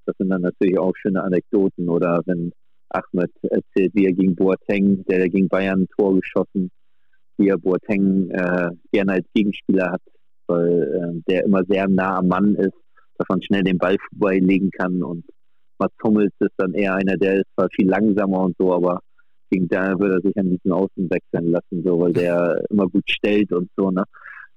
Das 0.05 0.14
sind 0.18 0.29
dann 0.29 0.43
natürlich 0.43 0.79
auch 0.79 0.93
schöne 0.97 1.23
Anekdoten 1.23 1.89
oder 1.89 2.21
wenn 2.27 2.53
Ahmed 2.91 3.31
erzählt, 3.43 3.95
wie 3.95 4.07
er 4.07 4.12
gegen 4.12 4.35
Boateng, 4.35 5.05
der 5.07 5.29
gegen 5.29 5.49
Bayern 5.49 5.83
ein 5.83 5.89
Tor 5.97 6.16
geschossen, 6.16 6.71
wie 7.39 7.49
er 7.49 7.57
Boateng 7.57 8.31
äh, 8.31 8.71
gerne 8.93 9.12
als 9.12 9.27
Gegenspieler 9.33 9.93
hat, 9.93 10.03
weil 10.51 10.82
äh, 10.82 11.22
der 11.30 11.44
immer 11.44 11.62
sehr 11.68 11.88
nah 11.88 12.18
am 12.18 12.28
Mann 12.28 12.55
ist, 12.57 12.74
dass 13.18 13.28
man 13.28 13.42
schnell 13.42 13.62
den 13.62 13.78
Ball 13.78 13.96
vorbeilegen 14.11 14.70
kann 14.70 15.03
und 15.03 15.24
Mats 15.78 15.94
Hummels 16.05 16.32
ist 16.40 16.53
dann 16.59 16.74
eher 16.74 16.94
einer, 16.94 17.16
der 17.16 17.36
ist 17.36 17.46
zwar 17.55 17.68
viel 17.74 17.88
langsamer 17.88 18.40
und 18.40 18.57
so, 18.59 18.74
aber 18.74 19.01
gegen 19.51 19.68
da 19.68 19.98
würde 19.98 20.16
er 20.16 20.20
sich 20.20 20.36
an 20.36 20.51
diesen 20.51 20.72
Außen 20.72 21.11
wechseln 21.11 21.51
lassen, 21.51 21.82
so, 21.84 21.98
weil 21.98 22.12
der 22.12 22.62
immer 22.70 22.86
gut 22.86 23.11
stellt 23.11 23.53
und 23.53 23.68
so, 23.76 23.90
ne? 23.90 24.05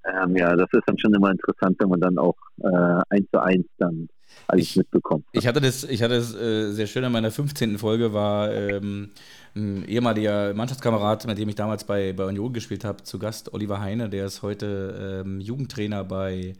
Ähm, 0.06 0.36
ja, 0.36 0.54
das 0.56 0.68
ist 0.74 0.84
dann 0.86 1.00
schon 1.00 1.14
immer 1.14 1.32
interessant, 1.32 1.78
wenn 1.80 1.88
man 1.88 2.02
dann 2.02 2.18
auch 2.18 2.36
äh, 2.62 3.02
eins 3.10 3.26
zu 3.34 3.42
eins 3.42 3.66
dann 3.78 4.10
alles 4.48 4.72
ich, 4.72 4.76
mitbekommen. 4.76 5.24
Ich 5.32 5.48
hatte 5.48 5.62
das, 5.62 5.86
ich 5.86 6.04
hatte 6.04 6.16
es 6.16 6.36
äh, 6.36 6.72
sehr 6.72 6.88
schön 6.88 7.06
in 7.06 7.12
meiner 7.12 7.32
15. 7.32 7.78
Folge 7.78 8.14
war 8.14 8.52
ähm, 8.52 9.12
ein 9.56 9.86
ehemaliger 9.88 10.54
Mannschaftskamerad, 10.54 11.28
mit 11.28 11.38
dem 11.38 11.48
ich 11.48 11.56
damals 11.56 11.84
bei, 11.84 12.14
bei 12.14 12.26
Union 12.26 12.54
gespielt 12.54 12.84
habe, 12.84 13.04
zu 13.04 13.20
Gast, 13.20 13.54
Oliver 13.54 13.80
Heine, 13.80 14.10
der 14.10 14.26
ist 14.26 14.42
heute 14.42 15.24
ähm, 15.24 15.40
Jugendtrainer 15.40 16.04
bei 16.04 16.54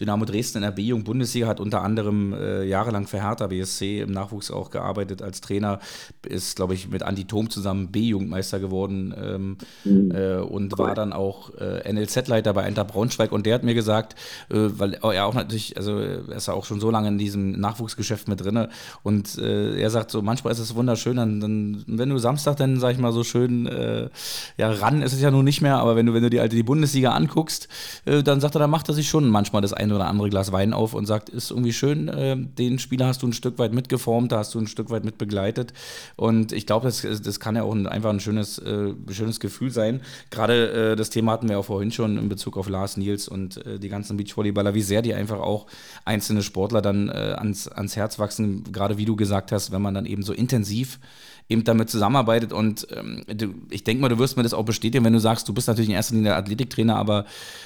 Dynamo 0.00 0.24
Dresden 0.24 0.58
in 0.58 0.62
der 0.62 0.70
B-Jugend-Bundesliga, 0.70 1.46
hat 1.46 1.60
unter 1.60 1.82
anderem 1.82 2.32
äh, 2.32 2.64
jahrelang 2.64 3.06
für 3.06 3.22
Hertha 3.22 3.48
BSC 3.48 4.00
im 4.00 4.12
Nachwuchs 4.12 4.50
auch 4.50 4.70
gearbeitet 4.70 5.20
als 5.20 5.42
Trainer, 5.42 5.78
ist, 6.26 6.56
glaube 6.56 6.72
ich, 6.72 6.88
mit 6.88 7.02
Andi 7.02 7.26
Thom 7.26 7.50
zusammen 7.50 7.88
B-Jugendmeister 7.88 8.60
geworden 8.60 9.14
ähm, 9.20 9.58
mhm. 9.84 10.10
äh, 10.12 10.36
und 10.36 10.72
cool. 10.72 10.86
war 10.86 10.94
dann 10.94 11.12
auch 11.12 11.50
äh, 11.56 11.92
NLZ-Leiter 11.92 12.54
bei 12.54 12.62
Enter 12.62 12.84
Braunschweig 12.84 13.30
und 13.30 13.44
der 13.44 13.56
hat 13.56 13.62
mir 13.62 13.74
gesagt, 13.74 14.14
äh, 14.50 14.56
weil 14.56 14.94
er 14.94 15.26
auch 15.26 15.34
natürlich, 15.34 15.76
also 15.76 15.98
er 15.98 16.28
ist 16.30 16.48
ja 16.48 16.54
auch 16.54 16.64
schon 16.64 16.80
so 16.80 16.90
lange 16.90 17.08
in 17.08 17.18
diesem 17.18 17.60
Nachwuchsgeschäft 17.60 18.26
mit 18.26 18.40
drin 18.40 18.68
und 19.02 19.36
äh, 19.36 19.78
er 19.78 19.90
sagt 19.90 20.10
so, 20.10 20.22
manchmal 20.22 20.52
ist 20.52 20.60
es 20.60 20.74
wunderschön, 20.74 21.16
dann, 21.16 21.40
dann 21.40 21.84
wenn 21.86 22.08
du 22.08 22.16
Samstag 22.16 22.37
Samstag 22.38 22.56
dann, 22.56 22.78
sag 22.78 22.92
ich 22.92 22.98
mal, 22.98 23.12
so 23.12 23.24
schön, 23.24 23.66
äh, 23.66 24.08
ja, 24.56 24.70
ran 24.70 25.02
ist 25.02 25.12
es 25.12 25.20
ja 25.20 25.30
nun 25.30 25.44
nicht 25.44 25.60
mehr, 25.60 25.78
aber 25.78 25.96
wenn 25.96 26.06
du, 26.06 26.14
wenn 26.14 26.22
du 26.22 26.30
die 26.30 26.38
alte 26.38 26.54
die 26.54 26.62
Bundesliga 26.62 27.10
anguckst, 27.10 27.66
äh, 28.04 28.22
dann 28.22 28.40
sagt 28.40 28.54
er, 28.54 28.60
dann 28.60 28.70
macht 28.70 28.88
er 28.88 28.94
sich 28.94 29.08
schon 29.08 29.28
manchmal 29.28 29.60
das 29.60 29.72
eine 29.72 29.94
oder 29.94 30.06
andere 30.06 30.30
Glas 30.30 30.52
Wein 30.52 30.72
auf 30.72 30.94
und 30.94 31.06
sagt, 31.06 31.28
ist 31.28 31.50
irgendwie 31.50 31.72
schön, 31.72 32.06
äh, 32.06 32.36
den 32.36 32.78
Spieler 32.78 33.06
hast 33.06 33.22
du 33.22 33.26
ein 33.26 33.32
Stück 33.32 33.58
weit 33.58 33.72
mitgeformt, 33.72 34.30
da 34.30 34.38
hast 34.38 34.54
du 34.54 34.60
ein 34.60 34.68
Stück 34.68 34.90
weit 34.90 35.04
mit 35.04 35.18
begleitet. 35.18 35.72
Und 36.14 36.52
ich 36.52 36.64
glaube, 36.64 36.86
das, 36.86 37.02
das 37.02 37.40
kann 37.40 37.56
ja 37.56 37.64
auch 37.64 37.74
ein, 37.74 37.88
einfach 37.88 38.10
ein 38.10 38.20
schönes, 38.20 38.58
äh, 38.58 38.94
schönes 39.10 39.40
Gefühl 39.40 39.72
sein. 39.72 40.00
Gerade 40.30 40.92
äh, 40.92 40.96
das 40.96 41.10
Thema 41.10 41.32
hatten 41.32 41.48
wir 41.48 41.58
auch 41.58 41.64
vorhin 41.64 41.90
schon 41.90 42.18
in 42.18 42.28
Bezug 42.28 42.56
auf 42.56 42.68
Lars 42.68 42.96
Nils 42.96 43.26
und 43.26 43.66
äh, 43.66 43.80
die 43.80 43.88
ganzen 43.88 44.16
Beachvolleyballer, 44.16 44.74
wie 44.74 44.82
sehr 44.82 45.02
die 45.02 45.14
einfach 45.14 45.40
auch 45.40 45.66
einzelne 46.04 46.42
Sportler 46.42 46.82
dann 46.82 47.10
ans, 47.10 47.68
ans 47.68 47.96
Herz 47.96 48.18
wachsen, 48.18 48.64
gerade 48.72 48.98
wie 48.98 49.04
du 49.04 49.16
gesagt 49.16 49.50
hast, 49.50 49.72
wenn 49.72 49.82
man 49.82 49.94
dann 49.94 50.06
eben 50.06 50.22
so 50.22 50.32
intensiv 50.32 50.98
eben 51.48 51.64
damit 51.64 51.88
zusammenarbeitet. 51.88 52.52
Und 52.52 52.86
ähm, 52.94 53.24
ich 53.70 53.84
denke 53.84 54.02
mal, 54.02 54.08
du 54.08 54.18
wirst 54.18 54.36
mir 54.36 54.42
das 54.42 54.52
auch 54.52 54.64
bestätigen, 54.64 55.04
wenn 55.04 55.12
du 55.12 55.20
sagst, 55.20 55.48
du 55.48 55.54
bist 55.54 55.66
natürlich 55.66 55.88
in 55.88 55.94
erster 55.94 56.14
Linie 56.14 56.36
Athletiktrainer, 56.36 56.96
aber 56.96 57.24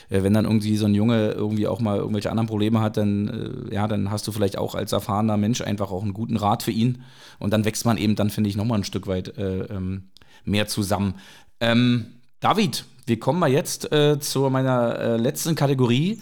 äh, 0.08 0.22
wenn 0.22 0.34
dann 0.34 0.44
irgendwie 0.44 0.76
so 0.76 0.86
ein 0.86 0.94
Junge 0.94 1.32
irgendwie 1.32 1.66
auch 1.66 1.80
mal 1.80 1.98
irgendwelche 1.98 2.30
anderen 2.30 2.46
Probleme 2.46 2.80
hat, 2.80 2.96
dann, 2.96 3.66
äh, 3.70 3.74
ja, 3.74 3.88
dann 3.88 4.10
hast 4.10 4.26
du 4.26 4.32
vielleicht 4.32 4.56
auch 4.56 4.74
als 4.74 4.92
erfahrener 4.92 5.36
Mensch 5.36 5.60
einfach 5.60 5.90
auch 5.90 6.02
einen 6.02 6.14
guten 6.14 6.36
Rat 6.36 6.62
für 6.62 6.70
ihn. 6.70 7.02
Und 7.38 7.52
dann 7.52 7.64
wächst 7.64 7.84
man 7.84 7.96
eben 7.96 8.14
dann, 8.14 8.30
finde 8.30 8.50
ich, 8.50 8.56
nochmal 8.56 8.78
ein 8.78 8.84
Stück 8.84 9.06
weit 9.08 9.36
äh, 9.36 9.64
ähm, 9.64 10.10
mehr 10.44 10.68
zusammen. 10.68 11.14
Ähm, 11.60 12.06
David, 12.40 12.84
wir 13.06 13.18
kommen 13.18 13.40
mal 13.40 13.50
jetzt 13.50 13.90
äh, 13.92 14.20
zu 14.20 14.48
meiner 14.48 14.98
äh, 14.98 15.16
letzten 15.16 15.56
Kategorie, 15.56 16.20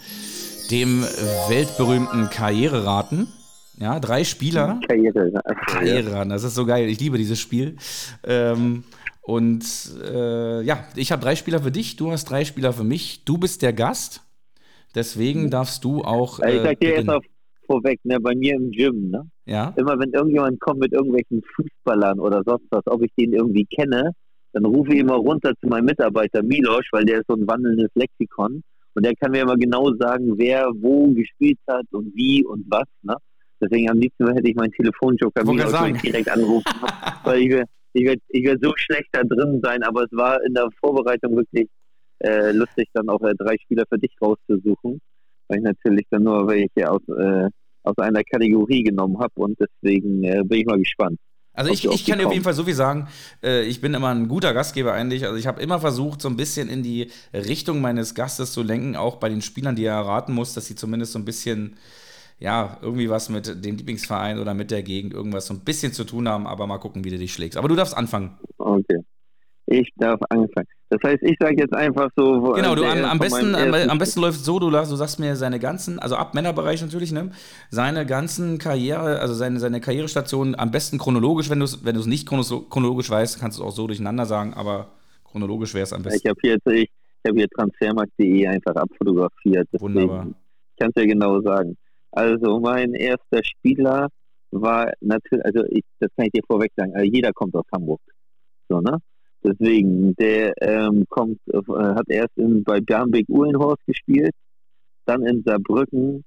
dem 0.71 1.03
weltberühmten 1.47 2.29
Karriereraten. 2.29 3.27
Ja, 3.81 3.99
drei 3.99 4.23
Spieler. 4.23 4.79
Karriere. 4.87 5.31
Karriere, 5.67 6.27
das 6.27 6.43
ist 6.43 6.55
so 6.55 6.65
geil. 6.65 6.87
Ich 6.87 6.99
liebe 6.99 7.17
dieses 7.17 7.39
Spiel. 7.39 7.77
Ähm, 8.23 8.83
Und 9.23 9.63
äh, 10.03 10.61
ja, 10.63 10.83
ich 10.95 11.11
habe 11.11 11.21
drei 11.21 11.35
Spieler 11.35 11.61
für 11.61 11.71
dich, 11.71 11.95
du 11.95 12.11
hast 12.11 12.25
drei 12.25 12.43
Spieler 12.43 12.73
für 12.73 12.83
mich. 12.83 13.23
Du 13.23 13.37
bist 13.37 13.61
der 13.61 13.73
Gast. 13.73 14.21
Deswegen 14.95 15.49
darfst 15.49 15.83
du 15.83 16.01
auch. 16.01 16.39
Äh, 16.39 16.57
ich 16.57 16.61
sag 16.63 16.79
dir 16.79 16.95
erst 16.95 17.09
auf 17.09 17.23
vorweg, 17.67 17.99
ne, 18.03 18.19
bei 18.19 18.35
mir 18.35 18.55
im 18.55 18.71
Gym, 18.71 19.09
ne? 19.11 19.29
Ja. 19.45 19.73
Immer 19.77 19.97
wenn 19.99 20.11
irgendjemand 20.11 20.59
kommt 20.59 20.81
mit 20.81 20.91
irgendwelchen 20.91 21.41
Fußballern 21.55 22.19
oder 22.19 22.43
sonst 22.45 22.65
was, 22.71 22.85
ob 22.87 23.01
ich 23.03 23.11
den 23.17 23.33
irgendwie 23.33 23.65
kenne, 23.65 24.11
dann 24.53 24.65
rufe 24.65 24.93
ich 24.93 24.99
immer 24.99 25.15
runter 25.15 25.53
zu 25.61 25.67
meinem 25.67 25.85
Mitarbeiter 25.85 26.43
Milosch, 26.43 26.89
weil 26.91 27.05
der 27.05 27.19
ist 27.19 27.27
so 27.27 27.35
ein 27.35 27.47
wandelndes 27.47 27.89
Lexikon. 27.95 28.61
Und 28.93 29.05
der 29.05 29.15
kann 29.15 29.31
mir 29.31 29.43
immer 29.43 29.55
genau 29.55 29.93
sagen, 29.95 30.37
wer 30.37 30.67
wo 30.75 31.07
gespielt 31.13 31.59
hat 31.69 31.85
und 31.91 32.13
wie 32.13 32.43
und 32.43 32.65
was. 32.69 32.87
Ne? 33.03 33.15
Deswegen 33.61 33.89
am 33.89 33.97
liebsten 33.97 34.27
hätte 34.33 34.49
ich 34.49 34.55
meinen 34.55 34.71
Telefonjoker 34.71 35.45
Milosch 35.45 36.01
direkt 36.01 36.29
anrufen. 36.29 36.65
weil 37.23 37.41
ich, 37.41 37.53
ich 37.93 38.05
werde 38.05 38.21
ich 38.29 38.45
werd 38.45 38.63
so 38.63 38.73
schlecht 38.75 39.09
da 39.11 39.23
drin 39.23 39.59
sein, 39.63 39.83
aber 39.83 40.03
es 40.03 40.11
war 40.11 40.43
in 40.43 40.53
der 40.53 40.67
Vorbereitung 40.79 41.35
wirklich 41.35 41.67
äh, 42.19 42.51
lustig, 42.51 42.89
dann 42.93 43.09
auch 43.09 43.21
äh, 43.21 43.33
drei 43.37 43.55
Spieler 43.63 43.83
für 43.89 43.97
dich 43.97 44.15
rauszusuchen. 44.21 44.99
Weil 45.47 45.57
ich 45.57 45.63
natürlich 45.63 46.05
dann 46.09 46.23
nur 46.23 46.47
welche 46.47 46.89
aus, 46.89 47.01
äh, 47.09 47.49
aus 47.83 47.97
einer 47.97 48.23
Kategorie 48.23 48.83
genommen 48.83 49.19
habe 49.19 49.33
und 49.35 49.57
deswegen 49.59 50.23
äh, 50.23 50.41
bin 50.43 50.59
ich 50.59 50.65
mal 50.65 50.79
gespannt. 50.79 51.17
Also 51.53 51.71
ich, 51.71 51.83
ich 51.85 52.05
kann 52.05 52.19
dir 52.19 52.27
auf 52.27 52.33
jeden 52.33 52.45
Fall 52.45 52.53
so 52.53 52.63
viel 52.63 52.73
sagen, 52.73 53.09
äh, 53.43 53.63
ich 53.63 53.81
bin 53.81 53.93
immer 53.93 54.09
ein 54.09 54.29
guter 54.29 54.53
Gastgeber 54.53 54.93
eigentlich. 54.93 55.25
Also 55.25 55.35
ich 55.35 55.47
habe 55.47 55.61
immer 55.61 55.79
versucht, 55.79 56.21
so 56.21 56.29
ein 56.29 56.37
bisschen 56.37 56.69
in 56.69 56.81
die 56.81 57.11
Richtung 57.33 57.81
meines 57.81 58.15
Gastes 58.15 58.53
zu 58.53 58.63
lenken, 58.63 58.95
auch 58.95 59.17
bei 59.17 59.27
den 59.27 59.41
Spielern, 59.41 59.75
die 59.75 59.83
er 59.83 59.95
erraten 59.95 60.33
muss, 60.33 60.53
dass 60.53 60.67
sie 60.67 60.75
zumindest 60.75 61.11
so 61.11 61.19
ein 61.19 61.25
bisschen, 61.25 61.75
ja, 62.41 62.77
irgendwie 62.81 63.09
was 63.09 63.29
mit 63.29 63.63
dem 63.63 63.77
Lieblingsverein 63.77 64.39
oder 64.39 64.55
mit 64.55 64.71
der 64.71 64.81
Gegend 64.81 65.13
irgendwas 65.13 65.45
so 65.45 65.53
ein 65.53 65.59
bisschen 65.59 65.93
zu 65.93 66.03
tun 66.03 66.27
haben, 66.27 66.47
aber 66.47 66.65
mal 66.65 66.79
gucken, 66.79 67.03
wie 67.03 67.11
du 67.11 67.17
dich 67.19 67.33
schlägst. 67.33 67.55
Aber 67.55 67.67
du 67.67 67.75
darfst 67.75 67.95
anfangen. 67.95 68.37
Okay. 68.57 68.97
Ich 69.67 69.89
darf 69.95 70.19
anfangen. 70.29 70.67
Das 70.89 70.99
heißt, 71.03 71.21
ich 71.21 71.37
sage 71.39 71.55
jetzt 71.57 71.73
einfach 71.73 72.09
so. 72.17 72.51
Genau, 72.53 72.73
du 72.73 72.83
am, 72.83 73.05
am 73.05 73.19
besten, 73.19 73.55
am, 73.55 73.97
besten 73.99 74.21
läuft 74.21 74.39
es 74.39 74.45
so, 74.45 74.59
du, 74.59 74.71
du 74.71 74.95
sagst 74.95 75.19
mir 75.19 75.35
seine 75.35 75.59
ganzen, 75.59 75.99
also 75.99 76.15
ab 76.15 76.33
Männerbereich 76.33 76.81
natürlich, 76.81 77.11
ne? 77.11 77.29
Seine 77.69 78.07
ganzen 78.07 78.57
Karriere, 78.57 79.19
also 79.19 79.35
seine, 79.35 79.59
seine 79.59 79.79
Karrierestation 79.79 80.55
am 80.55 80.71
besten 80.71 80.97
chronologisch, 80.97 81.49
wenn 81.51 81.59
du 81.59 81.65
es 81.65 81.85
wenn 81.85 81.95
nicht 81.95 82.27
chronologisch 82.27 83.09
weißt, 83.09 83.39
kannst 83.39 83.59
du 83.59 83.63
es 83.63 83.67
auch 83.67 83.71
so 83.71 83.85
durcheinander 83.85 84.25
sagen, 84.25 84.55
aber 84.55 84.87
chronologisch 85.23 85.75
wäre 85.75 85.83
es 85.83 85.93
am 85.93 86.01
besten. 86.01 86.19
Ich 86.23 86.29
habe 86.29 86.39
hier, 86.41 86.57
ich, 86.73 86.89
ich 86.89 87.29
hab 87.29 87.37
hier 87.37 87.47
transfermarkt.de 87.49 88.47
einfach 88.47 88.75
abfotografiert. 88.75 89.69
Wunderbar. 89.73 90.27
Ich 90.27 90.79
kann 90.79 90.91
es 90.93 91.01
ja 91.01 91.07
genau 91.07 91.39
sagen. 91.41 91.77
Also 92.11 92.59
mein 92.59 92.93
erster 92.93 93.43
Spieler 93.43 94.09
war 94.51 94.91
natürlich, 94.99 95.45
also 95.45 95.63
ich, 95.69 95.83
das 95.99 96.09
kann 96.15 96.25
ich 96.25 96.33
dir 96.33 96.43
vorweg 96.45 96.71
sagen, 96.75 96.93
also 96.93 97.05
jeder 97.05 97.31
kommt 97.31 97.55
aus 97.55 97.65
Hamburg. 97.73 98.01
So, 98.69 98.81
ne? 98.81 98.97
Deswegen, 99.43 100.13
der 100.15 100.53
ähm, 100.61 101.05
kommt, 101.09 101.39
äh, 101.47 101.59
hat 101.67 102.07
erst 102.09 102.37
in, 102.37 102.63
bei 102.63 102.79
Bernbeck-Uhlenhorst 102.79 103.83
gespielt, 103.87 104.33
dann 105.05 105.25
in 105.25 105.41
Saarbrücken, 105.43 106.23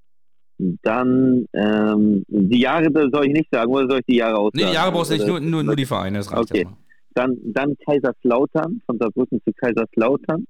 dann 0.57 1.45
ähm, 1.53 2.23
die 2.27 2.59
Jahre 2.59 2.89
soll 3.11 3.27
ich 3.27 3.33
nicht 3.33 3.49
sagen, 3.51 3.71
oder 3.71 3.87
soll 3.87 3.99
ich 3.99 4.05
die 4.05 4.17
Jahre 4.17 4.37
aussagen? 4.37 4.57
Nee, 4.57 4.65
die 4.65 4.73
Jahre 4.73 4.91
brauchst 4.91 5.11
du 5.11 5.15
nicht, 5.15 5.27
nur, 5.27 5.39
nur, 5.39 5.63
nur 5.63 5.75
die 5.75 5.85
Vereine, 5.85 6.17
das 6.17 6.31
reicht 6.31 6.51
okay. 6.51 6.67
Dann, 7.13 7.37
dann 7.43 7.75
Kaiserslautern, 7.85 8.81
von 8.85 8.97
Saarbrücken 8.97 9.41
zu 9.45 9.53
Kaiserslautern, 9.53 10.45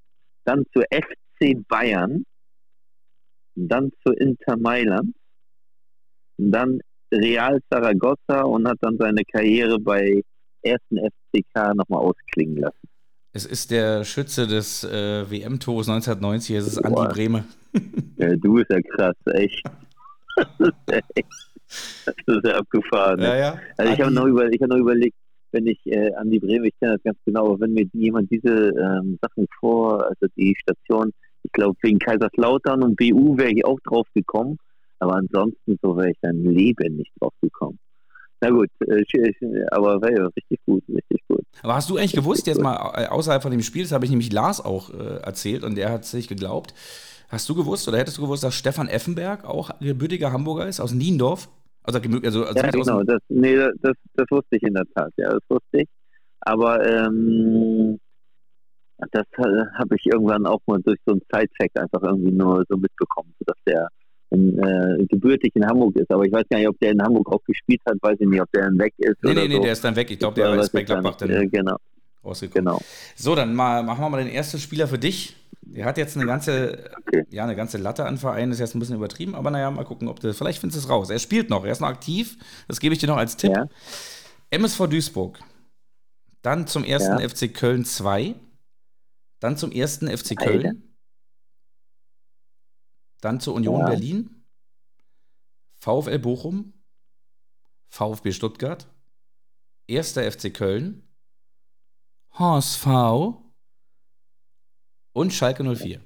dann 0.45 0.63
zu 0.73 0.81
FC 0.91 1.67
Bayern, 1.67 2.23
dann 3.55 3.91
zu 4.03 4.13
Inter 4.13 4.57
Mailand, 4.57 5.15
dann 6.37 6.79
Real 7.11 7.59
Zaragoza 7.69 8.41
und 8.41 8.67
hat 8.67 8.77
dann 8.81 8.97
seine 8.97 9.23
Karriere 9.25 9.79
bei 9.79 10.21
ersten 10.61 10.97
FCK 10.97 11.75
nochmal 11.75 12.01
ausklingen 12.01 12.57
lassen. 12.57 12.87
Es 13.31 13.45
ist 13.45 13.69
der 13.71 14.05
Schütze 14.05 14.47
des 14.47 14.83
äh, 14.85 15.29
WM-Tores 15.29 15.89
1990, 15.89 16.55
es 16.55 16.67
ist 16.67 16.81
Boah. 16.81 17.01
Andi 17.01 17.13
Brehme. 17.13 17.43
ja, 18.17 18.35
du 18.35 18.53
bist 18.53 18.69
ja 18.69 18.79
krass, 18.81 19.15
echt. 19.33 19.61
Das 20.57 20.67
ist, 20.67 21.15
echt, 21.15 21.27
das 22.25 22.37
ist 22.37 22.45
ja 22.45 22.57
abgefahren. 22.57 23.21
Ja, 23.21 23.37
ja. 23.37 23.59
Also 23.77 23.93
ich 23.93 24.01
habe 24.01 24.11
noch, 24.11 24.25
über, 24.25 24.45
hab 24.45 24.69
noch 24.69 24.77
überlegt, 24.77 25.15
wenn 25.51 25.65
ich 25.67 25.79
äh, 25.85 26.13
Andi 26.15 26.39
Brehme, 26.39 26.67
ich 26.67 26.73
kenne 26.77 26.93
das 26.93 27.03
ganz 27.03 27.17
genau, 27.25 27.47
aber 27.47 27.61
wenn 27.61 27.73
mir 27.73 27.85
jemand 27.93 28.29
diese 28.29 28.49
ähm, 28.49 29.17
Sachen 29.21 29.47
vor, 29.59 30.05
also 30.05 30.27
die 30.35 30.53
Station, 30.59 31.11
ich 31.43 31.51
glaube 31.53 31.77
wegen 31.81 31.99
Kaiserslautern 31.99 32.83
und 32.83 32.97
BU 32.97 33.37
wäre 33.37 33.51
ich 33.51 33.63
auch 33.63 33.79
drauf 33.85 34.07
gekommen, 34.13 34.57
aber 34.99 35.15
ansonsten 35.15 35.77
so 35.81 35.95
wäre 35.97 36.11
ich 36.11 36.17
dann 36.21 36.43
Leben 36.43 36.97
nicht 36.97 37.11
drauf 37.19 37.33
gekommen. 37.41 37.79
Na 38.41 38.49
gut, 38.49 38.69
äh, 38.85 39.03
aber 39.71 40.01
war 40.01 40.11
ja 40.11 40.27
richtig 40.27 40.59
gut, 40.65 40.83
richtig 40.89 41.21
gut. 41.27 41.41
Aber 41.63 41.75
hast 41.75 41.89
du 41.89 41.97
eigentlich 41.97 42.13
gewusst, 42.13 42.47
jetzt 42.47 42.61
mal 42.61 42.93
äh, 42.95 43.07
außerhalb 43.07 43.41
von 43.41 43.51
dem 43.51 43.61
Spiel, 43.61 43.83
das 43.83 43.91
habe 43.91 44.05
ich 44.05 44.11
nämlich 44.11 44.31
Lars 44.31 44.63
auch 44.63 44.93
äh, 44.93 45.17
erzählt 45.21 45.63
und 45.63 45.75
der 45.75 45.91
hat 45.91 46.03
es 46.03 46.11
sich 46.11 46.27
geglaubt. 46.27 46.73
Hast 47.29 47.49
du 47.49 47.55
gewusst 47.55 47.87
oder 47.87 47.97
hättest 47.97 48.17
du 48.17 48.21
gewusst, 48.21 48.43
dass 48.43 48.53
Stefan 48.53 48.87
Effenberg 48.87 49.45
auch 49.45 49.71
gebürtiger 49.79 50.31
Hamburger 50.31 50.67
ist, 50.67 50.79
aus 50.79 50.93
Niendorf? 50.93 51.49
Also, 51.83 51.99
also, 51.99 52.45
also 52.45 52.59
ja, 52.59 52.69
genau, 52.71 53.03
das, 53.03 53.19
nee, 53.29 53.55
das, 53.55 53.93
das 54.15 54.25
wusste 54.31 54.55
ich 54.57 54.63
in 54.63 54.73
der 54.73 54.85
Tat, 54.95 55.11
ja, 55.17 55.29
das 55.29 55.41
wusste 55.49 55.81
ich. 55.81 55.87
Aber 56.41 56.85
ähm, 56.85 57.99
das 59.11 59.25
habe 59.37 59.95
ich 59.95 60.05
irgendwann 60.05 60.45
auch 60.45 60.61
mal 60.67 60.81
durch 60.81 60.99
so 61.05 61.13
einen 61.13 61.21
Side-Fact 61.31 61.79
einfach 61.79 62.01
irgendwie 62.01 62.31
nur 62.31 62.63
so 62.69 62.77
mitbekommen, 62.77 63.33
dass 63.45 63.57
der 63.67 63.87
in, 64.35 64.59
äh, 64.59 65.05
gebürtig 65.05 65.55
in 65.55 65.65
Hamburg 65.65 65.95
ist. 65.95 66.11
Aber 66.11 66.23
ich 66.23 66.31
weiß 66.31 66.43
gar 66.49 66.57
nicht, 66.57 66.69
ob 66.69 66.79
der 66.79 66.91
in 66.91 67.01
Hamburg 67.01 67.31
auch 67.31 67.43
gespielt 67.43 67.81
hat, 67.87 67.95
weiß 68.01 68.17
ich 68.19 68.27
nicht, 68.27 68.41
ob 68.41 68.51
der 68.51 68.63
dann 68.63 68.77
weg 68.77 68.93
ist. 68.97 69.15
Nee, 69.23 69.33
nee, 69.33 69.47
nee, 69.47 69.55
so. 69.55 69.61
der 69.61 69.71
ist 69.71 69.83
dann 69.83 69.95
weg. 69.95 70.11
Ich 70.11 70.19
glaube, 70.19 70.35
der 70.35 70.53
ist 70.55 70.71
bei 70.71 70.83
Gladbach 70.83 71.15
dann 71.15 71.29
äh, 71.29 71.47
genau. 71.47 71.77
rausgekommen. 72.23 72.65
Genau. 72.65 72.81
So, 73.15 73.35
dann 73.35 73.55
mal, 73.55 73.83
machen 73.83 74.01
wir 74.01 74.09
mal 74.09 74.23
den 74.23 74.33
ersten 74.33 74.59
Spieler 74.59 74.87
für 74.87 74.99
dich. 74.99 75.35
Der 75.61 75.85
hat 75.85 75.97
jetzt 75.97 76.15
eine 76.15 76.27
ganze, 76.27 76.91
okay. 76.99 77.25
ja, 77.31 77.43
eine 77.43 77.55
ganze 77.55 77.77
Latte 77.77 78.05
an 78.05 78.17
Vereinen, 78.17 78.51
ist 78.51 78.59
jetzt 78.59 78.75
ein 78.75 78.79
bisschen 78.79 78.97
übertrieben, 78.97 79.33
aber 79.33 79.49
naja, 79.49 79.71
mal 79.71 79.83
gucken, 79.83 80.07
ob 80.07 80.19
du, 80.19 80.31
vielleicht 80.33 80.59
findest 80.59 80.83
du 80.83 80.87
es 80.87 80.89
raus. 80.89 81.09
Er 81.09 81.17
spielt 81.17 81.49
noch, 81.49 81.65
er 81.65 81.71
ist 81.71 81.81
noch 81.81 81.87
aktiv, 81.87 82.37
das 82.67 82.79
gebe 82.79 82.93
ich 82.93 82.99
dir 82.99 83.07
noch 83.07 83.17
als 83.17 83.35
Tipp. 83.35 83.51
Ja. 83.51 83.67
MSV 84.51 84.87
Duisburg, 84.87 85.39
dann 86.43 86.67
zum 86.67 86.83
ersten 86.83 87.19
ja. 87.19 87.27
FC 87.27 87.51
Köln 87.51 87.83
2, 87.83 88.35
dann 89.39 89.57
zum 89.57 89.71
ersten 89.71 90.07
FC 90.07 90.37
Köln, 90.37 90.65
Alter. 90.67 90.79
Dann 93.25 93.39
zur 93.39 93.55
Union 93.55 93.79
ja. 93.79 93.87
Berlin, 93.87 94.45
VfL 95.79 96.19
Bochum, 96.19 96.73
VfB 97.89 98.31
Stuttgart, 98.31 98.87
1. 99.89 100.13
FC 100.13 100.53
Köln, 100.53 101.09
HSV 102.33 102.85
und 105.13 105.33
Schalke 105.33 105.63
04. 105.63 106.05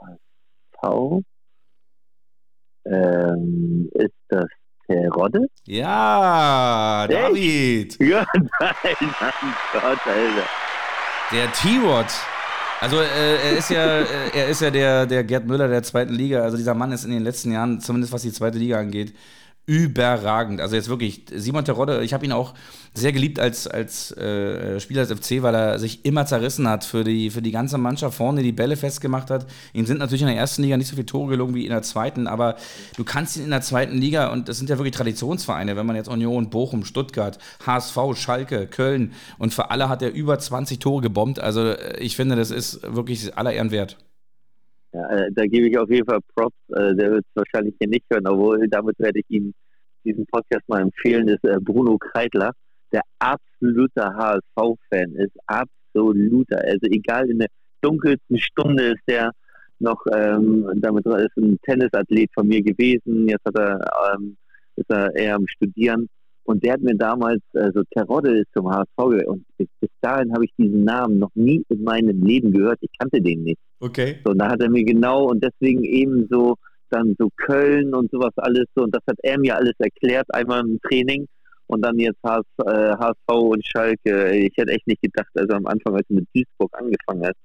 HSV 0.00 1.22
ähm, 2.86 3.90
ist 3.94 4.10
das 4.26 4.48
Terodde? 4.88 5.46
Ja, 5.66 7.06
David. 7.08 7.96
Ja, 8.00 8.26
nein, 8.34 8.96
mein 9.20 9.54
Gott, 9.72 10.04
Alter. 10.04 10.48
Der 11.30 11.52
T-Rod. 11.52 12.41
Also 12.82 12.96
äh, 13.00 13.36
er 13.36 13.56
ist 13.56 13.70
ja, 13.70 14.00
äh, 14.00 14.04
er 14.34 14.48
ist 14.48 14.60
ja 14.60 14.68
der, 14.68 15.06
der 15.06 15.22
Gerd 15.22 15.46
Müller 15.46 15.68
der 15.68 15.84
zweiten 15.84 16.14
Liga. 16.14 16.42
Also 16.42 16.56
dieser 16.56 16.74
Mann 16.74 16.90
ist 16.90 17.04
in 17.04 17.12
den 17.12 17.22
letzten 17.22 17.52
Jahren, 17.52 17.80
zumindest 17.80 18.12
was 18.12 18.22
die 18.22 18.32
zweite 18.32 18.58
Liga 18.58 18.80
angeht, 18.80 19.14
überragend. 19.66 20.60
Also 20.60 20.74
jetzt 20.74 20.88
wirklich, 20.88 21.22
Simon 21.32 21.64
Terodde, 21.64 22.02
ich 22.02 22.12
habe 22.12 22.24
ihn 22.24 22.32
auch 22.32 22.54
sehr 22.94 23.12
geliebt 23.12 23.38
als, 23.38 23.68
als 23.68 24.10
äh, 24.16 24.80
Spieler 24.80 25.06
des 25.06 25.16
FC, 25.18 25.42
weil 25.42 25.54
er 25.54 25.78
sich 25.78 26.04
immer 26.04 26.26
zerrissen 26.26 26.68
hat 26.68 26.84
für 26.84 27.04
die, 27.04 27.30
für 27.30 27.42
die 27.42 27.52
ganze 27.52 27.78
Mannschaft 27.78 28.16
vorne, 28.16 28.42
die 28.42 28.52
Bälle 28.52 28.76
festgemacht 28.76 29.30
hat. 29.30 29.46
Ihm 29.72 29.86
sind 29.86 29.98
natürlich 29.98 30.22
in 30.22 30.26
der 30.26 30.36
ersten 30.36 30.62
Liga 30.62 30.76
nicht 30.76 30.88
so 30.88 30.96
viele 30.96 31.06
Tore 31.06 31.30
gelungen 31.30 31.54
wie 31.54 31.64
in 31.64 31.70
der 31.70 31.82
zweiten, 31.82 32.26
aber 32.26 32.56
du 32.96 33.04
kannst 33.04 33.36
ihn 33.36 33.44
in 33.44 33.50
der 33.50 33.62
zweiten 33.62 33.96
Liga, 33.96 34.32
und 34.32 34.48
das 34.48 34.58
sind 34.58 34.68
ja 34.68 34.78
wirklich 34.78 34.94
Traditionsvereine, 34.94 35.76
wenn 35.76 35.86
man 35.86 35.94
jetzt 35.94 36.08
Union, 36.08 36.50
Bochum, 36.50 36.84
Stuttgart, 36.84 37.38
HSV, 37.64 37.98
Schalke, 38.14 38.66
Köln, 38.66 39.12
und 39.38 39.54
für 39.54 39.70
alle 39.70 39.88
hat 39.88 40.02
er 40.02 40.12
über 40.12 40.38
20 40.38 40.80
Tore 40.80 41.02
gebombt. 41.02 41.38
Also 41.38 41.68
äh, 41.68 41.98
ich 41.98 42.16
finde, 42.16 42.34
das 42.34 42.50
ist 42.50 42.82
wirklich 42.82 43.38
aller 43.38 43.52
Ehren 43.52 43.70
wert. 43.70 43.96
Ja, 44.92 45.08
äh, 45.08 45.30
da 45.32 45.46
gebe 45.46 45.68
ich 45.68 45.78
auf 45.78 45.90
jeden 45.90 46.06
Fall 46.06 46.20
Props. 46.34 46.56
Äh, 46.68 46.94
der 46.94 47.12
wird 47.12 47.24
es 47.24 47.36
wahrscheinlich 47.36 47.74
hier 47.78 47.88
nicht 47.88 48.04
hören, 48.10 48.26
obwohl 48.26 48.68
damit 48.68 48.98
werde 48.98 49.20
ich 49.20 49.26
ihm 49.28 49.54
diesen 50.04 50.26
Podcast 50.26 50.68
mal 50.68 50.82
empfehlen, 50.82 51.28
ist 51.28 51.44
äh, 51.44 51.58
Bruno 51.60 51.96
Kreidler, 51.96 52.52
der 52.92 53.02
absoluter 53.18 54.14
HSV-Fan 54.14 55.14
ist. 55.14 55.36
Absoluter. 55.46 56.58
Also 56.64 56.86
egal, 56.90 57.30
in 57.30 57.38
der 57.38 57.48
dunkelsten 57.80 58.38
Stunde 58.38 58.92
ist 58.92 59.02
der 59.08 59.32
noch 59.82 60.00
ähm, 60.14 60.68
damit 60.76 61.04
ist 61.04 61.36
ein 61.36 61.58
Tennisathlet 61.62 62.30
von 62.34 62.46
mir 62.46 62.62
gewesen. 62.62 63.28
Jetzt 63.28 63.44
hat 63.44 63.56
er, 63.56 63.80
ähm, 64.14 64.36
ist 64.76 64.88
er 64.88 65.14
eher 65.16 65.34
am 65.34 65.46
Studieren. 65.48 66.08
Und 66.52 66.62
der 66.62 66.74
hat 66.74 66.82
mir 66.82 66.94
damals, 66.94 67.40
also 67.54 67.82
Terodde 67.94 68.40
ist 68.40 68.52
zum 68.54 68.68
HSV 68.70 68.96
gewählt. 68.96 69.26
Und 69.26 69.44
bis, 69.56 69.68
bis 69.80 69.90
dahin 70.02 70.32
habe 70.34 70.44
ich 70.44 70.52
diesen 70.58 70.84
Namen 70.84 71.18
noch 71.18 71.30
nie 71.34 71.64
in 71.70 71.82
meinem 71.82 72.22
Leben 72.22 72.52
gehört. 72.52 72.78
Ich 72.82 72.90
kannte 72.98 73.22
den 73.22 73.42
nicht. 73.42 73.58
Okay. 73.80 74.18
So, 74.22 74.32
und 74.32 74.38
da 74.38 74.50
hat 74.50 74.60
er 74.60 74.70
mir 74.70 74.84
genau 74.84 75.30
und 75.30 75.42
deswegen 75.42 75.82
eben 75.82 76.28
so 76.30 76.56
dann 76.90 77.16
so 77.18 77.30
Köln 77.38 77.94
und 77.94 78.10
sowas 78.10 78.32
alles 78.36 78.66
so. 78.74 78.84
Und 78.84 78.94
das 78.94 79.02
hat 79.08 79.16
er 79.22 79.38
mir 79.38 79.56
alles 79.56 79.72
erklärt, 79.78 80.26
einmal 80.34 80.60
im 80.60 80.78
Training. 80.86 81.26
und 81.68 81.80
dann 81.82 81.98
jetzt 81.98 82.18
HS, 82.22 82.44
äh, 82.66 82.92
HSV 82.98 83.28
und 83.28 83.66
Schalke. 83.66 84.36
Ich 84.36 84.52
hätte 84.58 84.72
echt 84.72 84.86
nicht 84.86 85.00
gedacht, 85.00 85.30
also 85.34 85.54
am 85.54 85.64
Anfang, 85.66 85.94
als 85.96 86.06
du 86.08 86.16
mit 86.16 86.28
Duisburg 86.34 86.70
angefangen 86.78 87.24
hast, 87.24 87.38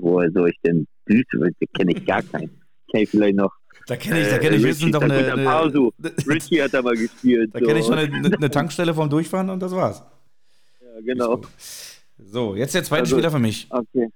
woher 0.00 0.30
soll 0.32 0.50
ich 0.50 0.60
denn 0.62 0.86
Duisburg? 1.06 1.52
kenne 1.74 1.92
ich 1.92 2.04
gar 2.04 2.22
keinen. 2.22 2.50
Kenne 2.90 3.04
ich 3.04 3.08
vielleicht 3.08 3.36
noch. 3.36 3.52
Da 3.86 3.96
kenne 3.96 4.22
ich, 4.22 4.28
da 4.28 4.38
kenne 4.38 4.56
ich 4.56 4.64
äh, 4.64 4.68
höchstens 4.68 4.92
noch 4.92 5.02
eine, 5.02 5.32
eine, 5.32 5.90
Richie 6.26 6.62
hat 6.62 6.72
da 6.72 6.80
mal 6.80 6.96
gespielt. 6.96 7.54
Da 7.54 7.58
so. 7.58 7.66
kenne 7.66 7.80
ich 7.80 7.86
schon 7.86 7.98
eine, 7.98 8.36
eine, 8.36 8.50
Tankstelle 8.50 8.94
vom 8.94 9.10
Durchfahren 9.10 9.50
und 9.50 9.60
das 9.60 9.72
war's. 9.72 10.02
Ja, 10.80 11.00
genau. 11.02 11.42
So, 12.18 12.54
jetzt 12.56 12.74
der 12.74 12.84
zweite 12.84 13.02
also, 13.02 13.16
Spieler 13.16 13.30
für 13.30 13.38
mich. 13.38 13.66
Okay. 13.70 14.08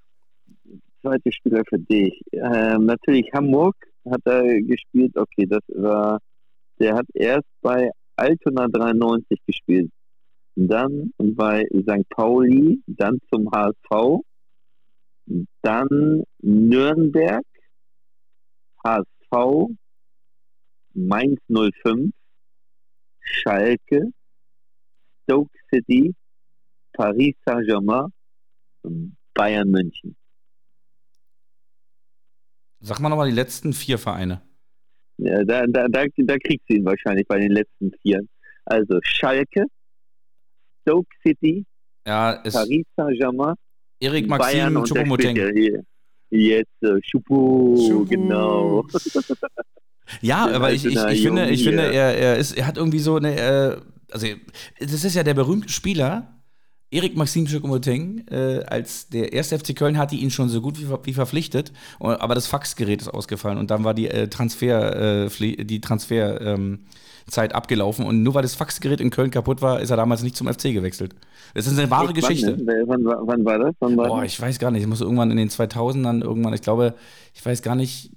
Zweite 1.02 1.32
Spieler 1.32 1.62
für 1.68 1.78
dich. 1.78 2.20
Ähm, 2.32 2.86
natürlich 2.86 3.30
Hamburg 3.34 3.76
hat 4.10 4.22
er 4.24 4.60
gespielt. 4.62 5.16
Okay, 5.16 5.46
das 5.46 5.62
war, 5.68 6.18
der 6.80 6.94
hat 6.94 7.06
erst 7.12 7.48
bei 7.60 7.90
Altona 8.16 8.68
93 8.68 9.38
gespielt, 9.46 9.90
dann 10.56 11.12
bei 11.18 11.64
St. 11.82 12.08
Pauli, 12.08 12.80
dann 12.86 13.18
zum 13.30 13.50
HSV, 13.52 14.22
dann 15.62 16.24
Nürnberg, 16.40 17.44
HSV, 18.84 19.17
Mainz 20.94 21.40
05, 21.48 22.10
Schalke, 23.20 24.12
Stoke 25.22 25.50
City, 25.72 26.14
Paris 26.92 27.34
Saint-Germain, 27.44 28.12
Bayern 29.34 29.70
München. 29.70 30.16
Sag 32.80 33.00
mal 33.00 33.08
nochmal 33.08 33.28
die 33.28 33.34
letzten 33.34 33.72
vier 33.72 33.98
Vereine. 33.98 34.42
Ja, 35.18 35.42
da, 35.44 35.66
da, 35.66 35.88
da, 35.88 36.04
da 36.16 36.38
kriegst 36.38 36.68
du 36.68 36.74
ihn 36.74 36.84
wahrscheinlich 36.84 37.26
bei 37.26 37.38
den 37.38 37.50
letzten 37.50 37.92
vier. 38.02 38.20
Also 38.64 39.00
Schalke, 39.02 39.66
Stoke 40.82 41.08
City, 41.26 41.64
ja, 42.06 42.40
Paris 42.50 42.86
Saint-Germain, 42.96 43.54
Erik 44.00 44.28
Maxim 44.28 44.84
Choupo-Moteng. 44.84 45.84
Jetzt 46.30 46.82
äh, 46.82 47.00
Choupo, 47.10 48.06
genau. 48.08 48.84
Ja, 50.20 50.48
aber 50.50 50.72
ich, 50.72 50.84
ich, 50.84 50.96
ich 50.96 51.22
finde, 51.22 51.50
ich 51.50 51.64
finde 51.64 51.82
er, 51.92 52.16
er, 52.16 52.36
ist, 52.36 52.52
er 52.52 52.66
hat 52.66 52.76
irgendwie 52.76 52.98
so 52.98 53.16
eine, 53.16 53.36
äh, 53.36 53.76
also 54.10 54.26
das 54.80 55.04
ist 55.04 55.14
ja 55.14 55.22
der 55.22 55.34
berühmte 55.34 55.68
Spieler, 55.68 56.38
Erik 56.90 57.16
Maxim 57.16 57.46
Choupo-Moteng, 57.46 58.26
äh, 58.30 58.64
als 58.66 59.08
der 59.10 59.32
erste 59.32 59.58
FC 59.58 59.76
Köln 59.76 59.98
hatte 59.98 60.16
ihn 60.16 60.30
schon 60.30 60.48
so 60.48 60.62
gut 60.62 60.80
wie, 60.80 60.88
wie 61.04 61.12
verpflichtet, 61.12 61.72
aber 61.98 62.34
das 62.34 62.46
Faxgerät 62.46 63.02
ist 63.02 63.08
ausgefallen 63.08 63.58
und 63.58 63.70
dann 63.70 63.84
war 63.84 63.92
die 63.92 64.08
äh, 64.08 64.28
Transfer, 64.28 65.26
äh, 65.26 65.64
die 65.64 65.80
Transfer 65.80 66.40
ähm, 66.40 66.86
Zeit 67.28 67.54
abgelaufen 67.54 68.04
und 68.04 68.22
nur 68.22 68.34
weil 68.34 68.42
das 68.42 68.54
Faxgerät 68.54 69.00
in 69.00 69.10
Köln 69.10 69.30
kaputt 69.30 69.62
war, 69.62 69.80
ist 69.80 69.90
er 69.90 69.96
damals 69.96 70.22
nicht 70.22 70.36
zum 70.36 70.48
FC 70.48 70.72
gewechselt. 70.72 71.14
Das 71.54 71.66
ist 71.66 71.78
eine 71.78 71.90
wahre 71.90 72.12
Geschichte. 72.12 72.58
Wann, 72.58 73.04
wann, 73.04 73.26
wann, 73.26 73.44
war 73.44 73.58
das? 73.58 73.74
Wann 73.80 73.96
war 73.96 74.08
Boah, 74.08 74.24
ich 74.24 74.40
weiß 74.40 74.58
gar 74.58 74.70
nicht. 74.70 74.82
Ich 74.82 74.88
muss 74.88 75.00
irgendwann 75.00 75.30
in 75.30 75.36
den 75.36 75.48
2000ern 75.48 76.22
irgendwann, 76.22 76.52
ich 76.52 76.62
glaube, 76.62 76.94
ich 77.34 77.44
weiß 77.44 77.62
gar 77.62 77.74
nicht. 77.74 78.10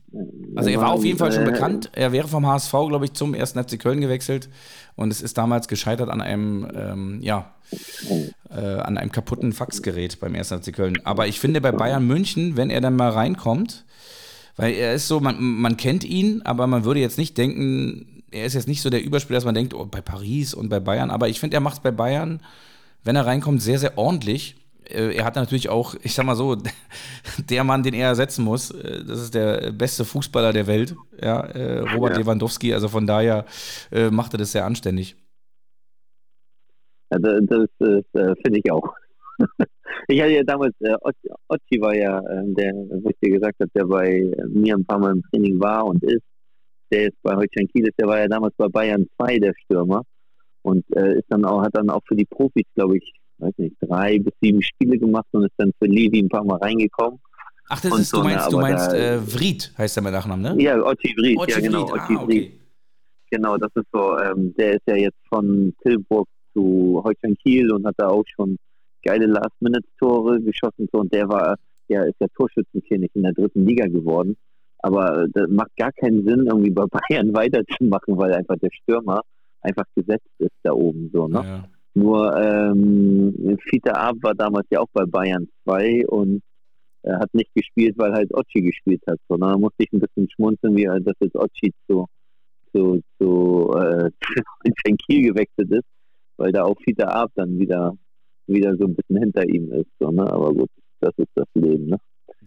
Also 0.56 0.70
er 0.70 0.82
war 0.82 0.92
auf 0.92 1.06
jeden 1.06 1.18
Fall 1.18 1.32
schon 1.32 1.48
äh, 1.48 1.52
bekannt. 1.52 1.90
Er 1.94 2.12
wäre 2.12 2.28
vom 2.28 2.46
HSV, 2.46 2.72
glaube 2.72 3.06
ich, 3.06 3.14
zum 3.14 3.34
ersten 3.34 3.64
FC 3.64 3.80
Köln 3.80 4.02
gewechselt 4.02 4.50
und 4.96 5.12
es 5.12 5.22
ist 5.22 5.38
damals 5.38 5.68
gescheitert 5.68 6.10
an 6.10 6.22
einem, 6.22 6.68
ähm, 6.76 7.20
ja, 7.22 7.54
äh, 8.50 8.60
an 8.60 8.98
einem 8.98 9.12
kaputten 9.12 9.54
Faxgerät 9.54 10.20
beim 10.20 10.36
ersten 10.36 10.62
FC 10.62 10.74
Köln. 10.74 11.00
Aber 11.06 11.28
ich 11.28 11.40
finde 11.40 11.62
bei 11.62 11.72
Bayern 11.72 12.06
München, 12.06 12.58
wenn 12.58 12.70
er 12.70 12.82
dann 12.82 12.96
mal 12.96 13.10
reinkommt, 13.10 13.86
weil 14.58 14.74
er 14.74 14.94
ist 14.94 15.08
so, 15.08 15.20
man, 15.22 15.38
man 15.40 15.78
kennt 15.78 16.04
ihn, 16.04 16.42
aber 16.44 16.68
man 16.68 16.84
würde 16.84 17.00
jetzt 17.00 17.18
nicht 17.18 17.38
denken, 17.38 18.21
er 18.32 18.46
ist 18.46 18.54
jetzt 18.54 18.68
nicht 18.68 18.82
so 18.82 18.90
der 18.90 19.04
Überspieler, 19.04 19.38
dass 19.38 19.46
man 19.46 19.56
denkt, 19.56 19.74
oh, 19.74 19.86
bei 19.86 20.02
Paris 20.02 20.54
und 20.54 20.70
bei 20.70 20.80
Bayern, 20.80 21.12
aber 21.12 21.30
ich 21.30 21.40
finde, 21.40 21.58
er 21.58 21.62
macht 21.62 21.76
es 21.76 21.80
bei 21.82 21.92
Bayern, 21.92 22.42
wenn 23.04 23.16
er 23.16 23.26
reinkommt, 23.26 23.62
sehr, 23.62 23.80
sehr 23.80 23.98
ordentlich. 23.98 24.56
Äh, 24.86 25.16
er 25.16 25.26
hat 25.26 25.36
natürlich 25.36 25.70
auch, 25.70 25.96
ich 26.04 26.14
sag 26.14 26.26
mal 26.26 26.36
so, 26.36 26.56
der 27.50 27.64
Mann, 27.64 27.84
den 27.84 27.94
er 27.94 28.08
ersetzen 28.08 28.44
muss, 28.44 28.72
äh, 28.72 29.04
das 29.06 29.22
ist 29.22 29.36
der 29.36 29.72
beste 29.72 30.06
Fußballer 30.06 30.54
der 30.54 30.68
Welt, 30.68 30.96
ja, 31.22 31.42
äh, 31.42 31.80
Robert 31.94 32.14
ja. 32.14 32.20
Lewandowski, 32.20 32.74
also 32.74 32.88
von 32.88 33.06
daher 33.06 33.46
macht 34.12 34.34
er 34.34 34.38
das 34.38 34.52
sehr 34.52 34.66
anständig. 34.66 35.16
Ja, 37.12 37.20
das, 37.20 37.68
das, 37.78 38.38
finde 38.44 38.60
ich 38.64 38.72
auch. 38.72 38.94
Ich 40.08 40.20
hatte 40.22 40.32
ja 40.32 40.44
damals, 40.44 40.74
äh, 40.80 40.96
Otti 41.48 41.80
war 41.80 41.94
ja, 41.94 42.22
der, 42.22 42.74
wo 42.74 43.10
ich 43.10 43.18
dir 43.22 43.32
gesagt 43.32 43.60
habe, 43.60 43.70
der 43.76 43.86
bei 43.86 44.32
mir 44.48 44.76
ein 44.76 44.86
paar 44.86 45.00
Mal 45.00 45.12
im 45.12 45.24
Training 45.30 45.60
war 45.60 45.86
und 45.86 46.02
ist 46.04 46.24
der 46.92 47.04
jetzt 47.04 47.22
bei 47.24 47.36
Holstein 47.36 47.68
Kiel 47.68 47.88
ist, 47.88 48.00
der 48.00 48.08
war 48.08 48.20
ja 48.20 48.28
damals 48.28 48.54
bei 48.58 48.68
Bayern 48.68 49.08
2 49.18 49.40
der 49.40 49.54
Stürmer 49.64 50.04
und 50.62 50.84
äh, 50.96 51.18
ist 51.18 51.26
dann 51.30 51.46
auch, 51.46 51.64
hat 51.64 51.76
dann 51.76 51.90
auch 51.90 52.02
für 52.08 52.16
die 52.16 52.26
Profis, 52.26 52.66
glaube 52.76 52.98
ich, 52.98 53.14
weiß 53.40 53.54
nicht, 53.58 53.76
drei 53.82 54.20
bis 54.20 54.34
sieben 54.42 54.62
Spiele 54.62 54.98
gemacht 54.98 55.28
und 55.32 55.46
ist 55.46 55.54
dann 55.58 55.72
für 55.80 55.88
Levi 55.88 56.20
ein 56.20 56.30
paar 56.30 56.44
Mal 56.44 56.58
reingekommen. 56.58 57.20
Ach, 57.70 57.80
das 57.80 58.00
ist, 58.00 58.10
so, 58.10 58.18
du 58.18 58.24
meinst, 58.26 58.46
ne, 58.46 58.52
du 58.52 58.60
meinst 58.60 58.94
äh, 58.94 59.20
Vried 59.20 59.74
heißt 59.78 59.96
der 59.96 60.04
mit 60.04 60.12
Nachnamen, 60.12 60.58
ne? 60.58 60.62
Ja, 60.62 60.78
Otti 60.84 61.16
Vried, 61.18 61.38
Otti 61.38 61.52
ja 61.52 61.60
genau. 61.60 61.88
Vried. 61.88 62.02
Otti 62.02 62.16
ah, 62.16 62.24
okay. 62.24 62.52
Genau, 63.32 63.58
das 63.58 63.72
ist 63.76 63.88
so, 63.94 64.18
ähm, 64.20 64.54
der 64.58 64.74
ist 64.74 64.82
ja 64.88 64.96
jetzt 64.96 65.18
von 65.30 65.74
Tilburg 65.82 66.28
zu 66.54 67.02
Holstein 67.04 67.38
Kiel 67.38 67.72
und 67.72 67.86
hat 67.86 67.96
da 67.98 68.10
auch 68.10 68.26
schon 68.36 68.58
geile 69.04 69.26
Last-Minute-Tore 69.26 70.42
geschossen 70.42 70.90
so, 70.92 71.00
und 71.00 71.14
der 71.14 71.30
war, 71.30 71.56
der 71.88 72.08
ist 72.08 72.18
ja 72.20 72.28
Torschützenkönig 72.36 73.10
in 73.14 73.24
der 73.24 73.32
dritten 73.32 73.66
Liga 73.66 73.88
geworden 73.88 74.36
aber 74.84 75.28
das 75.34 75.50
macht 75.50 75.76
gar 75.78 75.92
keinen 75.94 76.26
Sinn, 76.26 76.48
irgendwie 76.48 76.72
bei 76.72 76.86
Bayern 76.86 77.34
weiterzumachen, 77.34 78.18
weil 78.18 78.34
einfach 78.34 78.58
der 78.58 78.72
Stürmer 78.72 79.22
einfach 79.62 79.86
gesetzt 79.96 80.30
ist 80.40 80.52
da 80.64 80.72
oben 80.74 81.10
so, 81.14 81.28
ne? 81.28 81.44
Ja. 81.44 81.64
Nur 81.94 82.38
ähm, 82.38 83.58
Fiete 83.70 83.94
Ab 83.94 84.16
war 84.22 84.34
damals 84.34 84.66
ja 84.72 84.80
auch 84.80 84.88
bei 84.94 85.04
Bayern 85.06 85.50
2 85.66 86.08
und 86.08 86.42
er 87.04 87.20
hat 87.20 87.34
nicht 87.34 87.54
gespielt, 87.54 87.98
weil 87.98 88.14
halt 88.14 88.34
Ochi 88.34 88.62
gespielt 88.62 89.02
hat. 89.10 89.20
So, 89.28 89.36
ne? 89.36 89.48
Da 89.48 89.58
musste 89.58 89.84
ich 89.84 89.92
ein 89.92 90.00
bisschen 90.00 90.30
schmunzeln, 90.30 90.76
wie 90.78 90.86
dass 90.86 91.16
jetzt 91.20 91.36
Ochi 91.36 91.74
zu, 91.88 92.06
zu, 92.74 93.02
zu, 93.20 93.74
äh, 93.76 94.10
zu 94.86 94.96
Kiel 95.06 95.34
gewechselt 95.34 95.72
ist, 95.72 95.88
weil 96.38 96.54
da 96.54 96.64
auch 96.64 96.78
Fiete 96.82 97.08
Ab 97.08 97.32
dann 97.36 97.60
wieder, 97.60 97.94
wieder 98.48 98.76
so 98.78 98.86
ein 98.86 98.96
bisschen 98.96 99.18
hinter 99.18 99.46
ihm 99.50 99.72
ist. 99.74 99.90
So, 100.00 100.12
ne? 100.12 100.24
Aber 100.32 100.54
gut, 100.54 100.70
das 101.02 101.14
ist 101.18 101.32
das 101.36 101.48
Leben. 101.56 101.88
Ne? 101.88 101.98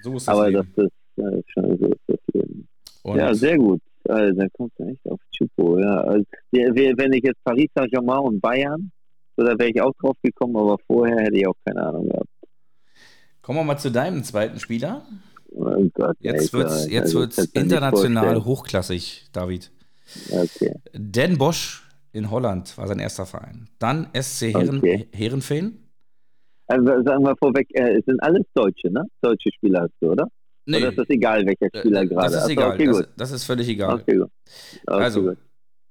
So 0.00 0.14
ist 0.14 0.26
das 0.26 0.34
Aber 0.34 0.48
Leben. 0.48 0.72
das 0.76 0.86
ist 0.86 1.03
ja, 1.16 1.30
scheiße 1.46 1.86
ist 1.86 2.00
das 2.06 2.18
Leben. 2.32 2.68
Und 3.02 3.18
ja, 3.18 3.34
sehr 3.34 3.58
gut. 3.58 3.80
Also, 4.08 4.38
da 4.38 4.46
kommt 4.52 4.72
er 4.78 4.88
echt 4.88 5.06
auf 5.08 5.20
Chupo. 5.30 5.78
Ja. 5.78 6.00
Also, 6.00 6.24
wenn 6.52 7.12
ich 7.12 7.22
jetzt 7.22 7.42
Paris 7.44 7.70
Saint-Germain 7.74 8.20
und 8.20 8.40
Bayern, 8.40 8.90
so, 9.36 9.44
da 9.44 9.58
wäre 9.58 9.70
ich 9.70 9.80
auch 9.80 9.92
drauf 10.00 10.16
gekommen, 10.22 10.56
aber 10.56 10.76
vorher 10.86 11.18
hätte 11.20 11.36
ich 11.36 11.46
auch 11.46 11.56
keine 11.64 11.82
Ahnung 11.86 12.08
gehabt. 12.08 12.28
Kommen 13.42 13.58
wir 13.58 13.64
mal 13.64 13.78
zu 13.78 13.90
deinem 13.90 14.22
zweiten 14.22 14.58
Spieler. 14.58 15.06
Oh 15.50 15.88
Gott, 15.92 16.16
jetzt 16.20 16.52
wird 16.52 16.68
es 16.68 16.90
jetzt 16.90 17.14
also, 17.14 17.42
international 17.52 18.44
hochklassig, 18.44 19.26
David. 19.32 19.70
Okay. 20.30 20.74
Den 20.94 21.38
Bosch 21.38 21.88
in 22.12 22.30
Holland 22.30 22.76
war 22.78 22.86
sein 22.86 22.98
erster 22.98 23.26
Verein. 23.26 23.68
Dann 23.78 24.08
SC 24.14 24.54
Heeren, 24.54 24.78
okay. 24.78 25.08
Heerenveen. 25.12 25.78
Also 26.66 27.02
sagen 27.02 27.24
wir 27.24 27.36
vorweg, 27.36 27.68
äh, 27.74 27.98
es 27.98 28.04
sind 28.06 28.22
alles 28.22 28.44
Deutsche, 28.54 28.90
ne? 28.90 29.04
Deutsche 29.20 29.50
Spieler 29.52 29.82
hast 29.82 29.94
du, 30.00 30.12
oder? 30.12 30.28
Nee. 30.66 30.78
Oder 30.78 30.90
ist 30.90 30.98
das 30.98 31.10
egal, 31.10 31.46
welcher 31.46 31.74
äh, 31.74 31.78
Spieler 31.78 32.06
gerade? 32.06 32.32
Das 32.32 32.44
ist 32.44 32.50
egal. 32.50 32.74
Okay, 32.74 32.86
das, 32.86 33.08
das, 33.16 33.32
ist 33.32 33.44
völlig 33.44 33.68
egal. 33.68 33.94
Okay. 33.96 34.20
Okay, 34.20 34.28
also, 34.86 35.34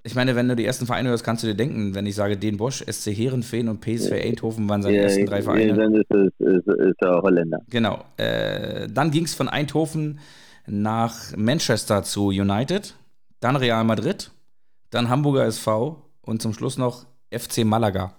ich 0.03 0.15
meine, 0.15 0.35
wenn 0.35 0.49
du 0.49 0.55
die 0.55 0.65
ersten 0.65 0.85
Vereine 0.85 1.09
hörst, 1.09 1.23
kannst 1.23 1.43
du 1.43 1.47
dir 1.47 1.55
denken, 1.55 1.95
wenn 1.95 2.05
ich 2.05 2.15
sage, 2.15 2.37
Den 2.37 2.57
Bosch, 2.57 2.83
SC 2.89 3.11
Heerenveen 3.11 3.69
und 3.69 3.81
PSV 3.81 4.11
Eindhoven 4.11 4.67
waren 4.67 4.81
seine 4.81 4.97
ja, 4.97 5.03
ersten 5.03 5.25
drei 5.25 5.41
Vereine. 5.41 5.67
Ja, 5.67 5.75
dann 5.75 5.95
ist 5.95 6.11
ist, 6.11 6.67
ist 6.67 7.01
er 7.01 7.21
Holländer. 7.21 7.59
Genau. 7.69 8.03
Äh, 8.17 8.87
dann 8.89 9.11
ging 9.11 9.23
es 9.23 9.33
von 9.33 9.47
Eindhoven 9.47 10.19
nach 10.67 11.35
Manchester 11.37 12.03
zu 12.03 12.27
United, 12.27 12.95
dann 13.39 13.55
Real 13.55 13.83
Madrid, 13.83 14.31
dann 14.89 15.09
Hamburger 15.09 15.45
SV 15.45 16.01
und 16.21 16.41
zum 16.41 16.53
Schluss 16.53 16.77
noch 16.77 17.05
FC 17.31 17.63
Malaga. 17.63 18.13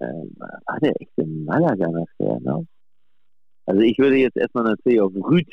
Ähm, 0.00 0.36
war 0.38 0.78
der 0.80 1.00
echt 1.00 1.12
in 1.16 1.44
Malaga 1.44 1.88
nachher 1.88 2.40
noch? 2.40 2.64
Also 3.68 3.82
ich 3.82 3.98
würde 3.98 4.16
jetzt 4.16 4.36
erstmal 4.38 4.64
natürlich 4.64 4.98
auf 4.98 5.12
Rüd 5.14 5.46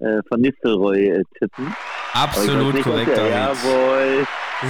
äh, 0.00 0.20
von 0.28 0.40
Nistelrooy 0.40 1.08
äh, 1.08 1.22
tippen. 1.38 1.74
Absolut 2.14 2.80
korrekt, 2.82 3.14
David. 3.14 3.32
Jawohl. 3.32 4.26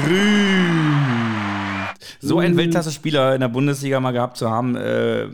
Rüd. 0.08 1.38
So 2.20 2.40
einen 2.40 2.56
Weltklasse-Spieler 2.56 3.36
in 3.36 3.42
der 3.42 3.48
Bundesliga 3.48 4.00
mal 4.00 4.10
gehabt 4.10 4.38
zu 4.38 4.50
haben. 4.50 4.74
Äh, 4.74 5.28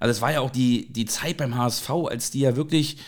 also 0.00 0.10
es 0.10 0.20
war 0.20 0.32
ja 0.32 0.40
auch 0.40 0.50
die, 0.50 0.92
die 0.92 1.04
Zeit 1.04 1.36
beim 1.36 1.56
HSV, 1.56 1.88
als 2.10 2.32
die 2.32 2.40
ja 2.40 2.56
wirklich 2.56 2.98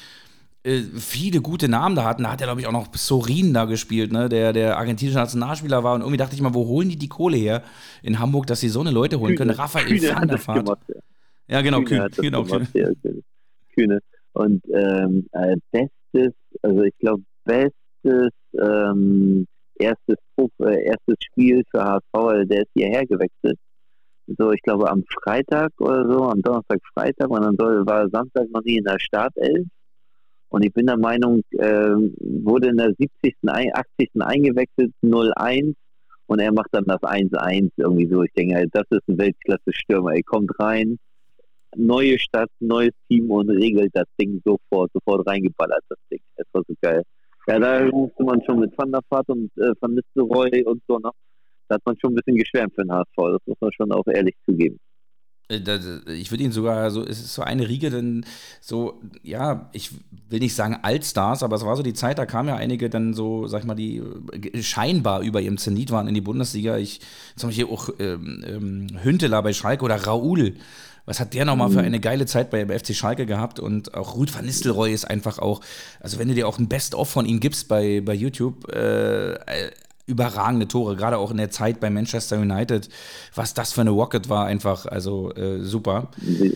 äh, 0.62 0.82
viele 0.97 1.40
gute 1.40 1.68
Namen 1.68 1.97
da 1.97 2.05
hatten. 2.05 2.22
Da 2.22 2.30
hat 2.30 2.40
er, 2.40 2.47
glaube 2.47 2.60
ich, 2.60 2.68
auch 2.68 2.72
noch 2.72 2.94
Sorin 2.94 3.52
da 3.55 3.64
gespielt, 3.64 4.12
ne? 4.12 4.28
der, 4.28 4.52
der 4.52 4.78
argentinische 4.78 5.18
Nationalspieler 5.18 5.82
war. 5.82 5.97
Und 5.97 6.02
irgendwie 6.02 6.18
dachte 6.18 6.36
ich 6.36 6.40
mal, 6.40 6.55
wo 6.55 6.64
holen 6.68 6.90
die 6.90 6.97
die 6.97 7.09
Kohle 7.09 7.36
her 7.36 7.64
in 8.05 8.20
Hamburg, 8.20 8.47
dass 8.47 8.60
sie 8.60 8.68
so 8.68 8.82
eine 8.82 8.93
Leute 8.93 9.18
holen 9.18 9.35
können? 9.35 9.51
Raphael 9.51 10.01
van 10.01 10.28
der 10.28 10.47
Vaart. 10.47 10.78
Ja, 11.48 11.60
genau, 11.62 11.82
Kühne, 11.82 12.09
Kühne, 12.10 12.22
genau, 12.22 12.44
Kühne. 12.44 12.68
Kühne. 13.79 14.01
Und 14.33 14.63
ähm, 14.73 15.27
äh, 15.33 15.57
bestes, 15.71 16.35
also 16.63 16.83
ich 16.83 16.97
glaube, 16.99 17.23
bestes 17.45 18.31
ähm, 18.59 19.47
erstes 19.79 20.17
äh, 20.61 20.85
erstes 20.85 21.17
Spiel 21.25 21.63
für 21.71 21.83
HSV, 21.83 22.49
der 22.49 22.63
ist 22.63 22.71
hierher 22.75 23.07
gewechselt. 23.07 23.59
So, 24.37 24.53
ich 24.53 24.61
glaube 24.63 24.91
am 24.91 25.05
Freitag 25.23 25.71
oder 25.79 26.07
so, 26.07 26.25
am 26.25 26.43
Donnerstag, 26.43 26.81
Freitag, 26.93 27.31
und 27.31 27.43
dann 27.43 27.57
soll, 27.59 27.87
war 27.87 28.09
Samstag 28.11 28.49
noch 28.51 28.63
nie 28.63 28.77
in 28.77 28.85
der 28.85 28.99
Startelf. 28.99 29.67
Und 30.51 30.65
ich 30.65 30.73
bin 30.73 30.87
der 30.87 30.99
Meinung, 30.99 31.43
äh, 31.53 31.95
wurde 32.45 32.69
in 32.69 32.77
der 32.77 32.93
70., 32.99 33.35
80. 33.45 34.11
eingewechselt, 34.21 34.93
0-1 35.03 35.75
und 36.27 36.39
er 36.41 36.53
macht 36.53 36.69
dann 36.73 36.85
das 36.85 37.01
1-1 37.01 37.71
irgendwie 37.77 38.07
so. 38.07 38.23
Ich 38.23 38.33
denke, 38.33 38.67
das 38.73 38.85
ist 38.91 39.07
ein 39.09 39.19
Weltklasse-Stürmer. 39.19 40.15
Er 40.15 40.23
kommt 40.23 40.51
rein, 40.59 40.99
neue 41.77 42.19
Stadt, 42.19 42.51
neues 42.61 42.93
Team 43.09 43.31
und 43.31 43.51
regelt 43.51 43.90
das 43.95 44.07
Ding 44.20 44.40
sofort, 44.45 44.90
sofort 44.93 45.27
reingeballert, 45.27 45.82
das 45.89 45.99
Ding. 46.11 46.20
Das 46.36 46.47
war 46.53 46.62
so 46.66 46.74
geil. 46.81 47.03
Ja, 47.47 47.59
da 47.59 47.86
musste 47.86 48.24
man 48.24 48.43
schon 48.45 48.61
mit 48.61 48.77
Van 48.77 48.93
der 48.93 49.01
Vaart 49.09 49.28
und 49.28 49.51
äh, 49.57 49.73
Van 49.81 49.95
Nistelrooy 49.95 50.65
und 50.65 50.82
so 50.86 50.99
noch, 50.99 51.15
da 51.69 51.77
hat 51.77 51.82
man 51.86 51.97
schon 51.99 52.12
ein 52.12 52.16
bisschen 52.16 52.36
geschwärmt 52.36 52.74
für 52.74 52.82
den 52.82 52.93
HSV, 52.93 53.16
das 53.16 53.40
muss 53.47 53.57
man 53.61 53.73
schon 53.73 53.93
auch 53.93 54.07
ehrlich 54.07 54.35
zugeben. 54.45 54.78
Äh, 55.51 55.61
ich 56.12 56.31
würde 56.31 56.45
ihn 56.45 56.53
sogar 56.53 56.90
so, 56.90 57.03
es 57.03 57.20
ist 57.20 57.35
so 57.35 57.43
eine 57.43 57.69
Riege, 57.69 57.90
denn 57.90 58.24
so, 58.61 59.01
ja, 59.23 59.70
ich 59.73 59.93
will 60.28 60.40
nicht 60.40 60.55
sagen 60.55 60.78
Altstars, 60.82 61.43
aber 61.43 61.57
es 61.57 61.65
war 61.65 61.77
so 61.77 61.82
die 61.82 61.95
Zeit, 61.95 62.19
da 62.19 62.27
kamen 62.27 62.51
ja 62.51 62.57
einige 62.57 62.90
dann 62.90 63.15
so, 63.15 63.47
sag 63.47 63.61
ich 63.61 63.66
mal, 63.66 63.74
die 63.74 64.03
äh, 64.32 64.62
scheinbar 64.62 65.23
über 65.23 65.40
ihrem 65.40 65.59
Zenit 65.59 65.90
waren 65.90 66.09
in 66.09 66.15
die 66.15 66.20
Bundesliga. 66.20 66.77
Ich, 66.77 67.01
zum 67.36 67.49
Beispiel 67.49 67.66
auch 67.66 67.89
ähm, 67.99 68.45
ähm, 68.47 68.86
Hünteler 69.03 69.43
bei 69.43 69.53
Schalke 69.53 69.85
oder 69.85 69.97
Raoul. 69.97 70.55
Was 71.09 71.20
hat 71.20 71.32
der 71.32 71.47
nochmal 71.47 71.70
für 71.70 71.78
mhm. 71.78 71.86
eine 71.86 72.01
geile 72.01 72.26
Zeit 72.26 72.51
bei 72.51 72.66
FC 72.66 72.94
Schalke 72.94 73.24
gehabt? 73.24 73.59
Und 73.59 73.94
auch 73.94 74.14
Ruth 74.14 74.36
van 74.36 74.44
Nistelrooy 74.44 74.93
ist 74.93 75.06
einfach 75.06 75.39
auch, 75.39 75.62
also 76.01 76.18
wenn 76.18 76.28
du 76.28 76.35
dir 76.35 76.47
auch 76.47 76.59
ein 76.59 76.68
Best-of 76.68 77.09
von 77.09 77.24
ihm 77.24 77.40
gibst 77.40 77.66
bei, 77.66 78.02
bei 78.02 78.12
YouTube, 78.12 78.70
äh, 78.70 79.39
überragende 80.05 80.68
Tore, 80.68 80.97
gerade 80.97 81.16
auch 81.16 81.30
in 81.30 81.39
der 81.39 81.51
Zeit 81.51 81.80
bei 81.80 81.89
Manchester 81.89 82.39
United. 82.39 82.90
Was 83.35 83.55
das 83.55 83.72
für 83.72 83.80
eine 83.80 83.90
Rocket 83.90 84.28
war, 84.28 84.44
einfach, 84.44 84.85
also 84.85 85.32
äh, 85.32 85.60
super. 85.60 86.10
Wie, 86.18 86.52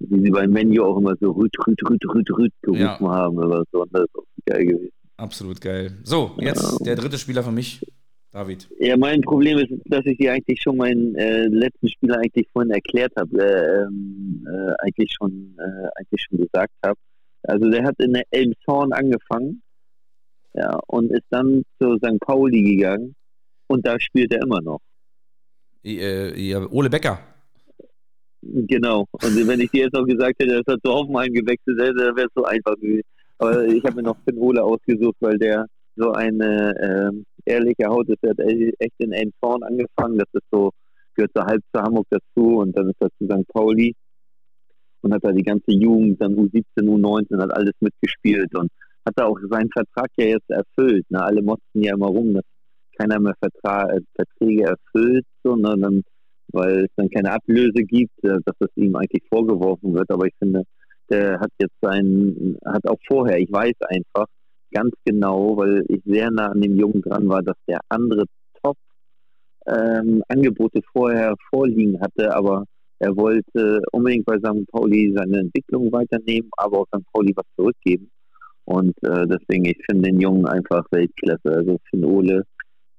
wie, 0.00 0.20
sie 0.20 0.30
beim 0.30 0.50
Menu 0.50 0.84
auch 0.84 0.98
immer 0.98 1.14
so 1.18 1.30
rüt, 1.30 1.56
rüt, 1.66 1.80
rüt, 1.88 2.04
rüt, 2.06 2.30
rüt 2.30 2.52
gerufen 2.60 2.82
ja. 2.82 2.98
haben 3.00 3.38
oder 3.38 3.64
so. 3.72 3.86
Das 3.90 4.02
ist 4.02 4.14
auch 4.16 4.24
geil 4.44 4.66
gewesen. 4.66 4.92
Absolut 5.16 5.62
geil. 5.62 5.92
So, 6.02 6.32
jetzt 6.36 6.62
ja. 6.62 6.84
der 6.84 6.96
dritte 6.96 7.16
Spieler 7.16 7.42
für 7.42 7.52
mich. 7.52 7.80
David. 8.34 8.68
Ja, 8.80 8.96
mein 8.96 9.20
Problem 9.20 9.58
ist, 9.58 9.70
dass 9.84 10.04
ich 10.06 10.18
dir 10.18 10.32
eigentlich 10.32 10.60
schon 10.60 10.76
meinen 10.76 11.14
äh, 11.14 11.46
letzten 11.46 11.88
Spieler 11.88 12.18
eigentlich 12.18 12.48
vorhin 12.52 12.72
erklärt 12.72 13.12
habe, 13.16 13.30
äh, 13.38 13.82
ähm, 13.84 14.44
äh, 14.44 14.72
eigentlich 14.80 15.12
schon 15.16 15.56
äh, 15.56 15.88
eigentlich 15.94 16.26
schon 16.28 16.38
gesagt 16.38 16.72
habe. 16.84 16.98
Also 17.44 17.70
der 17.70 17.84
hat 17.84 17.94
in 18.00 18.12
der 18.12 18.24
Elmshorn 18.32 18.92
angefangen 18.92 19.62
ja, 20.52 20.80
und 20.88 21.12
ist 21.12 21.26
dann 21.30 21.62
zu 21.80 21.96
St. 21.98 22.18
Pauli 22.18 22.74
gegangen 22.74 23.14
und 23.68 23.86
da 23.86 24.00
spielt 24.00 24.32
er 24.32 24.42
immer 24.42 24.60
noch. 24.60 24.80
Äh, 25.84 26.36
ja, 26.40 26.66
Ole 26.72 26.90
Becker. 26.90 27.20
Genau. 28.42 29.06
Und 29.12 29.46
wenn 29.46 29.60
ich 29.60 29.70
dir 29.70 29.84
jetzt 29.84 29.94
noch 29.94 30.06
gesagt 30.06 30.34
hätte, 30.40 30.60
dass 30.60 30.74
er 30.74 30.80
zu 30.82 30.92
Hoffenheim 30.92 31.32
gewechselt 31.32 31.80
hätte, 31.80 31.94
dann 31.94 32.16
wäre 32.16 32.26
es 32.26 32.32
so 32.34 32.42
einfach 32.42 32.74
gewesen. 32.74 33.06
Aber 33.38 33.64
ich 33.64 33.84
habe 33.84 33.94
mir 33.94 34.02
noch 34.02 34.16
Finn 34.24 34.38
Ole 34.38 34.60
ausgesucht, 34.60 35.16
weil 35.20 35.38
der 35.38 35.66
so 35.96 36.10
eine 36.12 36.74
äh, 36.76 37.24
ehrliche 37.44 37.86
Haut 37.86 38.08
ist. 38.08 38.22
Er 38.22 38.30
hat 38.30 38.40
echt 38.40 38.94
in 38.98 39.12
Elmshorn 39.12 39.62
angefangen. 39.62 40.18
Das 40.18 40.28
ist 40.32 40.46
so, 40.50 40.70
gehört 41.14 41.32
so 41.34 41.42
halb 41.42 41.62
zu 41.74 41.82
Hamburg 41.82 42.06
dazu 42.10 42.58
und 42.58 42.76
dann 42.76 42.90
ist 42.90 43.00
er 43.00 43.08
zu 43.18 43.26
St. 43.26 43.48
Pauli 43.48 43.94
und 45.02 45.12
hat 45.12 45.24
da 45.24 45.32
die 45.32 45.42
ganze 45.42 45.70
Jugend, 45.70 46.20
dann 46.20 46.34
U17, 46.34 46.64
U19, 46.76 47.40
hat 47.40 47.54
alles 47.54 47.74
mitgespielt 47.80 48.54
und 48.56 48.70
hat 49.06 49.14
er 49.16 49.28
auch 49.28 49.38
seinen 49.50 49.70
Vertrag 49.70 50.08
ja 50.16 50.26
jetzt 50.26 50.50
erfüllt. 50.50 51.04
Ne? 51.10 51.22
Alle 51.22 51.42
motzen 51.42 51.82
ja 51.82 51.94
immer 51.94 52.06
rum, 52.06 52.34
dass 52.34 52.44
keiner 52.98 53.20
mehr 53.20 53.34
Vertrag, 53.38 53.90
äh, 53.90 54.00
Verträge 54.14 54.64
erfüllt, 54.64 55.26
so, 55.42 55.56
ne? 55.56 55.74
dann, 55.78 56.02
weil 56.52 56.84
es 56.84 56.90
dann 56.96 57.10
keine 57.10 57.32
Ablöse 57.32 57.82
gibt, 57.84 58.12
äh, 58.24 58.38
dass 58.44 58.56
das 58.58 58.70
ihm 58.76 58.96
eigentlich 58.96 59.22
vorgeworfen 59.28 59.94
wird. 59.94 60.10
Aber 60.10 60.26
ich 60.26 60.34
finde, 60.38 60.62
der 61.10 61.38
hat 61.38 61.50
jetzt 61.58 61.76
seinen, 61.82 62.56
hat 62.64 62.88
auch 62.88 62.98
vorher, 63.06 63.38
ich 63.38 63.52
weiß 63.52 63.74
einfach 63.88 64.26
ganz 64.74 64.92
genau, 65.04 65.56
weil 65.56 65.84
ich 65.88 66.02
sehr 66.04 66.30
nah 66.30 66.48
an 66.48 66.60
dem 66.60 66.76
Jungen 66.76 67.00
dran 67.00 67.28
war, 67.28 67.42
dass 67.42 67.56
der 67.66 67.80
andere 67.88 68.24
Top 68.62 68.76
ähm, 69.66 70.22
vorher 70.92 71.34
vorliegen 71.50 72.00
hatte, 72.00 72.34
aber 72.34 72.64
er 72.98 73.16
wollte 73.16 73.82
unbedingt 73.92 74.26
bei 74.26 74.38
St. 74.38 74.66
Pauli 74.70 75.12
seine 75.14 75.40
Entwicklung 75.40 75.90
weiternehmen, 75.92 76.50
aber 76.56 76.80
auch 76.80 76.86
St. 76.86 77.04
Pauli 77.12 77.32
was 77.34 77.46
zurückgeben. 77.56 78.10
Und 78.64 78.94
äh, 79.02 79.26
deswegen, 79.26 79.66
ich 79.66 79.78
finde 79.88 80.10
den 80.10 80.20
Jungen 80.20 80.46
einfach 80.46 80.84
Weltklasse. 80.90 81.56
Also 81.56 81.78
Finn 81.90 82.04
Ole, 82.04 82.44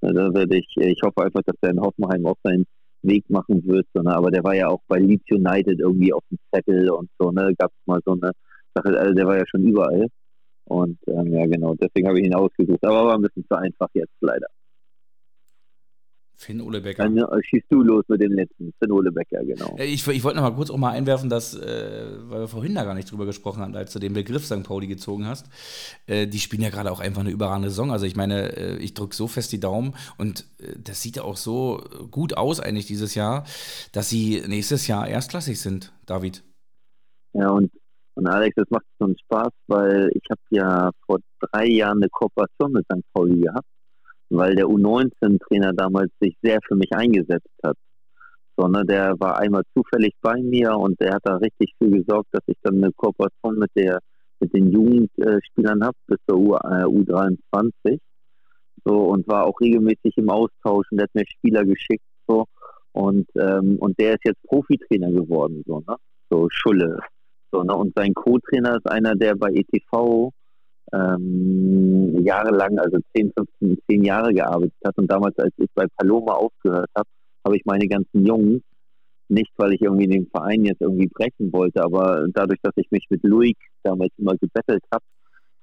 äh, 0.01 0.13
da 0.13 0.33
werde 0.33 0.57
ich, 0.57 0.67
ich 0.77 0.99
hoffe 1.03 1.23
einfach, 1.23 1.41
dass 1.45 1.55
er 1.61 1.71
in 1.71 1.81
Hoffenheim 1.81 2.25
auch 2.25 2.37
seinen 2.43 2.65
Weg 3.01 3.27
machen 3.29 3.65
wird. 3.65 3.87
So, 3.93 4.01
ne? 4.01 4.13
Aber 4.15 4.29
der 4.29 4.43
war 4.43 4.53
ja 4.53 4.67
auch 4.67 4.81
bei 4.87 4.99
Leeds 4.99 5.25
United 5.31 5.79
irgendwie 5.79 6.13
auf 6.13 6.23
dem 6.29 6.37
Zettel 6.53 6.89
und 6.91 7.09
so, 7.17 7.31
ne? 7.31 7.53
Gab 7.57 7.71
es 7.71 7.87
mal 7.87 7.99
so 8.05 8.13
eine 8.13 8.31
Sache, 8.75 8.99
also 8.99 9.13
der 9.13 9.25
war 9.25 9.37
ja 9.37 9.45
schon 9.47 9.63
überall. 9.63 10.07
Und 10.65 10.97
ähm, 11.07 11.33
ja, 11.33 11.45
genau, 11.45 11.75
deswegen 11.75 12.07
habe 12.07 12.19
ich 12.19 12.25
ihn 12.25 12.35
ausgesucht. 12.35 12.83
Aber 12.83 13.05
war 13.05 13.15
ein 13.15 13.21
bisschen 13.21 13.45
zu 13.47 13.55
einfach 13.55 13.89
jetzt 13.93 14.15
leider. 14.21 14.47
Finn 16.37 16.61
Ole 16.61 16.81
Becker. 16.81 17.03
Dann 17.03 17.17
äh, 17.17 17.43
schießt 17.43 17.65
du 17.69 17.81
los 17.81 18.03
mit 18.07 18.21
dem 18.21 18.33
letzten. 18.33 18.73
Finn 18.79 18.91
Ole 18.91 19.11
Becker, 19.11 19.43
genau. 19.43 19.75
Äh, 19.77 19.85
ich, 19.85 20.07
ich 20.07 20.23
wollte 20.23 20.37
noch 20.37 20.43
mal 20.43 20.55
kurz 20.55 20.69
auch 20.69 20.77
mal 20.77 20.91
einwerfen, 20.91 21.29
dass, 21.29 21.55
äh, 21.55 22.05
weil 22.23 22.41
wir 22.41 22.47
vorhin 22.47 22.75
da 22.75 22.83
gar 22.83 22.93
nicht 22.93 23.09
drüber 23.09 23.25
gesprochen 23.25 23.61
haben, 23.61 23.75
als 23.75 23.93
du 23.93 23.99
den 23.99 24.13
Begriff 24.13 24.45
St. 24.45 24.63
Pauli 24.63 24.87
gezogen 24.87 25.25
hast. 25.25 25.49
Äh, 26.07 26.27
die 26.27 26.39
spielen 26.39 26.61
ja 26.61 26.69
gerade 26.69 26.91
auch 26.91 26.99
einfach 26.99 27.21
eine 27.21 27.31
überragende 27.31 27.69
Saison. 27.69 27.91
Also 27.91 28.05
ich 28.05 28.15
meine, 28.15 28.55
äh, 28.55 28.77
ich 28.77 28.93
drücke 28.93 29.15
so 29.15 29.27
fest 29.27 29.51
die 29.51 29.59
Daumen 29.59 29.93
und 30.17 30.45
das 30.77 31.01
sieht 31.01 31.17
ja 31.17 31.23
auch 31.23 31.37
so 31.37 31.83
gut 32.11 32.37
aus 32.37 32.59
eigentlich 32.59 32.85
dieses 32.85 33.15
Jahr, 33.15 33.45
dass 33.91 34.09
sie 34.09 34.41
nächstes 34.47 34.87
Jahr 34.87 35.07
erstklassig 35.07 35.59
sind, 35.59 35.93
David. 36.05 36.43
Ja, 37.33 37.49
und, 37.49 37.71
und 38.15 38.27
Alex, 38.27 38.55
das 38.55 38.69
macht 38.69 38.85
schon 38.99 39.15
Spaß, 39.17 39.51
weil 39.67 40.09
ich 40.13 40.23
habe 40.29 40.41
ja 40.49 40.89
vor 41.05 41.19
drei 41.39 41.67
Jahren 41.67 41.97
eine 41.97 42.09
Kooperation 42.09 42.71
mit 42.71 42.85
St. 42.85 43.03
Pauli 43.13 43.41
gehabt 43.41 43.67
weil 44.29 44.55
der 44.55 44.65
U19-Trainer 44.65 45.73
damals 45.73 46.11
sich 46.19 46.35
sehr 46.41 46.59
für 46.67 46.75
mich 46.75 46.91
eingesetzt 46.93 47.51
hat. 47.63 47.77
So, 48.57 48.67
ne, 48.67 48.85
der 48.85 49.19
war 49.19 49.39
einmal 49.39 49.63
zufällig 49.75 50.13
bei 50.21 50.41
mir 50.41 50.75
und 50.75 50.99
der 50.99 51.15
hat 51.15 51.21
da 51.23 51.35
richtig 51.37 51.73
viel 51.77 51.91
gesorgt, 51.91 52.29
dass 52.31 52.43
ich 52.47 52.55
dann 52.63 52.75
eine 52.75 52.91
Kooperation 52.93 53.59
mit 53.59 53.71
der 53.75 53.99
mit 54.41 54.53
den 54.53 54.69
Jugendspielern 54.69 55.81
habe 55.81 55.97
bis 56.07 56.17
zur 56.27 56.37
U, 56.37 56.55
äh, 56.55 56.83
U23. 56.83 57.99
So 58.83 59.05
und 59.05 59.27
war 59.27 59.45
auch 59.45 59.59
regelmäßig 59.59 60.17
im 60.17 60.29
Austausch 60.29 60.87
und 60.91 60.97
der 60.97 61.03
hat 61.03 61.15
mir 61.15 61.25
Spieler 61.25 61.63
geschickt 61.63 62.03
so 62.27 62.45
und 62.91 63.27
ähm, 63.35 63.77
und 63.79 63.99
der 63.99 64.13
ist 64.13 64.25
jetzt 64.25 64.41
Profitrainer 64.43 65.11
geworden 65.11 65.63
so 65.65 65.79
ne 65.87 65.95
so 66.29 66.47
Schulle 66.49 66.99
so 67.55 67.63
ne 67.63 67.75
und 67.75 67.93
sein 67.95 68.13
Co-Trainer 68.13 68.77
ist 68.77 68.89
einer 68.89 69.15
der 69.15 69.35
bei 69.35 69.49
ETV 69.51 70.31
ähm, 70.93 72.23
jahrelang, 72.23 72.77
also 72.79 72.97
10, 73.15 73.31
15, 73.37 73.77
10 73.89 74.03
Jahre 74.03 74.33
gearbeitet 74.33 74.75
hat. 74.85 74.97
Und 74.97 75.09
damals, 75.09 75.37
als 75.39 75.53
ich 75.57 75.69
bei 75.73 75.85
Paloma 75.97 76.33
aufgehört 76.33 76.89
habe, 76.95 77.07
habe 77.45 77.57
ich 77.57 77.65
meine 77.65 77.87
ganzen 77.87 78.25
Jungs, 78.25 78.61
nicht 79.29 79.51
weil 79.57 79.73
ich 79.73 79.81
irgendwie 79.81 80.07
den 80.07 80.27
Verein 80.27 80.65
jetzt 80.65 80.81
irgendwie 80.81 81.07
brechen 81.07 81.51
wollte, 81.51 81.83
aber 81.83 82.27
dadurch, 82.33 82.59
dass 82.61 82.73
ich 82.75 82.89
mich 82.91 83.05
mit 83.09 83.23
Luik 83.23 83.57
damals 83.83 84.11
immer 84.17 84.35
gebettelt 84.35 84.83
habe, 84.93 85.03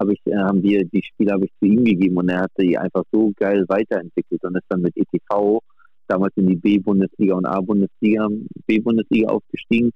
habe 0.01 0.14
ich, 0.14 0.20
äh, 0.27 0.36
haben 0.36 0.62
wir 0.62 0.85
die 0.85 1.02
Spiele 1.02 1.32
habe 1.32 1.44
ich 1.44 1.52
zu 1.60 1.66
ihm 1.66 1.85
gegeben 1.85 2.16
und 2.16 2.28
er 2.28 2.40
hat 2.40 2.51
die 2.59 2.77
einfach 2.77 3.05
so 3.12 3.32
geil 3.36 3.64
weiterentwickelt 3.69 4.43
und 4.43 4.56
ist 4.56 4.66
dann 4.69 4.82
mit 4.82 4.97
ETV 4.97 5.60
damals 6.09 6.32
in 6.36 6.48
die 6.48 6.56
B-Bundesliga 6.56 7.36
und 7.36 7.47
A-Bundesliga, 7.47 8.27
B-Bundesliga 8.66 9.28
aufgestiegen 9.28 9.93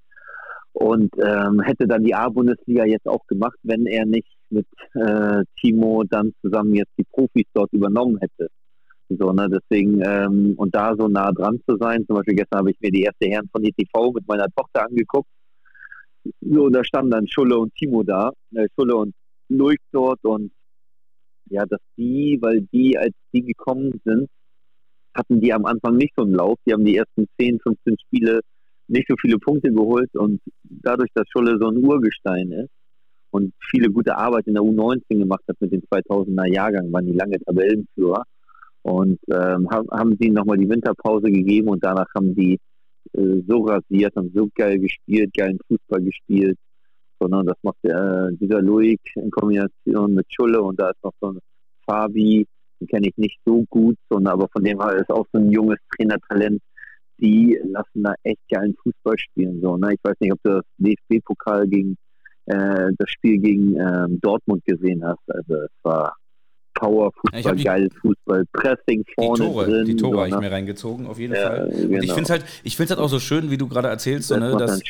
und 0.76 1.10
ähm, 1.18 1.62
hätte 1.62 1.86
dann 1.86 2.04
die 2.04 2.14
A-Bundesliga 2.14 2.84
jetzt 2.84 3.08
auch 3.08 3.26
gemacht, 3.28 3.58
wenn 3.62 3.86
er 3.86 4.04
nicht 4.04 4.28
mit 4.50 4.66
äh, 4.92 5.42
Timo 5.58 6.04
dann 6.04 6.34
zusammen 6.42 6.74
jetzt 6.74 6.92
die 6.98 7.06
Profis 7.10 7.46
dort 7.54 7.72
übernommen 7.72 8.18
hätte. 8.20 8.48
So, 9.08 9.32
ne, 9.32 9.48
deswegen, 9.48 10.02
ähm, 10.04 10.52
und 10.58 10.74
da 10.74 10.94
so 10.94 11.08
nah 11.08 11.32
dran 11.32 11.58
zu 11.66 11.78
sein, 11.78 12.04
zum 12.06 12.16
Beispiel 12.16 12.34
gestern 12.34 12.58
habe 12.58 12.72
ich 12.72 12.80
mir 12.80 12.90
die 12.90 13.04
erste 13.04 13.26
Herren 13.26 13.48
von 13.50 13.64
ETV 13.64 14.12
mit 14.12 14.28
meiner 14.28 14.48
Tochter 14.54 14.84
angeguckt. 14.84 15.30
So, 16.42 16.68
da 16.68 16.84
standen 16.84 17.12
dann 17.12 17.26
Schulle 17.26 17.56
und 17.56 17.74
Timo 17.74 18.02
da, 18.02 18.32
äh, 18.54 18.66
Schulle 18.78 18.96
und 18.96 19.14
Luik 19.48 19.80
dort 19.92 20.22
und 20.24 20.52
ja, 21.48 21.64
dass 21.64 21.80
die, 21.96 22.36
weil 22.42 22.66
die, 22.70 22.98
als 22.98 23.14
die 23.32 23.44
gekommen 23.44 23.98
sind, 24.04 24.28
hatten 25.14 25.40
die 25.40 25.54
am 25.54 25.64
Anfang 25.64 25.96
nicht 25.96 26.12
so 26.16 26.24
einen 26.24 26.34
Lauf. 26.34 26.58
Die 26.66 26.74
haben 26.74 26.84
die 26.84 26.96
ersten 26.96 27.26
10, 27.40 27.60
15 27.60 27.96
Spiele 27.98 28.40
nicht 28.88 29.08
so 29.08 29.14
viele 29.20 29.38
Punkte 29.38 29.70
geholt 29.70 30.14
und 30.14 30.40
dadurch, 30.62 31.10
dass 31.14 31.28
Scholle 31.28 31.58
so 31.60 31.68
ein 31.68 31.78
Urgestein 31.78 32.50
ist 32.52 32.70
und 33.30 33.52
viele 33.70 33.90
gute 33.90 34.16
Arbeit 34.16 34.46
in 34.46 34.54
der 34.54 34.62
U19 34.62 35.18
gemacht 35.18 35.42
hat 35.48 35.56
mit 35.60 35.72
den 35.72 35.82
2000er 35.82 36.52
Jahrgang, 36.52 36.92
waren 36.92 37.06
die 37.06 37.12
lange 37.12 37.38
Tabellenführer 37.40 38.22
und 38.82 39.18
ähm, 39.32 39.68
haben 39.70 40.16
sie 40.20 40.30
nochmal 40.30 40.58
die 40.58 40.68
Winterpause 40.68 41.30
gegeben 41.30 41.68
und 41.68 41.84
danach 41.84 42.06
haben 42.14 42.34
die 42.34 42.58
äh, 43.14 43.42
so 43.48 43.64
rasiert 43.64 44.16
und 44.16 44.32
so 44.34 44.48
geil 44.54 44.78
gespielt, 44.78 45.30
geilen 45.36 45.58
Fußball 45.68 46.02
gespielt, 46.02 46.56
sondern 47.18 47.46
das 47.46 47.56
macht 47.62 47.82
äh, 47.82 48.32
dieser 48.40 48.62
Loic 48.62 49.00
in 49.16 49.30
Kombination 49.30 50.14
mit 50.14 50.26
Schulle 50.32 50.62
und 50.62 50.78
da 50.78 50.90
ist 50.90 51.02
noch 51.02 51.14
so 51.20 51.32
ein 51.32 51.38
Fabi, 51.84 52.46
den 52.80 52.88
kenne 52.88 53.08
ich 53.08 53.16
nicht 53.16 53.38
so 53.44 53.64
gut, 53.70 53.96
sondern 54.10 54.34
aber 54.34 54.48
von 54.52 54.62
dem 54.62 54.80
her 54.80 54.96
ist 54.96 55.10
auch 55.10 55.26
so 55.32 55.38
ein 55.38 55.50
junges 55.50 55.78
Trainertalent, 55.96 56.60
die 57.18 57.58
lassen 57.64 58.02
da 58.02 58.14
echt 58.22 58.40
geilen 58.50 58.74
Fußball 58.82 59.18
spielen. 59.18 59.60
So, 59.60 59.76
ne? 59.76 59.94
Ich 59.94 60.00
weiß 60.02 60.14
nicht, 60.20 60.32
ob 60.32 60.40
du 60.42 60.50
das 60.50 60.64
DFB-Pokal 60.78 61.66
gegen 61.68 61.96
äh, 62.46 62.92
das 62.98 63.10
Spiel 63.10 63.38
gegen 63.38 63.74
ähm, 63.76 64.20
Dortmund 64.20 64.64
gesehen 64.64 65.04
hast. 65.04 65.22
Also 65.28 65.54
es 65.54 65.70
war 65.82 66.14
Power-Fußball, 66.74 67.56
geiles 67.56 67.92
Fußball, 68.00 68.44
Pressing 68.52 69.04
vorne 69.14 69.44
die 69.44 69.50
Tore, 69.50 69.64
drin. 69.64 69.84
Die 69.86 69.96
Tore 69.96 70.18
habe 70.18 70.28
ich 70.28 70.38
mir 70.38 70.52
reingezogen, 70.52 71.06
auf 71.06 71.18
jeden 71.18 71.34
ja, 71.34 71.48
Fall. 71.48 71.66
Und 71.66 71.88
genau. 71.88 72.02
ich 72.02 72.12
finde 72.12 72.22
es 72.22 72.30
halt, 72.30 72.44
ich 72.64 72.78
halt 72.78 72.98
auch 72.98 73.08
so 73.08 73.18
schön, 73.18 73.50
wie 73.50 73.56
du 73.56 73.66
gerade 73.66 73.88
erzählst, 73.88 74.28
so, 74.28 74.36
ne, 74.36 74.56
dass, 74.56 74.80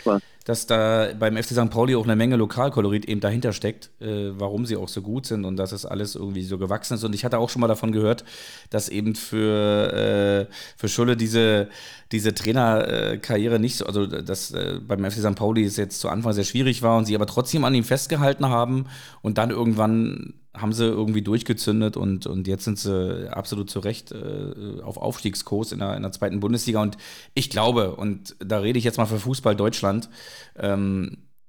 dass 0.46 0.64
da 0.64 1.08
beim 1.18 1.36
FC 1.36 1.48
St. 1.48 1.70
Pauli 1.70 1.96
auch 1.96 2.04
eine 2.04 2.14
Menge 2.14 2.36
Lokalkolorit 2.36 3.04
eben 3.06 3.20
dahinter 3.20 3.52
steckt, 3.52 3.90
äh, 4.00 4.30
warum 4.38 4.64
sie 4.64 4.76
auch 4.76 4.86
so 4.86 5.02
gut 5.02 5.26
sind 5.26 5.44
und 5.44 5.56
dass 5.56 5.72
es 5.72 5.84
alles 5.84 6.14
irgendwie 6.14 6.44
so 6.44 6.56
gewachsen 6.56 6.94
ist. 6.94 7.02
Und 7.02 7.16
ich 7.16 7.24
hatte 7.24 7.38
auch 7.38 7.50
schon 7.50 7.60
mal 7.60 7.66
davon 7.66 7.90
gehört, 7.90 8.24
dass 8.70 8.88
eben 8.88 9.16
für, 9.16 10.46
äh, 10.48 10.54
für 10.76 10.88
Schulle 10.88 11.16
diese, 11.16 11.68
diese 12.12 12.32
Trainerkarriere 12.32 13.58
nicht 13.58 13.76
so, 13.76 13.86
also 13.86 14.06
dass 14.06 14.52
äh, 14.52 14.78
beim 14.86 15.04
FC 15.04 15.18
St. 15.18 15.34
Pauli 15.34 15.64
es 15.64 15.76
jetzt 15.76 15.98
zu 15.98 16.08
Anfang 16.08 16.32
sehr 16.32 16.44
schwierig 16.44 16.80
war 16.80 16.96
und 16.96 17.06
sie 17.06 17.16
aber 17.16 17.26
trotzdem 17.26 17.64
an 17.64 17.74
ihm 17.74 17.82
festgehalten 17.82 18.46
haben 18.46 18.86
und 19.22 19.38
dann 19.38 19.50
irgendwann 19.50 20.34
haben 20.56 20.72
sie 20.72 20.84
irgendwie 20.84 21.22
durchgezündet 21.22 21.96
und, 21.96 22.26
und 22.26 22.48
jetzt 22.48 22.64
sind 22.64 22.78
sie 22.78 23.30
absolut 23.30 23.70
zu 23.70 23.80
Recht 23.80 24.12
äh, 24.12 24.80
auf 24.82 24.96
Aufstiegskurs 24.96 25.72
in 25.72 25.80
der, 25.80 25.96
in 25.96 26.02
der 26.02 26.12
zweiten 26.12 26.40
Bundesliga. 26.40 26.80
Und 26.80 26.96
ich 27.34 27.50
glaube, 27.50 27.94
und 27.96 28.36
da 28.38 28.58
rede 28.58 28.78
ich 28.78 28.84
jetzt 28.84 28.98
mal 28.98 29.06
für 29.06 29.18
Fußball 29.18 29.54
Deutschland, 29.54 30.08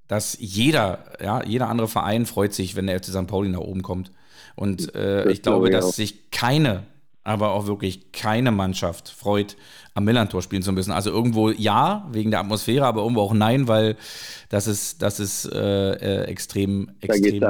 dass 0.07 0.38
jeder, 0.39 1.03
ja, 1.22 1.43
jeder 1.43 1.69
andere 1.69 1.88
Verein 1.88 2.26
freut 2.26 2.53
sich, 2.53 2.76
wenn 2.76 2.88
der 2.88 2.99
FC 2.99 3.07
St. 3.07 3.27
Pauli 3.27 3.49
nach 3.49 3.59
oben 3.59 3.84
kommt. 3.84 4.11
Und 4.55 4.95
äh, 4.95 5.30
ich 5.30 5.41
glaube, 5.41 5.69
dass 5.69 5.95
sich 5.95 6.31
keine, 6.31 6.84
aber 7.23 7.51
auch 7.51 7.68
wirklich 7.68 8.11
keine 8.11 8.51
Mannschaft 8.51 9.09
freut, 9.09 9.57
am 9.93 10.05
Millantor 10.05 10.41
spielen 10.41 10.64
zu 10.64 10.72
müssen. 10.72 10.91
Also 10.91 11.11
irgendwo 11.11 11.49
ja, 11.49 12.07
wegen 12.11 12.31
der 12.31 12.39
Atmosphäre, 12.39 12.85
aber 12.85 13.01
irgendwo 13.01 13.22
auch 13.22 13.34
nein, 13.34 13.68
weil 13.68 13.97
das 14.49 14.68
ist, 14.68 15.01
das 15.01 15.19
ist 15.19 15.45
äh, 15.51 15.91
äh 15.91 16.23
extrem, 16.23 16.91
extrem 17.01 17.41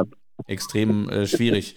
extrem 0.45 1.09
äh, 1.09 1.25
schwierig 1.25 1.75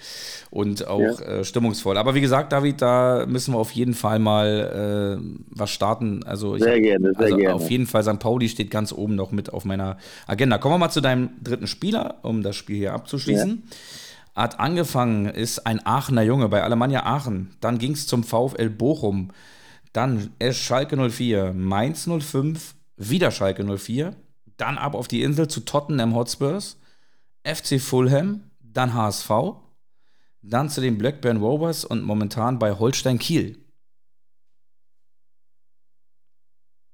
und 0.51 0.87
auch 0.87 1.01
ja. 1.01 1.21
äh, 1.21 1.45
stimmungsvoll. 1.45 1.97
Aber 1.97 2.15
wie 2.15 2.21
gesagt, 2.21 2.53
David, 2.53 2.83
da 2.83 3.25
müssen 3.27 3.55
wir 3.55 3.59
auf 3.59 3.73
jeden 3.73 3.95
Fall 3.95 4.19
mal 4.19 5.19
äh, 5.19 5.41
was 5.51 5.71
starten. 5.71 6.23
Also, 6.25 6.57
ich, 6.57 6.63
sehr 6.63 6.81
gerne, 6.81 7.13
sehr 7.13 7.25
also 7.27 7.37
gerne. 7.37 7.55
Auf 7.55 7.71
jeden 7.71 7.87
Fall, 7.87 8.03
St. 8.03 8.19
Pauli 8.19 8.49
steht 8.49 8.71
ganz 8.71 8.93
oben 8.93 9.15
noch 9.15 9.33
mit 9.33 9.53
auf 9.53 9.65
meiner 9.65 9.97
Agenda. 10.27 10.59
Kommen 10.59 10.75
wir 10.75 10.79
mal 10.79 10.91
zu 10.91 11.01
deinem 11.01 11.31
dritten 11.43 11.67
Spieler, 11.67 12.17
um 12.23 12.43
das 12.43 12.57
Spiel 12.57 12.77
hier 12.77 12.93
abzuschließen. 12.93 13.63
Ja. 13.65 14.43
Hat 14.43 14.61
angefangen, 14.61 15.27
ist 15.27 15.67
ein 15.67 15.85
Aachener 15.85 16.23
Junge 16.23 16.49
bei 16.49 16.63
Alemannia 16.63 17.05
Aachen. 17.05 17.57
Dann 17.61 17.79
ging 17.79 17.93
es 17.93 18.07
zum 18.07 18.25
VfL 18.25 18.71
Bochum. 18.71 19.31
Dann 19.93 20.31
S 20.39 20.57
Schalke 20.57 20.97
04, 20.97 21.53
Mainz 21.53 22.09
05, 22.09 22.75
wieder 22.97 23.33
Schalke 23.33 23.65
04. 23.65 24.15
Dann 24.57 24.79
ab 24.79 24.95
auf 24.95 25.09
die 25.09 25.23
Insel 25.23 25.49
zu 25.49 25.61
Tottenham 25.61 26.15
Hotspurs, 26.15 26.79
FC 27.45 27.81
Fulham, 27.81 28.50
dann 28.73 28.95
HSV, 28.95 29.31
dann 30.43 30.69
zu 30.69 30.81
den 30.81 30.99
Blackburn 30.99 31.39
Rovers 31.39 31.85
und 31.85 32.03
momentan 32.03 32.59
bei 32.59 32.73
Holstein 32.73 33.19
Kiel. 33.19 33.59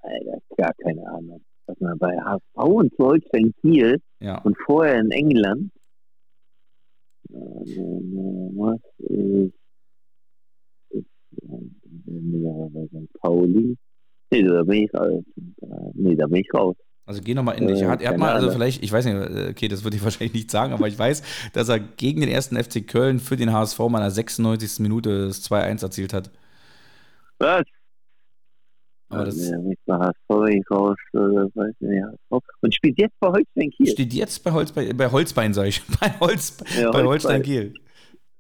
Alter, 0.01 0.39
gar 0.57 0.75
keine 0.75 1.07
Ahnung. 1.09 1.45
Was 1.67 1.81
man 1.81 1.99
bei 1.99 2.17
HSV 2.17 2.57
und 2.57 2.93
Holstein 2.99 3.53
Kiel 3.61 4.01
ja. 4.21 4.41
und 4.43 4.57
vorher 4.65 5.01
in 5.01 5.11
England. 5.11 5.73
Was 7.29 8.81
ist, 8.99 9.53
ist 10.91 11.07
bei 11.43 12.87
St. 12.87 13.13
Pauli? 13.21 13.77
Nee, 14.31 14.43
da 14.43 14.63
bin 14.63 14.85
ich 14.85 14.95
raus. 14.95 15.25
Nee, 15.95 16.17
da 16.17 16.27
bin 16.27 16.41
ich 16.41 16.55
raus. 16.55 16.77
Also 17.07 17.21
geh 17.23 17.35
nochmal 17.35 17.57
in 17.57 17.69
dich. 17.69 17.81
Er 17.81 17.89
hat, 17.89 18.03
er 18.03 18.11
hat 18.11 18.19
mal, 18.19 18.33
also 18.33 18.51
vielleicht, 18.51 18.83
ich 18.83 18.91
weiß 18.91 19.05
nicht, 19.05 19.15
äh, 19.15 19.51
okay, 19.51 19.69
das 19.69 19.85
würde 19.85 19.97
ich 19.97 20.05
wahrscheinlich 20.05 20.35
nicht 20.35 20.51
sagen, 20.51 20.73
aber 20.73 20.89
ich 20.89 20.99
weiß, 20.99 21.23
dass 21.53 21.69
er 21.69 21.79
gegen 21.79 22.21
den 22.21 22.29
ersten 22.29 22.57
FC 22.57 22.87
Köln 22.87 23.21
für 23.21 23.37
den 23.37 23.53
HSV 23.53 23.79
mal 23.79 23.99
in 23.99 24.05
der 24.05 24.11
96. 24.11 24.81
Minute 24.81 25.29
das 25.29 25.49
2-1 25.49 25.83
erzielt 25.83 26.13
hat. 26.13 26.31
Was? 27.39 27.63
Aber 29.09 29.25
das 29.25 29.49
ja, 29.49 29.57
HSV 29.89 30.71
raus, 30.71 30.97
äh, 31.13 31.19
weiß 31.19 31.75
nicht, 31.79 32.05
Und 32.61 32.75
spielt 32.75 32.99
jetzt 32.99 33.15
bei 33.21 33.29
Holstein 33.29 33.71
Kiel. 33.71 33.87
Steht 33.87 34.13
jetzt 34.13 34.43
bei, 34.43 34.51
Holzbein, 34.51 34.97
bei 34.97 35.09
Holzbein, 35.09 35.55
sag 35.55 35.67
ich. 35.67 35.83
Bei, 36.01 36.11
Holz, 36.19 36.57
ja, 36.77 36.91
bei 36.91 37.05
Holstein 37.05 37.43
Kiel. 37.43 37.73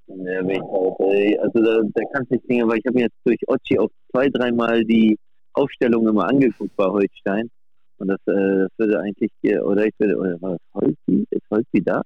Ja, 0.08 0.40
also 0.40 1.62
da, 1.62 1.80
da 1.94 2.02
kannst 2.12 2.30
du 2.30 2.34
nicht 2.34 2.46
sehen, 2.48 2.62
aber 2.62 2.76
ich 2.76 2.84
habe 2.84 2.96
mir 2.96 3.04
jetzt 3.04 3.16
durch 3.24 3.38
Ochi 3.46 3.78
auch 3.78 3.90
zwei, 4.10 4.28
dreimal 4.28 4.84
die 4.84 5.16
Aufstellung 5.52 6.08
immer 6.08 6.28
angeguckt 6.28 6.74
bei 6.76 6.86
Holstein. 6.86 7.48
Und 7.98 8.08
das, 8.08 8.18
äh, 8.26 8.58
das 8.60 8.70
würde 8.76 9.00
eigentlich 9.00 9.30
oder 9.62 9.86
ich 9.86 9.94
würde, 9.98 10.16
oder 10.16 10.40
war 10.40 10.52
das 10.52 10.60
Holpi? 10.74 11.26
Ist 11.30 11.50
Holpi 11.50 11.82
da? 11.82 12.02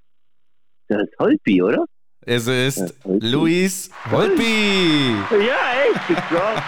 Das 0.89 1.03
ist 1.03 1.19
Holpi, 1.19 1.63
oder? 1.63 1.85
Es 2.27 2.47
ist 2.47 2.95
Holpi. 3.05 3.27
Luis 3.27 3.91
Holpi! 4.11 5.15
Ja, 5.31 5.59
echt, 5.87 6.09
getroffen, 6.09 6.63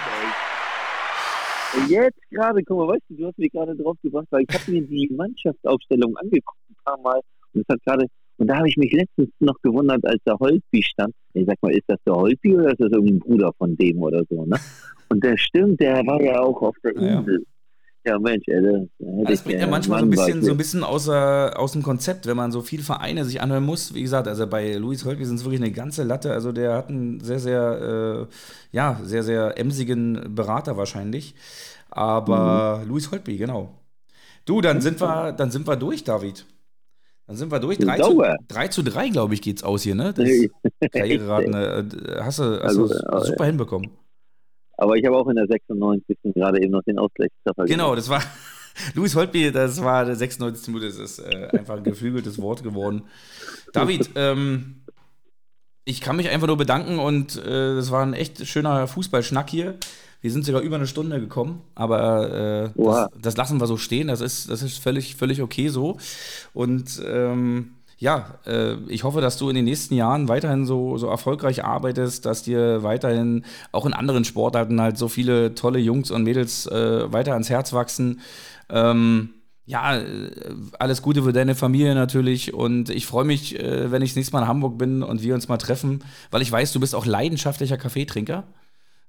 Und 1.77 1.91
jetzt 1.91 2.21
gerade, 2.31 2.63
guck 2.65 2.79
mal, 2.79 2.89
weißt 2.89 3.03
du, 3.09 3.17
du 3.17 3.27
hast 3.27 3.39
mich 3.39 3.53
gerade 3.53 3.77
drauf 3.77 3.97
gebracht, 4.03 4.27
weil 4.31 4.45
ich 4.49 4.55
habe 4.55 4.71
mir 4.71 4.83
die 4.83 5.11
Mannschaftsaufstellung 5.15 6.17
angeguckt 6.17 6.59
ein 6.71 6.77
paar 6.85 6.99
Mal 7.01 7.21
und 7.53 7.61
es 7.61 7.69
hat 7.69 7.83
gerade, 7.85 8.07
und 8.39 8.47
da 8.47 8.57
habe 8.57 8.69
ich 8.69 8.77
mich 8.77 8.93
letztens 8.93 9.29
noch 9.41 9.57
gewundert, 9.63 10.05
als 10.07 10.23
der 10.25 10.39
Holpi 10.39 10.83
stand. 10.83 11.15
Ich 11.35 11.47
sag 11.47 11.57
mal, 11.63 11.73
ist 11.73 11.85
das 11.87 11.99
der 12.07 12.15
Holpi 12.15 12.57
oder 12.57 12.71
ist 12.71 12.81
das 12.81 12.91
irgendein 12.91 13.19
Bruder 13.21 13.53
von 13.59 13.77
dem 13.77 14.03
oder 14.03 14.23
so, 14.29 14.47
ne? 14.47 14.57
Und 15.11 15.23
der 15.23 15.37
stimmt, 15.37 15.79
der 15.81 16.07
war 16.07 16.21
ja 16.23 16.41
auch 16.41 16.63
auf 16.63 16.77
der 16.83 16.97
Insel. 16.97 17.45
Ja. 18.05 18.13
Ja, 18.13 18.19
Mensch, 18.19 18.45
ey, 18.49 18.89
das, 18.99 19.29
das 19.29 19.43
bringt 19.43 19.61
ja 19.61 19.67
manchmal 19.69 20.01
so 20.01 20.07
ein 20.07 20.11
bisschen, 20.11 20.43
so 20.43 20.51
ein 20.51 20.57
bisschen 20.57 20.83
außer, 20.83 21.59
aus 21.59 21.73
dem 21.73 21.83
Konzept, 21.83 22.27
wenn 22.27 22.37
man 22.37 22.51
so 22.51 22.61
viele 22.61 22.83
Vereine 22.83 23.25
sich 23.25 23.41
anhören 23.41 23.65
muss. 23.65 23.95
Wie 23.95 24.03
gesagt, 24.03 24.27
also 24.27 24.47
bei 24.47 24.75
Luis 24.75 25.05
Holtby 25.05 25.25
sind 25.25 25.37
es 25.37 25.45
wirklich 25.45 25.61
eine 25.61 25.71
ganze 25.71 26.03
Latte. 26.03 26.33
Also 26.33 26.51
der 26.51 26.75
hat 26.75 26.89
einen 26.89 27.21
sehr, 27.21 27.39
sehr, 27.39 28.29
äh, 28.31 28.77
ja, 28.77 29.01
sehr, 29.05 29.23
sehr 29.23 29.57
emsigen 29.57 30.35
Berater 30.35 30.77
wahrscheinlich. 30.77 31.35
Aber 31.91 32.81
mhm. 32.83 32.89
Luis 32.89 33.11
Holtby, 33.13 33.37
genau. 33.37 33.71
Du, 34.47 34.61
dann 34.61 34.81
sind 34.81 35.01
wir, 35.01 35.33
dann 35.33 35.53
sind 35.53 35.69
wir 35.69 35.77
durch, 35.77 36.03
David. 36.03 36.45
Dann 37.29 37.37
sind 37.37 37.53
wir 37.53 37.61
durch. 37.61 37.79
3 37.79 37.99
zu, 37.99 38.23
3 38.49 38.69
zu 38.69 38.83
3, 38.83 39.11
glaube 39.11 39.35
ich, 39.35 39.43
geht's 39.43 39.63
aus 39.63 39.83
hier, 39.83 39.95
ne? 39.95 40.13
Das 40.13 40.91
Karriereraten. 40.91 41.55
Äh, 41.55 41.85
hast 42.21 42.41
du, 42.41 42.45
hast 42.55 42.63
also, 42.63 42.89
du 42.89 43.25
super 43.25 43.45
hinbekommen. 43.45 43.91
Aber 44.77 44.97
ich 44.97 45.05
habe 45.05 45.17
auch 45.17 45.29
in 45.29 45.37
der 45.37 45.47
96. 45.47 46.19
gerade 46.35 46.63
eben 46.63 46.73
noch 46.73 46.83
den 46.83 46.99
Ausgleichstreffer 46.99 47.65
Genau, 47.65 47.95
das 47.95 48.09
war 48.09 48.23
Luis 48.95 49.15
Holtby, 49.15 49.53
das 49.53 49.83
war 49.83 50.05
der 50.05 50.17
96. 50.17 50.69
Minute, 50.69 50.87
das 50.87 50.97
ist 50.97 51.19
äh, 51.19 51.49
einfach 51.53 51.77
ein 51.77 51.85
geflügeltes 51.85 52.41
Wort 52.41 52.63
geworden. 52.63 53.03
David, 53.73 54.11
ähm, 54.15 54.83
ich 55.85 56.01
kann 56.01 56.17
mich 56.17 56.31
einfach 56.31 56.47
nur 56.47 56.57
bedanken 56.57 56.99
und 56.99 57.37
äh, 57.37 57.75
das 57.75 57.91
war 57.91 58.03
ein 58.05 58.15
echt 58.15 58.47
schöner 58.47 58.87
Fußballschnack 58.87 59.51
hier. 59.51 59.77
Wir 60.21 60.31
sind 60.31 60.45
sogar 60.45 60.63
über 60.63 60.77
eine 60.77 60.87
Stunde 60.87 61.19
gekommen, 61.19 61.63
aber 61.75 62.71
äh, 62.77 62.81
das, 62.81 63.09
das, 63.21 63.37
lassen 63.37 63.61
wir 63.61 63.67
so 63.67 63.77
stehen. 63.77 64.07
Das 64.07 64.21
ist, 64.21 64.49
das 64.49 64.63
ist 64.63 64.79
völlig, 64.79 65.17
völlig 65.17 65.43
okay 65.43 65.69
so. 65.69 65.99
Und 66.55 67.03
ähm, 67.05 67.73
ja, 67.99 68.39
äh, 68.47 68.75
ich 68.89 69.05
hoffe, 69.05 69.21
dass 69.21 69.39
du 69.39 69.49
in 69.49 69.55
den 69.55 69.65
nächsten 69.65 69.95
Jahren 69.95 70.29
weiterhin 70.29 70.67
so, 70.67 70.97
so 70.99 71.07
erfolgreich 71.07 71.65
arbeitest, 71.65 72.27
dass 72.27 72.43
dir 72.43 72.83
weiterhin 72.83 73.45
auch 73.71 73.87
in 73.87 73.93
anderen 73.93 74.25
Sportarten 74.25 74.81
halt 74.81 74.99
so 74.99 75.09
viele 75.09 75.55
tolle 75.55 75.79
Jungs 75.79 76.11
und 76.11 76.25
Mädels 76.25 76.67
äh, 76.67 77.13
weiter 77.13 77.33
ans 77.33 77.51
Herz 77.51 77.73
wachsen. 77.73 78.21
Ähm, 78.71 79.35
ja, 79.65 79.99
äh, 79.99 80.31
alles 80.79 81.03
Gute 81.03 81.23
für 81.23 81.33
deine 81.33 81.55
Familie 81.55 81.95
natürlich 81.95 82.53
und 82.53 82.91
ich 82.91 83.07
freue 83.07 83.25
mich, 83.25 83.59
äh, 83.59 83.93
wenn 83.93 84.03
ich 84.03 84.11
das 84.11 84.17
nächste 84.17 84.35
Mal 84.35 84.43
in 84.43 84.49
Hamburg 84.49 84.79
bin 84.79 85.03
und 85.03 85.23
wir 85.23 85.35
uns 85.35 85.49
mal 85.49 85.59
treffen, 85.59 86.03
weil 86.31 86.43
ich 86.43 86.51
weiß, 86.51 86.73
du 86.73 86.81
bist 86.81 86.95
auch 86.95 87.07
leidenschaftlicher 87.07 87.77
Kaffeetrinker. 87.77 88.45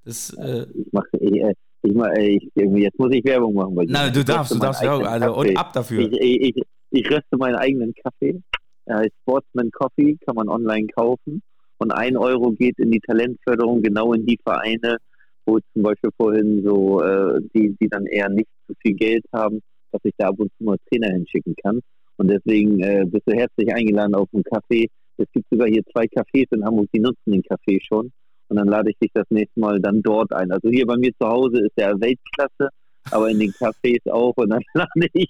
Das, 0.06 0.30
äh 0.32 0.68
ich 0.76 0.92
mache, 0.92 1.08
äh, 1.20 1.54
ich, 1.82 1.94
mach, 1.94 2.12
ich, 2.14 2.50
jetzt 2.56 3.00
muss 3.00 3.12
ich 3.12 3.24
Werbung 3.26 3.56
machen. 3.56 3.76
Weil 3.76 3.86
Nein, 3.88 4.14
du 4.14 4.24
darfst, 4.24 4.54
du 4.54 4.60
darfst, 4.60 4.84
ja, 4.84 4.98
also, 4.98 5.36
und 5.36 5.58
ab 5.58 5.74
dafür. 5.74 6.02
Ich, 6.02 6.22
ich, 6.22 6.56
ich, 6.58 6.64
ich 6.92 7.10
röste 7.10 7.38
meinen 7.38 7.56
eigenen 7.56 7.94
Kaffee 7.96 8.40
er 8.86 8.98
heißt 8.98 9.14
Sportsman 9.22 9.72
Coffee, 9.72 10.18
kann 10.26 10.36
man 10.36 10.50
online 10.50 10.88
kaufen. 10.88 11.42
Und 11.78 11.92
ein 11.92 12.18
Euro 12.18 12.52
geht 12.52 12.78
in 12.80 12.92
die 12.92 13.00
Talentförderung 13.00 13.82
genau 13.82 14.14
in 14.14 14.26
die 14.26 14.40
Vereine, 14.44 14.98
wo 15.46 15.60
zum 15.74 15.84
Beispiel 15.84 16.12
vorhin 16.18 16.64
so, 16.64 17.02
äh, 17.02 17.42
die, 17.54 17.76
die 17.80 17.90
dann 17.90 18.06
eher 18.06 18.30
nicht 18.30 18.50
so 18.68 18.74
viel 18.82 18.96
Geld 18.96 19.26
haben, 19.34 19.60
dass 19.92 20.02
ich 20.04 20.14
da 20.18 20.30
ab 20.30 20.36
und 20.40 20.52
zu 20.58 20.64
mal 20.64 20.78
Trainer 20.90 21.12
hinschicken 21.12 21.56
kann. 21.62 21.82
Und 22.18 22.30
deswegen 22.30 22.80
äh, 22.82 23.06
bist 23.06 23.24
du 23.26 23.34
herzlich 23.34 23.74
eingeladen 23.74 24.16
auf 24.16 24.28
einen 24.34 24.44
Kaffee. 24.44 24.88
Es 25.18 25.28
gibt 25.34 25.46
sogar 25.50 25.68
hier 25.68 25.84
zwei 25.92 26.06
Cafés 26.06 26.48
in 26.52 26.64
Hamburg, 26.64 26.88
die 26.94 27.00
nutzen 27.00 27.32
den 27.32 27.44
Kaffee 27.44 27.80
schon. 27.82 28.12
Und 28.50 28.58
dann 28.58 28.68
lade 28.68 28.92
ich 28.92 28.98
dich 29.00 29.12
das 29.14 29.26
nächste 29.30 29.60
Mal 29.60 29.80
dann 29.80 30.02
dort 30.02 30.34
ein. 30.34 30.52
Also 30.52 30.70
hier 30.70 30.86
bei 30.86 30.96
mir 30.96 31.12
zu 31.20 31.28
Hause 31.28 31.60
ist 31.66 31.78
der 31.78 32.00
Weltklasse, 32.00 32.70
aber 33.12 33.30
in 33.30 33.40
den 33.40 33.52
Cafés 33.52 34.10
auch. 34.10 34.34
Und 34.36 34.50
dann 34.52 34.62
lade 34.74 35.08
ich 35.14 35.30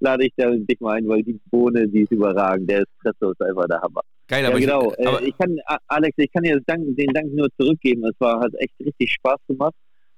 lade 0.00 0.26
ich 0.26 0.32
dich 0.36 0.80
mal 0.80 0.98
ein, 0.98 1.08
weil 1.08 1.22
die 1.22 1.38
Bohne, 1.50 1.88
die 1.88 2.02
ist 2.02 2.12
überragend. 2.12 2.70
Der 2.70 2.82
Espresso 2.82 3.32
ist 3.32 3.42
einfach 3.42 3.66
der 3.66 3.80
Hammer. 3.80 4.00
Geil, 4.28 4.44
aber 4.44 4.58
ja, 4.58 4.66
genau. 4.66 4.92
Ich, 4.96 5.06
aber 5.06 5.22
ich 5.22 5.38
kann, 5.38 5.58
Alex, 5.86 6.14
ich 6.18 6.30
kann 6.32 6.42
dir 6.42 6.60
Dank, 6.66 6.96
den 6.96 7.12
Dank 7.14 7.32
nur 7.32 7.48
zurückgeben. 7.58 8.04
Es 8.04 8.14
war, 8.18 8.40
hat 8.40 8.54
echt 8.58 8.74
richtig 8.80 9.12
Spaß 9.12 9.38
gemacht. 9.48 9.74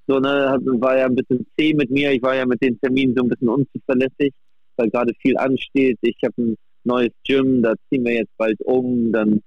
So, 0.06 0.18
ne, 0.18 0.58
war 0.80 0.98
ja 0.98 1.06
ein 1.06 1.14
bisschen 1.14 1.46
zäh 1.56 1.72
mit 1.74 1.90
mir. 1.90 2.12
Ich 2.12 2.22
war 2.22 2.34
ja 2.34 2.44
mit 2.44 2.60
den 2.62 2.80
Terminen 2.80 3.14
so 3.16 3.22
ein 3.22 3.28
bisschen 3.28 3.48
unzuverlässig, 3.48 4.32
weil 4.76 4.90
gerade 4.90 5.12
viel 5.20 5.36
ansteht. 5.36 5.98
Ich 6.02 6.16
habe 6.24 6.34
ein 6.38 6.56
neues 6.84 7.12
Gym, 7.24 7.62
da 7.62 7.74
ziehen 7.88 8.04
wir 8.04 8.14
jetzt 8.14 8.36
bald 8.36 8.60
um. 8.62 9.12
Dann 9.12 9.40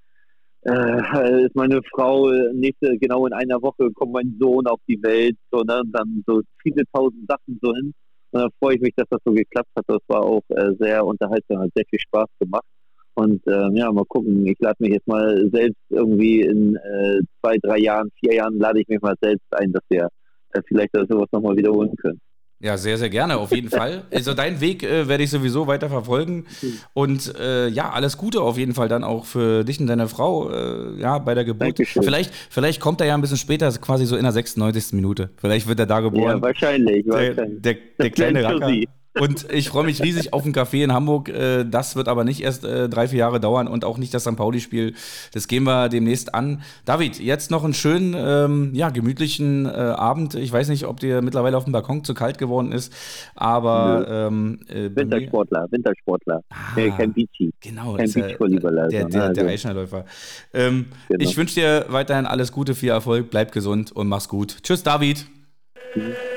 äh, 0.62 1.46
ist 1.46 1.56
meine 1.56 1.82
Frau 1.94 2.32
nächste, 2.54 2.98
genau 2.98 3.28
in 3.28 3.34
einer 3.34 3.62
Woche 3.62 3.92
kommt 3.92 4.14
mein 4.14 4.38
Sohn 4.40 4.66
auf 4.68 4.80
die 4.88 5.02
Welt. 5.04 5.36
So, 5.52 5.64
ne, 5.64 5.82
dann 5.92 6.24
so 6.26 6.42
viele 6.62 6.84
tausend 6.94 7.28
Sachen 7.28 7.60
so 7.62 7.74
hin. 7.76 7.94
Und 8.34 8.42
da 8.42 8.48
freue 8.60 8.76
ich 8.76 8.82
mich, 8.82 8.94
dass 8.96 9.08
das 9.10 9.22
so 9.24 9.32
geklappt 9.32 9.70
hat. 9.78 9.86
Das 9.88 10.02
war 10.08 10.24
auch 10.24 10.42
äh, 10.50 10.72
sehr 10.80 11.06
unterhaltsam, 11.06 11.60
hat 11.60 11.70
sehr 11.76 11.86
viel 11.88 12.00
Spaß 12.00 12.28
gemacht. 12.40 12.66
Und 13.14 13.46
äh, 13.46 13.70
ja, 13.78 13.92
mal 13.92 14.06
gucken. 14.06 14.48
Ich 14.48 14.58
lade 14.60 14.76
mich 14.80 14.94
jetzt 14.94 15.08
mal 15.08 15.48
selbst 15.52 15.80
irgendwie 15.90 16.42
in 16.42 16.76
äh, 16.76 17.20
zwei, 17.40 17.58
drei 17.62 17.78
Jahren, 17.78 18.10
vier 18.20 18.34
Jahren 18.34 18.58
lade 18.58 18.82
ich 18.82 18.88
mich 18.88 19.00
mal 19.02 19.14
selbst 19.22 19.46
ein, 19.52 19.72
dass 19.72 19.84
wir 19.90 20.10
äh, 20.54 20.62
vielleicht 20.68 20.90
sowas 20.94 21.28
nochmal 21.32 21.56
wiederholen 21.56 21.96
können. 21.96 22.20
Ja, 22.64 22.78
sehr, 22.78 22.98
sehr 22.98 23.10
gerne, 23.10 23.38
auf 23.38 23.52
jeden 23.52 23.70
Fall. 23.70 24.04
Also 24.14 24.34
deinen 24.34 24.62
Weg 24.62 24.84
äh, 24.84 25.08
werde 25.08 25.24
ich 25.24 25.30
sowieso 25.30 25.68
weiter 25.68 25.90
verfolgen. 25.90 26.46
Und 26.94 27.36
äh, 27.38 27.68
ja, 27.68 27.92
alles 27.92 28.18
Gute 28.18 28.42
auf 28.42 28.58
jeden 28.58 28.74
Fall 28.74 28.88
dann 28.88 29.04
auch 29.04 29.26
für 29.26 29.66
dich 29.66 29.80
und 29.82 29.88
deine 29.88 30.08
Frau 30.08 30.50
äh, 30.50 31.00
ja, 31.00 31.18
bei 31.18 31.34
der 31.34 31.44
Geburt. 31.44 31.78
Vielleicht, 31.86 32.32
vielleicht 32.50 32.80
kommt 32.80 33.02
er 33.02 33.08
ja 33.08 33.16
ein 33.16 33.22
bisschen 33.22 33.38
später, 33.38 33.70
quasi 33.74 34.06
so 34.06 34.16
in 34.16 34.24
der 34.24 34.32
96. 34.32 34.94
Minute. 34.94 35.30
Vielleicht 35.38 35.68
wird 35.68 35.80
er 35.80 35.88
da 35.88 36.00
geboren. 36.00 36.38
Ja, 36.38 36.42
wahrscheinlich. 36.42 37.06
wahrscheinlich. 37.06 37.62
Der, 37.62 37.74
der, 37.74 37.82
der 38.00 38.10
kleine 38.12 38.44
Racker. 38.44 38.72
Und 39.20 39.52
ich 39.52 39.70
freue 39.70 39.86
mich 39.86 40.02
riesig 40.02 40.34
auf 40.34 40.46
ein 40.46 40.54
Café 40.54 40.84
in 40.84 40.92
Hamburg. 40.92 41.30
Äh, 41.30 41.66
das 41.66 41.96
wird 41.96 42.08
aber 42.08 42.24
nicht 42.24 42.42
erst 42.42 42.64
äh, 42.66 42.90
drei, 42.90 43.08
vier 43.08 43.20
Jahre 43.20 43.40
dauern 43.40 43.68
und 43.68 43.86
auch 43.86 43.98
nicht 43.98 44.14
das 44.14 44.24
St. 44.24 44.36
Pauli-Spiel. 44.36 44.96
Das 45.34 45.48
gehen 45.48 45.64
wir 45.64 45.90
demnächst 45.90 46.34
an. 46.34 46.62
David, 46.86 47.20
jetzt 47.20 47.52
noch 47.52 47.64
einen 47.64 47.74
schönen, 47.74 48.16
ähm, 48.18 48.72
ja, 48.74 48.90
gemütlichen 48.90 49.66
äh, 49.66 49.70
Abend. 49.70 50.36
Ich 50.36 50.52
weiß 50.52 50.70
nicht, 50.70 50.86
ob 50.86 51.00
dir 51.00 51.22
mittlerweile 51.22 51.58
auf 51.58 51.66
dem 51.66 51.74
Balkon 51.74 52.04
zu 52.04 52.14
kalt 52.14 52.38
geworden 52.38 52.72
ist, 52.72 52.94
aber. 53.36 54.06
Ähm, 54.10 54.60
äh, 54.68 54.90
Wintersportler, 54.96 55.68
Wintersportler. 55.70 56.42
Ah, 56.50 56.78
äh, 56.78 56.90
kein 56.90 57.14
Beachy. 57.14 57.52
Genau, 57.62 57.94
kein 57.94 58.12
Beachvolleyball. 58.12 58.88
Der, 58.90 59.06
der, 59.06 59.30
der 59.30 59.44
also. 59.44 59.46
Eichnerläufer. 59.46 60.06
Ähm, 60.54 60.86
genau. 61.08 61.24
Ich 61.24 61.38
wünsche 61.38 61.56
dir 61.56 61.86
weiterhin 61.90 62.26
alles 62.26 62.52
Gute, 62.52 62.74
viel 62.74 62.90
Erfolg, 62.90 63.30
bleib 63.30 63.52
gesund 63.52 63.92
und 63.92 64.08
mach's 64.08 64.28
gut. 64.28 64.58
Tschüss, 64.64 64.82
David. 64.82 65.26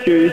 Tschüss. 0.04 0.32